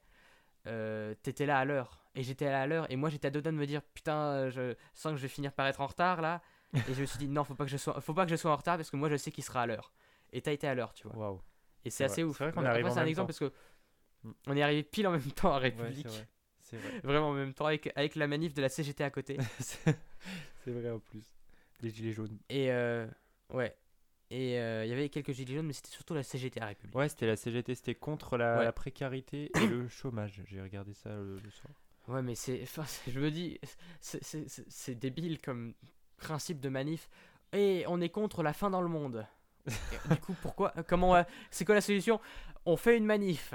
Euh, 0.67 1.15
T'étais 1.23 1.47
là 1.47 1.59
à 1.59 1.65
l'heure 1.65 2.05
et 2.17 2.23
j'étais 2.25 2.47
là 2.47 2.63
à 2.63 2.67
l'heure 2.67 2.91
et 2.91 2.97
moi 2.97 3.09
j'étais 3.11 3.29
à 3.29 3.31
deux 3.31 3.41
doigts 3.43 3.53
de 3.53 3.57
me 3.57 3.67
dire 3.67 3.83
putain, 3.95 4.49
je 4.51 4.75
sens 4.95 5.13
que 5.13 5.17
je 5.19 5.23
vais 5.23 5.29
finir 5.29 5.53
par 5.53 5.67
être 5.67 5.81
en 5.81 5.87
retard 5.87 6.21
là. 6.23 6.43
Et 6.75 6.95
je 6.95 7.01
me 7.01 7.07
suis 7.07 7.19
dit 7.19 7.29
non, 7.29 7.45
faut 7.45 7.55
pas 7.55 7.65
que 7.65 7.71
je 7.71 7.77
sois, 7.77 8.01
faut 8.01 8.15
pas 8.15 8.25
que 8.25 8.31
je 8.31 8.37
sois 8.37 8.51
en 8.53 8.57
retard 8.57 8.77
parce 8.77 8.91
que 8.91 8.97
moi 8.97 9.09
je 9.09 9.17
sais 9.17 9.31
qu'il 9.31 9.45
sera 9.45 9.63
à 9.63 9.67
l'heure. 9.67 9.93
Et 10.33 10.43
t'as 10.43 10.53
été 10.53 10.67
à 10.67 10.75
l'heure, 10.75 10.93
tu 10.93 11.07
vois. 11.09 11.17
Waouh. 11.17 11.41
Et 11.85 11.91
c'est 11.91 12.05
assez 12.05 12.23
vrai. 12.23 12.31
ouf. 12.31 12.39
C'est 12.39 12.45
vrai 12.45 12.53
qu'on 12.53 12.65
arrive 12.65 12.89
c'est 12.91 12.99
un 12.99 13.07
exemple 13.07 13.33
temps. 13.33 13.39
parce 13.41 13.53
que 13.53 14.33
on 14.49 14.57
est 14.57 14.63
arrivé 14.63 14.83
pile 14.83 15.07
en 15.07 15.13
même 15.13 15.23
temps 15.33 15.53
à 15.53 15.57
Ouais, 15.57 15.63
République. 15.71 16.09
c'est 16.61 16.77
vrai. 16.77 17.01
Vraiment 17.05 17.29
en 17.31 17.33
même 17.35 17.55
temps 17.55 17.67
avec, 17.67 17.91
avec 17.95 18.17
la 18.17 18.27
manif 18.27 18.53
de 18.55 18.61
la 18.63 18.69
CGT 18.69 19.05
à 19.05 19.11
côté. 19.11 19.37
c'est 19.59 20.71
vrai 20.71 20.91
en 20.91 20.99
plus. 20.99 21.25
Les 21.81 21.91
gilets 21.91 22.13
jaunes. 22.13 22.39
Et 22.49 22.73
euh, 22.73 23.07
ouais. 23.53 23.77
Et 24.31 24.59
euh, 24.59 24.85
il 24.85 24.89
y 24.91 24.93
avait 24.93 25.09
quelques 25.09 25.31
gilets 25.33 25.55
jaunes, 25.55 25.67
mais 25.67 25.73
c'était 25.73 25.91
surtout 25.91 26.15
la 26.15 26.25
CGT 26.25 26.61
à 26.61 26.67
République. 26.67 26.97
Ouais, 26.97 27.09
c'était 27.09 27.27
la 27.29 27.37
CGT, 27.37 27.75
c'était 27.77 27.95
contre 27.95 28.37
la, 28.37 28.59
Ouais. 28.59 28.65
la 28.65 28.73
précarité 28.73 29.53
et 29.57 29.67
le 29.69 29.87
chômage. 29.89 30.43
J'ai 30.49 30.61
regardé 30.61 30.93
ça 30.95 31.11
le, 31.11 31.39
le 31.39 31.51
soir. 31.51 31.73
Ouais, 32.09 32.23
mais 32.23 32.35
c'est. 32.35 32.61
Enfin, 32.63 32.85
je 33.07 33.21
me 33.21 33.31
dis, 33.31 33.61
c'est 34.01 34.95
débile 34.97 35.41
comme 35.41 35.75
principe 36.17 36.61
de 36.61 36.69
manif. 36.69 37.09
Et 37.53 37.85
on 37.89 38.01
est 38.01 38.09
contre 38.09 38.43
la 38.43 38.53
faim 38.53 38.71
dans 38.71 38.83
le 38.83 38.89
monde. 38.89 39.27
Du 40.11 40.17
coup, 40.17 40.35
pourquoi 40.43 40.73
Comment 40.89 41.17
euh, 41.17 41.23
C'est 41.51 41.65
quoi 41.65 41.75
la 41.75 41.81
solution? 41.81 42.21
On 42.65 42.77
fait 42.77 42.97
une 42.97 43.07
manif. 43.07 43.55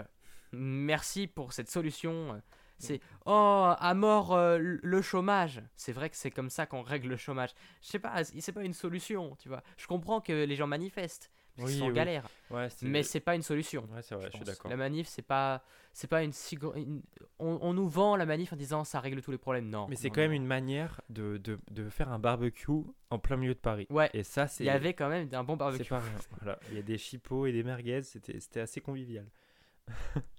Merci 0.52 1.28
pour 1.28 1.54
cette 1.54 1.70
solution. 1.70 2.42
C'est 2.78 3.00
oh 3.26 3.74
à 3.78 3.94
mort 3.94 4.34
euh, 4.34 4.58
le 4.60 5.02
chômage. 5.02 5.62
C'est 5.76 5.92
vrai 5.92 6.10
que 6.10 6.16
c'est 6.16 6.32
comme 6.32 6.50
ça 6.50 6.66
qu'on 6.66 6.82
règle 6.82 7.10
le 7.10 7.18
chômage. 7.18 7.52
Je 7.82 7.90
sais 7.90 8.00
pas, 8.00 8.24
c'est 8.24 8.52
pas 8.52 8.64
une 8.64 8.74
solution, 8.74 9.36
tu 9.36 9.50
vois. 9.50 9.62
Je 9.78 9.86
comprends 9.88 10.20
que 10.20 10.34
les 10.34 10.56
gens 10.56 10.68
manifestent, 10.68 11.32
parce 11.56 11.68
qu'ils 11.70 11.76
Oui, 11.76 11.80
sont 11.80 11.86
en 11.86 11.90
oui. 11.90 11.94
galère, 11.96 12.26
Ouais, 12.50 12.68
mais 12.82 13.04
c'est 13.04 13.20
pas 13.20 13.36
une 13.36 13.42
solution. 13.42 13.88
Ouais, 13.94 14.02
c'est 14.02 14.16
vrai, 14.16 14.26
je, 14.26 14.30
suis 14.32 14.40
pense. 14.40 14.48
d'accord. 14.48 14.72
La 14.72 14.78
manif, 14.78 15.08
c'est 15.08 15.22
pas, 15.22 15.64
c'est 15.94 16.08
pas 16.08 16.24
une, 16.24 16.32
si 16.32 16.56
gro- 16.56 16.74
une- 16.76 17.02
on, 17.40 17.60
on 17.62 17.74
nous 17.74 17.88
vend 17.88 18.16
la 18.16 18.26
manif 18.26 18.54
en 18.54 18.56
disant 18.56 18.84
ça 18.84 19.00
règle 19.00 19.22
tous 19.22 19.32
les 19.32 19.38
problèmes. 19.38 19.70
Non. 19.70 19.88
Mais 19.90 19.96
c'est 19.96 20.08
non, 20.10 20.14
quand 20.16 20.22
même 20.22 20.32
une 20.34 20.46
manière 20.46 21.02
de, 21.10 21.38
de, 21.38 21.60
de 21.70 21.90
faire 21.90 22.10
un 22.12 22.20
barbecue 22.20 22.72
en 23.10 23.20
plein 23.20 23.38
milieu 23.38 23.54
de 23.54 23.60
Paris. 23.60 23.88
Ouais. 23.90 24.10
Et 24.14 24.24
ça, 24.24 24.48
c'est. 24.48 24.64
Il 24.64 24.68
y 24.68 24.70
avait 24.70 24.94
quand 24.94 25.10
même 25.10 25.30
un 25.34 25.44
bon 25.44 25.56
barbecue. 25.58 25.90
pas 25.90 26.00
rien. 26.00 26.12
Voilà. 26.42 26.60
Il 26.70 26.76
y 26.76 26.80
a 26.80 26.84
des 26.84 26.98
chipots 26.98 27.46
et 27.46 27.52
des 27.52 27.64
merguez, 27.64 28.02
c'était 28.04 28.40
c'était 28.40 28.62
assez 28.62 28.82
convivial. 28.82 29.26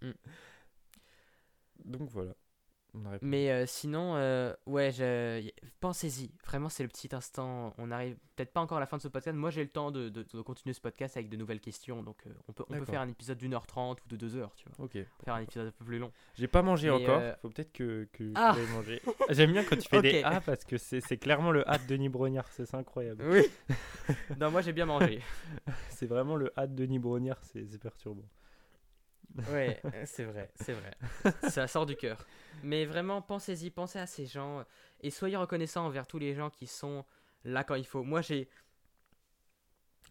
Mm. 0.03 0.11
Donc 1.85 2.09
voilà. 2.11 2.35
Mais 3.23 3.51
euh, 3.51 3.65
sinon, 3.67 4.17
euh, 4.17 4.53
ouais, 4.67 4.91
je- 4.93 5.51
pensez-y. 5.81 6.31
Vraiment, 6.47 6.69
c'est 6.69 6.83
le 6.83 6.89
petit 6.89 7.15
instant. 7.15 7.73
On 7.79 7.91
arrive 7.91 8.17
peut-être 8.37 8.53
pas 8.53 8.61
encore 8.61 8.77
à 8.77 8.81
la 8.81 8.87
fin 8.87 8.97
de 8.99 9.03
ce 9.03 9.09
podcast. 9.09 9.37
Moi, 9.37 9.51
j'ai 9.51 9.63
le 9.63 9.71
temps 9.71 9.91
de, 9.91 10.09
de- 10.09 10.23
de 10.23 10.41
continuer 10.43 10.75
ce 10.75 10.81
podcast 10.81 11.17
avec 11.17 11.29
de 11.29 11.37
nouvelles 11.37 11.61
questions. 11.61 12.03
Donc, 12.03 12.19
euh, 12.27 12.31
on 12.49 12.53
peut, 12.53 12.65
on 12.69 12.73
peut 12.79 12.85
faire 12.85 13.01
un 13.01 13.09
épisode 13.09 13.39
d'une 13.39 13.55
heure 13.55 13.67
trente 13.67 14.03
ou 14.05 14.09
de 14.09 14.17
deux 14.17 14.37
heures, 14.37 14.55
tu 14.57 14.67
vois. 14.69 14.85
Ok. 14.85 14.99
Faire 15.25 15.35
un 15.35 15.41
épisode 15.41 15.69
un 15.69 15.71
peu 15.71 15.85
plus 15.85 15.99
long. 15.99 16.13
J'ai 16.35 16.49
pas 16.49 16.63
mangé 16.63 16.91
Mais, 16.91 17.03
encore. 17.03 17.23
Faut 17.41 17.49
peut-être 17.49 17.73
que, 17.73 18.09
que 18.13 18.31
Ah 18.35 18.55
manger. 18.75 19.01
J'aime 19.31 19.53
bien 19.53 19.65
quand 19.65 19.77
tu 19.77 19.89
fais 19.89 20.03
des 20.03 20.19
Ok. 20.21 20.25
A 20.25 20.41
parce 20.41 20.65
que 20.65 20.77
c'est 20.77 21.17
clairement 21.19 21.51
le 21.51 21.69
A 21.69 21.79
de 21.79 21.87
Denis 21.87 22.09
Brognard. 22.09 22.49
C'est 22.53 22.75
incroyable. 22.75 23.25
Oui. 23.27 23.43
non, 24.41 24.51
moi, 24.51 24.61
j'ai 24.61 24.73
bien 24.73 24.87
mangé. 24.87 25.21
C'est 25.89 26.07
vraiment 26.07 26.37
le 26.37 26.53
A 26.57 26.67
de 26.67 26.75
Denis 26.75 26.99
Brognard. 26.99 27.39
C'est 27.43 27.79
perturbant. 27.81 28.25
Ouais, 29.51 29.81
euh, 29.85 30.03
c'est 30.07 30.25
vrai, 30.25 30.51
c'est 30.57 30.75
vrai. 30.75 30.95
Ça 31.51 31.67
sort 31.67 31.87
du 31.87 31.97
cœur. 31.97 32.27
Mais 32.63 32.85
vraiment, 32.85 33.23
pensez-y, 33.23 33.71
pensez 33.71 33.99
à 33.99 34.07
ces 34.07 34.27
gens 34.27 34.61
euh, 34.61 34.65
et 35.01 35.11
soyez 35.11 35.37
reconnaissants 35.37 35.87
envers 35.87 36.07
tous 36.07 36.19
les 36.19 36.35
gens 36.35 36.51
qui 36.51 36.67
sont 36.67 37.05
là 37.45 37.65
quand 37.65 37.75
il 37.75 37.87
faut. 37.87 38.03
Moi, 38.03 38.21
j'ai 38.21 38.49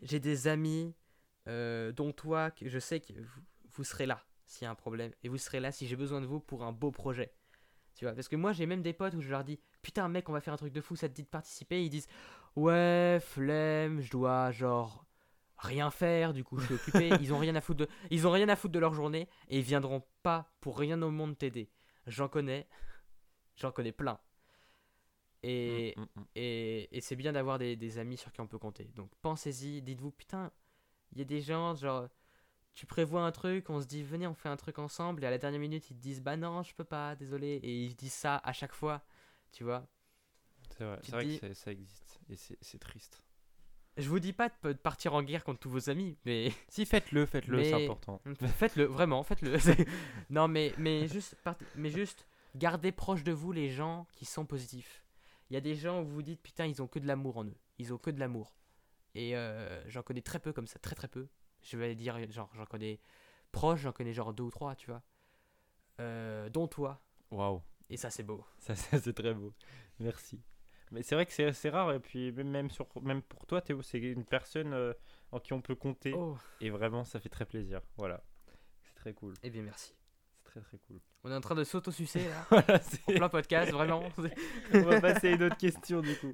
j'ai 0.01 0.19
des 0.19 0.47
amis, 0.47 0.95
euh, 1.47 1.91
dont 1.91 2.11
toi, 2.11 2.51
que 2.51 2.67
je 2.67 2.80
sais 2.80 2.99
que 2.99 3.13
vous, 3.13 3.41
vous 3.74 3.84
serez 3.84 4.05
là 4.05 4.24
s'il 4.47 4.65
y 4.65 4.67
a 4.67 4.72
un 4.72 4.76
problème 4.76 5.13
et 5.24 5.30
vous 5.30 5.38
serez 5.38 5.59
là 5.59 5.72
si 5.72 5.88
j'ai 5.88 5.95
besoin 5.95 6.22
de 6.22 6.26
vous 6.26 6.39
pour 6.39 6.63
un 6.63 6.72
beau 6.72 6.91
projet. 6.91 7.34
Tu 7.95 8.05
vois, 8.05 8.13
parce 8.13 8.28
que 8.28 8.36
moi, 8.36 8.53
j'ai 8.53 8.65
même 8.65 8.82
des 8.82 8.93
potes 8.93 9.13
où 9.13 9.22
je 9.22 9.30
leur 9.30 9.43
dis 9.43 9.59
Putain, 9.82 10.07
mec, 10.07 10.30
on 10.30 10.34
va 10.34 10.41
faire 10.41 10.53
un 10.53 10.57
truc 10.57 10.74
de 10.74 10.82
fou, 10.82 10.95
ça 10.95 11.09
te 11.09 11.13
dit 11.13 11.24
de 11.24 11.28
participer? 11.28 11.84
Ils 11.84 11.89
disent 11.89 12.07
Ouais, 12.55 13.19
flemme, 13.22 14.01
je 14.01 14.09
dois 14.09 14.51
genre 14.51 15.05
rien 15.62 15.91
faire, 15.91 16.34
du 16.34 16.43
coup 16.43 16.59
je 16.59 16.66
suis 16.66 16.76
occupé, 16.76 17.09
ils 17.22 17.34
ont 17.34 17.39
rien 17.39 17.55
à 17.55 17.62
foutre 17.62 17.80
de 17.82 17.89
ils 18.12 18.28
ont 18.28 18.32
rien 18.32 18.49
à 18.49 18.55
foutre 18.57 18.74
de 18.74 18.80
leur 18.80 18.93
journée 18.93 19.30
et 19.49 19.59
ils 19.59 19.64
viendront 19.66 20.03
pas 20.24 20.53
pour 20.62 20.78
rien 20.80 21.01
au 21.03 21.12
monde 21.12 21.38
t'aider. 21.38 21.72
J'en 22.07 22.30
connais, 22.30 22.68
j'en 23.57 23.72
connais 23.72 23.93
plein. 23.93 24.20
Et, 25.43 25.93
Mm, 25.97 26.01
mm, 26.01 26.05
mm. 26.22 26.26
et, 26.36 26.97
et 26.97 27.01
c'est 27.01 27.16
bien 27.16 27.34
d'avoir 27.34 27.57
des, 27.57 27.76
des 27.76 27.97
amis 27.97 28.18
sur 28.18 28.32
qui 28.32 28.41
on 28.41 28.47
peut 28.47 28.59
compter. 28.59 28.86
Donc 28.95 29.09
pensez-y, 29.22 29.82
dites-vous 29.82 30.12
putain, 30.12 30.51
il 31.14 31.20
y 31.20 31.22
a 31.22 31.26
des 31.26 31.41
gens 31.41 31.76
genre 31.76 32.09
tu 32.76 32.86
prévois 32.88 33.24
un 33.26 33.32
truc, 33.34 33.70
on 33.70 33.82
se 33.82 33.88
dit 33.88 34.03
venez 34.03 34.28
on 34.28 34.36
fait 34.36 34.49
un 34.49 34.57
truc 34.57 34.80
ensemble 34.80 35.24
et 35.24 35.28
à 35.28 35.32
la 35.32 35.39
dernière 35.39 35.62
minute 35.62 35.89
ils 35.91 35.95
te 35.97 36.01
disent 36.01 36.22
bah 36.22 36.38
non 36.38 36.64
je 36.64 36.76
peux 36.76 36.86
pas, 36.86 37.16
désolé 37.16 37.59
et 37.64 37.86
ils 37.86 37.95
disent 37.95 38.14
ça 38.14 38.38
à 38.43 38.53
chaque 38.53 38.74
fois, 38.74 39.03
tu 39.51 39.64
vois. 39.66 39.88
C'est 41.01 41.12
vrai, 41.12 41.26
dis- 41.26 41.39
que 41.39 41.53
ça 41.53 41.72
existe. 41.72 42.20
Et 42.30 42.36
c'est 42.62 42.80
triste. 42.80 43.22
Je 43.97 44.07
vous 44.07 44.19
dis 44.19 44.33
pas 44.33 44.49
de, 44.63 44.73
partir 44.73 45.13
en 45.13 45.21
guerre 45.21 45.43
contre 45.43 45.59
tous 45.59 45.69
vos 45.69 45.89
amis, 45.89 46.17
mais 46.25 46.51
Si, 46.69 46.85
faites-le, 46.85 47.25
faites-le, 47.25 47.63
c'est 47.63 47.83
important. 47.83 48.21
Faites-le, 48.57 48.85
vraiment, 48.85 49.23
faites-le. 49.23 49.57
Non, 50.29 50.47
mais, 50.47 50.73
mais 50.77 51.07
juste, 51.07 51.35
part- 51.43 51.57
mais 51.75 51.89
juste 51.89 52.25
gardez 52.55 52.91
proche 52.91 53.23
de 53.23 53.31
vous 53.31 53.51
les 53.51 53.69
gens 53.69 54.07
qui 54.13 54.25
sont 54.25 54.45
positifs. 54.45 55.03
Il 55.49 55.53
y 55.53 55.57
a 55.57 55.61
des 55.61 55.75
gens 55.75 56.01
où 56.01 56.05
vous 56.05 56.15
vous 56.15 56.21
dites 56.21 56.41
putain, 56.41 56.65
ils 56.65 56.81
ont 56.81 56.87
que 56.87 56.99
de 56.99 57.07
l'amour 57.07 57.37
en 57.37 57.45
eux. 57.45 57.57
Ils 57.79 57.93
ont 57.93 57.97
que 57.97 58.09
de 58.11 58.19
l'amour. 58.19 58.55
Et 59.13 59.35
euh, 59.35 59.83
j'en 59.89 60.01
connais 60.03 60.21
très 60.21 60.39
peu 60.39 60.53
comme 60.53 60.67
ça, 60.67 60.79
très 60.79 60.95
très 60.95 61.09
peu. 61.09 61.27
Je 61.61 61.77
vais 61.77 61.93
dire, 61.95 62.17
genre, 62.31 62.49
j'en 62.55 62.65
connais 62.65 62.99
proche, 63.51 63.81
j'en 63.81 63.91
connais 63.91 64.13
genre 64.13 64.33
deux 64.33 64.43
ou 64.43 64.51
trois, 64.51 64.75
tu 64.75 64.89
vois. 64.89 65.01
Euh, 65.99 66.49
dont 66.49 66.67
toi. 66.67 67.01
Waouh, 67.31 67.61
Et 67.89 67.97
ça, 67.97 68.09
c'est 68.09 68.23
beau. 68.23 68.43
ça, 68.59 68.75
ça, 68.75 68.99
c'est 68.99 69.13
très 69.13 69.33
beau. 69.33 69.53
Merci. 69.99 70.41
Mais 70.91 71.03
c'est 71.03 71.15
vrai 71.15 71.25
que 71.25 71.51
c'est 71.53 71.69
rare, 71.69 71.93
et 71.93 71.99
puis 71.99 72.31
même, 72.33 72.49
même, 72.49 72.69
sur, 72.69 72.87
même 73.01 73.21
pour 73.21 73.45
toi, 73.45 73.61
Théo, 73.61 73.81
c'est 73.81 73.97
une 73.99 74.25
personne 74.25 74.73
euh, 74.73 74.93
en 75.31 75.39
qui 75.39 75.53
on 75.53 75.61
peut 75.61 75.75
compter, 75.75 76.13
Oh, 76.13 76.37
et 76.59 76.69
vraiment, 76.69 77.03
ça 77.05 77.19
fait 77.19 77.29
très 77.29 77.45
plaisir. 77.45 77.79
Voilà. 77.97 78.21
C'est 78.83 78.95
très 78.95 79.13
cool. 79.13 79.33
eh 79.43 79.49
bien, 79.49 79.61
merci. 79.63 79.93
C'est 80.35 80.43
très 80.43 80.61
très 80.61 80.77
cool. 80.79 80.99
On 81.23 81.31
est 81.31 81.35
en 81.35 81.39
train 81.41 81.55
de 81.55 81.63
s'auto-sucer 81.63 82.27
là. 82.27 82.45
voilà, 82.49 82.79
En 83.07 83.13
plein 83.13 83.29
podcast, 83.29 83.71
vraiment. 83.71 84.03
On 84.73 84.81
va 84.81 84.99
passer 84.99 85.29
à 85.29 85.31
une 85.35 85.43
autre 85.43 85.57
question 85.57 86.01
du 86.01 86.17
coup. 86.17 86.33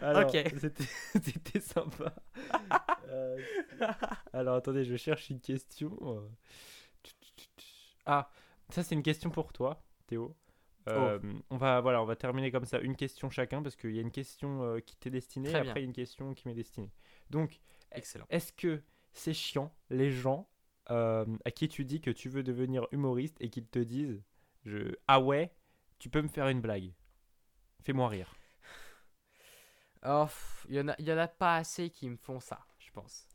Alors, 0.00 0.26
Ok. 0.32 0.42
C'était 0.58 0.84
c'était 1.22 1.60
sympa. 1.60 2.14
Euh, 3.08 3.36
alors 4.32 4.54
attendez, 4.56 4.84
je 4.84 4.96
cherche 4.96 5.28
une 5.30 5.40
question. 5.40 5.98
euh. 6.02 6.28
Ah, 8.06 8.30
ça 8.70 8.82
c'est 8.82 8.94
une 8.94 9.02
question 9.02 9.28
pour 9.30 9.52
toi, 9.52 9.82
Théo. 10.06 10.34
Euh, 10.88 11.18
On 11.50 11.56
va 11.56 11.80
voilà, 11.80 12.02
on 12.02 12.04
va 12.06 12.16
terminer 12.16 12.50
comme 12.50 12.64
ça, 12.64 12.78
une 12.80 12.96
question 12.96 13.30
chacun 13.30 13.62
parce 13.62 13.76
qu'il 13.76 13.94
y 13.94 13.98
a 13.98 14.02
une 14.02 14.10
question 14.10 14.62
euh, 14.62 14.80
qui 14.80 14.96
t'est 14.96 15.10
destinée, 15.10 15.48
Très 15.48 15.58
et 15.64 15.68
après 15.68 15.80
il 15.80 15.84
y 15.84 15.86
a 15.86 15.88
une 15.88 15.92
question 15.92 16.34
qui 16.34 16.48
m'est 16.48 16.54
destinée. 16.54 16.90
Donc, 17.30 17.60
Excellent. 17.92 18.28
est-ce 18.30 18.52
que 18.52 18.82
c'est 19.12 19.34
chiant 19.34 19.74
les 19.90 20.10
gens 20.10 20.48
euh, 20.90 21.26
à 21.44 21.50
qui 21.50 21.68
tu 21.68 21.84
dis 21.84 22.00
que 22.00 22.10
tu 22.10 22.28
veux 22.28 22.42
devenir 22.42 22.86
humoriste 22.92 23.36
et 23.40 23.50
qu'ils 23.50 23.66
te 23.66 23.78
disent 23.78 24.22
je... 24.64 24.94
ah 25.08 25.20
ouais, 25.20 25.52
tu 25.98 26.08
peux 26.10 26.22
me 26.22 26.28
faire 26.28 26.48
une 26.48 26.60
blague, 26.60 26.92
fais-moi 27.82 28.08
rire. 28.08 28.34
Oh, 30.04 30.26
il 30.68 30.74
y, 30.76 30.80
en 30.80 30.88
a- 30.88 30.96
il 30.98 31.06
y 31.06 31.12
en 31.12 31.18
a 31.18 31.28
pas 31.28 31.56
assez 31.56 31.90
qui 31.90 32.08
me 32.08 32.16
font 32.16 32.40
ça, 32.40 32.66
je 32.78 32.90
pense. 32.90 33.28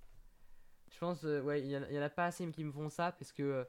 Je 0.92 0.98
pense, 1.00 1.24
ouais, 1.24 1.62
il 1.62 1.68
y, 1.68 1.72
y 1.72 2.00
en 2.00 2.02
a 2.02 2.10
pas 2.10 2.26
assez 2.28 2.50
qui 2.52 2.64
me 2.64 2.72
font 2.72 2.90
ça 2.90 3.12
parce 3.12 3.32
que 3.34 3.68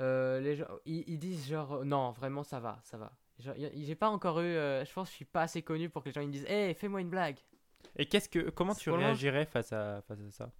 euh, 0.00 0.40
les 0.40 0.56
gens, 0.56 0.66
ils, 0.84 1.04
ils 1.08 1.18
disent 1.18 1.48
genre, 1.48 1.84
non, 1.84 2.12
vraiment, 2.12 2.42
ça 2.44 2.60
va, 2.60 2.80
ça 2.84 2.96
va. 2.96 3.12
J'ai 3.38 3.94
pas 3.94 4.08
encore 4.08 4.40
eu, 4.40 4.44
euh, 4.44 4.84
je 4.84 4.92
pense 4.92 5.08
que 5.08 5.12
je 5.12 5.16
suis 5.16 5.24
pas 5.24 5.42
assez 5.42 5.62
connu 5.62 5.88
pour 5.90 6.02
que 6.02 6.08
les 6.08 6.12
gens 6.12 6.20
ils 6.20 6.26
me 6.28 6.32
disent, 6.32 6.46
hé, 6.48 6.74
fais-moi 6.74 7.00
une 7.00 7.10
blague. 7.10 7.38
Et 7.96 8.06
qu'est-ce 8.06 8.28
que 8.28 8.50
comment 8.50 8.74
tu 8.74 8.90
réagirais 8.90 9.46
face 9.46 9.72
à 9.72 10.02
face 10.02 10.18
à 10.20 10.30
ça? 10.30 10.50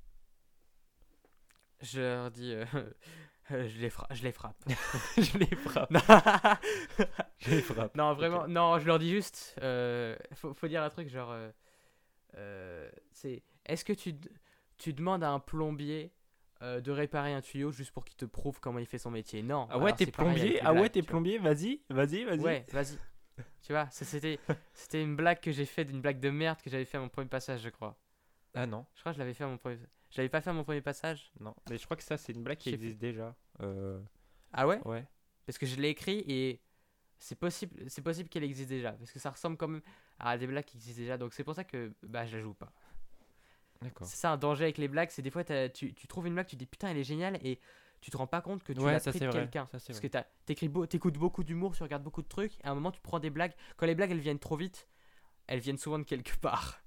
Je 1.81 2.01
leur 2.01 2.31
dis, 2.31 2.53
euh, 2.53 2.65
je, 3.51 3.79
les 3.81 3.91
fra- 3.91 4.07
je 4.11 4.23
les 4.23 4.33
frappe. 4.33 4.57
Je 5.17 5.39
les 5.39 5.47
frappe. 5.57 5.91
non, 5.91 6.01
Je 7.39 7.51
les 7.51 7.63
frappe. 7.63 7.95
non, 7.97 8.15
vraiment, 8.15 8.47
non, 8.49 8.79
je 8.79 8.87
leur 8.87 8.99
dis 8.99 9.11
juste, 9.11 9.55
faut, 10.35 10.55
faut 10.55 10.69
dire 10.69 10.83
un 10.83 10.91
truc 10.91 11.09
genre, 11.09 11.35
c'est, 13.13 13.43
est-ce 13.67 13.85
que 13.85 13.93
tu, 13.93 14.15
tu 14.77 14.93
demandes 14.93 15.25
à 15.25 15.31
un 15.31 15.41
plombier 15.41 16.13
euh, 16.63 16.81
de 16.81 16.91
réparer 16.91 17.33
un 17.35 17.41
tuyau 17.41 17.71
juste 17.71 17.93
pour 17.93 18.05
qu'il 18.05 18.17
te 18.17 18.25
prouve 18.25 18.59
comment 18.61 18.79
il 18.79 18.87
fait 18.87 18.99
son 18.99 19.11
métier 19.11 19.43
Non. 19.43 19.67
Ah 19.71 19.79
ouais, 19.79 19.93
t'es 19.93 20.07
plombier 20.07 20.61
Ah 20.63 20.73
ouais, 20.75 20.89
t'es 20.89 21.03
plombier 21.03 21.39
Vas-y, 21.39 21.81
vas-y, 21.89 22.25
vas-y. 22.25 22.41
Ouais, 22.41 22.67
vas-y. 22.73 22.99
tu 23.63 23.73
vois, 23.73 23.89
c'était, 23.91 24.39
c'était 24.75 25.03
une 25.03 25.15
blague 25.17 25.41
que 25.41 25.53
j'ai 25.53 25.67
fait, 25.67 25.83
une 25.83 26.01
blague 26.01 26.19
de 26.21 26.31
merde 26.31 26.61
que 26.63 26.71
j'avais 26.71 26.85
fait 26.85 26.97
à 26.97 27.01
mon 27.01 27.09
premier 27.09 27.29
passage, 27.29 27.61
je 27.63 27.69
crois. 27.69 27.97
Ah 28.55 28.67
non, 28.67 28.87
Je 28.95 29.01
crois 29.01 29.13
que 29.13 29.17
je 29.17 29.21
l'avais 29.21 29.35
fait 29.35 29.45
à 29.45 29.49
mon 29.49 29.59
premier. 29.59 29.79
Je 30.11 30.17
l'avais 30.17 30.29
pas 30.31 30.41
fait 30.41 30.51
à 30.51 30.53
mon 30.53 30.65
premier 30.65 30.81
passage. 30.81 31.31
non. 31.39 31.55
Mais 31.71 31.77
je 31.79 31.85
crois 31.85 31.97
que 31.97 32.03
ça, 32.03 32.17
c'est 32.17 32.33
une 32.33 32.43
blague 32.43 32.59
qui 32.59 32.71
plus. 32.71 32.75
existe 32.77 32.99
déjà. 32.99 33.37
Euh, 33.63 34.01
Ah 34.53 34.67
ouais? 34.67 34.81
ouais. 34.87 35.05
Parce 35.47 35.59
que 35.59 35.67
je 35.67 35.77
l'ai 35.77 35.91
écrit 35.91 36.25
et 36.27 36.61
c'est 37.19 37.35
possible, 37.39 37.89
c'est 37.89 38.03
possible 38.03 38.29
qu'elle 38.29 38.45
existe 38.45 38.69
déjà. 38.69 38.93
Parce 38.93 39.13
que 39.13 39.19
ça 39.19 39.31
ressemble 39.31 39.57
quand 39.57 39.69
même 39.69 39.83
à 40.19 40.37
des 40.39 40.47
blagues 40.47 40.65
qui 40.65 40.77
existent 40.79 41.01
déjà. 41.01 41.19
Donc 41.19 41.35
c'est 41.35 41.45
pour 41.45 41.55
ça 41.55 41.63
que 41.65 41.93
bah, 42.03 42.27
je 42.27 42.37
la 42.37 42.43
joue 42.43 42.55
pas. 42.55 42.73
C'est 44.03 44.17
ça 44.17 44.33
un 44.33 44.37
danger 44.37 44.65
avec 44.65 44.79
les 44.79 44.89
blagues. 44.89 45.11
C'est 45.11 45.23
des 45.23 45.31
fois 45.31 45.45
tu, 45.45 45.95
tu 45.95 46.07
trouves 46.09 46.27
une 46.27 46.35
blague, 46.35 46.47
tu 46.47 46.57
te 46.57 46.59
dis 46.61 46.67
putain, 46.67 46.89
elle 46.89 46.99
est 46.99 47.05
géniale 47.05 47.39
et 47.43 47.61
tu 48.01 48.11
te 48.11 48.17
rends 48.17 48.27
pas 48.27 48.41
compte 48.41 48.63
que 48.63 48.73
tu 48.73 48.81
Ouais, 48.81 48.93
l'as 48.93 49.01
pris 49.01 49.19
de 49.21 49.31
quelqu'un. 49.31 49.67
Parce 49.67 50.01
que 50.01 50.67
beau, 50.69 50.87
t'écoutes 50.87 51.19
beaucoup 51.19 51.45
d'humour, 51.45 51.75
tu 51.77 51.83
regardes 51.83 52.03
beaucoup 52.03 52.23
de 52.23 52.29
trucs. 52.29 52.55
Et 52.61 52.65
à 52.65 52.71
un 52.71 52.75
moment, 52.75 52.91
tu 52.93 53.01
prends 53.01 53.19
des 53.21 53.31
blagues. 53.31 53.53
Quand 53.77 53.87
les 53.87 53.95
blagues 53.95 54.11
elles 54.11 54.19
viennent 54.21 54.39
trop 54.39 54.57
vite, 54.57 54.89
elles 55.47 55.61
viennent 55.61 55.79
souvent 55.79 55.99
de 55.99 56.05
quelque 56.05 56.37
part. 56.41 56.81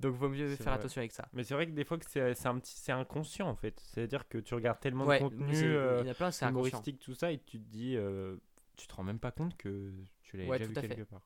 Donc 0.00 0.14
vaut 0.14 0.28
mieux 0.28 0.54
faire 0.56 0.66
vrai. 0.66 0.74
attention 0.74 0.98
avec 1.00 1.12
ça. 1.12 1.26
Mais 1.32 1.42
c'est 1.42 1.54
vrai 1.54 1.66
que 1.66 1.72
des 1.72 1.84
fois 1.84 1.98
que 1.98 2.04
c'est 2.08 2.46
un 2.46 2.58
petit, 2.58 2.74
c'est 2.76 2.92
inconscient 2.92 3.48
en 3.48 3.56
fait. 3.56 3.80
C'est-à-dire 3.80 4.28
que 4.28 4.38
tu 4.38 4.54
regardes 4.54 4.78
tellement 4.80 5.06
Ouais, 5.06 5.18
de 5.18 5.24
contenu 5.24 5.54
c'est- 5.54 5.64
euh, 5.64 6.00
il 6.02 6.06
y 6.06 6.10
a 6.10 6.14
plein, 6.14 6.26
inconscient. 6.26 6.50
humoristique 6.50 6.98
tout 6.98 7.14
ça 7.14 7.32
et 7.32 7.38
tu 7.38 7.58
te 7.58 7.64
dis, 7.68 7.96
euh, 7.96 8.36
tu 8.76 8.86
te 8.86 8.94
rends 8.94 9.04
même 9.04 9.18
pas 9.18 9.30
compte 9.30 9.56
que 9.56 9.90
tu 10.22 10.36
l'as 10.36 10.44
Ouais, 10.44 10.58
déjà 10.58 10.66
vu 10.66 10.74
quelque 10.88 11.02
part. 11.04 11.22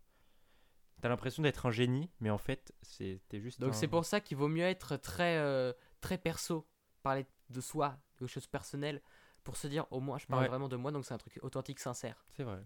T'as 1.01 1.09
l'impression 1.09 1.42
d'être 1.42 1.66
un 1.66 1.70
génie, 1.70 2.11
mais 2.20 2.30
en 2.30 2.38
fait, 2.38 2.72
c'était 2.82 3.40
juste. 3.40 3.61
Donc 3.61 3.70
un- 3.70 3.72
c'est 3.72 3.88
pour 3.88 4.05
ça 4.05 4.20
qu'il 4.20 4.36
vaut 4.36 4.48
mieux 4.48 4.64
être 4.64 4.96
très, 4.96 5.38
euh, 5.38 5.72
très 6.01 6.18
perso, 6.18 6.66
parler 7.03 7.24
de 7.48 7.61
soi, 7.61 7.98
de 8.20 8.26
choses 8.26 8.46
personnelles, 8.46 9.01
pour 9.42 9.57
se 9.57 9.66
dire 9.66 9.86
au 9.90 10.01
moins 10.01 10.18
je 10.18 10.26
parle 10.26 10.42
Ouais. 10.42 10.48
vraiment 10.48 10.68
de 10.68 10.76
moi, 10.76 10.92
donc 10.92 11.05
c'est 11.07 11.14
un 11.14 11.18
truc 11.18 11.38
authentique, 11.42 11.80
sincère. 11.80 12.22
C'est 12.36 12.42
vrai. 12.44 12.61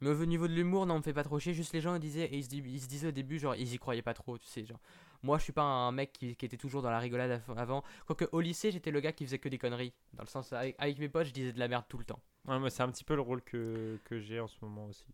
Mais 0.00 0.10
au 0.10 0.26
niveau 0.26 0.48
de 0.48 0.52
l'humour, 0.52 0.84
non, 0.84 0.94
on 0.94 0.98
me 0.98 1.02
fait 1.02 1.12
pas 1.12 1.22
trop 1.22 1.38
chier. 1.38 1.54
Juste 1.54 1.72
les 1.72 1.80
gens 1.80 1.94
ils 1.94 2.00
disaient, 2.00 2.28
ils 2.32 2.44
se, 2.44 2.54
ils 2.56 2.80
se 2.80 2.88
disaient 2.88 3.08
au 3.08 3.12
début, 3.12 3.38
genre 3.38 3.54
ils 3.54 3.72
y 3.72 3.78
croyaient 3.78 4.02
pas 4.02 4.14
trop, 4.14 4.36
tu 4.36 4.48
sais. 4.48 4.64
Genre, 4.66 4.80
moi 5.22 5.38
je 5.38 5.44
suis 5.44 5.52
pas 5.52 5.62
un 5.62 5.92
mec 5.92 6.12
qui, 6.12 6.34
qui 6.34 6.44
était 6.44 6.56
toujours 6.56 6.82
dans 6.82 6.90
la 6.90 6.98
rigolade 6.98 7.30
av- 7.48 7.56
avant. 7.58 7.84
Quoique 8.06 8.24
au 8.32 8.40
lycée, 8.40 8.72
j'étais 8.72 8.90
le 8.90 8.98
gars 9.00 9.12
qui 9.12 9.24
faisait 9.24 9.38
que 9.38 9.48
des 9.48 9.58
conneries. 9.58 9.94
Dans 10.14 10.24
le 10.24 10.28
sens, 10.28 10.52
avec, 10.52 10.74
avec 10.78 10.98
mes 10.98 11.08
potes, 11.08 11.28
je 11.28 11.32
disais 11.32 11.52
de 11.52 11.58
la 11.60 11.68
merde 11.68 11.84
tout 11.88 11.98
le 11.98 12.04
temps. 12.04 12.20
Ouais, 12.46 12.58
moi, 12.58 12.68
c'est 12.68 12.82
un 12.82 12.90
petit 12.90 13.04
peu 13.04 13.14
le 13.14 13.20
rôle 13.20 13.42
que, 13.42 13.96
que 14.04 14.18
j'ai 14.18 14.40
en 14.40 14.48
ce 14.48 14.56
moment 14.60 14.86
aussi. 14.86 15.06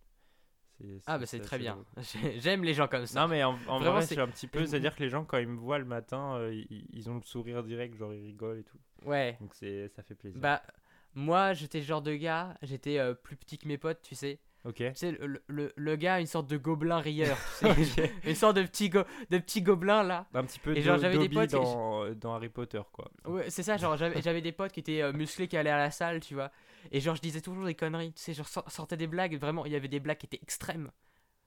C'est- 0.81 1.03
Ah 1.07 1.18
bah 1.18 1.26
c'est 1.26 1.41
très 1.41 1.59
bien. 1.59 1.76
J'aime 2.39 2.62
les 2.64 2.74
gens 2.74 2.87
comme 2.89 3.07
ça. 3.07 3.20
Non 3.22 3.29
mais 3.29 3.43
en, 3.45 3.59
en 3.66 3.79
Vraiment, 3.79 3.95
vrai 3.97 4.03
c'est- 4.07 4.14
c'est 4.14 4.20
un 4.20 4.29
petit 4.29 4.47
peu, 4.47 4.64
c'est-à-dire 4.66 4.95
que 4.95 5.03
les 5.03 5.09
gens 5.11 5.24
quand 5.24 5.39
ils 5.39 5.49
me 5.49 5.59
voient 5.59 5.79
le 5.79 5.85
matin, 5.85 6.35
euh, 6.37 6.55
ils, 6.55 6.87
ils 6.93 7.11
ont 7.11 7.16
le 7.16 7.22
sourire 7.22 7.62
direct, 7.64 7.97
genre 7.97 8.14
ils 8.14 8.24
rigolent 8.24 8.61
et 8.61 8.64
tout. 8.64 8.79
Ouais. 9.05 9.37
Donc 9.41 9.55
c'est, 9.55 9.89
ça 9.89 10.03
fait 10.03 10.14
plaisir. 10.14 10.41
Bah, 10.41 10.62
moi 11.14 11.53
j'étais 11.53 11.79
le 11.79 11.85
genre 11.85 12.03
de 12.03 12.14
gars, 12.14 12.57
j'étais 12.62 12.99
euh, 12.99 13.14
plus 13.14 13.37
petit 13.37 13.59
que 13.59 13.66
mes 13.66 13.79
potes, 13.79 14.01
tu 14.03 14.14
sais. 14.14 14.39
ok. 14.64 14.74
Tu 14.76 14.93
sais, 14.95 15.12
le, 15.12 15.43
le, 15.49 15.72
le 15.74 15.97
gars, 15.97 16.20
une 16.20 16.26
sorte 16.26 16.49
de 16.49 16.57
gobelin 16.57 16.99
rieur, 16.99 17.37
tu 17.61 17.85
sais. 17.85 18.12
une 18.24 18.35
sorte 18.35 18.57
de 18.57 18.62
petit, 18.62 18.89
go- 18.89 19.05
de 19.31 19.39
petit 19.39 19.62
gobelin 19.62 20.03
là. 20.03 20.26
Un 20.35 20.45
petit 20.45 20.59
peu 20.61 20.76
Et 20.76 20.83
genre, 20.83 20.99
j'avais 20.99 21.18
des 21.18 21.29
potes 21.29 21.51
dans, 21.51 22.09
dans 22.14 22.35
Harry 22.35 22.49
Potter 22.51 22.83
quoi. 22.93 23.11
Ouais, 23.24 23.51
c'est 23.51 23.62
ça, 23.64 23.76
genre 23.79 23.97
j'avais 23.97 24.20
j'avais 24.22 24.43
des 24.43 24.53
potes 24.53 24.72
qui 24.72 24.81
étaient 24.81 25.03
euh, 25.03 25.12
musclés, 25.12 25.49
qui 25.49 25.57
allaient 25.57 25.70
à 25.70 25.79
la 25.79 25.91
salle, 25.91 26.20
tu 26.20 26.35
vois. 26.35 26.51
Et 26.93 27.01
genre 27.01 27.16
je 27.16 27.22
disais 27.22 27.41
toujours 27.41 27.64
des 27.64 27.74
conneries, 27.74 28.12
tu 28.12 28.22
sais, 28.22 28.35
genre 28.35 28.49
sor- 28.49 28.70
sortais 28.70 28.97
des 28.97 29.07
blagues, 29.07 29.37
vraiment, 29.39 29.64
il 29.66 29.72
y 29.72 29.76
avait 29.76 29.89
des 29.89 30.01
blagues 30.01 30.18
qui 30.18 30.26
étaient 30.26 30.41
extrêmes. 30.43 30.91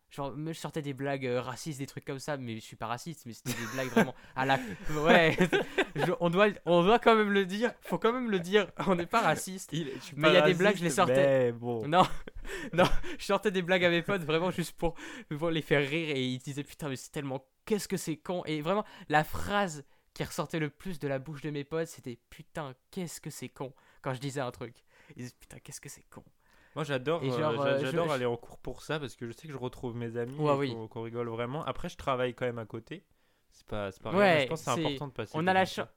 Genre, 0.09 0.35
je 0.45 0.51
sortais 0.51 0.81
des 0.81 0.93
blagues 0.93 1.25
euh, 1.25 1.39
racistes, 1.39 1.79
des 1.79 1.85
trucs 1.87 2.03
comme 2.03 2.19
ça, 2.19 2.35
mais 2.35 2.55
je 2.55 2.59
suis 2.59 2.75
pas 2.75 2.87
raciste, 2.87 3.25
mais 3.25 3.31
c'était 3.31 3.53
des 3.53 3.65
blagues 3.73 3.87
vraiment 3.91 4.13
à 4.35 4.45
la. 4.45 4.59
Ouais, 5.05 5.37
je- 5.95 6.11
on, 6.19 6.29
doit, 6.29 6.47
on 6.65 6.83
doit 6.83 6.99
quand 6.99 7.15
même 7.15 7.31
le 7.31 7.45
dire, 7.45 7.71
faut 7.79 7.97
quand 7.97 8.11
même 8.11 8.29
le 8.29 8.39
dire, 8.39 8.69
on 8.87 8.95
n'est 8.95 9.05
pas 9.05 9.21
raciste. 9.21 9.71
Mais 10.17 10.27
il 10.27 10.33
y 10.33 10.37
a 10.37 10.41
des 10.41 10.53
blagues, 10.57 10.75
je 10.75 10.83
les 10.83 10.89
sortais. 10.95 11.51
Bon. 11.53 11.87
Non, 11.87 12.03
non, 12.73 12.83
je 13.17 13.23
sortais 13.23 13.51
des 13.51 13.61
blagues 13.61 13.85
à 13.85 13.89
mes 13.89 14.01
potes 14.01 14.23
vraiment 14.23 14.51
juste 14.51 14.73
pour, 14.75 14.95
pour 15.39 15.49
les 15.49 15.61
faire 15.61 15.87
rire 15.87 16.09
et 16.13 16.21
ils 16.25 16.39
disaient 16.39 16.65
putain, 16.65 16.89
mais 16.89 16.97
c'est 16.97 17.11
tellement. 17.11 17.45
Qu'est-ce 17.63 17.87
que 17.87 17.95
c'est 17.95 18.17
con 18.17 18.43
Et 18.45 18.59
vraiment, 18.61 18.83
la 19.07 19.23
phrase 19.23 19.85
qui 20.13 20.25
ressortait 20.25 20.59
le 20.59 20.69
plus 20.69 20.99
de 20.99 21.07
la 21.07 21.19
bouche 21.19 21.39
de 21.41 21.51
mes 21.51 21.63
potes, 21.63 21.87
c'était 21.87 22.19
putain, 22.29 22.75
qu'est-ce 22.89 23.21
que 23.21 23.29
c'est 23.29 23.47
con 23.47 23.71
quand 24.01 24.13
je 24.13 24.19
disais 24.19 24.41
un 24.41 24.51
truc. 24.51 24.75
Ils 25.15 25.23
disaient 25.23 25.35
putain, 25.39 25.57
qu'est-ce 25.59 25.81
que 25.81 25.89
c'est 25.89 26.03
con. 26.09 26.23
Moi 26.75 26.83
j'adore, 26.85 27.21
euh, 27.21 27.25
euh, 27.27 27.79
je- 27.79 27.85
j'adore 27.85 28.07
je- 28.07 28.13
aller 28.13 28.25
en 28.25 28.37
cours 28.37 28.57
pour 28.59 28.81
ça 28.81 28.99
parce 28.99 29.15
que 29.15 29.27
je 29.27 29.33
sais 29.33 29.47
que 29.47 29.53
je 29.53 29.57
retrouve 29.57 29.95
mes 29.95 30.15
amis 30.17 30.37
Ouais, 30.39 30.53
et 30.53 30.57
oui. 30.57 30.73
qu'on, 30.73 30.87
qu'on 30.87 31.01
rigole 31.03 31.27
vraiment. 31.29 31.63
Après 31.65 31.89
je 31.89 31.97
travaille 31.97 32.33
quand 32.33 32.45
même 32.45 32.59
à 32.59 32.65
côté. 32.65 33.03
C'est 33.51 33.65
pas, 33.67 33.89
pas 34.01 34.13
Ouais, 34.13 34.41
je 34.43 34.47
pense 34.47 34.63
que 34.63 34.71
c'est 34.71 34.85
important 34.85 35.07
de 35.07 35.11
passer. 35.13 35.31
on 35.35 35.45
a 35.47 35.53
la 35.53 35.65
chance. 35.65 35.87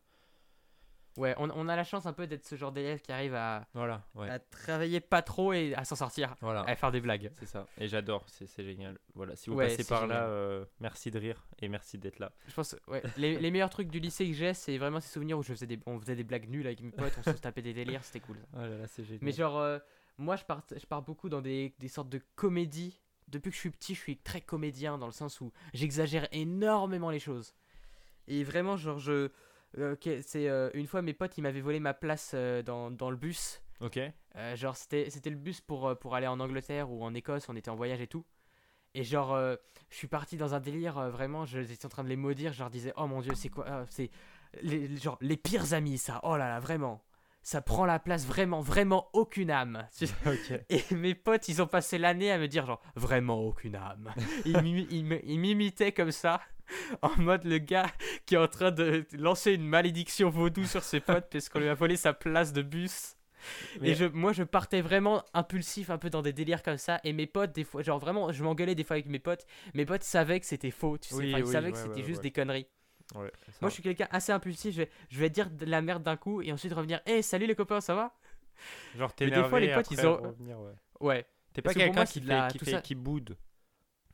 Ouais, 1.17 1.35
on, 1.39 1.49
on 1.51 1.69
a 1.69 1.77
la 1.77 1.85
chance 1.85 2.07
un 2.07 2.13
peu 2.13 2.27
d'être 2.27 2.45
ce 2.45 2.57
genre 2.57 2.73
d'élève 2.73 3.01
qui 3.01 3.13
arrive 3.13 3.35
à, 3.35 3.67
Voilà, 3.73 4.03
ouais. 4.17 4.29
à 4.29 4.39
travailler 4.41 4.99
pas 5.01 5.23
trop 5.23 5.53
et 5.53 5.73
à 5.77 5.85
s'en 5.85 5.95
sortir, 5.97 6.35
Voilà. 6.41 6.63
à 6.63 6.75
faire 6.75 6.91
des 6.91 7.01
blagues. 7.01 7.31
C'est 7.39 7.47
ça, 7.47 7.67
et 7.79 7.87
j'adore, 7.87 8.25
c'est 8.27 8.47
c'est 8.47 8.65
génial. 8.65 8.99
Voilà, 9.15 9.37
si 9.37 9.49
vous 9.51 9.57
Ouais, 9.57 9.69
passez 9.69 9.85
par 9.89 10.07
là, 10.09 10.25
euh, 10.27 10.65
merci 10.81 11.11
de 11.11 11.19
rire 11.19 11.47
et 11.61 11.69
merci 11.69 11.99
d'être 11.99 12.19
là. 12.19 12.33
Je 12.49 12.55
pense, 12.55 12.75
ouais, 12.89 13.03
les, 13.17 13.39
les 13.39 13.51
meilleurs 13.53 13.71
trucs 13.71 13.89
du 13.91 14.01
lycée 14.01 14.27
que 14.27 14.33
j'ai, 14.35 14.55
c'est 14.55 14.77
vraiment 14.77 15.01
ces 15.01 15.09
souvenirs 15.13 15.39
où 15.39 15.43
je 15.43 15.53
faisais 15.53 15.67
des, 15.67 15.79
on 15.87 16.01
faisait 16.01 16.17
des 16.17 16.25
blagues 16.25 16.49
nulles 16.49 16.67
avec 16.67 16.81
mes 16.81 16.91
potes, 16.91 17.13
on 17.19 17.23
se 17.23 17.31
tapait 17.41 17.63
des 17.63 17.75
délires, 17.75 18.03
c'était 18.03 18.21
cool. 18.21 18.39
Oh 18.55 18.59
là 18.59 18.69
là, 18.79 18.87
c'est 18.89 19.05
génial. 19.05 19.21
Mais 19.23 19.33
genre, 19.33 19.59
euh, 19.59 19.79
moi, 20.19 20.35
je 20.37 20.45
pars, 20.45 20.63
je 20.77 20.87
pars 20.87 21.03
beaucoup 21.03 21.29
dans 21.29 21.41
des, 21.41 21.75
des 21.79 21.89
sortes 21.89 22.09
de 22.09 22.21
comédies. 22.35 23.01
Depuis 23.29 23.51
que 23.51 23.55
je 23.55 23.61
suis 23.61 23.71
petit, 23.71 23.95
je 23.95 24.01
suis 24.01 24.17
très 24.19 24.41
comédien 24.41 24.99
dans 24.99 25.07
le 25.07 25.13
sens 25.13 25.41
où 25.41 25.51
j'exagère 25.73 26.29
énormément 26.33 27.11
les 27.11 27.19
choses. 27.21 27.55
Et 28.29 28.43
vraiment, 28.45 28.77
genre, 28.77 28.99
je. 28.99 29.31
Euh, 29.79 29.95
ok, 29.95 30.09
c'est 30.27 30.49
euh, 30.49 30.71
une 30.75 30.87
fois 30.87 31.03
mes 31.03 31.13
potes, 31.15 31.37
ils 31.39 31.43
m'avaient 31.43 31.61
volé 31.61 31.81
ma 31.81 31.95
place 31.95 32.33
euh, 32.35 32.63
dans, 32.63 32.91
dans 32.91 33.11
le 33.11 33.17
bus. 33.17 33.63
Ok, 33.81 33.99
Euh, 34.37 34.57
genre, 34.57 34.77
c'était 34.77 35.11
c'était 35.11 35.31
le 35.31 35.37
bus 35.37 35.61
pour, 35.61 35.97
pour 35.99 36.15
aller 36.15 36.27
en 36.27 36.41
Angleterre 36.41 36.91
ou 36.91 37.05
en 37.05 37.15
Écosse, 37.15 37.49
on 37.49 37.57
était 37.57 37.71
en 37.71 37.77
voyage 37.77 38.01
et 38.01 38.07
tout. 38.07 38.25
Et 38.95 39.03
genre, 39.05 39.37
je 39.91 39.97
suis 39.97 40.07
parti 40.07 40.37
dans 40.37 40.55
un 40.55 40.61
délire, 40.61 41.11
vraiment, 41.11 41.45
je- 41.47 41.63
j'étais 41.63 41.85
en 41.87 41.89
train 41.89 42.05
de 42.05 42.09
les 42.09 42.17
maudire, 42.17 42.53
je 42.53 42.61
leur 42.61 42.71
disais, 42.71 42.93
oh 42.97 43.07
mon 43.09 43.21
dieu, 43.21 43.35
c'est 43.35 43.49
quoi 43.49 43.85
C'est 43.91 44.11
les, 44.63 44.97
genre 44.97 45.19
les 45.21 45.37
pires 45.37 45.75
amis, 45.75 45.99
ça, 45.99 46.21
oh 46.23 46.37
là 46.37 46.49
là, 46.49 46.61
vraiment. 46.61 47.03
ça 47.43 47.61
prend 47.61 47.85
la 47.87 47.99
place 47.99 48.25
vraiment, 48.27 48.61
vraiment 48.61 49.09
aucune 49.13 49.51
âme. 49.51 49.87
Tu- 49.99 50.07
Ok. 50.27 50.61
Et 50.71 50.95
mes 50.95 51.15
potes, 51.17 51.49
ils 51.49 51.61
ont 51.61 51.67
passé 51.67 51.99
l'année 51.99 52.31
à 52.31 52.39
me 52.39 52.47
dire 52.49 52.65
genre 52.67 52.81
vraiment 52.95 53.41
aucune 53.41 53.75
âme. 53.77 54.15
Ils 54.47 54.87
ils 54.91 55.39
m'imitaient 55.41 55.93
comme 55.93 56.13
ça, 56.13 56.41
en 57.03 57.17
mode 57.21 57.45
le 57.45 57.59
gars 57.59 57.87
qui 58.27 58.35
est 58.35 58.39
en 58.39 58.49
train 58.49 58.71
de 58.71 59.07
lancer 59.13 59.53
une 59.53 59.67
malédiction 59.67 60.31
vaudou 60.31 60.65
sur 60.65 60.83
ses 60.83 61.01
potes 61.01 61.29
parce 61.31 61.49
qu'on 61.49 61.61
lui 61.61 61.69
a 61.69 61.75
volé 61.75 61.97
sa 61.97 62.13
place 62.13 62.53
de 62.53 62.63
bus. 62.63 63.17
Mais- 63.81 63.91
Et 63.91 63.95
je, 63.95 64.07
moi, 64.07 64.33
je 64.33 64.43
partais 64.43 64.81
vraiment 64.81 65.23
impulsif, 65.35 65.91
un 65.91 65.99
peu 65.99 66.09
dans 66.09 66.23
des 66.23 66.33
délires 66.33 66.63
comme 66.63 66.79
ça. 66.79 67.01
Et 67.05 67.13
mes 67.13 67.27
potes, 67.27 67.53
des 67.53 67.65
fois, 67.65 67.83
genre 67.83 67.99
vraiment, 67.99 68.33
je 68.33 68.43
m'engueulais 68.43 68.75
des 68.75 68.85
fois 68.85 68.95
avec 68.95 69.07
mes 69.07 69.19
potes. 69.19 69.47
Mes 69.75 69.85
potes 69.85 70.03
savaient 70.03 70.41
que 70.41 70.47
c'était 70.47 70.71
faux, 70.71 70.97
tu 70.97 71.11
sais. 71.11 71.15
Oui, 71.17 71.29
Enfin, 71.31 71.39
ils 71.41 71.45
oui, 71.45 71.53
savaient 71.53 71.73
que 71.73 71.77
c'était 71.79 71.97
ouais, 71.97 72.03
juste 72.03 72.19
ouais. 72.19 72.23
des 72.23 72.31
conneries. 72.31 72.67
Moi, 73.15 73.29
je 73.65 73.69
suis 73.69 73.83
quelqu'un 73.83 74.09
assez 74.11 74.33
impulsif. 74.33 74.73
Je 74.75 74.79
vais, 74.83 74.91
je 75.11 75.19
vais 75.19 75.29
dire 75.29 75.51
de 75.51 75.67
la 75.67 75.83
merde 75.83 76.03
d'un 76.03 76.17
coup 76.17 76.41
et 76.41 76.53
ensuite 76.53 76.73
revenir. 76.73 77.01
Hé, 77.05 77.21
salut 77.21 77.47
les 77.47 77.55
copains, 77.55 77.83
ça 77.83 77.95
va? 77.95 78.15
Genre 78.97 79.13
Mais 79.21 79.31
des 79.31 79.45
fois, 79.45 79.61
les 79.61 79.75
potes, 79.75 79.91
ils 79.91 80.07
ont- 80.07 80.17
revenir, 80.23 80.57
ouais. 81.01 81.27
T'es 81.53 81.61
pas 81.63 81.75
quelqu'un 81.75 82.05
qui, 82.07 82.23
qui 82.83 82.95
boude. 82.95 83.37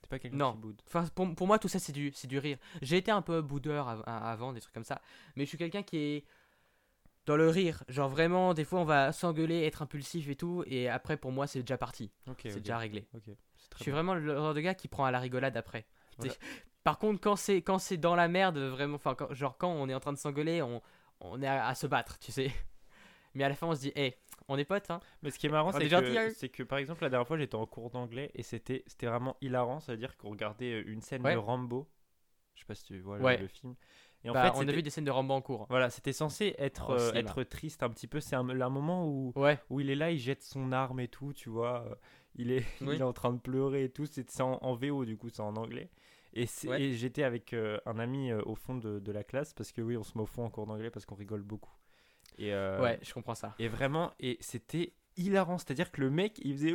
T'es 0.02 0.08
pas 0.08 0.18
quelqu'un 0.18 0.36
Non. 0.36 0.52
qui 0.52 0.58
boude. 0.58 0.82
Enfin, 0.86 1.04
pour, 1.14 1.34
pour 1.34 1.46
moi, 1.46 1.58
tout 1.58 1.68
ça, 1.68 1.78
c'est 1.78 1.92
du, 1.92 2.10
c'est 2.14 2.26
du 2.28 2.38
rire. 2.38 2.58
J'ai 2.82 2.96
été 2.96 3.10
un 3.10 3.22
peu 3.22 3.42
boudeur 3.42 3.88
av- 3.88 4.02
avant, 4.06 4.52
des 4.52 4.60
trucs 4.60 4.72
comme 4.74 4.84
ça. 4.84 5.00
Mais 5.36 5.44
je 5.44 5.48
suis 5.50 5.58
quelqu'un 5.58 5.82
qui 5.82 5.96
est 5.98 6.24
dans 7.26 7.36
le 7.36 7.48
rire. 7.48 7.84
Genre 7.88 8.08
vraiment, 8.08 8.54
des 8.54 8.64
fois, 8.64 8.80
on 8.80 8.84
va 8.84 9.12
s'engueuler, 9.12 9.64
être 9.64 9.82
impulsif 9.82 10.28
et 10.28 10.36
tout. 10.36 10.64
Et 10.66 10.88
après, 10.88 11.16
pour 11.16 11.32
moi, 11.32 11.46
c'est 11.46 11.60
déjà 11.60 11.76
parti. 11.78 12.10
C'est 12.38 12.60
déjà 12.60 12.78
réglé. 12.78 13.06
C'est 13.12 13.20
Je 13.26 13.76
suis 13.76 13.84
bien. 13.86 13.94
vraiment 13.94 14.14
le 14.14 14.34
genre 14.34 14.54
de 14.54 14.60
gars 14.60 14.74
qui 14.74 14.88
prend 14.88 15.04
à 15.04 15.10
la 15.10 15.20
rigolade 15.20 15.56
après. 15.56 15.86
Voilà. 16.18 16.32
Par 16.82 16.98
contre, 16.98 17.20
quand 17.20 17.36
c'est 17.36 17.60
quand 17.60 17.78
c'est 17.78 17.98
dans 17.98 18.16
la 18.16 18.26
merde, 18.26 18.56
vraiment, 18.58 18.94
enfin, 18.94 19.14
quand- 19.14 19.32
genre 19.34 19.58
quand 19.58 19.68
on 19.70 19.86
est 19.90 19.94
en 19.94 20.00
train 20.00 20.14
de 20.14 20.18
s'engueuler, 20.18 20.62
on, 20.62 20.80
on 21.20 21.42
est 21.42 21.46
à, 21.46 21.66
à 21.66 21.74
se 21.74 21.86
battre, 21.86 22.18
tu 22.18 22.32
sais. 22.32 22.50
Mais 23.34 23.44
à 23.44 23.50
la 23.50 23.54
fin, 23.54 23.66
on 23.66 23.74
se 23.74 23.80
dit, 23.82 23.92
hé, 23.96 24.16
on 24.50 24.58
est 24.58 24.64
potes, 24.64 24.90
hein. 24.90 25.00
Mais 25.22 25.30
ce 25.30 25.38
qui 25.38 25.46
est 25.46 25.50
marrant, 25.50 25.72
c'est 25.72 25.88
que, 25.88 26.44
hein. 26.44 26.48
que 26.52 26.62
par 26.62 26.78
exemple, 26.78 27.02
la 27.02 27.08
dernière 27.10 27.26
fois, 27.26 27.38
j'étais 27.38 27.54
en 27.54 27.66
cours 27.66 27.90
d'anglais 27.90 28.30
et 28.34 28.42
c'était 28.42 28.84
vraiment 29.02 29.36
hilarant. 29.40 29.80
C'est-à-dire 29.80 30.16
qu'on 30.16 30.30
regardait 30.30 30.72
euh, 30.82 30.82
une 30.86 31.00
scène 31.00 31.22
Ouais. 31.22 31.32
de 31.34 31.38
Rambo. 31.38 31.88
Je 32.54 32.60
sais 32.60 32.66
pas 32.66 32.74
si 32.74 32.84
tu 32.84 32.98
vois 33.00 33.16
le- 33.18 33.24
Ouais. 33.24 33.38
le, 33.38 33.46
film. 33.48 33.74
Et 34.22 34.28
en 34.28 34.34
Bah, 34.34 34.52
fait, 34.52 34.58
on 34.58 34.68
a 34.68 34.72
vu 34.72 34.82
des 34.82 34.90
scènes 34.90 35.04
de 35.06 35.10
Rambo 35.10 35.32
en 35.32 35.40
cours. 35.40 35.66
Voilà, 35.70 35.88
c'était 35.88 36.12
censé 36.12 36.54
être, 36.58 36.90
Au 36.90 36.98
euh, 37.00 37.12
être 37.14 37.42
triste 37.44 37.82
un 37.82 37.88
petit 37.88 38.06
peu. 38.06 38.20
C'est 38.20 38.36
un, 38.36 38.46
un 38.48 38.68
moment 38.68 39.06
où, 39.06 39.32
Ouais, 39.36 39.58
où 39.70 39.80
il 39.80 39.88
est 39.88 39.94
là, 39.94 40.10
il 40.10 40.18
jette 40.18 40.42
son 40.42 40.72
arme 40.72 41.00
et 41.00 41.08
tout, 41.08 41.32
tu 41.32 41.48
vois. 41.48 41.84
euh, 41.86 41.94
Il 42.36 42.50
est, 42.52 42.64
Oui. 42.82 42.96
il 42.96 43.00
est 43.00 43.02
en 43.02 43.12
train 43.14 43.32
de 43.32 43.38
pleurer 43.40 43.84
et 43.84 43.88
tout. 43.90 44.04
C'est 44.06 44.40
en, 44.42 44.58
en 44.62 44.74
VO, 44.74 45.04
du 45.06 45.16
coup, 45.16 45.30
c'est 45.30 45.40
en 45.40 45.56
anglais. 45.56 45.90
Et, 46.34 46.46
c'est- 46.46 46.68
Ouais. 46.68 46.82
et 46.82 46.92
j'étais 46.94 47.22
avec 47.24 47.54
euh, 47.54 47.78
un 47.86 47.98
ami 47.98 48.30
euh, 48.30 48.40
au 48.44 48.54
fond 48.54 48.76
de, 48.76 48.98
de 49.00 49.12
la 49.12 49.24
classe 49.24 49.52
parce 49.54 49.72
que 49.72 49.80
oui, 49.80 49.96
on 49.96 50.02
se 50.04 50.16
met 50.18 50.22
au 50.22 50.26
fond 50.26 50.44
en 50.44 50.50
cours 50.50 50.66
d'anglais 50.66 50.90
parce 50.90 51.06
qu'on 51.06 51.16
rigole 51.16 51.42
beaucoup. 51.42 51.72
Et, 52.40 52.54
euh, 52.54 52.80
ouais, 52.80 52.98
je 53.02 53.12
comprends 53.12 53.34
ça. 53.34 53.54
et 53.58 53.68
vraiment, 53.68 54.12
et 54.18 54.38
c'était 54.40 54.94
hilarant. 55.16 55.58
C'est-à-dire 55.58 55.90
que 55.92 56.00
le 56.00 56.10
mec, 56.10 56.40
il 56.44 56.54
faisait. 56.54 56.74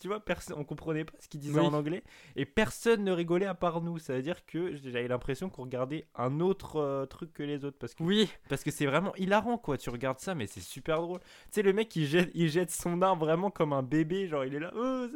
Tu 0.00 0.08
vois, 0.08 0.20
personne, 0.20 0.56
on 0.58 0.64
comprenait 0.64 1.04
pas 1.04 1.12
ce 1.20 1.28
qu'il 1.28 1.40
disait 1.40 1.60
Oui. 1.60 1.66
en 1.66 1.72
anglais. 1.74 2.02
Et 2.36 2.44
personne 2.44 3.04
ne 3.04 3.12
rigolait 3.12 3.46
à 3.46 3.54
part 3.54 3.80
nous. 3.80 3.98
Ça 3.98 4.14
veut 4.14 4.22
dire 4.22 4.44
que 4.46 4.74
j'avais 4.76 5.08
l'impression 5.08 5.48
qu'on 5.50 5.62
regardait 5.62 6.06
un 6.14 6.40
autre 6.40 6.76
euh, 6.76 7.06
truc 7.06 7.32
que 7.32 7.42
les 7.42 7.64
autres. 7.64 7.78
Parce 7.78 7.94
que 7.94 8.02
Oui, 8.02 8.28
parce 8.48 8.62
que 8.64 8.70
c'est 8.70 8.86
vraiment 8.86 9.14
hilarant, 9.16 9.58
quoi. 9.58 9.76
Tu 9.78 9.90
regardes 9.90 10.18
ça, 10.20 10.34
mais 10.34 10.46
c'est 10.46 10.60
super 10.60 11.00
drôle. 11.00 11.20
Tu 11.20 11.26
sais, 11.50 11.62
le 11.62 11.72
mec, 11.72 11.94
il 11.96 12.06
jette, 12.06 12.30
il 12.34 12.48
jette 12.48 12.70
son 12.70 13.02
arme 13.02 13.18
vraiment 13.18 13.50
comme 13.50 13.72
un 13.72 13.82
bébé. 13.82 14.26
Genre, 14.28 14.44
il 14.44 14.54
est 14.54 14.60
là. 14.60 14.72
oh, 14.76 15.06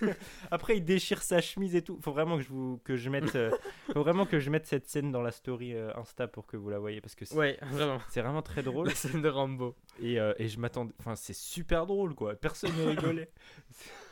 Après, 0.50 0.76
il 0.76 0.84
déchire 0.84 1.22
sa 1.22 1.40
chemise 1.40 1.74
et 1.76 1.82
tout. 1.82 1.98
Faut 2.02 2.12
vraiment 2.12 2.36
que 2.36 2.42
je, 2.42 2.48
vous, 2.48 2.80
que 2.84 2.96
je 2.96 3.10
mette. 3.10 3.34
euh, 3.36 3.50
faut 3.92 4.00
vraiment 4.02 4.26
que 4.26 4.38
je 4.38 4.50
mette 4.50 4.66
cette 4.66 4.86
scène 4.88 5.12
dans 5.12 5.22
la 5.22 5.30
story 5.30 5.74
euh, 5.74 5.90
Insta 5.96 6.26
pour 6.28 6.46
que 6.46 6.56
vous 6.56 6.68
la 6.70 6.78
voyez. 6.78 7.00
Parce 7.00 7.14
que 7.14 7.24
c'est 7.24 7.34
ouais, 7.36 7.58
vraiment. 7.62 7.98
vraiment 8.14 8.42
très 8.42 8.62
drôle. 8.62 8.88
La 8.88 8.94
scène 8.94 9.22
de 9.22 9.28
Rambo. 9.28 9.74
Et, 10.02 10.14
et 10.38 10.48
je 10.48 10.58
m'attendais. 10.58 10.92
Enfin, 10.98 11.14
c'est 11.16 11.32
super 11.54 11.86
drôle, 11.86 12.14
quoi. 12.14 12.34
Personne 12.36 12.76
ne 12.76 12.84
rigolait. 12.84 13.32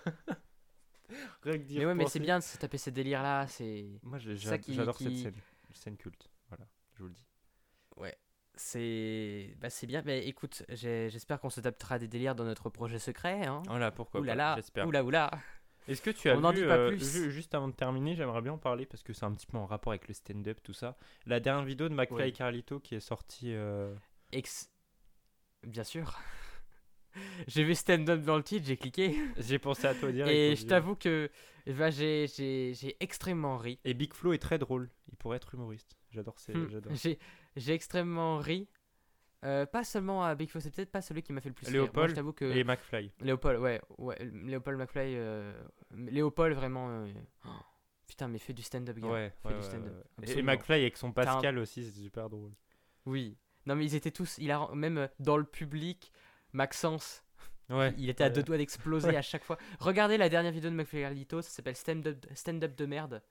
Rien 1.42 1.58
que 1.58 1.62
d'y 1.64 1.78
Mais 1.78 1.86
ouais, 1.86 1.94
mais 1.94 2.06
c'est 2.06 2.20
bien 2.20 2.38
de 2.38 2.44
se 2.44 2.56
taper 2.56 2.78
ces 2.78 2.90
délires 2.90 3.22
là, 3.22 3.46
c'est 3.46 3.86
Moi, 4.02 4.18
j'ai- 4.18 4.36
ça 4.38 4.56
qui- 4.58 4.74
j'adore 4.74 4.96
cette 4.96 5.08
qui- 5.08 5.22
scène. 5.22 5.34
Scène 5.74 5.96
culte. 5.96 6.30
Voilà, 6.48 6.66
je 6.94 7.02
vous 7.02 7.08
le 7.08 7.14
dis. 7.14 7.24
c'est 8.54 9.54
bah 9.60 9.70
c'est 9.70 9.86
bien. 9.86 10.02
Mais 10.04 10.26
écoute, 10.26 10.62
j'ai- 10.68 11.08
j'espère 11.10 11.40
qu'on 11.40 11.48
se 11.50 11.60
tapera 11.62 11.98
des 11.98 12.06
délires 12.08 12.34
dans 12.34 12.44
notre 12.44 12.68
projet 12.68 12.98
secret 12.98 13.46
hein. 13.46 13.62
Voilà, 13.66 13.90
pourquoi 13.90 14.20
Ouh 14.20 14.24
là 14.24 14.32
pas, 14.32 14.36
là, 14.36 14.54
J'espère. 14.56 14.86
là. 14.90 15.30
Est-ce 15.88 16.02
que 16.02 16.10
tu 16.10 16.28
as 16.30 16.36
On 16.36 16.40
n'en 16.40 16.50
vu, 16.52 16.60
dit 16.60 16.66
pas 16.66 16.76
euh, 16.76 16.88
plus. 16.90 16.98
ju- 17.12 17.30
juste 17.32 17.54
avant 17.54 17.66
de 17.68 17.72
terminer, 17.74 18.14
j'aimerais 18.14 18.42
bien 18.42 18.52
en 18.52 18.58
parler 18.58 18.84
parce 18.86 19.02
que 19.02 19.12
c'est 19.14 19.24
un 19.24 19.32
petit 19.32 19.46
peu 19.46 19.56
en 19.56 19.64
rapport 19.66 19.92
avec 19.92 20.06
le 20.06 20.12
stand-up, 20.14 20.58
tout 20.62 20.74
ça. 20.74 20.96
La 21.26 21.40
dernière 21.40 21.64
vidéo 21.64 21.88
de 21.88 21.94
McFly 21.94 22.16
Oui. 22.22 22.28
et 22.28 22.32
Carlito 22.32 22.78
qui 22.78 22.94
est 22.94 23.00
sortie. 23.00 23.52
euh, 23.54 23.94
Ex 24.32 24.70
bien 25.66 25.84
sûr. 25.84 26.18
J'ai 27.46 27.64
vu 27.64 27.74
stand 27.74 28.08
up 28.10 28.22
dans 28.22 28.36
le 28.36 28.42
titre, 28.42 28.66
j'ai 28.66 28.76
cliqué 28.76 29.16
J'ai 29.38 29.58
pensé 29.58 29.86
à 29.86 29.94
toi 29.94 30.10
direct. 30.12 30.30
et 30.32 30.56
je 30.56 30.66
t'avoue 30.66 30.94
que 30.96 31.30
bah, 31.66 31.90
j'ai 31.90 32.96
extrêmement 33.00 33.56
ri. 33.58 33.78
Et 33.84 33.94
Big 33.94 34.12
Flo 34.14 34.32
est 34.32 34.38
très 34.38 34.58
drôle. 34.58 34.90
Il 35.10 35.16
pourrait 35.16 35.36
être 35.36 35.54
humoriste. 35.54 35.96
J'adore. 36.10 36.38
ces- 36.38 36.52
Hmm. 36.54 36.68
J'ai 36.94 37.18
j'ai 37.56 37.72
extrêmement 37.74 38.38
ri. 38.38 38.68
Euh, 39.44 39.66
pas 39.66 39.82
seulement 39.82 40.22
à 40.24 40.34
Big 40.36 40.48
Flo, 40.48 40.60
c'est 40.60 40.70
peut-être 40.70 40.92
pas 40.92 41.02
celui 41.02 41.22
qui 41.22 41.32
m'a 41.32 41.40
fait 41.40 41.48
le 41.48 41.54
plus 41.54 41.66
rire. 41.66 41.74
Moi, 41.74 41.82
Léopold 41.84 42.10
je 42.10 42.14
t'avoue 42.14 42.32
que 42.32 42.44
Et 42.44 42.62
McFly. 42.62 43.10
Léopold, 43.20 43.58
ouais, 43.60 43.80
ouais, 43.98 44.16
Léopold 44.44 44.78
McFly, 44.78 45.16
euh, 45.16 45.52
Léopold 45.96 46.54
vraiment. 46.54 46.90
euh, 46.90 47.08
oh, 47.46 47.48
putain, 48.06 48.28
mais 48.28 48.38
fais 48.38 48.52
du 48.52 48.62
stand-up, 48.62 48.96
gars. 48.98 49.08
Ouais, 49.08 49.32
fais 49.42 49.48
ouais, 49.48 49.56
du 49.56 49.62
stand-up. 49.62 49.92
ouais. 50.20 50.30
Et. 50.38 50.42
McFly 50.42 50.82
avec 50.82 50.96
son 50.96 51.08
un- 51.08 51.12
Pascal 51.12 51.58
aussi, 51.58 51.84
c'est 51.84 52.00
super 52.00 52.30
drôle. 52.30 52.52
Oui. 53.04 53.36
Non, 53.66 53.74
mais 53.74 53.84
ils 53.84 53.94
étaient 53.96 54.10
tous, 54.12 54.38
il 54.38 54.50
a 54.52 54.68
même 54.74 55.08
dans 55.18 55.36
le 55.36 55.44
public, 55.44 56.12
Maxence, 56.52 57.22
Ouais. 57.70 57.94
il 57.96 58.10
était 58.10 58.24
à 58.24 58.30
deux 58.30 58.42
doigts 58.42 58.58
d'exploser 58.58 59.08
Ouais. 59.08 59.16
à 59.16 59.22
chaque 59.22 59.44
fois. 59.44 59.56
Regardez 59.80 60.16
la 60.18 60.28
dernière 60.28 60.52
vidéo 60.52 60.70
de 60.70 60.82
Carlito, 60.82 61.40
ça 61.42 61.50
s'appelle 61.50 61.76
Stand 61.76 62.06
Up, 62.06 62.26
Stand 62.34 62.62
Up 62.64 62.76
de 62.76 62.86
merde. 62.86 63.22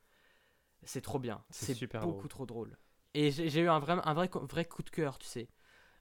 C'est 0.83 1.01
trop 1.01 1.19
bien. 1.19 1.43
C'est 1.51 1.73
super 1.75 2.01
beaucoup 2.01 2.27
drôle. 2.27 2.29
trop 2.29 2.45
drôle. 2.45 2.77
Et 3.13 3.29
j'ai 3.31 3.59
eu 3.61 3.69
un 3.69 3.79
vrai, 3.79 3.97
un 4.03 4.13
vrai, 4.13 4.29
co- 4.29 4.45
vrai 4.47 4.65
coup 4.65 4.81
de 4.83 4.89
cœur, 4.89 5.19
tu 5.19 5.27
sais. 5.27 5.49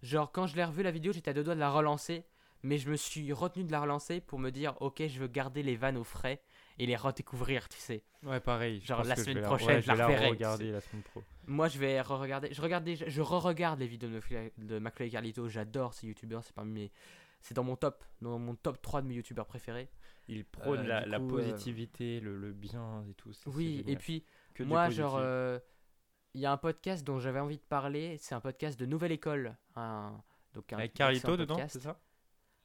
Genre, 0.02 0.32
quand 0.32 0.46
je 0.46 0.56
l'ai 0.56 0.64
revu 0.64 0.82
la 0.82 0.90
vidéo, 0.90 1.12
j'étais 1.12 1.30
à 1.30 1.34
deux 1.34 1.44
doigts 1.44 1.54
de 1.56 1.60
la 1.60 1.70
relancer. 1.70 2.24
Mais 2.62 2.76
je 2.78 2.90
me 2.90 2.96
suis 2.96 3.32
retenu 3.32 3.64
de 3.64 3.72
la 3.72 3.80
relancer 3.80 4.20
pour 4.20 4.38
me 4.38 4.50
dire, 4.50 4.76
ok, 4.80 5.02
je 5.06 5.18
veux 5.18 5.28
garder 5.28 5.62
les 5.62 5.76
vannes 5.76 5.96
au 5.96 6.04
frais 6.04 6.42
et 6.82 6.86
les 6.86 6.96
redécouvrir, 6.96 7.68
tu 7.68 7.78
sais. 7.78 8.02
Ouais, 8.22 8.40
pareil. 8.40 8.80
Genre, 8.80 9.04
la 9.04 9.14
je 9.14 9.20
semaine 9.22 9.36
vais 9.38 9.42
prochaine, 9.42 9.68
ouais, 9.76 9.82
je 9.82 9.88
la 9.88 9.94
vais 9.94 10.04
reverrai, 10.04 10.26
tu 10.28 10.32
regarder 10.32 10.72
la 10.72 10.80
semaine 10.80 11.02
pro. 11.02 11.22
Moi, 11.46 11.68
je 11.68 11.78
vais 11.78 12.00
re-regarder. 12.00 12.52
Je 12.52 12.62
regarde 12.62 12.84
déjà- 12.84 13.08
je 13.08 13.20
re-regarde 13.22 13.78
les 13.80 13.86
vidéos 13.86 14.08
de 14.56 14.78
McFly, 14.78 15.06
et 15.06 15.10
Carlito. 15.10 15.48
J'adore 15.48 15.92
ces 15.94 16.06
youtubeurs. 16.06 16.42
C'est 16.42 16.54
parmi 16.54 16.72
mes, 16.72 16.92
c'est 17.40 17.54
dans 17.54 17.64
mon 17.64 17.76
top, 17.76 18.04
dans 18.22 18.38
mon 18.38 18.54
top 18.54 18.80
3 18.80 19.02
de 19.02 19.06
mes 19.08 19.14
youtubeurs 19.14 19.46
préférés. 19.46 19.88
Il 20.28 20.44
prône 20.44 20.80
Euh, 20.88 21.06
la, 21.06 21.18
euh, 21.18 21.28
positivité, 21.28 22.20
le, 22.20 22.36
le 22.36 22.52
bien 22.52 23.04
et 23.10 23.14
tout. 23.14 23.32
Oui, 23.46 23.84
et 23.86 23.96
puis 23.96 24.24
Que 24.54 24.62
moi, 24.62 24.88
genre, 24.90 25.16
euh, 25.18 25.58
il 26.34 26.40
y 26.40 26.46
a 26.46 26.52
un 26.52 26.56
podcast 26.56 27.04
dont 27.04 27.18
j'avais 27.18 27.40
envie 27.40 27.56
de 27.58 27.62
parler. 27.62 28.16
C'est 28.18 28.34
un 28.34 28.40
podcast 28.40 28.78
de 28.78 28.86
Nouvelle 28.86 29.12
École. 29.12 29.56
Un, 29.76 30.12
donc 30.54 30.72
un 30.72 30.78
Avec 30.78 30.94
Carlito 30.94 31.36
dedans, 31.36 31.56
c'est 31.68 31.82
ça? 31.82 31.98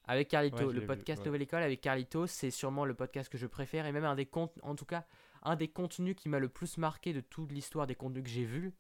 Avec 0.08 0.28
Carlito, 0.30 0.68
Ouais, 0.68 0.74
le 0.74 0.82
vu, 0.82 0.86
podcast 0.88 1.20
ouais. 1.22 1.26
Nouvelle 1.26 1.42
École 1.42 1.64
avec 1.64 1.82
Carlito, 1.82 2.28
c'est 2.28 2.52
sûrement 2.52 2.86
le 2.86 2.94
podcast 2.94 3.30
que 3.32 3.38
je 3.38 3.48
préfère 3.48 3.86
et 3.86 3.92
même 3.92 4.06
un 4.06 4.16
des 4.16 4.26
comptes, 4.26 4.54
en 4.62 4.76
tout 4.76 4.86
cas, 4.86 5.06
un 5.44 5.56
des 5.56 5.68
contenus 5.68 6.16
qui 6.16 6.30
m'a 6.30 6.40
le 6.40 6.50
plus 6.50 6.78
marqué 6.78 7.12
de 7.14 7.22
toute 7.22 7.52
l'histoire 7.52 7.88
des 7.88 7.96
contenus 7.96 8.24
que 8.24 8.30
j'ai 8.30 8.46
vus. 8.46 8.74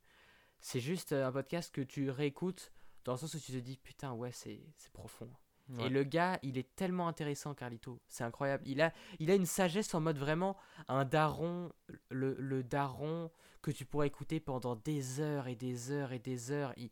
C'est 0.62 0.80
juste 0.80 1.12
euh, 1.14 1.28
un 1.28 1.32
podcast 1.32 1.74
que 1.74 1.82
tu 1.82 2.10
réécoutes 2.10 2.72
dans 3.04 3.14
le 3.14 3.18
sens 3.20 3.34
où 3.36 3.40
tu 3.40 3.52
te 3.52 3.58
dis 3.58 3.78
putain 3.78 4.14
ouais 4.14 4.32
c'est 4.32 4.62
c'est 4.78 4.92
profond. 4.92 5.30
Ouais. 5.70 5.88
Et 5.88 5.90
le 5.90 6.04
gars, 6.04 6.38
il 6.44 6.60
est 6.60 6.76
tellement 6.76 7.08
intéressant, 7.08 7.56
Carlito. 7.56 8.00
C'est 8.08 8.24
incroyable. 8.24 8.64
Il 8.68 8.82
a, 8.82 8.94
il 9.20 9.32
a 9.32 9.36
une 9.36 9.48
sagesse 9.48 9.96
en 9.96 10.00
mode 10.00 10.18
vraiment 10.20 10.56
un 10.88 11.06
daron, 11.06 11.72
le, 12.12 12.36
le 12.38 12.62
daron 12.64 13.32
que 13.64 13.72
tu 13.72 13.84
pourrais 13.84 14.06
écouter 14.06 14.40
pendant 14.40 14.76
des 14.76 15.20
heures 15.22 15.48
et 15.48 15.56
des 15.56 15.90
heures 15.90 16.12
et 16.14 16.20
des 16.20 16.52
heures. 16.52 16.72
Il- 16.78 16.92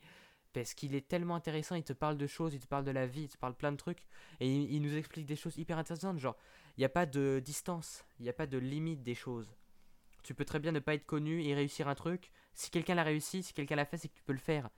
parce 0.54 0.72
qu'il 0.72 0.94
est 0.94 1.06
tellement 1.06 1.34
intéressant, 1.34 1.74
il 1.74 1.82
te 1.82 1.92
parle 1.92 2.16
de 2.16 2.26
choses, 2.26 2.54
il 2.54 2.60
te 2.60 2.66
parle 2.66 2.84
de 2.84 2.92
la 2.92 3.06
vie, 3.06 3.22
il 3.22 3.28
te 3.28 3.36
parle 3.36 3.54
plein 3.54 3.72
de 3.72 3.76
trucs. 3.76 4.06
Et 4.40 4.48
il, 4.48 4.80
nous 4.80 4.96
explique 4.96 5.26
des 5.26 5.36
choses 5.36 5.58
hyper 5.58 5.76
intéressantes. 5.76 6.18
Genre, 6.18 6.36
il 6.76 6.80
n'y 6.80 6.84
a 6.84 6.90
pas 6.90 7.06
de 7.06 7.42
distance, 7.44 8.04
il 8.20 8.22
n'y 8.22 8.28
a 8.28 8.32
pas 8.32 8.46
de 8.46 8.56
limite 8.56 9.02
des 9.02 9.14
choses. 9.14 9.52
Tu 10.22 10.32
peux 10.32 10.44
très 10.44 10.60
bien 10.60 10.72
ne 10.72 10.78
pas 10.78 10.94
être 10.94 11.04
connu 11.04 11.44
et 11.44 11.54
réussir 11.54 11.88
un 11.88 11.94
truc. 11.94 12.30
Si 12.54 12.70
quelqu'un 12.70 12.94
l'a 12.94 13.02
réussi, 13.02 13.42
si 13.42 13.52
quelqu'un 13.52 13.76
l'a 13.76 13.84
fait, 13.84 13.98
c'est 13.98 14.08
que 14.08 14.14
tu 14.14 14.22
peux 14.22 14.32
le 14.32 14.38
faire. 14.38 14.70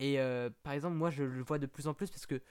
Et 0.00 0.18
euh, 0.18 0.50
par 0.64 0.72
exemple, 0.72 0.96
moi, 0.96 1.10
je 1.10 1.22
le 1.22 1.42
vois 1.42 1.58
de 1.58 1.66
plus 1.66 1.86
en 1.86 1.94
plus 1.94 2.10
parce 2.10 2.26
que 2.26 2.42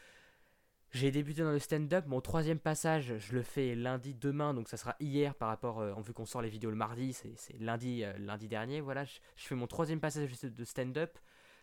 j'ai 0.91 1.11
débuté 1.11 1.43
dans 1.43 1.51
le 1.51 1.59
stand-up. 1.59 2.05
Mon 2.07 2.21
troisième 2.21 2.59
passage, 2.59 3.17
je 3.17 3.34
le 3.34 3.43
fais 3.43 3.75
lundi 3.75 4.15
demain, 4.15 4.53
donc 4.53 4.69
ça 4.69 4.77
sera 4.77 4.95
hier 4.99 5.36
par 5.36 5.49
rapport, 5.49 5.80
euh, 5.80 5.93
en 5.93 6.01
vu 6.01 6.13
qu'on 6.13 6.25
sort 6.25 6.41
les 6.41 6.49
vidéos 6.49 6.71
le 6.71 6.77
mardi, 6.77 7.13
c'est 7.13 7.59
lundi, 7.59 8.03
euh, 8.03 8.17
lundi 8.17 8.47
dernier. 8.47 8.82
Voilà, 8.82 9.03
je, 9.03 9.19
fais 9.36 9.55
mon 9.55 9.67
troisième 9.67 9.99
passage 9.99 10.32
de 10.41 10.63
stand-up. 10.63 11.19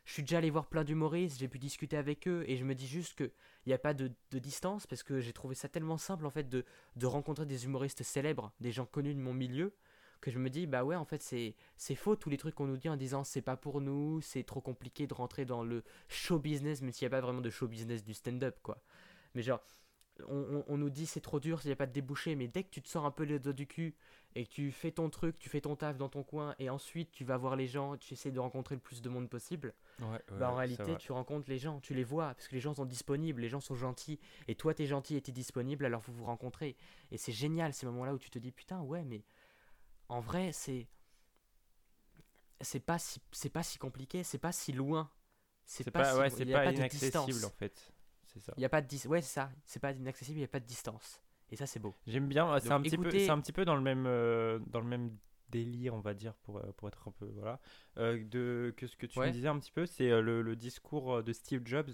Je 0.06 0.12
suis 0.12 0.22
déjà 0.22 0.38
allé 0.38 0.50
voir 0.50 0.66
plein 0.66 0.84
d'humoristes, 0.84 1.40
j'ai 1.40 1.48
pu 1.48 1.58
discuter 1.58 1.96
avec 1.96 2.28
eux 2.28 2.44
et 2.46 2.56
je 2.56 2.64
me 2.64 2.76
dis 2.76 2.86
juste 2.86 3.16
qu'il 3.16 3.32
n'y 3.66 3.72
a 3.72 3.78
pas 3.78 3.92
de, 3.92 4.12
distance 4.32 4.86
parce 4.86 5.02
que 5.02 5.20
j'ai 5.20 5.32
trouvé 5.32 5.56
ça 5.56 5.68
tellement 5.68 5.98
simple 5.98 6.26
en 6.26 6.30
fait 6.30 6.48
de, 6.48 6.64
de 6.94 7.06
rencontrer 7.06 7.44
des 7.44 7.64
humoristes 7.64 8.04
célèbres, 8.04 8.52
des 8.60 8.70
gens 8.70 8.86
connus 8.86 9.14
de 9.14 9.20
mon 9.20 9.34
milieu, 9.34 9.74
que 10.20 10.30
je 10.30 10.38
me 10.38 10.48
dis, 10.48 10.66
bah 10.66 10.84
ouais, 10.84 10.94
en 10.94 11.04
fait, 11.04 11.22
c'est 11.22 11.56
c'est 11.76 11.96
faux 11.96 12.14
tous 12.14 12.30
les 12.30 12.36
trucs 12.36 12.54
qu'on 12.54 12.66
nous 12.66 12.76
dit 12.76 12.88
en 12.88 12.96
disant 12.96 13.24
c'est 13.24 13.42
pas 13.42 13.56
pour 13.56 13.80
nous, 13.80 14.20
c'est 14.20 14.44
trop 14.44 14.60
compliqué 14.60 15.08
de 15.08 15.14
rentrer 15.14 15.44
dans 15.44 15.64
le 15.64 15.82
show 16.08 16.38
business, 16.38 16.82
même 16.82 16.92
s'il 16.92 17.04
n'y 17.04 17.14
a 17.14 17.16
pas 17.16 17.20
vraiment 17.20 17.40
de 17.40 17.50
show 17.50 17.66
business 17.66 18.04
du 18.04 18.14
stand-up, 18.14 18.56
quoi. 18.62 18.80
Mais 19.34 19.42
genre, 19.42 19.60
on, 20.28 20.76
nous 20.76 20.90
dit 20.90 21.06
c'est 21.06 21.20
trop 21.20 21.40
dur 21.40 21.60
s'il 21.60 21.68
n'y 21.68 21.72
a 21.72 21.76
pas 21.76 21.86
de 21.86 21.92
débouché, 21.92 22.34
mais 22.36 22.48
dès 22.48 22.62
que 22.64 22.70
tu 22.70 22.82
te 22.82 22.88
sors 22.88 23.04
un 23.04 23.10
peu 23.10 23.24
les 23.24 23.38
doigts 23.38 23.52
du 23.52 23.66
cul 23.66 23.94
et 24.34 24.44
que 24.46 24.50
tu 24.50 24.70
fais 24.72 24.90
ton 24.90 25.08
truc, 25.10 25.38
tu 25.38 25.48
fais 25.48 25.60
ton 25.60 25.76
taf 25.76 25.96
dans 25.96 26.08
ton 26.08 26.22
coin, 26.22 26.54
et 26.58 26.70
ensuite 26.70 27.10
tu 27.12 27.24
vas 27.24 27.36
voir 27.36 27.56
les 27.56 27.66
gens, 27.66 27.96
tu 27.96 28.14
essaies 28.14 28.30
de 28.32 28.40
rencontrer 28.40 28.74
le 28.74 28.80
plus 28.80 29.02
de 29.02 29.08
monde 29.08 29.28
possible, 29.28 29.74
Ouais, 29.98 30.20
bah 30.38 30.50
en 30.50 30.54
réalité 30.56 30.96
tu 30.96 31.12
rencontres 31.12 31.48
les 31.48 31.58
gens, 31.58 31.80
tu 31.80 31.94
les 31.94 32.04
vois, 32.04 32.34
parce 32.34 32.48
que 32.48 32.54
les 32.54 32.60
gens 32.60 32.74
sont 32.74 32.84
disponibles, 32.84 33.40
les 33.40 33.48
gens 33.48 33.60
sont 33.60 33.74
gentils, 33.74 34.18
et 34.48 34.54
toi 34.54 34.74
t'es 34.74 34.86
gentil 34.86 35.16
et 35.16 35.22
t'es 35.22 35.32
disponible, 35.32 35.84
alors 35.84 36.02
vous 36.02 36.12
vous 36.12 36.24
rencontrez. 36.24 36.76
Et 37.10 37.16
c'est 37.18 37.32
génial 37.32 37.72
ces 37.72 37.86
moments-là 37.86 38.14
où 38.14 38.18
tu 38.18 38.30
te 38.30 38.38
dis 38.38 38.52
putain 38.52 38.80
ouais 38.82 39.04
mais 39.04 39.22
en 40.08 40.20
vrai 40.20 40.52
c'est 40.52 40.86
c'est 42.60 42.80
pas 42.80 42.98
si 42.98 43.20
c'est 43.32 43.50
pas 43.50 43.62
si 43.62 43.78
compliqué, 43.78 44.22
c'est 44.22 44.38
pas 44.38 44.52
si 44.52 44.72
loin. 44.72 45.10
c'est 45.66 45.90
pas, 45.90 46.00
pas, 46.00 46.12
si- 46.12 46.18
ouais, 46.18 46.28
il 46.28 46.36
c'est 46.36 46.46
pas, 46.46 46.66
de 46.66 46.76
inaccessible 46.76 47.26
distance. 47.26 47.44
en 47.44 47.50
fait. 47.50 47.92
C'est 48.36 48.44
ça. 48.44 48.52
Il 48.56 48.60
y 48.60 48.64
a 48.64 48.68
pas 48.68 48.82
de 48.82 48.86
dis- 48.86 49.06
ouais 49.08 49.22
c'est 49.22 49.32
ça, 49.34 49.50
c'est 49.64 49.80
pas 49.80 49.92
inaccessible, 49.92 50.38
il 50.38 50.42
y 50.42 50.44
a 50.44 50.48
pas 50.48 50.60
de 50.60 50.66
distance. 50.66 51.22
Et 51.50 51.56
ça 51.56 51.66
c'est 51.66 51.80
beau. 51.80 51.94
J'aime 52.06 52.26
bien. 52.28 52.58
C'est 52.60 52.68
Donc, 52.68 52.80
un 52.80 52.82
petit 52.82 52.98
peu, 52.98 53.10
c'est 53.10 53.30
un 53.30 53.40
petit 53.40 53.52
peu 53.52 53.64
dans 53.64 53.76
le 53.76 53.80
même, 53.82 54.04
euh, 54.06 54.58
dans 54.66 54.80
le 54.80 54.86
même 54.86 55.16
délire, 55.48 55.94
on 55.94 56.00
va 56.00 56.12
dire, 56.12 56.34
pour, 56.42 56.58
euh, 56.58 56.72
pour 56.76 56.88
être 56.88 57.06
un 57.08 57.12
peu 57.12 57.26
voilà, 57.36 57.60
euh, 57.98 58.22
de 58.24 58.74
que 58.76 58.86
ce 58.86 58.96
que 58.96 59.06
tu 59.06 59.18
Ouais. 59.18 59.28
me 59.28 59.32
disais 59.32 59.48
un 59.48 59.58
petit 59.58 59.70
peu, 59.72 59.86
c'est 59.86 60.10
euh, 60.10 60.20
le, 60.20 60.42
le 60.42 60.54
discours 60.56 61.14
euh, 61.16 61.22
de 61.22 61.32
Steve 61.32 61.62
Jobs 61.64 61.90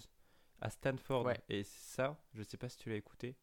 à 0.61 0.71
Stanford. 0.71 1.27
Ouais. 1.27 1.39
Et 1.49 1.63
ça, 1.65 2.19
je 2.35 2.43
sais 2.43 2.57
pas 2.57 2.69
si 2.71 2.79
tu 2.79 2.89
l'as 2.89 2.97
écouté, 2.97 3.37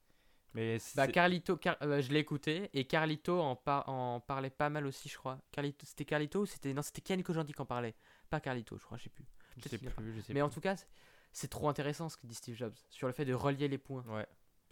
mais 0.56 0.78
Bah 0.96 1.06
c'est- 1.06 1.12
Carlito, 1.12 1.58
Car- 1.58 1.78
euh, 1.84 2.02
je 2.02 2.12
l'ai 2.12 2.20
écouté 2.20 2.70
et 2.74 2.86
Carlito 2.86 3.40
en, 3.40 3.56
par- 3.56 3.88
en 3.88 4.20
parlait 4.20 4.50
pas 4.50 4.70
mal 4.72 4.88
aussi 4.88 5.08
je 5.10 5.18
crois. 5.18 5.40
Carlito, 5.52 5.86
c'était 5.86 6.06
Carlito 6.06 6.42
ou 6.42 6.46
c'était 6.48 6.74
non 6.74 6.82
c'était 6.82 7.02
Ken 7.02 7.22
Kojandi 7.22 7.54
qui 7.54 7.62
en 7.62 7.66
parlait, 7.68 7.94
pas 8.32 8.40
Carlito 8.40 8.78
je 8.80 8.84
crois, 8.84 8.98
je 8.98 9.04
sais 9.04 9.10
plus. 9.12 9.26
je 9.58 9.70
sais 9.70 9.78
plus, 9.78 9.90
je 10.16 10.22
sais 10.22 10.34
Mais 10.34 10.42
en 10.42 10.50
tout 10.50 10.60
cas, 10.62 10.76
c'est- 11.32 11.48
trop 11.48 11.70
intéressant 11.70 12.10
ce 12.10 12.18
que 12.18 12.28
dit 12.28 12.36
Steve 12.36 12.56
Jobs 12.56 12.76
sur 12.90 13.08
le 13.08 13.14
fait 13.14 13.26
de 13.26 13.34
relier 13.34 13.68
les 13.68 13.78
points. 13.78 14.06
Ouais, 14.08 14.28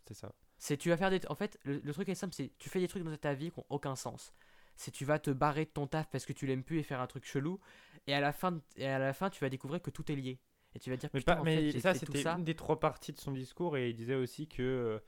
c'est 0.06 0.14
ça. 0.16 0.34
C'est 0.58 0.78
tu 0.78 0.90
vas 0.90 0.98
faire 0.98 1.10
des 1.12 1.22
en 1.28 1.36
fait 1.36 1.60
le, 1.64 1.80
le 1.84 1.94
truc 1.94 2.10
est 2.10 2.16
simple, 2.16 2.34
c'est 2.34 2.52
tu 2.58 2.70
fais 2.70 2.80
des 2.80 2.88
trucs 2.88 3.04
dans 3.04 3.16
ta 3.18 3.34
vie 3.34 3.52
qui 3.52 3.60
ont 3.60 3.66
aucun 3.70 3.96
sens. 3.96 4.34
C'est 4.76 4.92
tu 4.92 5.06
vas 5.06 5.20
te 5.20 5.32
barrer 5.32 5.66
de 5.66 5.70
ton 5.72 5.88
taf 5.88 6.08
parce 6.10 6.26
que 6.26 6.34
tu 6.34 6.46
l'aimes 6.48 6.64
plus 6.64 6.80
et 6.80 6.84
faire 6.84 7.00
un 7.02 7.08
truc 7.08 7.26
chelou 7.26 7.60
et 8.08 8.14
à 8.14 8.20
la 8.20 8.32
fin 8.34 8.60
et 8.76 8.88
à 8.88 9.00
la 9.00 9.14
fin 9.14 9.30
tu 9.30 9.40
vas 9.44 9.50
découvrir 9.50 9.82
que 9.82 9.90
tout 9.92 10.12
est 10.12 10.16
lié 10.16 10.40
et 10.76 10.80
tu 10.80 10.90
vas 10.90 10.98
dire 10.98 11.10
Mais, 11.14 11.22
pas, 11.22 11.40
en 11.40 11.44
mais 11.44 11.72
fait, 11.72 11.80
ça, 11.80 11.94
c'était 11.94 12.24
une 12.24 12.44
des 12.44 12.56
trois 12.56 12.80
parties 12.80 13.14
de 13.14 13.20
son 13.20 13.32
discours 13.32 13.78
et 13.78 13.90
il 13.90 13.96
disait 13.96 14.16
aussi 14.16 14.48
que 14.48 14.62
euh, 14.64 15.00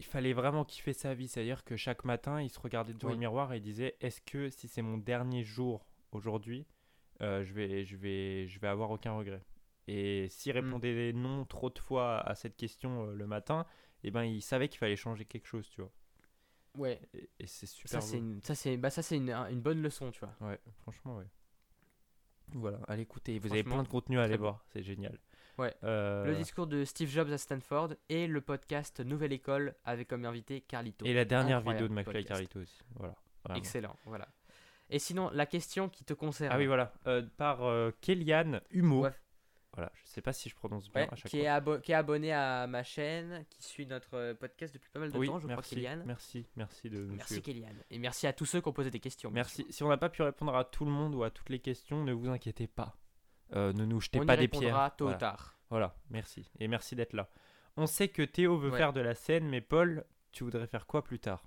il 0.00 0.06
fallait 0.06 0.32
vraiment 0.32 0.64
kiffer 0.64 0.92
sa 0.92 1.14
vie. 1.14 1.28
C'est-à-dire 1.28 1.64
que 1.64 1.76
chaque 1.76 2.04
matin, 2.04 2.40
il 2.40 2.50
se 2.50 2.58
regardait 2.60 2.94
devant 2.94 3.08
Oui. 3.08 3.14
le 3.14 3.18
miroir 3.18 3.52
et 3.52 3.56
il 3.58 3.62
disait 3.62 3.96
Est-ce 4.00 4.20
que 4.20 4.50
si 4.50 4.68
c'est 4.68 4.82
mon 4.82 4.98
dernier 4.98 5.44
jour 5.44 5.86
aujourd'hui, 6.12 6.66
euh, 7.20 7.44
je, 7.44 7.52
vais, 7.52 7.84
je, 7.84 7.96
vais, 7.96 8.46
je 8.48 8.58
vais 8.60 8.68
avoir 8.68 8.90
aucun 8.90 9.12
regret? 9.12 9.42
Et 9.90 10.28
s'il 10.28 10.52
Mm. 10.54 10.56
répondait 10.56 11.12
non 11.14 11.44
trop 11.46 11.70
de 11.70 11.78
fois 11.78 12.20
à 12.20 12.34
cette 12.34 12.56
question 12.56 13.08
euh, 13.08 13.14
le 13.14 13.26
matin, 13.26 13.64
eh 14.04 14.10
ben, 14.10 14.22
il 14.24 14.42
savait 14.42 14.68
qu'il 14.68 14.78
fallait 14.78 14.96
changer 14.96 15.24
quelque 15.24 15.46
chose, 15.46 15.68
tu 15.70 15.80
vois. 15.80 15.90
Ouais, 16.76 17.00
Et, 17.14 17.28
et 17.40 17.46
c'est 17.46 17.66
super 17.66 17.90
ça 17.90 18.06
c'est 18.06 18.18
une 18.18 18.40
ça 18.42 18.54
c'est 18.54 18.76
bah 18.76 18.90
ça 18.90 19.02
c'est 19.02 19.16
une, 19.16 19.30
une 19.32 19.60
bonne 19.60 19.82
leçon, 19.82 20.10
tu 20.12 20.20
vois. 20.20 20.34
Ouais, 20.48 20.60
franchement, 20.82 21.16
ouais. 21.16 21.26
Voilà, 22.52 22.78
allez 22.88 23.02
écouter. 23.02 23.38
Vous 23.38 23.50
avez 23.52 23.62
plein 23.64 23.82
de 23.82 23.88
contenu 23.88 24.18
à 24.18 24.22
aller 24.22 24.36
voir, 24.36 24.64
c'est 24.72 24.82
génial. 24.82 25.18
Ouais. 25.58 25.74
Euh, 25.82 26.24
Le 26.26 26.36
discours 26.36 26.66
de 26.66 26.84
Steve 26.84 27.08
Jobs 27.10 27.30
à 27.30 27.36
Stanford 27.38 27.94
et 28.08 28.26
le 28.28 28.40
podcast 28.40 29.00
Nouvelle 29.00 29.32
École 29.32 29.74
avec 29.84 30.06
comme 30.08 30.24
invité 30.24 30.60
Carlito. 30.60 31.04
Et 31.04 31.12
la 31.14 31.24
dernière 31.24 31.58
Incroyable 31.58 31.84
vidéo 31.84 31.88
de 31.88 31.94
McFly 32.00 32.12
podcast. 32.12 32.28
Carlito 32.28 32.60
aussi. 32.60 32.78
Voilà. 32.94 33.14
vraiment. 33.44 33.58
Excellent, 33.58 33.96
voilà. 34.06 34.28
Et 34.88 34.98
sinon, 34.98 35.30
la 35.32 35.46
question 35.46 35.88
qui 35.88 36.04
te 36.04 36.14
concerne. 36.14 36.50
Ah 36.52 36.58
oui, 36.58 36.66
voilà. 36.66 36.92
Euh, 37.06 37.22
par 37.36 37.64
euh, 37.64 37.90
Kéliane 38.00 38.60
Humo. 38.70 39.02
Ouais. 39.02 39.12
Voilà, 39.74 39.92
je 39.94 40.10
sais 40.10 40.22
pas 40.22 40.32
si 40.32 40.48
je 40.48 40.54
prononce 40.56 40.90
bien 40.90 41.02
Ouais, 41.02 41.08
à 41.12 41.14
chaque 41.16 41.30
qui, 41.30 41.40
est 41.40 41.44
fois. 41.44 41.52
abo- 41.52 41.80
qui 41.80 41.92
est 41.92 41.94
abonné 41.94 42.32
à 42.32 42.66
ma 42.66 42.82
chaîne, 42.82 43.44
qui 43.50 43.62
suit 43.62 43.86
notre 43.86 44.14
euh, 44.16 44.34
podcast 44.34 44.74
depuis 44.74 44.90
pas 44.90 44.98
mal 44.98 45.12
de 45.12 45.18
oui, 45.18 45.26
temps, 45.28 45.38
je 45.38 45.46
merci, 45.46 45.76
crois, 45.82 45.96
merci, 46.04 46.46
merci 46.56 46.90
de 46.90 46.98
nous 47.04 47.14
Merci. 47.16 47.42
Kéliane. 47.42 47.76
Et 47.90 47.98
merci 47.98 48.26
à 48.26 48.32
tous 48.32 48.46
ceux 48.46 48.60
qui 48.60 48.68
ont 48.68 48.72
posé 48.72 48.90
des 48.90 48.98
questions. 49.00 49.30
Merci. 49.30 49.66
Si 49.70 49.82
on 49.84 49.88
n'a 49.88 49.98
pas 49.98 50.08
pu 50.08 50.22
répondre 50.22 50.54
à 50.56 50.64
tout 50.64 50.84
le 50.84 50.90
monde 50.90 51.14
ou 51.14 51.22
à 51.22 51.30
toutes 51.30 51.50
les 51.50 51.60
questions, 51.60 52.02
ne 52.02 52.12
vous 52.12 52.28
inquiétez 52.28 52.66
pas. 52.66 52.96
Euh, 53.54 53.72
ne 53.74 53.84
nous 53.84 54.00
jetez. 54.00 54.18
On 54.20 54.26
pas 54.26 54.34
y 54.34 54.36
des 54.38 54.40
répondra 54.42 54.68
pierres. 54.68 54.96
tôt 54.96 55.04
voilà. 55.04 55.16
ou 55.16 55.20
tard. 55.20 55.58
Voilà, 55.70 55.96
merci. 56.10 56.50
Et 56.58 56.66
merci 56.66 56.96
d'être 56.96 57.12
là. 57.12 57.28
On 57.76 57.86
sait 57.86 58.08
que 58.08 58.22
Théo 58.22 58.56
veut 58.58 58.70
Ouais. 58.70 58.76
faire 58.78 58.92
de 58.92 59.00
la 59.00 59.14
scène, 59.14 59.48
mais 59.48 59.60
Paul, 59.60 60.04
tu 60.32 60.44
voudrais 60.44 60.66
faire 60.66 60.86
quoi 60.86 61.04
plus 61.04 61.20
tard? 61.20 61.44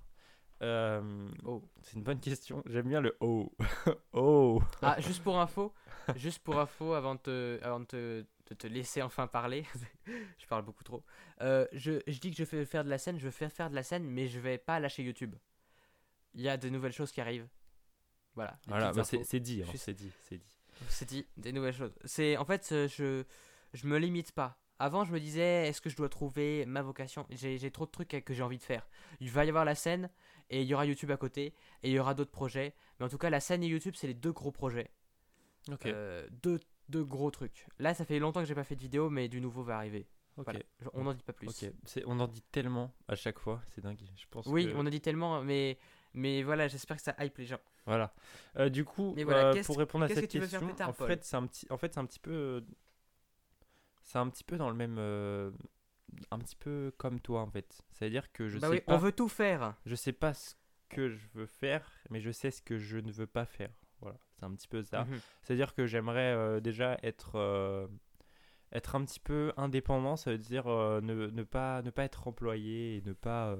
Euh, 0.61 1.27
Oh. 1.43 1.63
C'est 1.81 1.97
une 1.97 2.03
bonne 2.03 2.19
question. 2.19 2.61
J'aime 2.67 2.87
bien 2.87 3.01
le 3.01 3.17
oh. 3.19 3.51
oh. 4.13 4.61
Ah, 4.83 4.99
juste 5.01 5.23
pour 5.23 5.39
info, 5.39 5.73
juste 6.15 6.39
pour 6.39 6.59
info, 6.59 6.93
avant 6.93 7.15
de 7.15 7.19
te, 7.19 7.59
avant 7.63 7.79
de 7.79 7.85
te, 7.85 8.25
de 8.49 8.53
te 8.55 8.67
laisser 8.67 9.01
enfin 9.01 9.27
parler, 9.27 9.65
je 10.39 10.45
parle 10.47 10.63
beaucoup 10.63 10.83
trop. 10.83 11.03
Euh, 11.41 11.67
je, 11.73 12.01
je 12.07 12.19
dis 12.19 12.31
que 12.31 12.37
je 12.37 12.43
vais 12.43 12.65
faire 12.65 12.83
de 12.83 12.89
la 12.89 12.97
scène, 12.97 13.17
je 13.19 13.25
vais 13.25 13.31
faire 13.31 13.51
faire 13.51 13.69
de 13.69 13.75
la 13.75 13.83
scène, 13.83 14.03
mais 14.05 14.27
je 14.27 14.39
vais 14.39 14.57
pas 14.57 14.79
lâcher 14.79 15.03
YouTube. 15.03 15.35
Il 16.33 16.41
y 16.41 16.49
a 16.49 16.57
de 16.57 16.69
nouvelles 16.69 16.93
choses 16.93 17.11
qui 17.11 17.21
arrivent. 17.21 17.47
Voilà. 18.35 18.57
Voilà, 18.67 18.91
bah, 18.93 19.03
c'est 19.03 19.39
dit, 19.39 19.63
suis- 19.69 19.77
c'est 19.77 19.93
dit, 19.93 20.11
c'est 20.21 20.37
dit. 20.37 20.57
C'est 20.89 21.05
dit, 21.07 21.27
des 21.37 21.51
nouvelles 21.51 21.73
choses. 21.75 21.93
C'est 22.05 22.37
en 22.37 22.45
fait, 22.45 22.69
euh, 22.71 22.87
je 22.87 23.23
je 23.73 23.87
me 23.87 23.97
limite 23.97 24.31
pas. 24.31 24.57
Avant, 24.79 25.03
je 25.05 25.13
me 25.13 25.19
disais, 25.19 25.67
est-ce 25.67 25.79
que 25.79 25.89
je 25.91 25.95
dois 25.95 26.09
trouver 26.09 26.65
ma 26.65 26.81
vocation? 26.81 27.27
J'ai 27.29 27.69
trop 27.71 27.85
de 27.85 27.91
trucs 27.91 28.09
que 28.25 28.33
j'ai 28.33 28.41
envie 28.41 28.57
de 28.57 28.63
faire. 28.63 28.89
Il 29.19 29.29
va 29.29 29.45
y 29.45 29.49
avoir 29.49 29.63
la 29.63 29.75
scène 29.75 30.09
et 30.49 30.61
il 30.63 30.67
y 30.67 30.73
aura 30.73 30.87
YouTube 30.87 31.11
à 31.11 31.17
côté 31.17 31.53
et 31.83 31.89
il 31.89 31.91
y 31.91 31.99
aura 31.99 32.15
d'autres 32.15 32.31
projets. 32.31 32.73
Mais 32.99 33.05
en 33.05 33.09
tout 33.09 33.19
cas, 33.19 33.29
la 33.29 33.39
scène 33.39 33.61
et 33.63 33.67
YouTube, 33.67 33.93
c'est 33.95 34.07
les 34.07 34.15
deux 34.15 34.31
gros 34.31 34.51
projets. 34.51 34.89
Ok. 35.69 35.85
Euh, 35.85 36.27
deux, 36.43 36.59
deux 36.89 37.03
gros 37.03 37.29
trucs. 37.31 37.67
Là, 37.79 37.93
ça 37.93 38.05
fait 38.05 38.19
longtemps 38.19 38.41
que 38.41 38.47
j'ai 38.47 38.55
pas 38.55 38.63
fait 38.63 38.75
de 38.75 38.81
vidéo, 38.81 39.09
mais 39.09 39.27
du 39.27 39.41
nouveau 39.41 39.63
va 39.63 39.77
arriver. 39.77 40.07
ok. 40.37 40.45
Voilà. 40.45 40.59
Je- 40.79 40.87
On 40.93 41.03
n'en 41.03 41.13
dit 41.13 41.23
pas 41.23 41.33
plus. 41.33 41.47
Ok. 41.47 41.71
C'est- 41.85 42.03
On 42.07 42.19
en 42.19 42.27
dit 42.27 42.41
tellement 42.51 42.93
à 43.07 43.15
chaque 43.15 43.39
fois, 43.39 43.61
c'est 43.69 43.81
dingue. 43.81 43.99
Je 44.15 44.25
pense. 44.29 44.45
Oui, 44.47 44.65
que- 44.67 44.73
on 44.75 44.79
en 44.81 44.89
dit 44.89 45.01
tellement, 45.01 45.41
mais 45.43 45.77
mais 46.13 46.43
voilà, 46.43 46.67
j'espère 46.67 46.97
que 46.97 47.03
ça 47.03 47.15
hype 47.19 47.37
les 47.37 47.45
gens. 47.45 47.59
Voilà. 47.85 48.13
Euh, 48.57 48.69
du 48.69 48.83
coup, 48.85 49.13
Mais 49.15 49.23
voilà, 49.23 49.51
euh, 49.51 49.63
pour 49.63 49.77
répondre 49.77 50.03
à 50.05 50.07
cette 50.09 50.21
que 50.21 50.25
tu 50.25 50.39
veux 50.39 50.45
faire 50.47 50.59
question, 50.59 50.75
tard, 50.75 50.89
en 50.89 50.93
Paul 50.93 51.07
fait, 51.07 51.23
c'est 51.23 51.35
un 51.37 51.47
petit, 51.47 51.65
en 51.69 51.77
fait, 51.77 51.93
c'est 51.93 51.99
un 51.99 52.05
petit 52.05 52.19
peu, 52.19 52.63
c'est 54.03 54.17
un 54.17 54.29
petit 54.29 54.43
peu 54.43 54.57
dans 54.57 54.69
le 54.69 54.75
même, 54.75 54.97
euh, 54.99 55.51
un 56.31 56.39
petit 56.39 56.55
peu 56.55 56.93
comme 56.97 57.19
toi 57.19 57.41
en 57.41 57.49
fait. 57.49 57.81
C'est-à-dire 57.91 58.31
que 58.33 58.49
je 58.49 58.57
bah 58.59 58.67
sais 58.67 58.73
oui, 58.73 58.81
pas, 58.81 58.93
on 58.93 58.97
veut 58.97 59.11
tout 59.13 59.29
faire. 59.29 59.75
je 59.85 59.95
sais 59.95 60.11
pas 60.11 60.33
ce 60.33 60.55
que 60.89 61.09
je 61.09 61.27
veux 61.33 61.45
faire, 61.45 61.89
mais 62.09 62.19
je 62.19 62.31
sais 62.31 62.51
ce 62.51 62.61
que 62.61 62.77
je 62.77 62.97
ne 62.97 63.11
veux 63.11 63.27
pas 63.27 63.45
faire. 63.45 63.71
Voilà, 64.01 64.17
c'est 64.37 64.45
un 64.45 64.51
petit 64.55 64.67
peu 64.67 64.83
ça. 64.83 65.05
Mhm. 65.05 65.19
C'est-à-dire 65.41 65.73
que 65.73 65.85
j'aimerais 65.85 66.33
euh, 66.33 66.59
déjà 66.59 66.97
être, 67.03 67.35
euh, 67.35 67.87
être 68.73 68.95
un 68.95 69.05
petit 69.05 69.19
peu 69.19 69.53
indépendant. 69.57 70.15
Ça 70.15 70.31
veut 70.31 70.37
dire 70.37 70.67
euh, 70.67 71.01
ne, 71.01 71.27
ne 71.27 71.43
pas, 71.43 71.81
ne 71.83 71.89
pas 71.89 72.03
être 72.03 72.27
employé 72.27 72.97
et 72.97 73.01
ne 73.05 73.13
pas, 73.13 73.55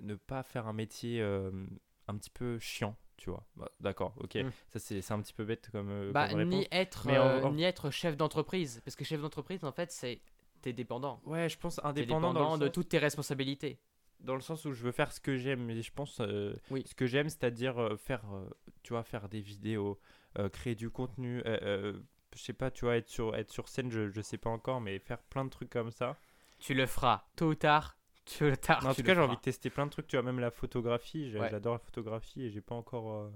ne 0.00 0.14
pas 0.14 0.42
faire 0.42 0.66
un 0.66 0.72
métier 0.72 1.20
un 1.22 2.16
petit 2.16 2.30
peu 2.30 2.58
chiant. 2.58 2.96
Tu 3.18 3.30
vois, 3.30 3.44
Bah, 3.54 3.68
d'accord, 3.78 4.14
ok. 4.18 4.34
Mm. 4.36 4.50
Ça 4.68 4.80
c'est 4.80 5.12
un 5.12 5.20
petit 5.20 5.34
peu 5.34 5.44
bête 5.44 5.68
comme, 5.70 6.10
Bah, 6.12 6.28
comme 6.28 6.42
ni 6.44 6.66
être, 6.72 7.06
Mais 7.06 7.18
en- 7.18 7.44
en- 7.44 7.52
ni 7.52 7.62
être 7.62 7.90
chef 7.90 8.16
d'entreprise. 8.16 8.80
Parce 8.84 8.96
que 8.96 9.04
chef 9.04 9.20
d'entreprise, 9.20 9.62
en 9.64 9.70
fait, 9.70 9.92
c'est 9.92 10.20
t'es 10.60 10.72
dépendant. 10.72 11.20
Ouais, 11.24 11.48
je 11.48 11.56
pense 11.58 11.76
T'es 11.76 11.86
indépendant, 11.86 12.32
dépendant 12.32 12.50
dans, 12.50 12.58
de 12.58 12.66
sens, 12.66 12.72
toutes 12.72 12.88
tes 12.88 12.98
responsabilités. 12.98 13.78
Dans 14.22 14.34
le 14.34 14.40
sens 14.40 14.64
où 14.64 14.72
je 14.72 14.82
veux 14.82 14.92
faire 14.92 15.12
ce 15.12 15.20
que 15.20 15.36
j'aime. 15.36 15.64
Mais 15.64 15.80
je 15.82 15.92
pense 15.92 16.18
euh, 16.20 16.54
Oui. 16.70 16.82
ce 16.86 16.94
que 16.94 17.06
j'aime, 17.06 17.28
c'est-à-dire 17.28 17.78
euh, 17.80 17.96
faire, 17.96 18.22
euh, 18.34 18.48
tu 18.82 18.92
vois, 18.92 19.02
faire 19.02 19.28
des 19.28 19.40
vidéos, 19.40 19.98
euh, 20.38 20.48
créer 20.48 20.74
du 20.74 20.90
contenu. 20.90 21.42
je 21.44 22.40
sais 22.40 22.52
pas, 22.54 22.70
tu 22.70 22.84
vois, 22.86 22.96
être 22.96 23.08
sur, 23.10 23.36
être 23.36 23.50
sur 23.50 23.68
scène, 23.68 23.90
je, 23.90 24.10
je 24.10 24.20
sais 24.22 24.38
pas 24.38 24.48
encore, 24.50 24.80
mais 24.80 24.98
faire 24.98 25.18
plein 25.22 25.44
de 25.44 25.50
trucs 25.50 25.68
comme 25.70 25.90
ça. 25.90 26.16
Tu 26.58 26.72
le 26.74 26.86
feras. 26.86 27.24
Tôt 27.36 27.48
ou 27.50 27.54
tard, 27.54 27.98
tu 28.24 28.44
le 28.44 28.56
tard. 28.56 28.82
Non, 28.84 28.90
en 28.90 28.94
tu 28.94 29.02
tout 29.02 29.06
cas, 29.06 29.14
j'ai 29.14 29.20
envie 29.20 29.36
de 29.36 29.40
tester 29.42 29.68
plein 29.68 29.84
de 29.86 29.90
trucs. 29.90 30.06
Tu 30.06 30.16
vois, 30.16 30.22
même 30.22 30.38
la 30.40 30.50
photographie, 30.50 31.30
Ouais. 31.36 31.48
j'adore 31.50 31.74
la 31.74 31.78
photographie 31.80 32.44
et 32.44 32.50
j'ai 32.50 32.60
pas 32.62 32.74
encore 32.74 33.30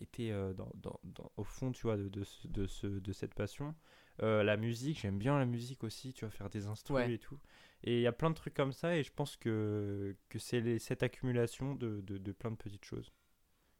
été 0.00 0.30
dans, 0.56 0.70
dans- 0.74 0.98
dans- 1.04 1.30
au 1.36 1.44
fond, 1.44 1.72
tu 1.72 1.82
vois, 1.82 1.96
de, 1.96 2.08
de, 2.08 2.24
ce- 2.24 2.48
de, 2.48 2.66
ce- 2.66 2.86
de 2.86 3.12
cette 3.12 3.34
passion. 3.34 3.74
La 4.20 4.56
musique, 4.56 5.00
j'aime 5.00 5.18
bien 5.18 5.38
la 5.38 5.44
musique 5.46 5.82
aussi, 5.84 6.12
tu 6.14 6.24
vois, 6.24 6.30
faire 6.30 6.48
des 6.50 6.66
instruments 6.66 7.00
Ouais. 7.00 7.12
et 7.14 7.18
tout. 7.18 7.38
Et 7.84 7.96
il 7.96 8.02
y 8.02 8.06
a 8.06 8.12
plein 8.12 8.30
de 8.30 8.34
trucs 8.34 8.54
comme 8.54 8.72
ça 8.72 8.96
et 8.96 9.02
je 9.02 9.12
pense 9.12 9.36
que, 9.36 10.16
que 10.28 10.38
c'est 10.38 10.78
cette 10.78 11.02
accumulation 11.02 11.74
de, 11.74 12.00
de, 12.02 12.18
de 12.18 12.32
plein 12.32 12.50
de 12.50 12.56
petites 12.56 12.84
choses 12.84 13.12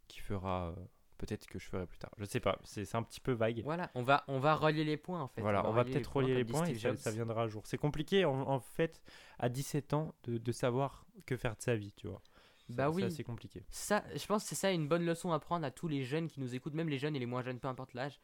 qui 0.08 0.20
fera 0.20 0.70
euh, 0.70 0.84
peut-être 1.18 1.46
que 1.46 1.58
je 1.58 1.66
ferai 1.66 1.86
plus 1.86 1.98
tard. 1.98 2.10
Je 2.18 2.24
sais 2.24 2.40
pas, 2.40 2.58
c'est 2.64 2.94
un 2.94 3.02
petit 3.02 3.20
peu 3.20 3.32
vague. 3.32 3.62
Voilà, 3.62 3.90
on 3.94 4.02
va, 4.02 4.24
on 4.26 4.40
va 4.40 4.54
relier 4.54 4.84
les 4.84 4.96
points 4.96 5.22
en 5.22 5.28
fait. 5.28 5.40
Voilà, 5.40 5.68
on 5.68 5.72
va 5.72 5.84
peut-être 5.84 6.16
relier 6.16 6.34
les 6.34 6.44
points 6.44 6.66
et 6.66 6.74
ça, 6.74 7.10
viendra 7.10 7.44
à 7.44 7.48
jour. 7.48 7.62
C'est 7.66 7.78
compliqué 7.78 8.24
en, 8.24 8.40
en 8.40 8.60
fait 8.60 9.02
à 9.38 9.48
17 9.48 9.94
ans 9.94 10.14
de, 10.24 10.38
de 10.38 10.52
savoir 10.52 11.06
que 11.26 11.36
faire 11.36 11.54
de 11.56 11.62
sa 11.62 11.76
vie, 11.76 11.92
tu 11.92 12.08
vois. 12.08 12.22
Bah 12.68 12.90
oui. 12.90 13.10
C'est 13.10 13.24
compliqué. 13.24 13.64
Ça, 13.70 14.04
je 14.14 14.26
pense 14.26 14.42
que 14.44 14.48
c'est 14.50 14.54
ça 14.54 14.70
une 14.72 14.88
bonne 14.88 15.04
leçon 15.04 15.32
à 15.32 15.38
prendre 15.38 15.66
à 15.66 15.70
tous 15.70 15.88
les 15.88 16.04
jeunes 16.04 16.28
qui 16.28 16.40
nous 16.40 16.54
écoutent, 16.54 16.74
même 16.74 16.88
les 16.88 16.98
jeunes 16.98 17.16
et 17.16 17.18
les 17.18 17.26
moins 17.26 17.42
jeunes, 17.42 17.58
peu 17.58 17.68
importe 17.68 17.94
l'âge. 17.94 18.20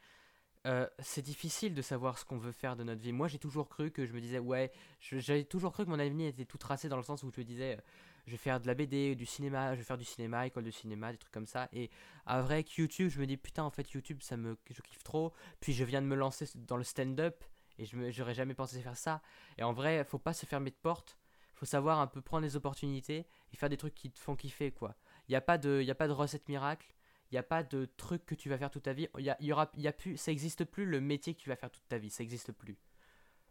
Euh, 0.68 0.86
c'est 0.98 1.22
difficile 1.22 1.74
de 1.74 1.80
savoir 1.80 2.18
ce 2.18 2.26
qu'on 2.26 2.36
veut 2.36 2.52
faire 2.52 2.76
de 2.76 2.84
notre 2.84 3.00
vie. 3.00 3.12
Moi, 3.12 3.26
j'ai 3.26 3.38
toujours 3.38 3.68
cru 3.70 3.90
que 3.90 4.04
je 4.04 4.12
me 4.12 4.20
disais, 4.20 4.38
ouais, 4.38 4.70
j'avais 5.00 5.44
toujours 5.44 5.72
cru 5.72 5.86
que 5.86 5.90
mon 5.90 5.98
avenir 5.98 6.28
était 6.28 6.44
tout 6.44 6.58
tracé 6.58 6.90
dans 6.90 6.98
le 6.98 7.02
sens 7.02 7.22
où 7.22 7.30
je 7.34 7.40
me 7.40 7.44
disais, 7.44 7.78
euh, 7.78 7.80
je 8.26 8.32
vais 8.32 8.36
faire 8.36 8.60
de 8.60 8.66
la 8.66 8.74
BD, 8.74 9.14
du 9.14 9.24
cinéma, 9.24 9.72
je 9.72 9.78
vais 9.78 9.84
faire 9.84 9.96
du 9.96 10.04
cinéma, 10.04 10.46
école 10.46 10.64
de 10.64 10.70
cinéma, 10.70 11.10
des 11.10 11.16
trucs 11.16 11.32
comme 11.32 11.46
ça. 11.46 11.70
Et 11.72 11.90
à 12.26 12.42
vrai 12.42 12.64
que 12.64 12.82
YouTube, 12.82 13.08
je 13.08 13.18
me 13.18 13.26
dis 13.26 13.38
putain, 13.38 13.64
en 13.64 13.70
fait, 13.70 13.90
YouTube, 13.92 14.18
ça 14.20 14.36
me, 14.36 14.58
je 14.68 14.82
kiffe 14.82 15.02
trop. 15.04 15.32
Puis 15.60 15.72
je 15.72 15.84
viens 15.84 16.02
de 16.02 16.06
me 16.06 16.16
lancer 16.16 16.46
dans 16.54 16.76
le 16.76 16.84
stand-up 16.84 17.42
et 17.78 17.86
je 17.86 18.10
j'aurais 18.10 18.34
jamais 18.34 18.54
pensé 18.54 18.78
faire 18.82 18.96
ça. 18.96 19.22
Et 19.56 19.62
en 19.62 19.72
vrai, 19.72 20.04
faut 20.04 20.18
pas 20.18 20.34
se 20.34 20.44
fermer 20.44 20.70
de 20.70 20.76
porte. 20.76 21.16
Faut 21.54 21.66
savoir 21.66 21.98
un 21.98 22.06
peu 22.06 22.20
prendre 22.20 22.42
les 22.44 22.56
opportunités 22.56 23.26
et 23.52 23.56
faire 23.56 23.70
des 23.70 23.78
trucs 23.78 23.94
qui 23.94 24.10
te 24.10 24.18
font 24.18 24.36
kiffer, 24.36 24.70
quoi. 24.70 24.94
Il 25.28 25.32
n'y 25.32 25.36
a, 25.36 25.38
y 25.82 25.90
a 25.90 25.94
pas 25.94 26.08
de 26.08 26.12
recette 26.12 26.48
miracle. 26.48 26.94
Il 27.30 27.34
n'y 27.34 27.38
a 27.38 27.42
pas 27.42 27.62
de 27.62 27.84
truc 27.96 28.24
que 28.24 28.34
tu 28.34 28.48
vas 28.48 28.56
faire 28.56 28.70
toute 28.70 28.84
ta 28.84 28.92
vie. 28.92 29.08
Y 29.18 29.28
a, 29.28 29.36
y 29.40 29.52
aura, 29.52 29.70
y 29.76 29.86
a 29.86 29.92
plus, 29.92 30.16
ça 30.16 30.30
n'existe 30.30 30.64
plus 30.64 30.86
le 30.86 31.00
métier 31.00 31.34
que 31.34 31.40
tu 31.40 31.50
vas 31.50 31.56
faire 31.56 31.70
toute 31.70 31.86
ta 31.88 31.98
vie. 31.98 32.10
Ça 32.10 32.22
n'existe 32.22 32.52
plus. 32.52 32.78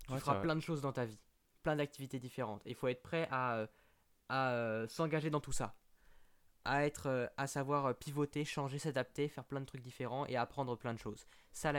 Tu 0.07 0.17
feras 0.19 0.39
plein 0.41 0.55
de 0.55 0.61
choses 0.61 0.81
dans 0.81 0.93
ta 0.93 1.05
vie. 1.05 1.19
Plein 1.63 1.75
d'activités 1.75 2.19
différentes. 2.19 2.61
Il 2.65 2.75
faut 2.75 2.87
être 2.87 3.03
prêt 3.03 3.27
à, 3.29 3.67
à 4.29 4.51
euh, 4.51 4.87
s'engager 4.87 5.29
dans 5.29 5.41
tout 5.41 5.51
ça. 5.51 5.75
À 6.65 6.85
être, 6.85 7.07
euh, 7.07 7.27
à 7.37 7.47
savoir 7.47 7.85
euh, 7.85 7.93
pivoter, 7.93 8.43
changer, 8.43 8.79
s'adapter, 8.79 9.27
faire 9.27 9.45
plein 9.45 9.61
de 9.61 9.65
trucs 9.65 9.81
différents 9.81 10.25
et 10.25 10.35
apprendre 10.35 10.75
plein 10.75 10.93
de 10.93 10.99
choses. 10.99 11.25
Ça, 11.51 11.71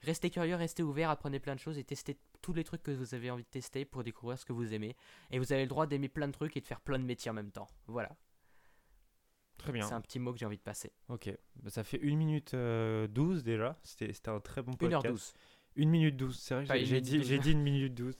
restez 0.00 0.30
curieux, 0.30 0.54
restez 0.54 0.82
ouvert, 0.82 1.10
apprenez 1.10 1.40
plein 1.40 1.54
de 1.54 1.60
choses 1.60 1.78
et 1.78 1.84
testez 1.84 2.18
tous 2.40 2.52
les 2.52 2.64
trucs 2.64 2.82
que 2.82 2.90
vous 2.90 3.14
avez 3.14 3.30
envie 3.30 3.44
de 3.44 3.48
tester 3.48 3.84
pour 3.84 4.04
découvrir 4.04 4.38
ce 4.38 4.44
que 4.44 4.52
vous 4.52 4.74
aimez. 4.74 4.96
Et 5.30 5.38
vous 5.38 5.52
avez 5.52 5.62
le 5.62 5.68
droit 5.68 5.86
d'aimer 5.86 6.08
plein 6.08 6.28
de 6.28 6.32
trucs 6.32 6.56
et 6.56 6.60
de 6.60 6.66
faire 6.66 6.80
plein 6.80 6.98
de 6.98 7.04
métiers 7.04 7.30
en 7.30 7.34
même 7.34 7.52
temps. 7.52 7.68
Voilà. 7.86 8.16
Très 9.58 9.72
bien. 9.72 9.86
C'est 9.86 9.94
un 9.94 10.00
petit 10.00 10.18
mot 10.18 10.32
que 10.32 10.38
j'ai 10.38 10.46
envie 10.46 10.56
de 10.56 10.62
passer. 10.62 10.92
Ok. 11.08 11.32
Bah, 11.62 11.70
ça 11.70 11.84
fait 11.84 12.00
1 12.02 12.16
minute 12.16 12.54
12 12.54 13.44
déjà. 13.44 13.78
C'était 13.82 14.12
un 14.28 14.40
très 14.40 14.62
bon 14.62 14.72
podcast. 14.72 15.04
1h12. 15.06 15.34
1 15.78 15.86
minute 15.86 16.16
12, 16.16 16.38
c'est 16.38 16.54
vrai, 16.54 16.84
j'ai 16.84 17.00
dit, 17.00 17.20
dit 17.20 17.52
1 17.52 17.58
minute 17.58 17.94
12. 17.94 18.16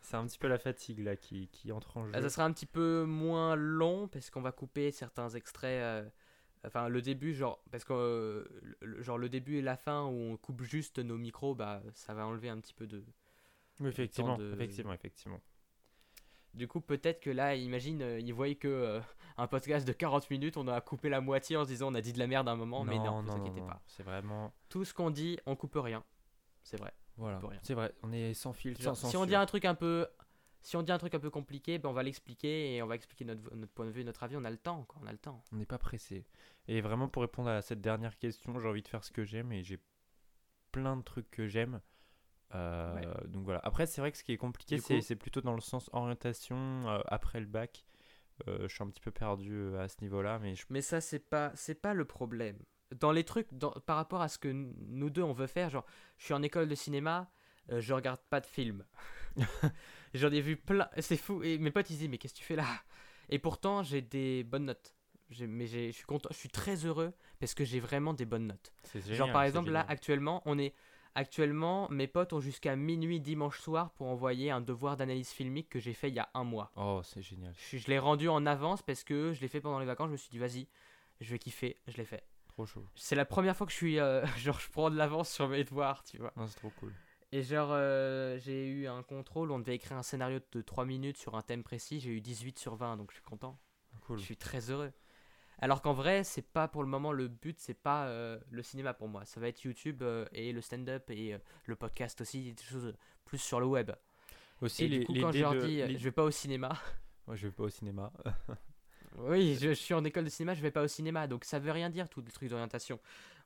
C'est 0.00 0.16
un 0.16 0.26
petit 0.26 0.38
peu 0.38 0.46
la 0.46 0.58
fatigue 0.58 1.00
là 1.00 1.16
qui, 1.16 1.48
qui 1.48 1.72
entre 1.72 1.96
en 1.96 2.06
jeu. 2.06 2.12
ça 2.12 2.30
sera 2.30 2.44
un 2.44 2.52
petit 2.52 2.66
peu 2.66 3.04
moins 3.04 3.56
long 3.56 4.06
parce 4.08 4.30
qu'on 4.30 4.40
va 4.40 4.52
couper 4.52 4.92
certains 4.92 5.28
extraits. 5.30 5.82
Euh, 5.82 6.08
enfin, 6.64 6.88
le 6.88 7.02
début, 7.02 7.34
genre, 7.34 7.62
parce 7.70 7.84
que 7.84 7.92
euh, 7.92 8.76
le, 8.82 9.02
genre 9.02 9.18
le 9.18 9.28
début 9.28 9.56
et 9.56 9.62
la 9.62 9.76
fin 9.76 10.04
où 10.04 10.12
on 10.12 10.36
coupe 10.36 10.62
juste 10.62 11.00
nos 11.00 11.18
micros, 11.18 11.54
bah 11.54 11.82
ça 11.92 12.14
va 12.14 12.26
enlever 12.26 12.48
un 12.48 12.60
petit 12.60 12.74
peu 12.74 12.86
de. 12.86 13.04
Oui, 13.80 13.88
effectivement, 13.88 14.38
effectivement, 14.52 14.92
effectivement. 14.92 15.40
Du 16.56 16.66
coup, 16.66 16.80
peut-être 16.80 17.20
que 17.20 17.30
là, 17.30 17.54
imagine, 17.54 18.02
euh, 18.02 18.18
ils 18.18 18.32
voyaient 18.32 18.56
que 18.56 19.00
un 19.36 19.46
podcast 19.46 19.86
de 19.86 19.92
40 19.92 20.30
minutes, 20.30 20.56
on 20.56 20.66
a 20.68 20.80
coupé 20.80 21.08
la 21.08 21.20
moitié 21.20 21.56
en 21.56 21.64
se 21.64 21.68
disant 21.68 21.92
on 21.92 21.94
a 21.94 22.00
dit 22.00 22.12
de 22.12 22.18
la 22.18 22.26
merde 22.26 22.48
à 22.48 22.52
un 22.52 22.56
moment, 22.56 22.82
mais 22.84 22.98
non, 22.98 23.22
ne 23.22 23.30
vous 23.30 23.36
inquiétez 23.36 23.60
pas. 23.60 23.82
C'est 23.86 24.02
vraiment. 24.02 24.52
Tout 24.68 24.84
ce 24.84 24.94
qu'on 24.94 25.10
dit, 25.10 25.38
on 25.46 25.54
coupe 25.54 25.76
rien. 25.76 26.02
C'est 26.62 26.78
vrai. 26.78 26.92
Voilà. 27.16 27.40
C'est 27.62 27.74
vrai, 27.74 27.94
on 28.02 28.12
est 28.12 28.34
sans 28.34 28.52
fil, 28.52 28.76
sans 28.78 28.94
Si 28.94 29.16
on 29.16 29.26
dit 29.26 29.34
un 29.34 29.46
truc 29.46 29.64
un 29.64 29.74
peu, 29.74 30.06
si 30.62 30.76
on 30.76 30.82
dit 30.82 30.92
un 30.92 30.98
truc 30.98 31.14
un 31.14 31.18
peu 31.18 31.30
compliqué, 31.30 31.78
ben 31.78 31.88
on 31.88 31.92
va 31.92 32.02
l'expliquer 32.02 32.74
et 32.74 32.82
on 32.82 32.86
va 32.86 32.94
expliquer 32.94 33.24
notre, 33.24 33.54
notre, 33.54 33.72
point 33.72 33.86
de 33.86 33.90
vue, 33.90 34.04
notre 34.04 34.22
avis. 34.22 34.36
On 34.36 34.44
a 34.44 34.50
le 34.50 34.58
temps, 34.58 34.84
quoi. 34.84 35.00
On 35.02 35.06
a 35.06 35.12
le 35.12 35.18
temps. 35.18 35.42
On 35.52 35.56
n'est 35.56 35.66
pas 35.66 35.78
pressé. 35.78 36.26
Et 36.68 36.80
vraiment 36.80 37.08
pour 37.08 37.22
répondre 37.22 37.48
à 37.48 37.62
cette 37.62 37.80
dernière 37.80 38.18
question, 38.18 38.58
j'ai 38.58 38.68
envie 38.68 38.82
de 38.82 38.88
faire 38.88 39.04
ce 39.04 39.12
que 39.12 39.24
j'aime 39.24 39.52
et 39.52 39.62
j'ai 39.62 39.78
plein 40.72 40.96
de 40.96 41.02
trucs 41.02 41.30
que 41.30 41.46
j'aime. 41.46 41.80
Euh, 42.54 43.02
donc 43.26 43.44
voilà. 43.44 43.60
Après, 43.64 43.86
c'est 43.86 44.00
vrai 44.00 44.12
que 44.12 44.18
ce 44.18 44.24
qui 44.24 44.32
est 44.32 44.36
compliqué, 44.36 44.78
c'est 44.78 45.16
plutôt 45.16 45.40
dans 45.40 45.54
le 45.54 45.60
sens 45.60 45.90
orientation 45.92 46.88
euh, 46.88 47.00
après 47.06 47.40
le 47.40 47.46
bac. 47.46 47.84
Euh, 48.46 48.68
je 48.68 48.74
suis 48.74 48.84
un 48.84 48.88
petit 48.88 49.00
peu 49.00 49.10
perdu 49.10 49.76
à 49.78 49.88
ce 49.88 49.96
niveau-là, 50.02 50.38
mais 50.38 50.54
mais 50.68 50.82
ça 50.82 51.00
c'est 51.00 51.18
pas 51.18 51.52
c'est 51.54 51.74
pas 51.74 51.94
le 51.94 52.04
problème 52.04 52.58
dans 53.00 53.10
les 53.10 53.24
trucs, 53.24 53.48
par 53.86 53.96
rapport 53.96 54.20
à 54.20 54.28
ce 54.28 54.38
que 54.38 54.48
nous 54.48 55.10
deux 55.10 55.22
on 55.22 55.32
veut 55.32 55.48
faire, 55.48 55.70
genre, 55.70 55.86
je 56.18 56.26
suis 56.26 56.34
en 56.34 56.42
école 56.42 56.68
de 56.68 56.74
cinéma, 56.76 57.28
je 57.68 57.92
regarde 57.92 58.20
pas 58.30 58.40
de 58.40 58.46
films. 58.46 58.84
J'en 60.14 60.30
ai 60.30 60.40
vu 60.40 60.56
plein, 60.56 60.88
c'est 60.98 61.16
fou. 61.16 61.42
Et 61.42 61.58
mes 61.58 61.70
potes 61.70 61.90
ils 61.90 61.98
disent, 61.98 62.08
mais 62.08 62.18
qu'est-ce 62.18 62.34
que 62.34 62.38
tu 62.38 62.44
fais 62.44 62.54
là? 62.54 62.66
Et 63.28 63.38
pourtant, 63.38 63.82
j'ai 63.82 64.02
des 64.02 64.44
bonnes 64.44 64.66
notes. 64.66 64.94
Mais 65.40 65.66
je 65.66 65.90
suis 65.90 66.04
content, 66.04 66.28
je 66.30 66.36
suis 66.36 66.48
très 66.48 66.86
heureux 66.86 67.12
parce 67.40 67.54
que 67.54 67.64
j'ai 67.64 67.80
vraiment 67.80 68.14
des 68.14 68.24
bonnes 68.24 68.46
notes. 68.46 68.72
genre, 69.10 69.32
par 69.32 69.42
exemple, 69.42 69.70
là, 69.70 69.84
actuellement, 69.88 70.42
on 70.46 70.58
est. 70.58 70.74
Actuellement, 71.16 71.88
mes 71.90 72.06
potes 72.06 72.32
ont 72.34 72.40
jusqu'à 72.40 72.76
minuit 72.76 73.20
dimanche 73.20 73.58
soir 73.58 73.90
pour 73.92 74.06
envoyer 74.06 74.50
un 74.50 74.60
devoir 74.60 74.96
d'analyse 74.96 75.30
filmique 75.30 75.70
que 75.70 75.78
j'ai 75.80 75.94
fait 75.94 76.08
il 76.10 76.14
y 76.14 76.18
a 76.18 76.28
un 76.34 76.44
mois. 76.44 76.70
Oh, 76.76 77.00
c'est 77.02 77.22
génial. 77.22 77.54
Je, 77.70 77.78
je 77.78 77.86
l'ai 77.88 77.98
rendu 77.98 78.28
en 78.28 78.44
avance 78.44 78.82
parce 78.82 79.02
que 79.02 79.32
je 79.32 79.40
l'ai 79.40 79.48
fait 79.48 79.60
pendant 79.60 79.78
les 79.78 79.86
vacances. 79.86 80.08
Je 80.08 80.12
me 80.12 80.16
suis 80.18 80.30
dit, 80.30 80.38
vas-y, 80.38 80.68
je 81.20 81.30
vais 81.30 81.38
kiffer. 81.38 81.76
Je 81.88 81.96
l'ai 81.96 82.04
fait. 82.04 82.22
C'est 82.94 83.16
la 83.16 83.24
première 83.24 83.56
fois 83.56 83.66
que 83.66 83.72
je 83.72 83.76
suis. 83.76 83.98
Euh, 83.98 84.24
genre, 84.38 84.58
je 84.60 84.70
prends 84.70 84.90
de 84.90 84.96
l'avance 84.96 85.30
sur 85.30 85.48
mes 85.48 85.64
devoirs, 85.64 86.02
tu 86.04 86.18
vois. 86.18 86.32
c'est 86.46 86.56
trop 86.56 86.72
cool. 86.80 86.92
Et 87.32 87.42
genre, 87.42 87.70
euh, 87.72 88.38
j'ai 88.38 88.66
eu 88.66 88.86
un 88.86 89.02
contrôle, 89.02 89.50
on 89.50 89.58
devait 89.58 89.74
écrire 89.74 89.96
un 89.96 90.02
scénario 90.02 90.38
de 90.52 90.62
3 90.62 90.84
minutes 90.84 91.18
sur 91.18 91.34
un 91.34 91.42
thème 91.42 91.64
précis, 91.64 91.98
j'ai 91.98 92.10
eu 92.10 92.20
18 92.20 92.58
sur 92.58 92.76
20, 92.76 92.96
donc 92.96 93.10
je 93.10 93.16
suis 93.16 93.24
content. 93.24 93.58
Cool. 94.06 94.18
Je 94.18 94.24
suis 94.24 94.36
très 94.36 94.70
heureux. 94.70 94.92
Alors 95.58 95.80
qu'en 95.80 95.92
vrai, 95.92 96.22
c'est 96.22 96.42
pas 96.42 96.68
pour 96.68 96.82
le 96.82 96.88
moment 96.88 97.12
le 97.12 97.28
but, 97.28 97.58
c'est 97.58 97.74
pas 97.74 98.06
euh, 98.06 98.38
le 98.50 98.62
cinéma 98.62 98.92
pour 98.94 99.08
moi. 99.08 99.24
Ça 99.24 99.40
va 99.40 99.48
être 99.48 99.62
YouTube 99.62 100.04
et 100.32 100.52
le 100.52 100.60
stand-up 100.60 101.10
et 101.10 101.36
le 101.64 101.76
podcast 101.76 102.20
aussi, 102.20 102.52
des 102.52 102.62
choses 102.62 102.94
plus 103.24 103.38
sur 103.38 103.60
le 103.60 103.66
web. 103.66 103.90
Aussi, 104.60 104.84
et 104.84 104.88
les, 104.88 104.98
du 105.00 105.06
coup, 105.06 105.14
quand 105.20 105.32
je 105.32 105.40
leur 105.40 105.54
dis, 105.54 105.80
je 105.80 106.04
vais 106.04 106.12
pas 106.12 106.24
au 106.24 106.30
cinéma. 106.30 106.78
Moi, 107.26 107.36
je 107.36 107.46
vais 107.46 107.52
pas 107.52 107.64
au 107.64 107.70
cinéma. 107.70 108.12
Oui, 109.18 109.56
je, 109.60 109.72
suis 109.72 109.94
en 109.94 110.04
école 110.04 110.24
de 110.24 110.28
cinéma, 110.28 110.54
je 110.54 110.60
vais 110.60 110.70
pas 110.70 110.82
au 110.82 110.88
cinéma, 110.88 111.26
donc 111.26 111.44
ça 111.44 111.58
veut 111.58 111.70
rien 111.70 111.90
dire 111.90 112.08
tout 112.08 112.20
le 112.20 112.30
truc 112.30 112.50
d'orientation. 112.50 113.00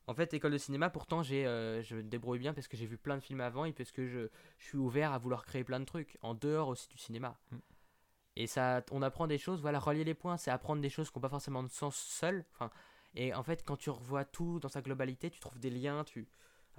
En 0.06 0.14
fait, 0.14 0.34
école 0.34 0.52
de 0.52 0.58
cinéma, 0.58 0.90
pourtant, 0.90 1.22
j'ai, 1.22 1.46
euh, 1.46 1.82
je 1.82 1.96
me 1.96 2.02
débrouille 2.02 2.38
bien 2.38 2.52
parce 2.52 2.66
que 2.66 2.76
j'ai 2.76 2.86
vu 2.86 2.96
plein 2.96 3.16
de 3.16 3.22
films 3.22 3.40
avant 3.40 3.64
et 3.64 3.72
parce 3.72 3.92
que 3.92 4.08
je, 4.08 4.28
je, 4.58 4.66
suis 4.66 4.78
ouvert 4.78 5.12
à 5.12 5.18
vouloir 5.18 5.44
créer 5.44 5.62
plein 5.62 5.78
de 5.78 5.84
trucs, 5.84 6.18
en 6.22 6.34
dehors 6.34 6.68
aussi 6.68 6.88
du 6.88 6.98
cinéma. 6.98 7.38
Mm. 7.52 7.56
Et 8.40 8.46
ça, 8.46 8.82
on 8.90 9.02
apprend 9.02 9.26
des 9.26 9.36
choses, 9.36 9.60
voilà, 9.60 9.78
relier 9.78 10.02
les 10.02 10.14
points, 10.14 10.38
c'est 10.38 10.50
apprendre 10.50 10.80
des 10.80 10.88
choses 10.88 11.10
qui 11.10 11.18
n'ont 11.18 11.20
pas 11.20 11.28
forcément 11.28 11.62
de 11.62 11.68
sens 11.68 11.94
seul. 11.94 12.46
Enfin, 12.54 12.70
et 13.14 13.34
en 13.34 13.42
fait, 13.42 13.62
quand 13.66 13.76
tu 13.76 13.90
revois 13.90 14.24
tout 14.24 14.58
dans 14.60 14.70
sa 14.70 14.80
globalité, 14.80 15.28
tu 15.28 15.40
trouves 15.40 15.58
des 15.58 15.68
liens, 15.68 16.04
tu, 16.04 16.26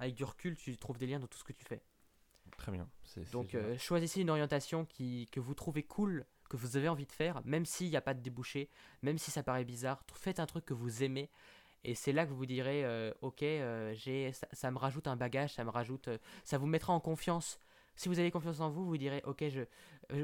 avec 0.00 0.16
du 0.16 0.24
recul, 0.24 0.56
tu 0.56 0.76
trouves 0.76 0.98
des 0.98 1.06
liens 1.06 1.20
dans 1.20 1.28
tout 1.28 1.38
ce 1.38 1.44
que 1.44 1.52
tu 1.52 1.64
fais. 1.64 1.80
Très 2.58 2.72
bien. 2.72 2.88
Donc, 3.30 3.54
euh, 3.54 3.78
choisissez 3.78 4.22
une 4.22 4.30
orientation 4.30 4.84
qui, 4.84 5.28
que 5.30 5.38
vous 5.38 5.54
trouvez 5.54 5.84
cool 5.84 6.26
que 6.50 6.56
vous 6.56 6.76
avez 6.76 6.88
envie 6.88 7.06
de 7.06 7.12
faire, 7.12 7.40
même 7.44 7.64
s'il 7.64 7.90
n'y 7.90 7.96
a 7.96 8.00
pas 8.00 8.12
de 8.12 8.20
débouché, 8.20 8.68
même 9.02 9.16
si 9.16 9.30
ça 9.30 9.44
paraît 9.44 9.64
bizarre, 9.64 10.02
faites 10.14 10.40
un 10.40 10.46
truc 10.46 10.64
que 10.64 10.74
vous 10.74 11.04
aimez. 11.04 11.30
Et 11.84 11.94
c'est 11.94 12.12
là 12.12 12.26
que 12.26 12.32
vous 12.32 12.44
direz, 12.44 12.84
euh, 12.84 13.12
ok, 13.22 13.44
euh, 13.44 13.94
j'ai, 13.94 14.32
ça, 14.32 14.70
me 14.72 14.78
rajoute 14.78 15.06
un 15.06 15.16
bagage, 15.16 15.54
ça 15.54 15.62
me 15.62 15.70
rajoute, 15.70 16.08
ça 16.42 16.58
vous 16.58 16.66
mettra 16.66 16.92
en 16.92 17.00
confiance. 17.00 17.60
Si 17.94 18.08
vous 18.08 18.18
avez 18.18 18.30
confiance 18.30 18.60
en 18.60 18.70
vous, 18.70 18.84
vous 18.84 18.96
direz, 18.96 19.22
ok, 19.24 19.44
je, 19.48 19.62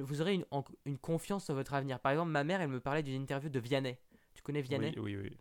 vous 0.00 0.20
aurez 0.20 0.34
une, 0.34 0.44
une, 0.86 0.98
confiance 0.98 1.46
dans 1.46 1.54
votre 1.54 1.74
avenir. 1.74 2.00
Par 2.00 2.12
exemple, 2.12 2.30
ma 2.30 2.44
mère, 2.44 2.60
elle 2.60 2.70
me 2.70 2.80
parlait 2.80 3.02
d'une 3.02 3.20
interview 3.20 3.50
de 3.50 3.58
Vianney. 3.60 3.98
Tu 4.34 4.42
connais 4.42 4.62
Vianney? 4.62 4.94
Oui, 4.98 5.16
oui, 5.16 5.28
oui. 5.30 5.38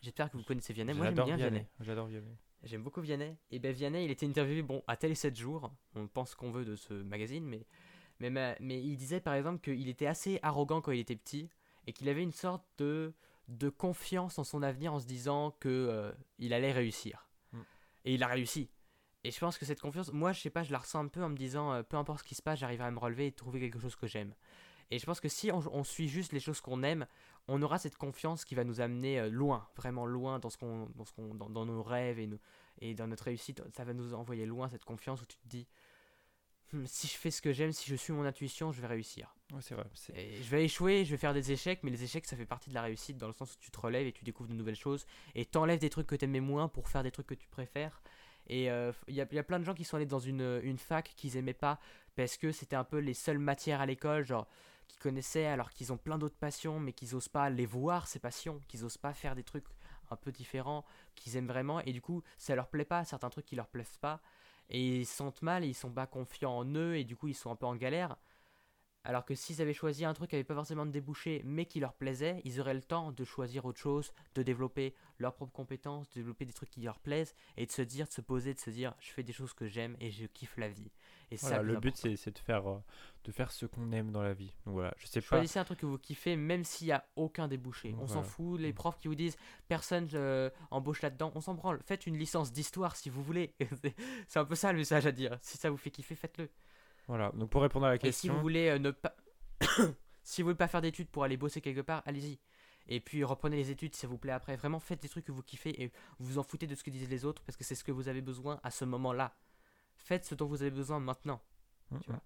J'espère 0.00 0.30
que 0.30 0.36
vous 0.36 0.42
connaissez 0.42 0.72
Vianney. 0.72 0.94
Moi, 0.94 1.06
j'aime 1.06 1.24
bien 1.24 1.36
Vianney. 1.36 1.66
J'adore 1.80 2.06
Vianney. 2.06 2.36
J'aime 2.62 2.82
beaucoup 2.82 3.02
Vianney. 3.02 3.36
Et 3.50 3.58
ben 3.58 3.72
Vianney, 3.72 4.04
il 4.04 4.10
était 4.10 4.26
interviewé 4.26 4.62
bon 4.62 4.82
à 4.86 4.96
Télé 4.96 5.14
7 5.14 5.36
jours. 5.36 5.70
On 5.94 6.06
pense 6.06 6.34
qu'on 6.34 6.50
veut 6.50 6.64
de 6.64 6.76
ce 6.76 6.94
magazine, 6.94 7.44
mais 7.44 7.66
mais, 8.20 8.56
mais 8.60 8.82
il 8.82 8.96
disait 8.96 9.20
par 9.20 9.34
exemple 9.34 9.60
qu'il 9.60 9.88
était 9.88 10.06
assez 10.06 10.38
arrogant 10.42 10.80
quand 10.80 10.92
il 10.92 11.00
était 11.00 11.16
petit 11.16 11.50
et 11.86 11.92
qu'il 11.92 12.08
avait 12.08 12.22
une 12.22 12.32
sorte 12.32 12.64
de, 12.78 13.12
de 13.48 13.68
confiance 13.68 14.38
en 14.38 14.44
son 14.44 14.62
avenir 14.62 14.94
en 14.94 15.00
se 15.00 15.06
disant 15.06 15.56
que 15.60 15.68
euh, 15.68 16.12
il 16.38 16.52
allait 16.52 16.72
réussir. 16.72 17.26
Mm. 17.52 17.60
Et 18.04 18.14
il 18.14 18.22
a 18.22 18.28
réussi. 18.28 18.70
Et 19.24 19.30
je 19.30 19.38
pense 19.38 19.58
que 19.58 19.64
cette 19.64 19.80
confiance, 19.80 20.12
moi 20.12 20.32
je 20.32 20.40
sais 20.40 20.50
pas, 20.50 20.62
je 20.62 20.72
la 20.72 20.78
ressens 20.78 21.00
un 21.00 21.08
peu 21.08 21.22
en 21.22 21.30
me 21.30 21.36
disant 21.36 21.72
euh, 21.72 21.82
peu 21.82 21.96
importe 21.96 22.20
ce 22.20 22.24
qui 22.24 22.34
se 22.34 22.42
passe, 22.42 22.58
j'arriverai 22.58 22.88
à 22.88 22.90
me 22.90 22.98
relever 22.98 23.26
et 23.26 23.32
trouver 23.32 23.60
quelque 23.60 23.78
chose 23.78 23.96
que 23.96 24.06
j'aime. 24.06 24.34
Et 24.90 24.98
je 24.98 25.06
pense 25.06 25.18
que 25.18 25.28
si 25.28 25.50
on, 25.50 25.82
suit 25.82 26.08
juste 26.08 26.32
les 26.32 26.40
choses 26.40 26.60
qu'on 26.60 26.82
aime, 26.82 27.06
on 27.48 27.62
aura 27.62 27.78
cette 27.78 27.96
confiance 27.96 28.44
qui 28.44 28.54
va 28.54 28.64
nous 28.64 28.82
amener 28.82 29.18
euh, 29.18 29.30
loin, 29.30 29.66
vraiment 29.76 30.04
loin 30.04 30.38
dans, 30.38 30.50
ce 30.50 30.58
qu'on, 30.58 30.90
dans, 30.94 31.06
ce 31.06 31.12
qu'on, 31.12 31.34
dans, 31.34 31.48
dans 31.48 31.64
nos 31.64 31.82
rêves 31.82 32.18
et, 32.18 32.28
et 32.80 32.94
dans 32.94 33.06
notre 33.06 33.24
réussite. 33.24 33.62
Ça 33.74 33.84
va 33.84 33.94
nous 33.94 34.12
envoyer 34.12 34.44
loin 34.44 34.68
cette 34.68 34.84
confiance 34.84 35.22
où 35.22 35.26
tu 35.26 35.38
te 35.38 35.48
dis 35.48 35.66
Hmm, 36.74 36.86
si 36.86 37.06
je 37.06 37.14
fais 37.14 37.30
ce 37.30 37.40
que 37.40 37.52
j'aime, 37.52 37.72
si 37.72 37.88
je 37.88 37.94
suis 37.94 38.12
mon 38.12 38.24
intuition, 38.24 38.72
je 38.72 38.80
vais 38.80 38.86
réussir. 38.86 39.34
c'est 39.60 39.74
vrai. 39.74 39.84
je 40.16 40.50
vais 40.50 40.64
échouer, 40.64 41.04
je 41.04 41.10
vais 41.12 41.16
faire 41.16 41.34
des 41.34 41.52
échecs, 41.52 41.80
mais 41.82 41.90
les 41.90 42.02
échecs, 42.02 42.26
ça 42.26 42.36
fait 42.36 42.46
partie 42.46 42.70
de 42.70 42.74
la 42.74 42.82
réussite 42.82 43.16
dans 43.16 43.28
le 43.28 43.32
sens 43.32 43.54
où 43.54 43.56
tu 43.60 43.70
te 43.70 43.78
relèves 43.78 44.06
et 44.06 44.12
tu 44.12 44.24
découvres 44.24 44.48
de 44.48 44.54
nouvelles 44.54 44.74
choses 44.74 45.06
et 45.34 45.44
t'enlèves 45.44 45.78
des 45.78 45.90
trucs 45.90 46.06
que 46.06 46.16
t'aimais 46.16 46.40
moins 46.40 46.68
pour 46.68 46.88
faire 46.88 47.02
des 47.02 47.12
trucs 47.12 47.26
que 47.26 47.34
tu 47.34 47.48
préfères. 47.48 48.02
Et 48.46 48.64
il 48.64 48.68
euh, 48.68 48.92
y, 49.08 49.20
a, 49.20 49.26
y, 49.30 49.38
a, 49.38 49.42
plein 49.42 49.58
de 49.58 49.64
gens 49.64 49.74
qui 49.74 49.84
sont 49.84 49.96
allés 49.96 50.06
dans 50.06 50.18
une, 50.18 50.60
une 50.62 50.78
fac 50.78 51.12
qu'ils 51.16 51.36
aimaient 51.36 51.54
pas 51.54 51.78
parce 52.14 52.36
que 52.36 52.52
c'était 52.52 52.76
un 52.76 52.84
peu 52.84 52.98
les 52.98 53.14
seules 53.14 53.38
matières 53.38 53.80
à 53.80 53.86
l'école, 53.86 54.24
genre 54.24 54.46
qu'ils 54.88 55.00
connaissaient 55.00 55.46
alors 55.46 55.70
qu'ils 55.70 55.92
ont 55.92 55.96
plein 55.96 56.18
d'autres 56.18 56.36
passions, 56.36 56.78
mais 56.78 56.92
qu'ils 56.92 57.14
osent 57.14 57.28
pas 57.28 57.50
les 57.50 57.66
voir 57.66 58.06
ces 58.06 58.18
passions, 58.18 58.60
qu'ils 58.68 58.84
osent 58.84 58.98
pas 58.98 59.14
faire 59.14 59.34
des 59.34 59.42
trucs 59.44 59.64
un 60.10 60.16
peu 60.16 60.32
différents 60.32 60.84
qu'ils 61.14 61.36
aiment 61.36 61.46
vraiment 61.46 61.80
et 61.80 61.92
du 61.92 62.02
coup 62.02 62.22
ça 62.36 62.54
leur 62.54 62.68
plaît 62.68 62.84
pas 62.84 63.04
certains 63.04 63.30
trucs 63.30 63.46
qui 63.46 63.56
leur 63.56 63.68
plaisent 63.68 63.96
pas 64.00 64.20
et 64.68 65.00
ils 65.00 65.06
se 65.06 65.16
sentent 65.16 65.42
mal, 65.42 65.64
ils 65.64 65.74
sont 65.74 65.90
pas 65.90 66.06
confiants 66.06 66.58
en 66.58 66.64
eux 66.74 66.96
et 66.96 67.04
du 67.04 67.16
coup 67.16 67.28
ils 67.28 67.34
sont 67.34 67.50
un 67.50 67.56
peu 67.56 67.66
en 67.66 67.76
galère. 67.76 68.16
Alors 69.06 69.24
que 69.26 69.34
s'ils 69.34 69.60
avaient 69.60 69.74
choisi 69.74 70.04
un 70.04 70.14
truc 70.14 70.30
qui 70.30 70.36
n'avait 70.36 70.44
pas 70.44 70.54
forcément 70.54 70.86
de 70.86 70.90
débouché 70.90 71.42
mais 71.44 71.66
qui 71.66 71.78
leur 71.78 71.92
plaisait, 71.92 72.40
ils 72.44 72.58
auraient 72.60 72.72
le 72.74 72.82
temps 72.82 73.12
de 73.12 73.22
choisir 73.24 73.66
autre 73.66 73.78
chose, 73.78 74.12
de 74.34 74.42
développer 74.42 74.94
leurs 75.18 75.34
propres 75.34 75.52
compétences, 75.52 76.08
de 76.10 76.14
développer 76.14 76.46
des 76.46 76.52
trucs 76.54 76.70
qui 76.70 76.80
leur 76.80 76.98
plaisent 76.98 77.34
et 77.58 77.66
de 77.66 77.70
se 77.70 77.82
dire, 77.82 78.06
de 78.06 78.12
se 78.12 78.20
poser, 78.22 78.54
de 78.54 78.58
se 78.58 78.70
dire 78.70 78.94
je 79.00 79.10
fais 79.12 79.22
des 79.22 79.32
choses 79.34 79.52
que 79.52 79.66
j'aime 79.68 79.94
et 80.00 80.10
je 80.10 80.24
kiffe 80.26 80.56
la 80.56 80.68
vie. 80.68 80.90
Et 81.30 81.36
ça, 81.36 81.48
Voilà, 81.48 81.62
le 81.62 81.80
but, 81.80 81.96
c'est 81.96 82.30
de 82.30 82.38
faire, 82.38 82.66
euh, 82.68 82.78
de 83.24 83.32
faire 83.32 83.50
ce 83.50 83.66
qu'on 83.66 83.90
aime 83.92 84.10
dans 84.10 84.22
la 84.22 84.34
vie. 84.34 84.52
Donc 84.66 84.74
voilà, 84.74 84.94
je 84.98 85.06
sais 85.06 85.20
pas. 85.20 85.26
Choisissez 85.26 85.58
un 85.58 85.64
truc 85.64 85.80
que 85.80 85.86
vous 85.86 85.98
kiffez, 85.98 86.36
même 86.36 86.64
s'il 86.64 86.86
n'y 86.88 86.92
a 86.92 87.04
aucun 87.16 87.48
débouché. 87.48 87.94
On 88.00 88.06
s'en 88.06 88.22
fout. 88.22 88.60
Les 88.60 88.72
Mm. 88.72 88.74
profs 88.74 88.98
qui 88.98 89.08
vous 89.08 89.14
disent 89.14 89.36
personne 89.68 90.08
euh, 90.14 90.50
embauche 90.70 91.02
là-dedans, 91.02 91.32
on 91.34 91.40
s'en 91.40 91.54
branle. 91.54 91.80
Faites 91.84 92.06
une 92.06 92.16
licence 92.16 92.52
d'histoire 92.52 92.94
si 92.96 93.10
vous 93.10 93.22
voulez. 93.22 93.54
C'est 94.28 94.38
un 94.38 94.44
peu 94.44 94.54
ça 94.54 94.72
le 94.72 94.78
message 94.78 95.06
à 95.06 95.12
dire. 95.12 95.36
Si 95.40 95.56
ça 95.58 95.70
vous 95.70 95.76
fait 95.76 95.90
kiffer, 95.90 96.14
faites-le. 96.14 96.48
Voilà, 97.06 97.30
donc 97.32 97.50
pour 97.50 97.62
répondre 97.62 97.86
à 97.86 97.90
la 97.90 97.94
Et 97.96 97.98
si 97.98 98.04
question, 98.04 98.34
vous 98.34 98.40
voulez 98.40 98.68
euh, 98.68 98.78
ne 98.78 98.90
pas, 98.90 99.14
si 100.22 100.42
vous 100.42 100.46
voulez 100.46 100.56
pas 100.56 100.68
faire 100.68 100.80
d'études 100.80 101.08
pour 101.08 101.24
aller 101.24 101.36
bosser 101.36 101.60
quelque 101.60 101.80
part, 101.82 102.02
allez-y. 102.06 102.38
Et 102.86 103.00
puis 103.00 103.24
reprenez 103.24 103.56
les 103.56 103.70
études, 103.70 103.94
s'il 103.94 104.08
vous 104.08 104.18
plaît, 104.18 104.32
après. 104.32 104.56
Vraiment, 104.56 104.78
faites 104.78 105.00
des 105.02 105.08
trucs 105.08 105.24
que 105.24 105.32
vous 105.32 105.42
kiffez 105.42 105.82
et 105.82 105.92
vous 106.18 106.26
vous 106.32 106.38
en 106.38 106.42
foutez 106.42 106.66
de 106.66 106.74
ce 106.74 106.82
que 106.84 106.90
disent 106.90 107.08
les 107.08 107.24
autres 107.24 107.42
parce 107.44 107.56
que 107.56 107.64
c'est 107.64 107.74
ce 107.74 107.84
que 107.84 107.92
vous 107.92 108.08
avez 108.08 108.20
besoin 108.20 108.60
à 108.62 108.70
ce 108.70 108.84
moment-là. 108.84 109.34
Faites 109.96 110.24
ce 110.26 110.34
dont 110.34 110.46
vous 110.46 110.60
avez 110.62 110.70
besoin 110.70 111.00
maintenant. 111.00 111.40
Mm, 111.90 111.98
tu 112.00 112.10
vois. 112.10 112.16
mm. 112.16 112.20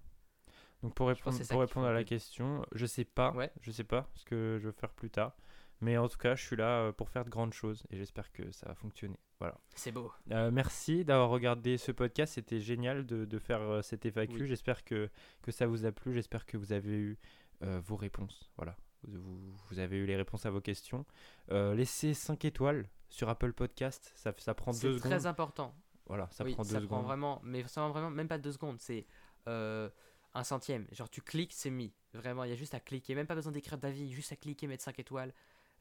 Donc 0.83 0.95
pour 0.95 1.09
répondre, 1.09 1.37
ça 1.37 1.45
pour 1.55 1.61
répondre 1.61 1.87
à 1.87 1.93
la 1.93 2.05
question, 2.05 2.65
je 2.73 2.87
sais 2.87 3.05
pas, 3.05 3.33
Ouais. 3.33 3.51
je 3.63 3.71
sais 3.73 3.85
pas 3.85 4.09
ce 4.15 4.25
que 4.25 4.59
je 4.61 4.67
veux 4.67 4.73
faire 4.73 4.93
plus 4.93 5.11
tard, 5.11 5.35
mais 5.81 5.97
en 5.97 6.09
tout 6.09 6.19
cas, 6.19 6.35
je 6.35 6.45
suis 6.45 6.57
là 6.57 6.81
euh, 6.81 6.93
pour 6.93 7.09
faire 7.11 7.25
de 7.25 7.31
grandes 7.31 7.53
choses 7.53 7.85
et 7.91 7.97
j'espère 7.97 8.33
que 8.33 8.51
ça 8.53 8.67
va 8.69 8.75
fonctionner. 8.75 9.19
Voilà. 9.41 9.57
C'est 9.75 9.93
beau. 9.93 10.13
Euh, 10.33 10.51
merci 10.51 11.05
d'avoir 11.05 11.31
regardé 11.31 11.79
ce 11.79 11.93
podcast, 11.93 12.35
c'était 12.35 12.61
génial 12.61 13.07
de, 13.07 13.25
de 13.25 13.39
faire 13.39 13.61
euh, 13.61 13.83
cet 13.83 14.05
FAQ. 14.11 14.35
Oui. 14.43 14.47
J'espère 14.49 14.85
que, 14.85 15.09
que 15.43 15.51
ça 15.53 15.67
vous 15.67 15.85
a 15.87 15.93
plu, 15.93 16.13
j'espère 16.13 16.45
que 16.47 16.57
vous 16.57 16.73
avez 16.73 16.97
eu 16.97 17.19
euh, 17.63 17.81
vos 17.85 17.97
réponses. 17.97 18.51
Voilà, 18.57 18.77
vous, 19.05 19.53
vous- 19.71 19.79
avez 19.79 19.97
eu 19.99 20.07
les 20.07 20.17
réponses 20.17 20.45
à 20.47 20.51
vos 20.51 20.61
questions. 20.61 21.05
Laissez 21.51 22.15
5 22.15 22.45
étoiles 22.45 22.89
sur 23.09 23.29
Apple 23.29 23.53
Podcast, 23.53 24.13
ça, 24.17 24.33
ça 24.39 24.55
prend 24.55 24.73
C'est 24.73 24.89
2 24.89 24.99
très 24.99 25.09
secondes. 25.11 25.27
important. 25.27 25.75
Voilà, 26.07 26.29
ça 26.33 26.43
oui, 26.45 26.53
prend 26.55 26.63
2 26.65 26.69
ça 26.69 26.75
prend 26.81 26.85
secondes. 26.87 27.05
vraiment, 27.05 27.41
mais 27.45 27.63
ça 27.69 27.81
prend 27.83 27.91
vraiment 27.91 28.11
même 28.11 28.29
pas 28.29 28.39
deux 28.39 28.53
secondes. 28.53 28.79
C'est 28.81 29.07
un 29.47 30.45
centième. 30.45 30.87
Genre 30.93 31.09
tu 31.09 31.23
cliques, 31.23 31.53
c'est 31.55 31.71
mis. 31.71 31.93
Vraiment, 32.15 32.45
il 32.45 32.51
y 32.51 32.53
a 32.53 32.57
juste 32.57 32.75
à 32.75 32.81
cliquer. 32.81 33.15
Même 33.15 33.27
pas 33.27 33.35
besoin 33.35 33.53
d'écrire 33.53 33.79
d'avis, 33.79 34.11
juste 34.13 34.33
à 34.33 34.37
cliquer, 34.37 34.67
mettre 34.67 34.85
5 34.85 34.99
étoiles. 34.99 35.33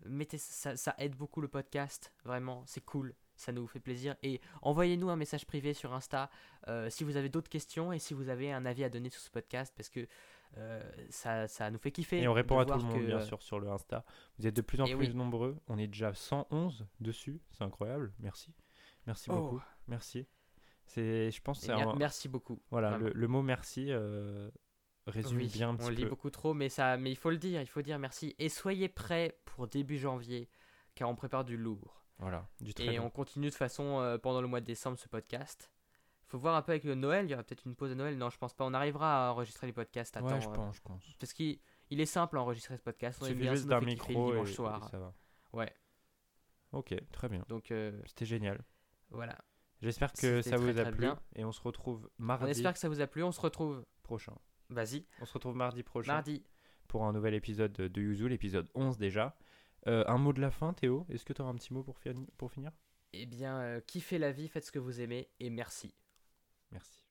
Mettez 0.06 0.38
ça, 0.38 0.78
ça 0.78 0.94
aide 0.99 1.15
beaucoup 1.15 1.41
le 1.41 1.48
podcast. 1.48 2.14
Vraiment, 2.24 2.64
c'est 2.65 2.84
cool. 2.86 3.14
Ça 3.36 3.52
nous 3.52 3.68
fait 3.68 3.80
plaisir. 3.80 4.15
Et 4.24 4.41
envoyez-nous 4.61 5.10
un 5.10 5.15
message 5.15 5.45
privé 5.45 5.74
sur 5.74 5.94
Insta 5.94 6.30
euh, 6.68 6.90
si 6.90 7.03
vous 7.03 7.18
avez 7.18 7.30
d'autres 7.30 7.49
questions 7.49 7.91
et 7.94 7.99
si 7.99 8.14
vous 8.14 8.30
avez 8.30 8.52
un 8.52 8.65
avis 8.65 8.84
à 8.84 8.90
donner 8.90 9.10
sur 9.10 9.22
ce 9.22 9.30
podcast 9.30 9.74
parce 9.78 9.90
que 9.90 10.07
euh, 10.57 10.82
ça, 11.10 11.48
ça 11.48 11.69
nous 11.69 11.78
fait 11.78 11.91
kiffer. 11.91 12.22
Et 12.22 12.28
on 12.28 12.34
répond 12.34 12.57
à 12.57 12.65
tout 12.65 12.74
le 12.74 12.84
monde, 12.84 12.94
que, 12.99 13.06
bien 13.06 13.18
euh, 13.18 13.26
sûr, 13.26 13.41
sur 13.44 13.60
le 13.60 13.69
Insta. 13.69 14.03
Vous 14.40 14.48
êtes 14.48 14.56
de 14.56 14.61
plus 14.61 14.80
en 14.82 14.86
Et 14.86 14.95
plus 14.95 15.10
oui. 15.10 15.14
nombreux. 15.14 15.57
On 15.68 15.78
est 15.78 15.88
déjà 15.88 16.14
111 16.14 16.88
dessus. 16.99 17.41
C'est 17.52 17.64
incroyable. 17.64 18.14
Merci. 18.19 18.53
Merci 19.06 19.30
Oh. 19.32 19.36
beaucoup. 19.36 19.61
Merci. 19.88 20.26
C'est, 20.86 21.32
je 21.32 21.41
pense, 21.41 21.60
que 21.60 21.65
et 21.65 21.68
c'est 21.68 21.76
mer- 21.76 21.90
un- 21.90 21.95
merci 21.95 22.30
beaucoup. 22.30 22.61
voilà, 22.72 22.98
le, 22.98 23.11
le 23.14 23.28
mot 23.28 23.41
merci 23.41 23.88
euh, 23.91 24.49
résume 25.07 25.38
Oui, 25.38 25.47
bien 25.47 25.69
un 25.69 25.73
on 25.73 25.77
petit 25.77 25.89
le 25.89 25.95
dit 25.95 26.03
peu. 26.03 26.09
beaucoup 26.09 26.29
trop, 26.29 26.53
mais, 26.53 26.69
ça, 26.69 26.97
mais 26.97 27.11
il 27.11 27.15
faut 27.15 27.29
le 27.29 27.38
dire, 27.38 27.61
il 27.61 27.67
faut 27.67 27.81
dire 27.81 27.97
merci. 27.99 28.35
Et 28.39 28.49
soyez 28.49 28.89
prêts 28.89 29.39
pour 29.45 29.67
début 29.67 29.97
janvier, 29.97 30.49
car 30.95 31.09
on 31.09 31.15
prépare 31.15 31.43
du 31.45 31.57
lourd. 31.57 32.03
Voilà, 32.19 32.47
du 32.61 32.73
très 32.73 32.95
Et 32.95 32.99
on 32.99 33.09
continue 33.09 33.49
de 33.49 33.55
façon 33.55 33.99
euh, 33.99 34.17
pendant 34.17 34.41
le 34.41 34.47
mois 34.47 34.59
de 34.59 34.65
décembre 34.65 34.97
ce 34.97 35.07
podcast. 35.07 35.71
faut 36.25 36.38
voir 36.39 36.55
un 36.55 36.61
peu 36.63 36.71
avec 36.71 36.84
le 36.84 36.95
Noël, 36.95 37.25
il 37.25 37.31
y 37.31 37.34
aura 37.35 37.43
peut-être 37.43 37.65
une 37.65 37.75
pause 37.75 37.91
de 37.91 37.95
Noël. 37.95 38.17
Non, 38.17 38.29
je 38.31 38.38
pense 38.38 38.53
pas. 38.53 38.65
On 38.65 38.73
arrivera 38.73 39.27
à 39.27 39.31
enregistrer 39.31 39.67
les 39.67 39.73
podcasts 39.73 40.17
à 40.17 40.23
Ouais, 40.23 40.29
temps. 40.31 40.39
je 40.41 40.49
euh, 40.49 40.53
pense, 40.53 40.75
je 40.77 40.81
pense. 40.81 41.03
parce 41.19 41.34
qu'il 41.34 41.59
il 41.89 42.01
est 42.01 42.05
simple 42.07 42.38
à 42.38 42.41
enregistrer 42.41 42.75
ce 42.75 42.81
podcast. 42.81 43.19
On 43.21 43.27
Il 43.27 43.35
bien, 43.35 43.51
ça 43.51 43.55
juste 43.55 43.67
d'un 43.67 43.81
micro 43.81 44.29
et, 44.29 44.31
dimanche 44.34 44.49
et 44.49 44.53
soir. 44.53 44.89
ça 44.89 44.97
va. 44.99 45.13
Ouais, 45.53 45.71
Ok, 46.73 46.93
très 47.11 47.29
bien. 47.29 47.45
donc 47.47 47.71
euh, 47.71 47.97
C'était 48.07 48.25
génial. 48.25 48.61
voilà. 49.09 49.38
J'espère 49.81 50.11
que 50.11 50.41
ça 50.41 50.57
vous 50.57 50.71
très, 50.73 50.81
a 50.81 50.85
plu. 50.91 51.01
bien. 51.01 51.19
Et 51.35 51.45
on 51.45 51.51
se 51.51 51.61
retrouve 51.61 52.09
On 52.19 52.23
mardi 52.23 52.49
espère 52.49 52.73
que 52.73 52.79
ça 52.79 52.89
vous 52.89 52.99
a 52.99 53.05
plu. 53.07 53.21
On 53.23 53.31
se 53.31 53.39
retrouve. 53.39 53.85
prochain. 54.01 54.34
Vas-y, 54.69 55.06
On 55.22 55.26
se 55.26 55.34
retrouve 55.34 55.56
mardi 55.56 55.81
prochain 55.84 56.14
mardi. 56.14 56.44
pour 56.88 57.06
un 57.06 57.14
nouvel 57.14 57.34
épisode 57.34 57.72
de 57.73 58.02
Yuzu, 58.02 58.27
l'épisode 58.27 58.69
11 58.76 58.98
déjà. 58.98 59.35
Euh, 59.88 60.03
un 60.07 60.18
mot 60.18 60.34
de 60.34 60.41
la 60.41 60.52
fin, 60.52 60.73
Théo? 60.73 61.06
Est-ce 61.10 61.23
que 61.23 61.31
tu 61.34 61.41
auras 61.41 61.52
un 61.52 61.56
petit 61.56 61.73
mot 61.73 61.84
pour, 61.84 61.98
pour 62.38 62.52
finir? 62.52 62.72
Eh 63.14 63.26
bien, 63.26 63.57
euh, 63.60 63.80
kiffez 63.80 64.18
la 64.18 64.31
vie, 64.31 64.49
faites 64.49 64.65
ce 64.65 64.72
que 64.72 64.80
vous 64.80 64.99
aimez 64.99 65.30
et 65.39 65.49
merci. 65.49 65.94
Merci. 66.72 67.06